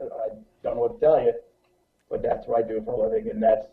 I 0.00 0.28
don't 0.62 0.76
know 0.76 0.82
what 0.82 1.00
to 1.00 1.06
tell 1.06 1.20
you, 1.20 1.32
but 2.10 2.22
that's 2.22 2.46
what 2.46 2.64
I 2.64 2.66
do 2.66 2.82
for 2.84 2.92
a 2.94 3.08
living, 3.08 3.30
and 3.30 3.42
that's 3.42 3.66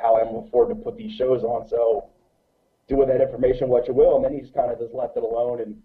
how 0.00 0.16
I'm 0.20 0.34
afford 0.46 0.68
to 0.70 0.74
put 0.74 0.96
these 0.96 1.14
shows 1.16 1.42
on. 1.42 1.68
So 1.68 2.08
do 2.88 2.96
with 2.96 3.08
that 3.08 3.20
information 3.20 3.68
what 3.68 3.88
you 3.88 3.94
will. 3.94 4.16
And 4.16 4.24
then 4.24 4.32
he's 4.32 4.50
kind 4.52 4.70
of 4.70 4.78
just 4.78 4.94
left 4.94 5.16
it 5.16 5.22
alone, 5.22 5.60
and 5.60 5.80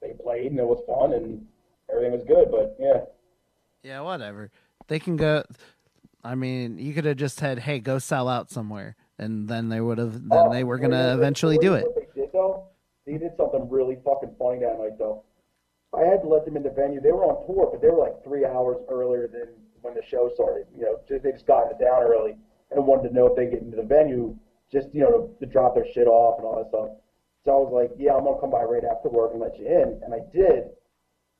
they 0.00 0.12
played, 0.22 0.50
and 0.52 0.58
it 0.60 0.66
was 0.66 0.82
fun, 0.86 1.12
and 1.12 1.46
everything 1.90 2.12
was 2.12 2.24
good. 2.24 2.50
But 2.50 2.76
yeah, 2.78 3.04
Yeah, 3.82 4.00
whatever. 4.00 4.50
They 4.88 4.98
can 4.98 5.16
go. 5.16 5.42
I 6.24 6.34
mean, 6.34 6.78
you 6.78 6.94
could 6.94 7.04
have 7.04 7.16
just 7.16 7.36
said, 7.36 7.60
"Hey, 7.60 7.80
go 7.80 7.98
sell 7.98 8.28
out 8.28 8.50
somewhere," 8.50 8.96
and 9.18 9.48
then 9.48 9.68
they 9.68 9.80
would 9.80 9.98
have. 9.98 10.28
Then 10.28 10.50
they 10.50 10.64
were 10.64 10.78
gonna 10.78 11.14
eventually 11.14 11.58
do 11.58 11.74
it. 11.74 11.86
They 11.94 12.20
did 12.22 12.32
though, 12.32 12.68
they 13.06 13.18
did 13.18 13.36
something 13.36 13.68
really 13.68 13.96
fucking 14.04 14.34
funny 14.38 14.60
that 14.60 14.78
night 14.78 14.98
though. 14.98 15.24
I 15.94 16.02
had 16.04 16.22
to 16.22 16.28
let 16.28 16.44
them 16.44 16.56
in 16.56 16.62
the 16.62 16.70
venue. 16.70 17.00
They 17.00 17.12
were 17.12 17.24
on 17.24 17.44
tour, 17.46 17.68
but 17.70 17.82
they 17.82 17.88
were 17.88 17.98
like 17.98 18.22
three 18.24 18.44
hours 18.46 18.78
earlier 18.88 19.28
than 19.28 19.48
when 19.82 19.94
the 19.94 20.02
show 20.02 20.30
started. 20.34 20.66
You 20.76 20.84
know, 20.84 21.00
they 21.08 21.32
just 21.32 21.46
got 21.46 21.70
it 21.70 21.78
down 21.78 22.02
early 22.02 22.36
and 22.70 22.86
wanted 22.86 23.08
to 23.08 23.14
know 23.14 23.26
if 23.26 23.36
they 23.36 23.46
get 23.46 23.60
into 23.60 23.76
the 23.76 23.82
venue, 23.82 24.36
just 24.70 24.88
you 24.94 25.02
know, 25.02 25.34
to, 25.40 25.46
to 25.46 25.52
drop 25.52 25.74
their 25.74 25.86
shit 25.92 26.06
off 26.06 26.38
and 26.38 26.46
all 26.46 26.56
that 26.56 26.68
stuff. 26.68 26.90
So 27.44 27.50
I 27.50 27.56
was 27.56 27.72
like, 27.72 27.90
yeah, 27.98 28.14
I'm 28.14 28.24
gonna 28.24 28.40
come 28.40 28.50
by 28.50 28.62
right 28.62 28.84
after 28.84 29.08
work 29.08 29.32
and 29.32 29.40
let 29.40 29.58
you 29.58 29.66
in, 29.66 30.00
and 30.04 30.14
I 30.14 30.20
did. 30.32 30.70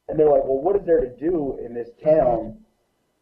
And 0.09 0.19
they're 0.19 0.29
like, 0.29 0.43
well, 0.45 0.61
what 0.61 0.77
is 0.77 0.85
there 0.85 1.01
to 1.01 1.09
do 1.17 1.59
in 1.65 1.73
this 1.73 1.91
town? 2.03 2.59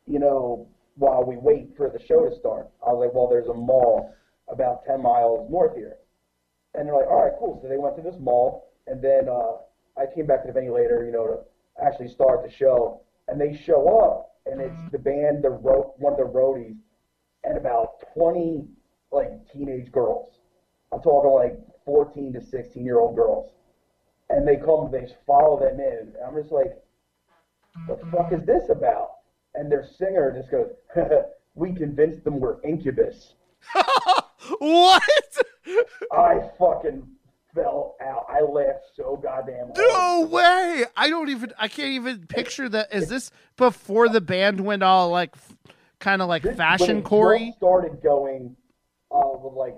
You 0.06 0.18
know, 0.18 0.66
while 0.96 1.24
we 1.24 1.36
wait 1.36 1.76
for 1.76 1.88
the 1.90 2.04
show 2.04 2.28
to 2.28 2.34
start. 2.34 2.68
I 2.86 2.92
was 2.92 3.06
like, 3.06 3.14
well, 3.14 3.28
there's 3.28 3.48
a 3.48 3.54
mall 3.54 4.12
about 4.48 4.84
10 4.84 5.02
miles 5.02 5.50
north 5.50 5.76
here. 5.76 5.96
And 6.74 6.86
they're 6.86 6.94
like, 6.94 7.06
all 7.06 7.24
right, 7.24 7.32
cool. 7.38 7.58
So 7.62 7.68
they 7.68 7.78
went 7.78 7.96
to 7.96 8.02
this 8.02 8.16
mall, 8.20 8.72
and 8.86 9.02
then 9.02 9.28
uh, 9.28 9.56
I 10.00 10.06
came 10.14 10.26
back 10.26 10.42
to 10.42 10.48
the 10.48 10.52
venue 10.52 10.74
later, 10.74 11.04
you 11.04 11.12
know, 11.12 11.26
to 11.26 11.84
actually 11.84 12.08
start 12.08 12.42
the 12.44 12.50
show. 12.50 13.00
And 13.28 13.40
they 13.40 13.56
show 13.56 13.88
up, 14.00 14.34
and 14.46 14.60
it's 14.60 14.92
the 14.92 14.98
band, 14.98 15.42
the 15.42 15.50
ro- 15.50 15.94
one 15.98 16.12
of 16.12 16.18
the 16.18 16.24
roadies, 16.24 16.76
and 17.44 17.56
about 17.56 18.04
20 18.14 18.66
like 19.12 19.30
teenage 19.52 19.90
girls. 19.90 20.34
I'm 20.92 21.00
talking 21.00 21.30
like 21.30 21.58
14 21.84 22.32
to 22.34 22.40
16 22.40 22.84
year 22.84 22.98
old 22.98 23.16
girls. 23.16 23.52
And 24.28 24.46
they 24.46 24.56
come, 24.56 24.90
they 24.92 25.08
follow 25.26 25.58
them 25.58 25.80
in. 25.80 26.12
I'm 26.24 26.36
just 26.40 26.52
like, 26.52 26.72
What 27.86 28.00
the 28.00 28.06
fuck 28.06 28.32
is 28.32 28.44
this 28.46 28.68
about? 28.70 29.19
And 29.54 29.70
their 29.70 29.86
singer 29.98 30.32
just 30.36 30.50
goes, 30.50 30.70
we 31.54 31.72
convinced 31.72 32.24
them 32.24 32.38
we're 32.40 32.60
incubus. 32.62 33.34
what? 34.58 35.02
I 36.12 36.40
fucking 36.58 37.06
fell 37.54 37.96
out. 38.02 38.26
I 38.28 38.40
laughed 38.42 38.84
so 38.96 39.18
goddamn 39.22 39.72
hard. 39.74 39.76
No 39.76 40.28
way! 40.30 40.84
I 40.96 41.10
don't 41.10 41.28
even. 41.28 41.52
I 41.58 41.68
can't 41.68 41.90
even 41.90 42.26
picture 42.26 42.68
that. 42.70 42.92
Is 42.94 43.08
this 43.08 43.30
before 43.56 44.08
the 44.08 44.20
band 44.20 44.60
went 44.60 44.82
all 44.82 45.10
like, 45.10 45.34
kind 45.98 46.22
of 46.22 46.28
like 46.28 46.42
This- 46.42 46.56
fashion 46.56 47.02
Corey? 47.02 47.52
started 47.58 48.02
going 48.02 48.56
uh, 49.10 49.20
with 49.42 49.52
like 49.54 49.76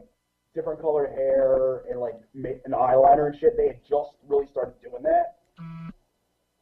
different 0.54 0.80
colored 0.80 1.10
hair 1.10 1.82
and 1.90 1.98
like 1.98 2.14
an 2.34 2.72
eyeliner 2.72 3.26
and 3.32 3.38
shit. 3.40 3.56
They 3.56 3.66
had 3.66 3.80
just 3.88 4.10
really 4.28 4.46
started 4.52 4.74
doing 4.80 5.02
that, 5.02 5.38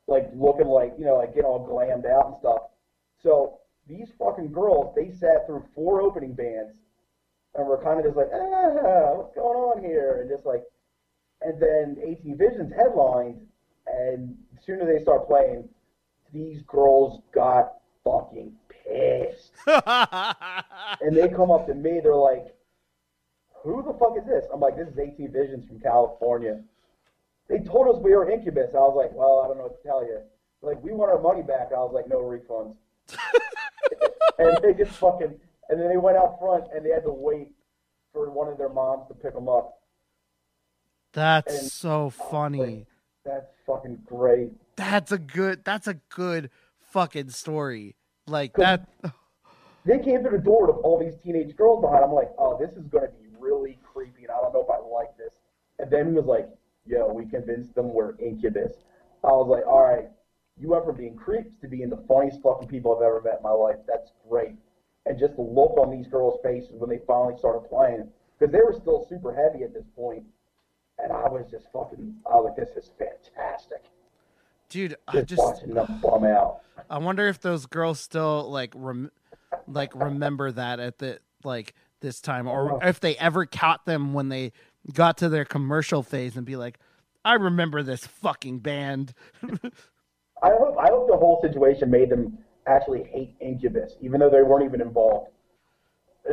like 0.08 0.30
looking 0.34 0.68
like 0.68 0.94
you 0.98 1.04
know 1.04 1.16
like 1.16 1.34
getting 1.34 1.44
all 1.44 1.66
glammed 1.68 2.06
out 2.10 2.26
and 2.28 2.36
stuff. 2.40 2.62
So 3.22 3.58
these 3.88 4.08
fucking 4.18 4.52
girls, 4.52 4.94
they 4.94 5.10
sat 5.10 5.46
through 5.46 5.64
four 5.74 6.00
opening 6.00 6.34
bands 6.34 6.72
and 7.54 7.66
were 7.66 7.82
kind 7.82 7.98
of 7.98 8.04
just 8.04 8.16
like, 8.16 8.30
ah, 8.32 9.14
what's 9.14 9.34
going 9.34 9.56
on 9.56 9.84
here? 9.84 10.20
And 10.20 10.30
just 10.30 10.46
like, 10.46 10.62
and 11.42 11.60
then 11.60 11.96
18 12.02 12.36
Visions 12.36 12.72
headlined, 12.76 13.40
and 13.86 14.36
as 14.56 14.64
soon 14.64 14.80
as 14.80 14.86
they 14.86 15.02
start 15.02 15.26
playing, 15.26 15.68
these 16.32 16.62
girls 16.66 17.22
got 17.34 17.74
fucking 18.04 18.52
pissed. 18.68 19.52
And 21.02 21.16
they 21.16 21.28
come 21.28 21.50
up 21.50 21.66
to 21.68 21.74
me, 21.74 22.00
they're 22.02 22.14
like, 22.14 22.54
who 23.62 23.82
the 23.82 23.94
fuck 23.98 24.16
is 24.18 24.26
this? 24.26 24.44
I'm 24.52 24.60
like, 24.60 24.76
this 24.76 24.88
is 24.88 24.98
18 24.98 25.32
Visions 25.32 25.66
from 25.66 25.80
California. 25.80 26.60
They 27.48 27.58
told 27.58 27.88
us 27.88 28.02
we 28.02 28.14
were 28.14 28.30
Incubus. 28.30 28.70
I 28.74 28.78
was 28.78 28.94
like, 28.96 29.12
well, 29.14 29.40
I 29.42 29.48
don't 29.48 29.56
know 29.56 29.64
what 29.64 29.82
to 29.82 29.88
tell 29.88 30.02
you. 30.02 30.20
They're 30.60 30.74
like, 30.74 30.82
we 30.84 30.92
want 30.92 31.10
our 31.10 31.20
money 31.20 31.42
back. 31.42 31.68
I 31.72 31.78
was 31.78 31.92
like, 31.94 32.08
no 32.08 32.18
refunds. 32.18 32.76
And 34.38 34.58
they 34.62 34.74
just 34.74 34.96
fucking, 34.98 35.38
and 35.68 35.80
then 35.80 35.88
they 35.88 35.96
went 35.96 36.16
out 36.16 36.38
front 36.38 36.64
and 36.74 36.84
they 36.84 36.90
had 36.90 37.04
to 37.04 37.12
wait 37.12 37.48
for 38.12 38.30
one 38.30 38.48
of 38.48 38.58
their 38.58 38.68
moms 38.68 39.06
to 39.08 39.14
pick 39.14 39.34
them 39.34 39.48
up. 39.48 39.78
That's 41.12 41.58
And- 41.58 41.70
so 41.70 42.10
funny. 42.10 42.86
That's 43.24 43.52
fucking 43.66 44.02
great. 44.06 44.52
That's 44.76 45.12
a 45.12 45.18
good. 45.18 45.62
That's 45.64 45.86
a 45.86 45.94
good 46.08 46.50
fucking 46.80 47.30
story. 47.30 47.96
Like 48.26 48.54
that. 48.54 48.88
They 49.86 49.98
came 49.98 50.20
through 50.20 50.36
the 50.36 50.44
door 50.44 50.66
with 50.66 50.84
all 50.84 50.98
these 51.00 51.16
teenage 51.24 51.56
girls 51.56 51.80
behind. 51.80 52.04
I'm 52.04 52.12
like, 52.12 52.30
oh, 52.38 52.58
this 52.58 52.70
is 52.76 52.86
going 52.88 53.06
to 53.06 53.12
be 53.14 53.28
really 53.38 53.78
creepy, 53.82 54.24
and 54.24 54.30
I 54.30 54.36
don't 54.42 54.52
know 54.52 54.60
if 54.62 54.68
I 54.68 54.76
like 54.76 55.16
this. 55.16 55.32
And 55.78 55.90
then 55.90 56.08
he 56.08 56.12
was 56.12 56.26
like, 56.26 56.50
yo, 56.84 57.10
we 57.10 57.24
convinced 57.24 57.74
them 57.74 57.94
we're 57.94 58.14
incubus. 58.18 58.72
I 59.24 59.28
was 59.28 59.48
like, 59.48 59.66
all 59.66 59.82
right, 59.82 60.10
you 60.60 60.68
went 60.68 60.84
from 60.84 60.96
being 60.96 61.16
creeps 61.16 61.54
to 61.62 61.68
being 61.68 61.88
the 61.88 62.04
funniest 62.06 62.42
fucking 62.42 62.68
people 62.68 62.94
I've 62.94 63.02
ever 63.02 63.22
met 63.22 63.38
in 63.38 63.42
my 63.42 63.50
life. 63.50 63.76
That's 63.88 64.12
great. 64.28 64.56
And 65.06 65.18
just 65.18 65.36
the 65.36 65.42
look 65.42 65.78
on 65.78 65.90
these 65.90 66.06
girls' 66.06 66.38
faces 66.42 66.72
when 66.72 66.90
they 66.90 67.00
finally 67.06 67.36
started 67.38 67.68
playing, 67.68 68.08
because 68.38 68.52
they 68.52 68.60
were 68.60 68.74
still 68.78 69.06
super 69.08 69.34
heavy 69.34 69.64
at 69.64 69.72
this 69.72 69.86
point, 69.96 70.24
and 70.98 71.10
I 71.12 71.28
was 71.28 71.46
just 71.50 71.66
fucking, 71.72 72.14
I 72.30 72.34
was 72.34 72.52
like, 72.54 72.56
this 72.56 72.76
is 72.76 72.90
fantastic. 72.98 73.84
Dude, 74.68 74.96
I 75.08 75.12
Just, 75.12 75.28
just 75.30 75.42
watching 75.42 75.74
them 75.74 76.00
bum 76.00 76.24
out. 76.24 76.60
I 76.88 76.98
wonder 76.98 77.26
if 77.26 77.40
those 77.40 77.66
girls 77.66 77.98
still 77.98 78.48
like 78.50 78.72
rem- 78.76 79.10
like 79.66 79.92
remember 79.96 80.52
that 80.52 80.78
at 80.78 80.98
the 80.98 81.18
like 81.42 81.74
this 82.00 82.20
time 82.20 82.46
or 82.46 82.76
uh-huh. 82.76 82.88
if 82.88 83.00
they 83.00 83.16
ever 83.16 83.46
caught 83.46 83.84
them 83.84 84.14
when 84.14 84.28
they 84.28 84.52
got 84.92 85.18
to 85.18 85.28
their 85.28 85.44
commercial 85.44 86.04
phase 86.04 86.36
and 86.36 86.46
be 86.46 86.54
like 86.54 86.78
I 87.24 87.34
remember 87.34 87.82
this 87.82 88.06
fucking 88.06 88.60
band. 88.60 89.12
I 90.42 90.50
hope 90.50 90.76
I 90.78 90.88
hope 90.88 91.08
the 91.08 91.16
whole 91.16 91.40
situation 91.42 91.90
made 91.90 92.10
them 92.10 92.38
actually 92.66 93.04
hate 93.04 93.34
Incubus, 93.40 93.94
even 94.00 94.20
though 94.20 94.30
they 94.30 94.42
weren't 94.42 94.64
even 94.64 94.80
involved. 94.80 95.30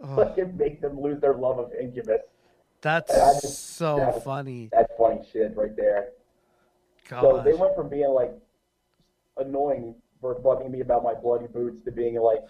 like 0.00 0.36
it 0.38 0.54
made 0.54 0.80
them 0.80 1.00
lose 1.00 1.20
their 1.20 1.34
love 1.34 1.58
of 1.58 1.72
Incubus. 1.72 2.20
That's 2.82 3.12
just- 3.12 3.76
so 3.76 3.96
that 3.96 4.14
was- 4.14 4.24
funny. 4.24 4.68
That's 4.72 4.92
funny 4.98 5.20
shit 5.32 5.56
right 5.56 5.74
there. 5.76 6.10
Gosh. 7.08 7.22
So 7.22 7.42
they 7.44 7.54
went 7.54 7.74
from 7.76 7.88
being 7.88 8.08
like 8.10 8.32
annoying 9.36 9.94
for 10.20 10.34
bugging 10.34 10.70
me 10.70 10.80
about 10.80 11.02
my 11.04 11.14
bloody 11.14 11.46
boots 11.46 11.82
to 11.84 11.92
being 11.92 12.16
like 12.20 12.42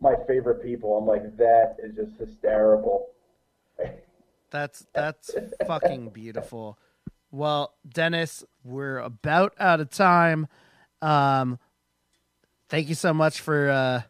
my 0.00 0.14
favorite 0.26 0.62
people. 0.62 0.96
I'm 0.96 1.06
like, 1.06 1.36
that 1.38 1.76
is 1.82 1.94
just 1.96 2.16
hysterical. 2.18 3.08
That's 4.50 4.86
that's 4.92 5.34
fucking 5.66 6.10
beautiful. 6.10 6.78
Well, 7.34 7.74
Dennis, 7.88 8.44
we're 8.62 8.98
about 8.98 9.54
out 9.58 9.80
of 9.80 9.90
time. 9.90 10.46
Um 11.02 11.58
thank 12.68 12.88
you 12.88 12.94
so 12.94 13.12
much 13.12 13.40
for 13.40 13.68
uh 13.68 14.02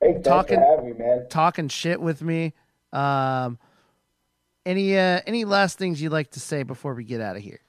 Hey, 0.00 0.20
Talking- 0.22 0.58
for 0.58 0.82
me, 0.82 0.92
man. 0.92 1.26
talking 1.30 1.68
shit 1.68 2.00
with 2.00 2.20
me. 2.22 2.52
Um, 2.92 3.58
any 4.66 4.96
uh, 4.98 5.20
any 5.26 5.44
last 5.44 5.78
things 5.78 6.02
you'd 6.02 6.12
like 6.12 6.32
to 6.32 6.40
say 6.40 6.64
before 6.64 6.92
we 6.94 7.04
get 7.04 7.20
out 7.20 7.36
of 7.36 7.42
here? 7.42 7.60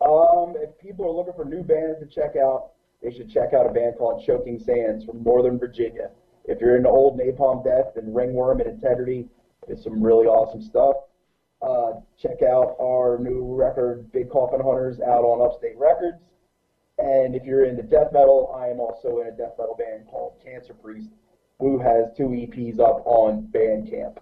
Um, 0.00 0.54
if 0.56 0.78
people 0.78 1.04
are 1.06 1.10
looking 1.10 1.34
for 1.34 1.44
new 1.44 1.62
bands 1.62 1.98
to 2.00 2.06
check 2.06 2.36
out, 2.36 2.70
they 3.02 3.12
should 3.12 3.30
check 3.30 3.52
out 3.52 3.66
a 3.66 3.72
band 3.72 3.96
called 3.98 4.24
Choking 4.24 4.58
Sands 4.58 5.04
from 5.04 5.22
Northern 5.22 5.58
Virginia. 5.58 6.10
If 6.46 6.60
you're 6.60 6.76
into 6.76 6.88
old 6.88 7.18
Napalm 7.18 7.62
Death 7.64 7.96
and 7.96 8.14
Ringworm 8.14 8.60
and 8.60 8.70
Integrity, 8.70 9.26
it's 9.68 9.82
some 9.84 10.02
really 10.02 10.26
awesome 10.26 10.62
stuff. 10.62 10.96
Uh, 11.64 12.00
check 12.20 12.42
out 12.42 12.76
our 12.80 13.18
new 13.18 13.54
record, 13.54 14.12
Big 14.12 14.28
Coffin 14.28 14.60
Hunters, 14.60 15.00
out 15.00 15.24
on 15.24 15.40
Upstate 15.40 15.78
Records. 15.78 16.18
And 16.98 17.34
if 17.34 17.44
you're 17.44 17.64
into 17.64 17.82
death 17.82 18.12
metal, 18.12 18.54
I 18.54 18.68
am 18.68 18.80
also 18.80 19.20
in 19.20 19.28
a 19.28 19.30
death 19.30 19.54
metal 19.58 19.74
band 19.78 20.06
called 20.06 20.34
Cancer 20.44 20.74
Priest, 20.74 21.08
who 21.58 21.78
has 21.78 22.06
two 22.16 22.28
EPs 22.28 22.78
up 22.78 23.02
on 23.06 23.48
Bandcamp. 23.52 24.18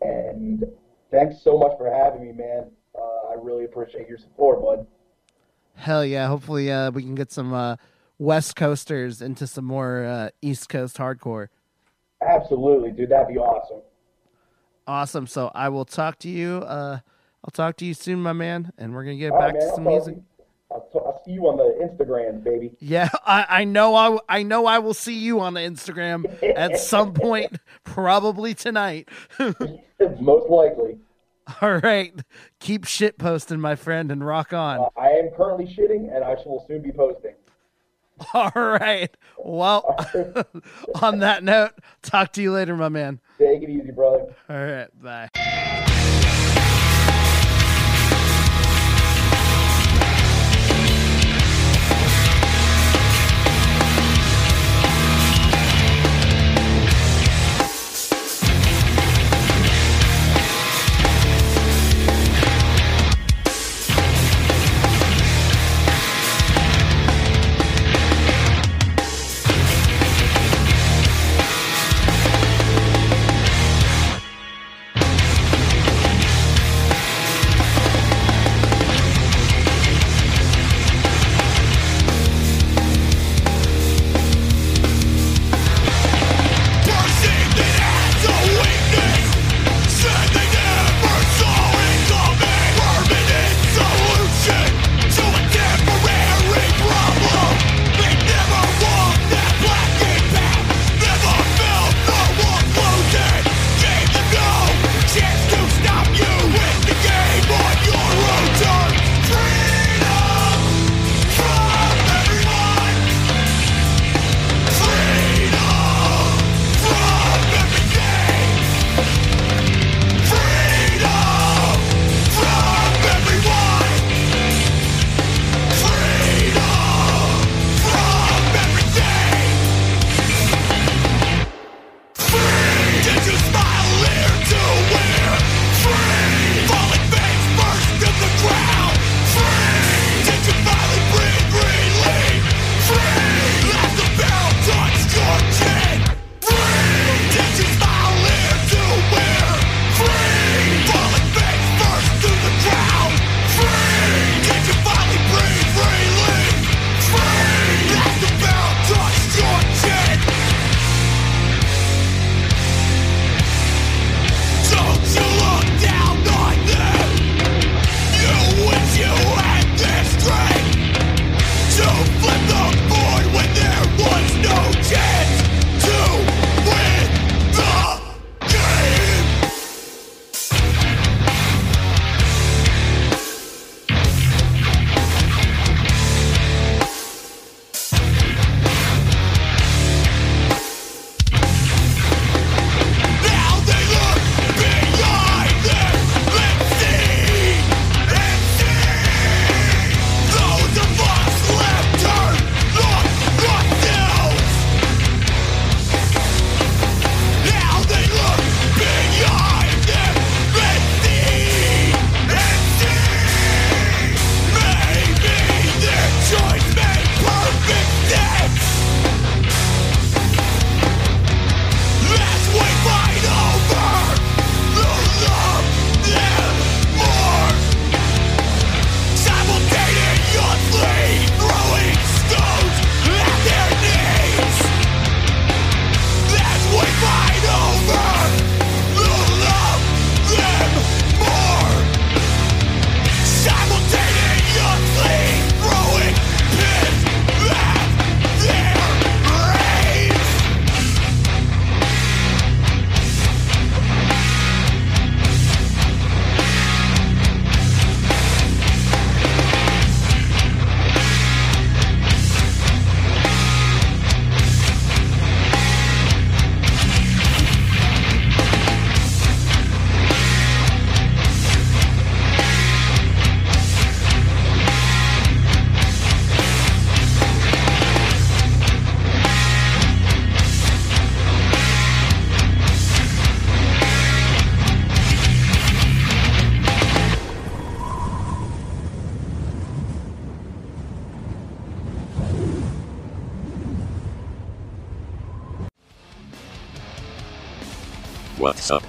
And 0.00 0.64
thanks 1.10 1.42
so 1.42 1.58
much 1.58 1.76
for 1.76 1.92
having 1.92 2.26
me, 2.26 2.32
man. 2.32 2.70
Uh, 2.96 3.30
I 3.30 3.34
really 3.38 3.64
appreciate 3.64 4.08
your 4.08 4.18
support, 4.18 4.62
bud. 4.62 4.86
Hell 5.74 6.04
yeah! 6.04 6.28
Hopefully, 6.28 6.70
uh, 6.70 6.92
we 6.92 7.02
can 7.02 7.16
get 7.16 7.32
some 7.32 7.52
uh, 7.52 7.76
West 8.18 8.54
Coasters 8.54 9.20
into 9.20 9.48
some 9.48 9.64
more 9.64 10.04
uh, 10.04 10.30
East 10.40 10.68
Coast 10.68 10.98
hardcore. 10.98 11.48
Absolutely, 12.22 12.92
dude. 12.92 13.10
That'd 13.10 13.28
be 13.28 13.38
awesome. 13.38 13.82
Awesome. 14.86 15.26
So 15.26 15.50
I 15.54 15.68
will 15.70 15.84
talk 15.84 16.18
to 16.20 16.28
you. 16.28 16.58
Uh, 16.58 16.98
I'll 17.44 17.50
talk 17.52 17.76
to 17.78 17.84
you 17.84 17.94
soon, 17.94 18.20
my 18.22 18.32
man, 18.32 18.72
and 18.78 18.94
we're 18.94 19.04
gonna 19.04 19.16
get 19.16 19.32
All 19.32 19.38
right, 19.38 19.52
back 19.52 19.54
man. 19.54 19.62
to 19.62 19.68
I'll 19.68 19.74
some 19.76 19.84
music. 19.84 20.16
I'll, 20.70 20.88
t- 20.92 20.98
I'll 20.98 21.22
see 21.24 21.32
you 21.32 21.46
on 21.46 21.56
the 21.56 21.86
Instagram, 21.86 22.42
baby. 22.42 22.72
Yeah, 22.80 23.08
I, 23.26 23.46
I 23.48 23.64
know. 23.64 23.94
I, 23.94 24.18
I 24.28 24.42
know. 24.42 24.66
I 24.66 24.78
will 24.78 24.94
see 24.94 25.14
you 25.14 25.40
on 25.40 25.54
the 25.54 25.60
Instagram 25.60 26.24
at 26.56 26.78
some 26.80 27.12
point, 27.14 27.58
probably 27.84 28.54
tonight. 28.54 29.08
Most 30.20 30.48
likely. 30.50 30.98
All 31.60 31.76
right, 31.76 32.14
keep 32.58 32.86
shit 32.86 33.18
posting, 33.18 33.60
my 33.60 33.74
friend, 33.76 34.10
and 34.10 34.24
rock 34.26 34.54
on. 34.54 34.78
Uh, 34.80 34.88
I 34.96 35.08
am 35.10 35.28
currently 35.36 35.66
shitting, 35.66 36.14
and 36.14 36.24
I 36.24 36.34
will 36.46 36.64
soon 36.66 36.80
be 36.80 36.90
posting. 36.90 37.34
All 38.34 38.52
right. 38.54 39.14
Well, 39.38 39.84
on 41.02 41.18
that 41.20 41.42
note, 41.42 41.72
talk 42.02 42.32
to 42.34 42.42
you 42.42 42.52
later, 42.52 42.76
my 42.76 42.88
man. 42.88 43.20
Take 43.38 43.62
it 43.62 43.70
easy, 43.70 43.90
brother. 43.90 44.34
All 44.48 44.56
right. 44.56 44.88
Bye. 45.02 45.90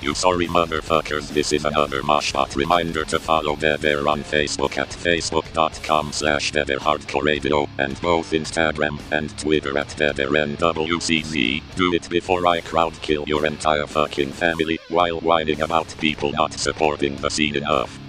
You 0.06 0.14
sorry 0.14 0.46
motherfuckers, 0.46 1.30
this 1.30 1.52
is 1.52 1.66
another 1.66 2.04
moshpot 2.04 2.56
reminder 2.56 3.06
to 3.06 3.20
follow 3.20 3.56
Dead 3.56 3.84
Air 3.84 4.08
on 4.08 4.22
Facebook 4.22 4.78
at 4.78 4.90
facebook.com 4.90 6.12
slash 6.12 6.52
Radio 7.24 7.68
and 7.80 8.00
both 8.02 8.30
Instagram 8.30 9.02
and 9.12 9.36
Twitter 9.40 9.76
at 9.80 9.88
DeadAirNWCZ. 9.88 11.76
Do 11.76 11.96
it 11.96 12.08
before 12.08 12.46
I 12.46 12.62
crowd 12.62 12.94
kill 13.02 13.24
your 13.26 13.48
entire 13.48 13.88
fucking 13.88 14.30
family 14.30 14.78
while 14.90 15.20
whining 15.22 15.64
about 15.64 15.88
people 16.00 16.32
not 16.34 16.54
supporting 16.54 17.16
the 17.16 17.32
scene 17.32 17.56
enough. 17.56 18.05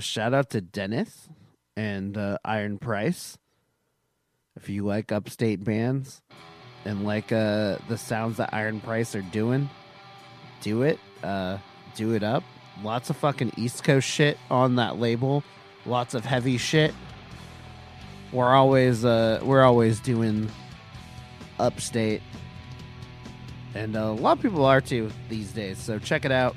Shout 0.00 0.34
out 0.34 0.50
to 0.50 0.60
Dennis 0.60 1.28
and 1.76 2.16
uh, 2.16 2.38
Iron 2.44 2.78
Price. 2.78 3.38
If 4.56 4.68
you 4.68 4.84
like 4.84 5.12
upstate 5.12 5.62
bands 5.64 6.22
and 6.84 7.04
like 7.04 7.30
uh 7.32 7.76
the 7.88 7.96
sounds 7.96 8.38
that 8.38 8.50
Iron 8.52 8.80
Price 8.80 9.14
are 9.14 9.22
doing, 9.22 9.70
do 10.60 10.82
it. 10.82 10.98
Uh 11.22 11.58
do 11.94 12.14
it 12.14 12.22
up. 12.22 12.42
Lots 12.82 13.10
of 13.10 13.16
fucking 13.16 13.52
East 13.56 13.84
Coast 13.84 14.08
shit 14.08 14.38
on 14.50 14.76
that 14.76 14.98
label. 14.98 15.44
Lots 15.86 16.14
of 16.14 16.24
heavy 16.24 16.58
shit. 16.58 16.92
We're 18.32 18.52
always 18.54 19.04
uh 19.04 19.40
we're 19.42 19.62
always 19.62 20.00
doing 20.00 20.50
upstate 21.58 22.22
and 23.74 23.96
uh, 23.96 24.00
a 24.00 24.12
lot 24.12 24.36
of 24.36 24.42
people 24.42 24.64
are 24.64 24.80
too 24.80 25.10
these 25.28 25.52
days. 25.52 25.78
So 25.78 25.98
check 25.98 26.24
it 26.24 26.32
out. 26.32 26.56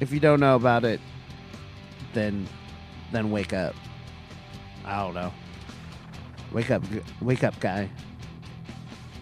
If 0.00 0.12
you 0.12 0.20
don't 0.20 0.40
know 0.40 0.56
about 0.56 0.84
it, 0.84 1.00
then 2.12 2.48
then 3.12 3.30
wake 3.30 3.52
up. 3.52 3.74
I 4.84 5.02
don't 5.02 5.14
know. 5.14 5.32
Wake 6.52 6.70
up, 6.70 6.82
wake 7.20 7.44
up, 7.44 7.58
guy. 7.60 7.88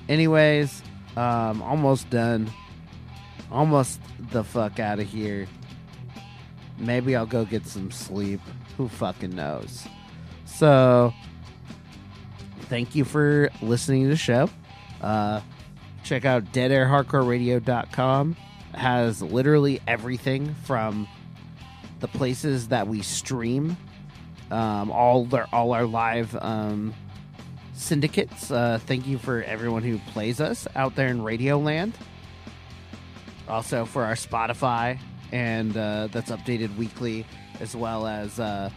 Anyways, 0.09 0.83
um, 1.17 1.63
almost 1.63 2.11
done. 2.11 2.51
Almost 3.51 4.01
the 4.31 4.43
fuck 4.45 4.81
out 4.81 4.99
of 5.01 5.07
here. 5.09 5.47
Maybe 6.79 7.15
I'll 7.15 7.27
go 7.27 7.45
get 7.45 7.67
some 7.67 7.91
sleep. 7.91 8.41
Who 8.77 8.89
fucking 8.89 9.35
knows? 9.35 9.87
So, 10.47 11.13
thank 12.63 12.95
you 12.95 13.05
for 13.05 13.51
listening 13.61 14.05
to 14.05 14.09
the 14.09 14.17
show. 14.17 14.49
Uh, 15.01 15.41
check 16.03 16.25
out 16.25 16.45
deadairhardcoreradio.com 16.53 18.37
It 18.73 18.79
has 18.79 19.23
literally 19.23 19.81
everything 19.87 20.55
from 20.65 21.07
the 22.01 22.09
places 22.09 22.69
that 22.69 22.87
we 22.89 23.03
stream 23.03 23.77
um, 24.51 24.91
all 24.91 25.25
their 25.25 25.47
all 25.53 25.73
our 25.73 25.87
live 25.87 26.37
um, 26.41 26.95
syndicates. 27.75 28.51
Uh, 28.51 28.79
thank 28.87 29.07
you 29.07 29.19
for 29.19 29.43
everyone 29.43 29.83
who 29.83 29.99
plays 30.13 30.41
us 30.41 30.67
out 30.75 30.95
there 30.97 31.09
in 31.09 31.23
radio 31.23 31.59
land. 31.59 31.97
Also 33.49 33.85
for 33.85 34.05
our 34.05 34.15
spotify 34.15 34.99
and 35.33 35.77
uh, 35.77 36.09
that's 36.13 36.31
updated 36.31 36.77
weekly 36.77 37.27
as 37.61 37.75
well 37.75 38.07
as 38.07 38.39
uh, 38.41 38.71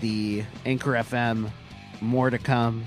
the 0.00 0.44
anchor 0.64 0.92
fm 0.92 1.50
more 2.00 2.30
to 2.30 2.38
come. 2.38 2.84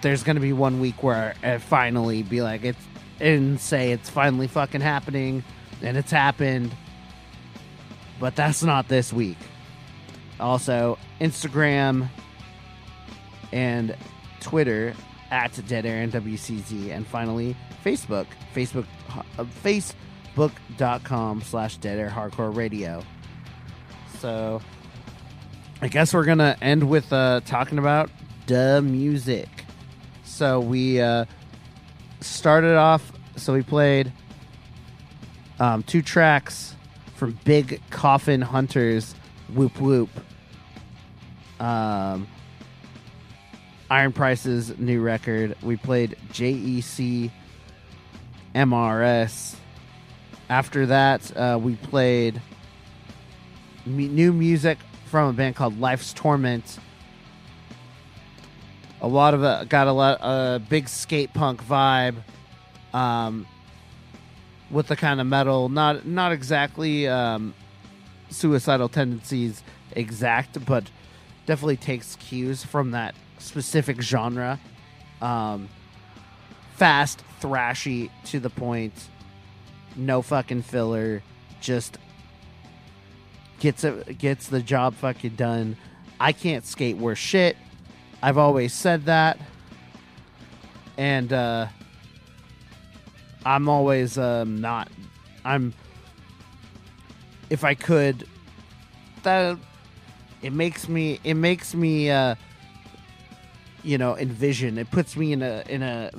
There's 0.00 0.22
gonna 0.22 0.40
be 0.40 0.52
one 0.52 0.80
week 0.80 1.02
where 1.02 1.34
I 1.42 1.58
finally 1.58 2.22
be 2.22 2.40
like 2.42 2.64
it's 2.64 2.82
and 3.20 3.60
say 3.60 3.92
it's 3.92 4.08
finally 4.08 4.46
fucking 4.46 4.80
happening. 4.80 5.42
And 5.82 5.96
it's 5.96 6.10
happened 6.10 6.74
but 8.20 8.36
that's 8.36 8.62
not 8.62 8.88
this 8.88 9.12
week 9.12 9.36
also 10.40 10.98
instagram 11.20 12.08
and 13.52 13.96
twitter 14.40 14.94
at 15.30 15.52
dead 15.66 15.84
air 15.84 16.02
and 16.02 16.12
wcz 16.12 16.90
and 16.90 17.06
finally 17.06 17.56
facebook 17.84 18.26
facebook 18.54 18.86
uh, 19.10 19.44
facebook.com 19.64 21.42
slash 21.42 21.76
dead 21.78 21.98
air 21.98 22.10
hardcore 22.10 22.54
radio 22.54 23.02
so 24.18 24.60
i 25.82 25.88
guess 25.88 26.14
we're 26.14 26.24
gonna 26.24 26.56
end 26.60 26.88
with 26.88 27.12
uh 27.12 27.40
talking 27.44 27.78
about 27.78 28.10
the 28.46 28.80
music 28.82 29.48
so 30.38 30.60
we 30.60 31.00
uh, 31.00 31.24
started 32.20 32.76
off. 32.76 33.12
So 33.36 33.52
we 33.52 33.62
played 33.62 34.12
um, 35.58 35.82
two 35.82 36.02
tracks 36.02 36.76
from 37.18 37.38
Big 37.44 37.82
Coffin 37.90 38.40
Hunters, 38.40 39.14
Whoop 39.54 39.78
Whoop. 39.80 40.08
Um, 41.60 42.28
Iron 43.90 44.12
Price's 44.12 44.78
new 44.78 45.02
record. 45.02 45.56
We 45.62 45.76
played 45.76 46.16
JEC 46.32 47.30
MRS. 48.54 49.56
After 50.48 50.86
that, 50.86 51.36
uh, 51.36 51.58
we 51.60 51.74
played 51.74 52.40
new 53.84 54.32
music 54.32 54.78
from 55.06 55.30
a 55.30 55.32
band 55.32 55.56
called 55.56 55.80
Life's 55.80 56.12
Torment 56.12 56.78
a 59.00 59.08
lot 59.08 59.34
of 59.34 59.42
it 59.42 59.68
got 59.68 59.86
a 59.86 59.92
lot 59.92 60.18
a 60.20 60.24
uh, 60.24 60.58
big 60.58 60.88
skate 60.88 61.32
punk 61.32 61.62
vibe 61.64 62.16
um 62.92 63.46
with 64.70 64.88
the 64.88 64.96
kind 64.96 65.20
of 65.20 65.26
metal 65.26 65.68
not 65.68 66.06
not 66.06 66.32
exactly 66.32 67.08
um 67.08 67.54
suicidal 68.30 68.88
tendencies 68.88 69.62
exact 69.92 70.64
but 70.66 70.90
definitely 71.46 71.76
takes 71.76 72.16
cues 72.16 72.64
from 72.64 72.90
that 72.90 73.14
specific 73.38 74.02
genre. 74.02 74.58
Um 75.22 75.68
fast 76.74 77.22
thrashy 77.40 78.10
to 78.24 78.38
the 78.38 78.50
point 78.50 79.08
no 79.96 80.22
fucking 80.22 80.62
filler 80.62 81.22
just 81.60 81.98
gets 83.58 83.84
it 83.84 84.18
gets 84.18 84.48
the 84.48 84.60
job 84.60 84.94
fucking 84.94 85.34
done. 85.34 85.76
I 86.20 86.32
can't 86.32 86.64
skate 86.64 86.96
worth 86.96 87.18
shit. 87.18 87.56
I've 88.22 88.38
always 88.38 88.72
said 88.72 89.06
that. 89.06 89.38
And 90.96 91.32
uh 91.32 91.68
I'm 93.48 93.66
always 93.66 94.18
um 94.18 94.60
not 94.60 94.90
I'm 95.42 95.72
if 97.48 97.64
I 97.64 97.74
could 97.74 98.28
that 99.22 99.58
it 100.42 100.52
makes 100.52 100.86
me 100.86 101.18
it 101.24 101.34
makes 101.34 101.74
me 101.74 102.10
uh 102.10 102.34
you 103.82 103.96
know 103.96 104.18
envision 104.18 104.76
it 104.76 104.90
puts 104.90 105.16
me 105.16 105.32
in 105.32 105.42
a 105.42 105.64
in 105.66 105.82
a 105.82 106.10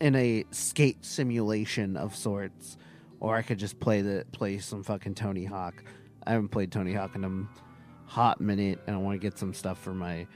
in 0.00 0.16
a 0.16 0.44
skate 0.50 1.04
simulation 1.04 1.94
of 1.98 2.16
sorts 2.16 2.78
or 3.20 3.36
I 3.36 3.42
could 3.42 3.58
just 3.58 3.78
play 3.80 4.00
the 4.00 4.24
play 4.32 4.58
some 4.58 4.82
fucking 4.82 5.14
Tony 5.14 5.44
Hawk. 5.44 5.82
I 6.26 6.32
haven't 6.32 6.48
played 6.48 6.72
Tony 6.72 6.94
Hawk 6.94 7.14
in 7.16 7.24
a 7.24 8.10
hot 8.10 8.40
minute 8.40 8.80
and 8.86 8.96
I 8.96 8.98
want 8.98 9.14
to 9.14 9.18
get 9.18 9.36
some 9.36 9.52
stuff 9.52 9.78
for 9.78 9.92
my 9.92 10.26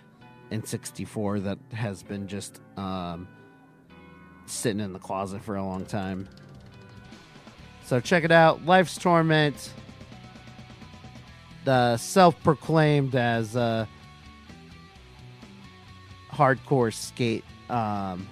N64 0.51 1.45
that 1.45 1.59
has 1.73 2.03
been 2.03 2.29
just 2.29 2.61
um, 2.77 3.27
sitting 4.45 4.81
in 4.81 4.93
the 4.93 4.99
closet 4.99 5.43
for 5.43 5.57
a 5.57 5.65
long 5.65 5.87
time. 5.87 6.29
So 7.93 8.01
check 8.01 8.25
it 8.25 8.33
out. 8.33 8.65
Life's 8.65 8.97
Torment. 8.97 9.71
the 11.67 11.99
self-proclaimed 11.99 13.15
as 13.15 13.55
uh, 13.55 13.85
hardcore 16.33 16.91
skate 16.91 17.45
um, 17.69 18.27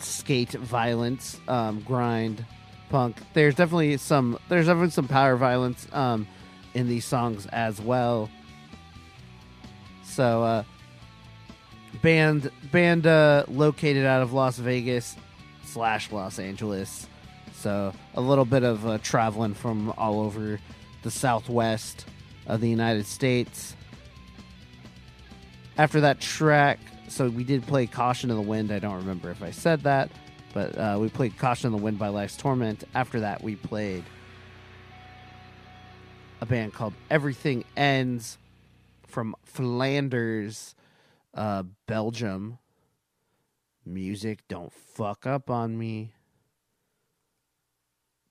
skate 0.00 0.50
violence 0.50 1.38
um, 1.46 1.78
grind 1.82 2.44
punk. 2.90 3.18
There's 3.34 3.54
definitely 3.54 3.98
some 3.98 4.36
there's 4.48 4.66
definitely 4.66 4.90
some 4.90 5.06
power 5.06 5.36
violence 5.36 5.86
um, 5.92 6.26
in 6.74 6.88
these 6.88 7.04
songs 7.04 7.46
as 7.52 7.80
well. 7.80 8.28
So 10.02 10.42
uh, 10.42 10.64
band 12.02 12.50
band 12.72 13.06
uh, 13.06 13.44
located 13.46 14.06
out 14.06 14.22
of 14.22 14.32
Las 14.32 14.58
Vegas 14.58 15.14
slash 15.62 16.10
Los 16.10 16.40
Angeles. 16.40 17.06
So 17.58 17.92
a 18.14 18.20
little 18.20 18.44
bit 18.44 18.62
of 18.62 18.86
uh, 18.86 18.98
traveling 18.98 19.52
from 19.52 19.92
all 19.98 20.20
over 20.20 20.60
the 21.02 21.10
Southwest 21.10 22.06
of 22.46 22.60
the 22.60 22.68
United 22.68 23.04
States. 23.04 23.74
After 25.76 26.02
that 26.02 26.20
track, 26.20 26.78
so 27.08 27.28
we 27.28 27.42
did 27.42 27.66
play 27.66 27.88
"Caution 27.88 28.30
in 28.30 28.36
the 28.36 28.42
Wind." 28.42 28.70
I 28.70 28.78
don't 28.78 28.94
remember 28.94 29.32
if 29.32 29.42
I 29.42 29.50
said 29.50 29.82
that, 29.82 30.08
but 30.54 30.78
uh, 30.78 30.98
we 31.00 31.08
played 31.08 31.36
"Caution 31.36 31.72
in 31.72 31.76
the 31.76 31.82
Wind" 31.82 31.98
by 31.98 32.08
Life's 32.08 32.36
Torment. 32.36 32.84
After 32.94 33.20
that, 33.20 33.42
we 33.42 33.56
played 33.56 34.04
a 36.40 36.46
band 36.46 36.74
called 36.74 36.94
Everything 37.10 37.64
Ends 37.76 38.38
from 39.08 39.34
Flanders, 39.44 40.76
uh, 41.34 41.64
Belgium. 41.86 42.58
Music, 43.84 44.46
don't 44.46 44.72
fuck 44.72 45.26
up 45.26 45.50
on 45.50 45.76
me. 45.76 46.12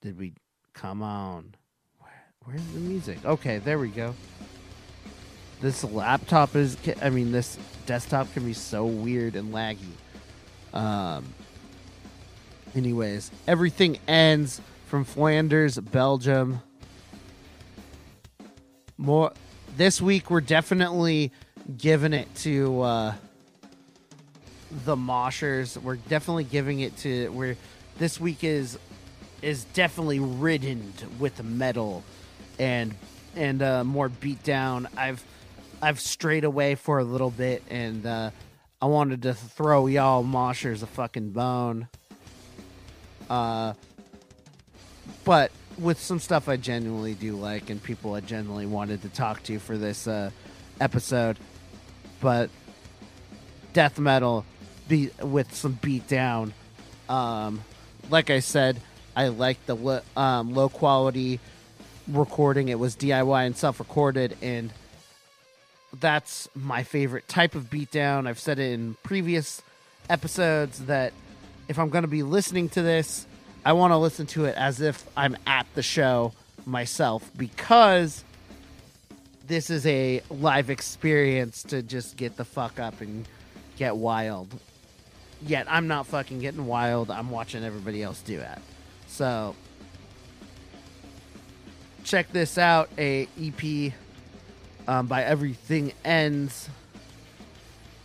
Did 0.02 0.18
we 0.18 0.34
come 0.74 1.02
on? 1.02 1.56
Where, 2.00 2.24
where's 2.46 2.66
the 2.68 2.80
music? 2.80 3.18
Okay, 3.26 3.58
there 3.58 3.80
we 3.80 3.90
go. 3.90 4.14
This 5.60 5.84
laptop 5.84 6.56
is, 6.56 6.78
I 7.02 7.10
mean, 7.10 7.32
this 7.32 7.58
desktop 7.88 8.32
can 8.34 8.46
be 8.46 8.54
so 8.54 8.86
weird 8.86 9.36
and 9.36 9.52
laggy. 9.54 9.94
Um, 10.72 11.26
anyways, 12.76 13.32
everything 13.48 13.98
ends 14.08 14.62
from 14.86 15.04
Flanders, 15.04 15.80
Belgium. 15.80 16.62
More 18.98 19.32
this 19.76 20.00
week, 20.00 20.30
we're 20.30 20.42
definitely 20.42 21.32
giving 21.76 22.14
it 22.14 22.34
to 22.36 22.82
uh, 22.82 23.14
the 24.86 24.96
moshers. 24.96 25.76
We're 25.82 25.96
definitely 25.96 26.44
giving 26.44 26.82
it 26.82 26.96
to 26.98 27.30
where 27.30 27.58
this 27.98 28.20
week 28.20 28.44
is 28.44 28.78
is 29.42 29.64
definitely 29.66 30.20
ridden 30.20 30.94
with 31.20 31.44
metal 31.44 32.04
and 32.60 32.94
and 33.36 33.62
uh, 33.62 33.84
more 33.84 34.10
beat 34.10 34.44
down. 34.44 34.88
I've 34.98 35.24
I've 35.82 36.00
strayed 36.00 36.44
away 36.44 36.76
for 36.76 37.00
a 37.00 37.04
little 37.04 37.30
bit 37.30 37.64
and 37.70 38.06
uh, 38.06 38.32
I 38.82 38.86
wanted 38.88 39.24
to 39.24 39.34
throw 39.34 39.88
y'all 39.88 40.24
moshers 40.24 40.82
a 40.84 40.88
fucking 40.88 41.32
bone. 41.32 41.88
Uh, 43.30 43.74
but 45.24 45.52
with 45.78 46.00
some 46.00 46.20
stuff 46.20 46.50
I 46.50 46.58
genuinely 46.58 47.14
do 47.14 47.36
like 47.36 47.70
and 47.70 47.82
people 47.82 48.16
I 48.16 48.22
genuinely 48.22 48.66
wanted 48.66 49.04
to 49.04 49.10
talk 49.10 49.44
to 49.44 49.60
for 49.60 49.78
this 49.78 50.08
uh, 50.08 50.32
episode. 50.80 51.38
But 52.20 52.50
death 53.74 54.00
metal 54.00 54.46
be 54.88 55.12
with 55.22 55.54
some 55.54 55.74
beat 55.74 56.08
down. 56.08 56.54
Um, 57.10 57.64
like 58.10 58.30
I 58.30 58.40
said, 58.40 58.80
I 59.18 59.30
like 59.30 59.66
the 59.66 59.76
lo- 59.76 60.02
um, 60.16 60.54
low 60.54 60.70
quality 60.70 61.40
recording. 62.08 62.70
It 62.70 62.78
was 62.78 62.96
DIY 62.96 63.48
and 63.48 63.58
self 63.58 63.80
recorded, 63.80 64.38
and 64.44 64.72
that's 66.00 66.48
my 66.54 66.84
favorite 66.84 67.28
type 67.28 67.56
of 67.56 67.64
beatdown. 67.72 68.28
I've 68.28 68.40
said 68.40 68.60
it 68.60 68.74
in 68.74 68.96
previous 69.02 69.64
episodes 70.08 70.86
that 70.86 71.14
if 71.68 71.80
I'm 71.80 71.90
going 71.90 72.04
to 72.04 72.08
be 72.08 72.22
listening 72.22 72.70
to 72.70 72.84
this, 72.84 73.26
I 73.66 73.74
want 73.74 73.92
to 73.92 73.98
listen 73.98 74.28
to 74.28 74.46
it 74.46 74.56
as 74.56 74.82
if 74.82 75.04
I'm 75.18 75.36
at 75.48 75.66
the 75.74 75.82
show 75.82 76.34
myself 76.68 77.28
because 77.36 78.24
this 79.48 79.72
is 79.72 79.84
a 79.88 80.22
live 80.30 80.70
experience 80.70 81.64
to 81.64 81.82
just 81.82 82.18
get 82.18 82.38
the 82.38 82.46
fuck 82.46 82.80
up 82.80 83.02
and 83.02 83.28
get 83.78 83.98
wild. 83.98 84.54
Yet 85.42 85.66
I'm 85.68 85.88
not 85.88 86.06
fucking 86.06 86.40
getting 86.40 86.68
wild. 86.68 87.10
I'm 87.10 87.32
watching 87.32 87.64
everybody 87.64 88.04
else 88.04 88.22
do 88.22 88.40
it. 88.40 88.60
So 89.08 89.56
check 92.04 92.32
this 92.32 92.58
out, 92.58 92.90
a 92.98 93.28
EP 93.42 93.94
um, 94.88 95.08
by 95.08 95.24
Everything 95.24 95.94
Ends, 96.06 96.70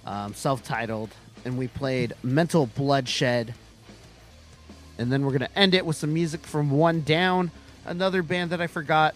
um, 0.07 0.35
self-titled, 0.35 1.11
and 1.45 1.57
we 1.57 1.69
played 1.69 2.15
Mental 2.23 2.66
Bloodshed, 2.66 3.55
and 4.99 5.12
then 5.12 5.24
we're 5.24 5.33
gonna 5.33 5.49
end 5.55 5.74
it 5.74 5.87
with 5.87 5.97
some 5.97 6.12
music 6.12 6.45
from 6.45 6.70
One 6.70 7.03
Down, 7.03 7.51
another 7.85 8.23
band 8.23 8.51
that 8.51 8.61
I 8.61 8.66
forgot. 8.66 9.15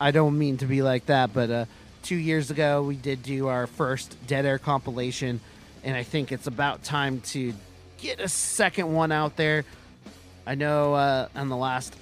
I 0.00 0.10
don't 0.10 0.38
mean 0.38 0.58
to 0.58 0.66
be 0.66 0.82
like 0.82 1.06
that, 1.06 1.34
but 1.34 1.50
uh, 1.50 1.64
two 2.02 2.16
years 2.16 2.50
ago 2.50 2.82
we 2.82 2.96
did 2.96 3.22
do 3.22 3.48
our 3.48 3.66
first 3.66 4.16
Dead 4.26 4.46
Air 4.46 4.58
compilation, 4.58 5.40
and 5.84 5.96
I 5.96 6.02
think 6.02 6.32
it's 6.32 6.46
about 6.46 6.82
time 6.82 7.20
to 7.22 7.52
get 7.98 8.20
a 8.20 8.28
second 8.28 8.94
one 8.94 9.12
out 9.12 9.36
there. 9.36 9.64
I 10.48 10.54
know 10.54 10.94
uh, 10.94 11.28
on 11.34 11.50
the 11.50 11.58
last 11.58 11.94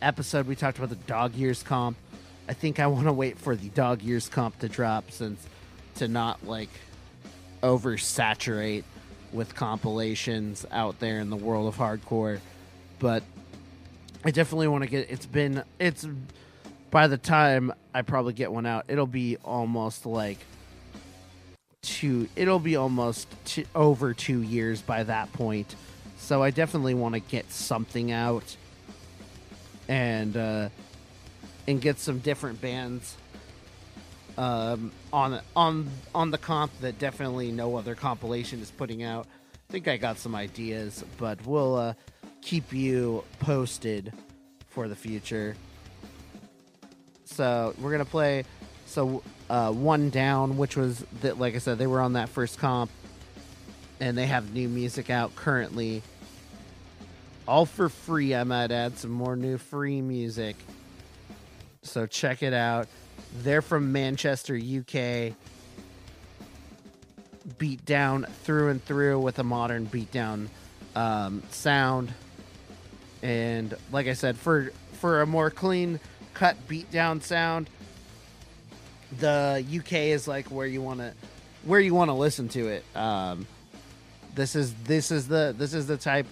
episode 0.00 0.46
we 0.46 0.54
talked 0.54 0.78
about 0.78 0.90
the 0.90 0.94
Dog 0.94 1.34
Years 1.34 1.64
comp. 1.64 1.96
I 2.48 2.52
think 2.52 2.78
I 2.78 2.86
want 2.86 3.06
to 3.06 3.12
wait 3.12 3.38
for 3.38 3.56
the 3.56 3.70
Dog 3.70 4.02
Years 4.02 4.28
comp 4.28 4.60
to 4.60 4.68
drop 4.68 5.10
since 5.10 5.44
to 5.96 6.06
not 6.06 6.46
like 6.46 6.68
oversaturate 7.60 8.84
with 9.32 9.56
compilations 9.56 10.64
out 10.70 11.00
there 11.00 11.18
in 11.18 11.28
the 11.28 11.36
world 11.36 11.66
of 11.66 11.76
hardcore. 11.76 12.38
But 13.00 13.24
I 14.24 14.30
definitely 14.30 14.68
want 14.68 14.84
to 14.84 14.88
get 14.88 15.10
it's 15.10 15.26
been 15.26 15.64
it's 15.80 16.06
by 16.92 17.08
the 17.08 17.18
time 17.18 17.72
I 17.92 18.02
probably 18.02 18.32
get 18.32 18.52
one 18.52 18.64
out, 18.64 18.84
it'll 18.86 19.08
be 19.08 19.38
almost 19.38 20.06
like 20.06 20.38
two 21.82 22.28
it'll 22.36 22.60
be 22.60 22.76
almost 22.76 23.26
two, 23.44 23.64
over 23.74 24.14
2 24.14 24.40
years 24.40 24.80
by 24.80 25.02
that 25.02 25.32
point. 25.32 25.74
So 26.30 26.44
I 26.44 26.52
definitely 26.52 26.94
want 26.94 27.14
to 27.16 27.20
get 27.20 27.50
something 27.50 28.12
out 28.12 28.56
and 29.88 30.36
uh 30.36 30.68
and 31.66 31.80
get 31.80 31.98
some 31.98 32.20
different 32.20 32.60
bands 32.60 33.16
um, 34.38 34.92
on 35.12 35.40
on 35.56 35.90
on 36.14 36.30
the 36.30 36.38
comp 36.38 36.70
that 36.82 37.00
definitely 37.00 37.50
no 37.50 37.74
other 37.74 37.96
compilation 37.96 38.60
is 38.60 38.70
putting 38.70 39.02
out. 39.02 39.26
I 39.68 39.72
think 39.72 39.88
I 39.88 39.96
got 39.96 40.18
some 40.18 40.36
ideas, 40.36 41.04
but 41.18 41.44
we'll 41.44 41.74
uh, 41.74 41.94
keep 42.42 42.72
you 42.72 43.24
posted 43.40 44.12
for 44.68 44.86
the 44.86 44.94
future. 44.94 45.56
So 47.24 47.74
we're 47.80 47.90
gonna 47.90 48.04
play. 48.04 48.44
So 48.86 49.24
uh, 49.48 49.72
one 49.72 50.10
down, 50.10 50.56
which 50.56 50.76
was 50.76 51.04
that, 51.22 51.40
like 51.40 51.56
I 51.56 51.58
said, 51.58 51.78
they 51.78 51.88
were 51.88 52.00
on 52.00 52.12
that 52.12 52.28
first 52.28 52.60
comp, 52.60 52.92
and 53.98 54.16
they 54.16 54.26
have 54.26 54.54
new 54.54 54.68
music 54.68 55.10
out 55.10 55.34
currently. 55.34 56.04
All 57.46 57.66
for 57.66 57.88
free. 57.88 58.34
I 58.34 58.44
might 58.44 58.70
add 58.70 58.98
some 58.98 59.10
more 59.10 59.36
new 59.36 59.58
free 59.58 60.00
music. 60.00 60.56
So 61.82 62.06
check 62.06 62.42
it 62.42 62.52
out. 62.52 62.88
They're 63.42 63.62
from 63.62 63.92
Manchester, 63.92 64.56
UK. 64.56 65.34
Beat 67.58 67.84
down 67.84 68.26
through 68.44 68.68
and 68.68 68.84
through 68.84 69.20
with 69.20 69.38
a 69.38 69.42
modern 69.42 69.86
beatdown 69.86 70.48
um, 70.94 71.42
sound. 71.50 72.12
And 73.22 73.74
like 73.92 74.06
I 74.06 74.12
said, 74.12 74.36
for 74.36 74.72
for 74.92 75.22
a 75.22 75.26
more 75.26 75.50
clean 75.50 76.00
cut 76.34 76.56
beatdown 76.68 77.22
sound, 77.22 77.68
the 79.18 79.64
UK 79.78 79.92
is 79.92 80.28
like 80.28 80.50
where 80.50 80.66
you 80.66 80.80
want 80.82 81.00
to 81.00 81.12
where 81.64 81.80
you 81.80 81.94
want 81.94 82.08
to 82.08 82.14
listen 82.14 82.48
to 82.50 82.68
it. 82.68 82.84
Um, 82.94 83.46
this 84.34 84.54
is 84.54 84.72
this 84.84 85.10
is 85.10 85.28
the 85.28 85.54
this 85.56 85.74
is 85.74 85.86
the 85.86 85.96
type 85.96 86.26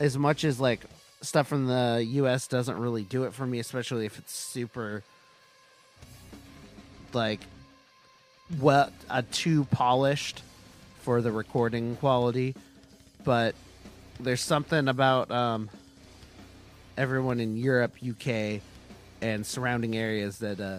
as 0.00 0.16
much 0.16 0.44
as 0.44 0.60
like 0.60 0.80
stuff 1.20 1.48
from 1.48 1.66
the 1.66 2.04
US 2.08 2.46
doesn't 2.46 2.78
really 2.78 3.02
do 3.02 3.24
it 3.24 3.32
for 3.32 3.46
me, 3.46 3.58
especially 3.58 4.06
if 4.06 4.18
it's 4.18 4.32
super 4.32 5.02
like 7.12 7.40
well 8.60 8.90
uh, 9.08 9.22
too 9.32 9.64
polished 9.64 10.42
for 11.00 11.20
the 11.20 11.32
recording 11.32 11.96
quality. 11.96 12.54
But 13.24 13.54
there's 14.20 14.40
something 14.40 14.88
about 14.88 15.30
um, 15.30 15.68
everyone 16.96 17.40
in 17.40 17.56
Europe, 17.56 17.96
UK, 18.06 18.60
and 19.20 19.46
surrounding 19.46 19.96
areas 19.96 20.38
that 20.38 20.60
uh, 20.60 20.78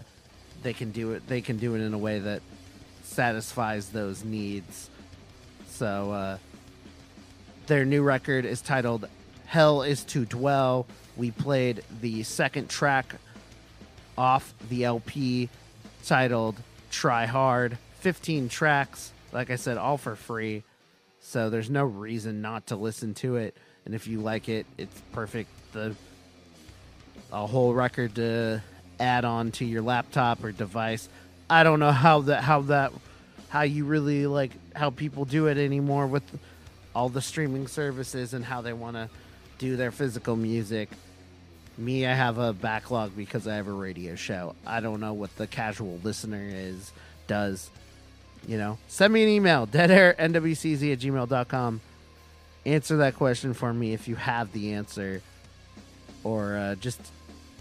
they 0.64 0.74
can 0.74 0.91
do 0.91 1.12
it. 1.14 1.28
They 1.28 1.41
can 1.41 1.58
do 1.58 1.76
it 1.76 1.82
in 1.82 1.94
a 1.94 1.98
way 1.98 2.20
that 2.20 2.41
satisfies 3.04 3.90
those 3.90 4.24
needs. 4.24 4.90
So 5.68 6.12
uh, 6.12 6.38
their 7.70 7.86
new 7.86 8.02
record 8.02 8.46
is 8.46 8.62
titled 8.62 9.08
Hell 9.46 9.84
is 9.84 10.04
to 10.06 10.26
Dwell 10.26 10.88
we 11.16 11.30
played 11.32 11.84
the 12.02 12.24
second 12.24 12.68
track 12.70 13.16
off 14.18 14.54
the 14.70 14.86
LP 14.86 15.50
titled 16.04 16.56
Try 16.90 17.26
Hard. 17.28 17.78
15 18.00 18.50
tracks, 18.50 19.12
like 19.32 19.52
I 19.52 19.56
said, 19.56 19.78
all 19.78 19.98
for 19.98 20.16
free. 20.16 20.64
So 21.20 21.50
there's 21.50 21.70
no 21.70 21.84
reason 21.84 22.41
not 22.41 22.68
to 22.68 22.76
listen 22.76 23.14
to 23.16 23.36
it. 23.36 23.56
And 23.86 23.94
if 23.94 24.08
you 24.08 24.20
like 24.20 24.50
it, 24.50 24.66
it's 24.78 25.02
perfect. 25.12 25.50
The 25.74 25.96
a 27.32 27.46
whole 27.46 27.76
record 27.76 28.16
to 28.16 28.64
add 29.00 29.26
on 29.26 29.52
to 29.52 29.66
your 29.66 29.84
laptop 29.84 30.44
or 30.44 30.52
device. 30.52 31.08
I 31.50 31.64
don't 31.64 31.80
know 31.80 31.91
how 31.91 32.22
that 32.22 32.44
how 32.44 32.62
that 32.64 32.94
how 33.50 33.62
you 33.62 33.86
really 33.86 34.26
like 34.26 34.52
how 34.74 34.90
people 34.90 35.26
do 35.26 35.48
it 35.48 35.58
anymore 35.58 36.08
with 36.08 36.24
all 36.95 37.10
the 37.10 37.22
streaming 37.22 37.68
services 37.68 38.34
and 38.34 38.44
how 38.44 38.61
they 38.61 38.74
want 38.74 38.95
to 38.95 39.10
do 39.57 39.76
their 39.76 39.91
physical 39.91 40.36
music. 40.36 40.90
Me, 41.78 42.06
I 42.06 42.14
have 42.14 42.38
a 42.38 42.52
backlog 42.52 43.16
because 43.16 43.48
I 43.48 43.56
have 43.56 43.68
a 43.68 43.74
radio 43.74 44.16
show. 44.16 44.56
I 44.66 44.80
don't 44.82 44.99
know 44.99 45.14
what 45.14 45.36
the 45.38 45.48
casual 45.48 45.99
listener 46.03 46.45
is 46.52 46.91
does. 47.28 47.70
You 48.48 48.57
know, 48.57 48.78
send 48.88 49.14
me 49.14 49.24
an 49.24 49.30
email, 49.30 49.68
deadairnwcz 49.68 50.94
at 50.94 50.99
gmail.com. 50.99 51.82
Answer 52.66 52.98
that 52.98 53.16
question 53.16 53.53
for 53.53 53.74
me 53.74 53.94
if 53.94 54.07
you 54.07 54.16
have 54.16 54.52
the 54.52 54.74
answer, 54.74 55.22
or 56.24 56.56
uh, 56.56 56.76
just 56.76 56.99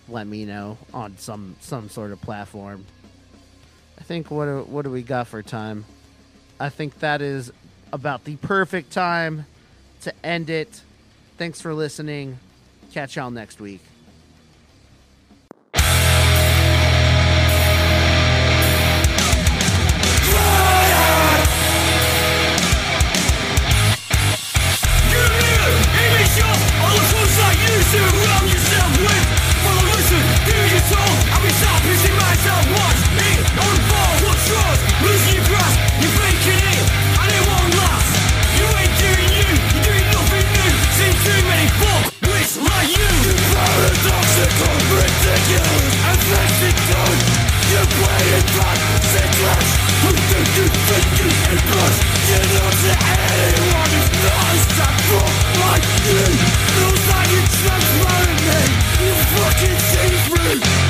let 0.08 0.26
me 0.26 0.44
know 0.44 0.78
on 0.92 1.16
some 1.18 1.56
some 1.60 1.88
sort 1.88 2.12
of 2.12 2.20
platform. 2.20 2.84
I 3.98 4.02
think 4.02 4.30
what 4.30 4.68
what 4.68 4.82
do 4.82 4.90
we 4.90 5.02
got 5.02 5.28
for 5.28 5.42
time? 5.42 5.84
I 6.58 6.68
think 6.68 6.98
that 7.00 7.22
is 7.22 7.52
about 7.92 8.24
the 8.24 8.36
perfect 8.36 8.92
time 8.92 9.46
to 10.02 10.14
end 10.24 10.50
it. 10.50 10.82
Thanks 11.36 11.60
for 11.60 11.74
listening. 11.74 12.38
Catch 12.92 13.16
y'all 13.16 13.30
next 13.30 13.60
week. 13.60 13.80
Transparent 57.58 58.40
me, 58.46 58.60
you 59.04 59.14
fucking 59.34 59.78
see 59.78 60.12
me. 60.32 60.87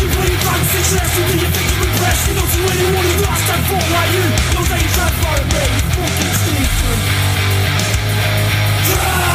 You 0.00 0.06
put 0.06 0.28
your 0.30 0.38
life 0.46 0.74
in 0.78 0.82
stress, 0.84 1.18
and 1.18 1.40
you 1.42 1.48
think 1.50 1.68
you're 1.74 1.90
impressed 1.90 2.28
You 2.28 2.34
you 2.38 2.94
you 2.94 3.18
fucking 5.90 6.34
Yeah! 8.88 9.27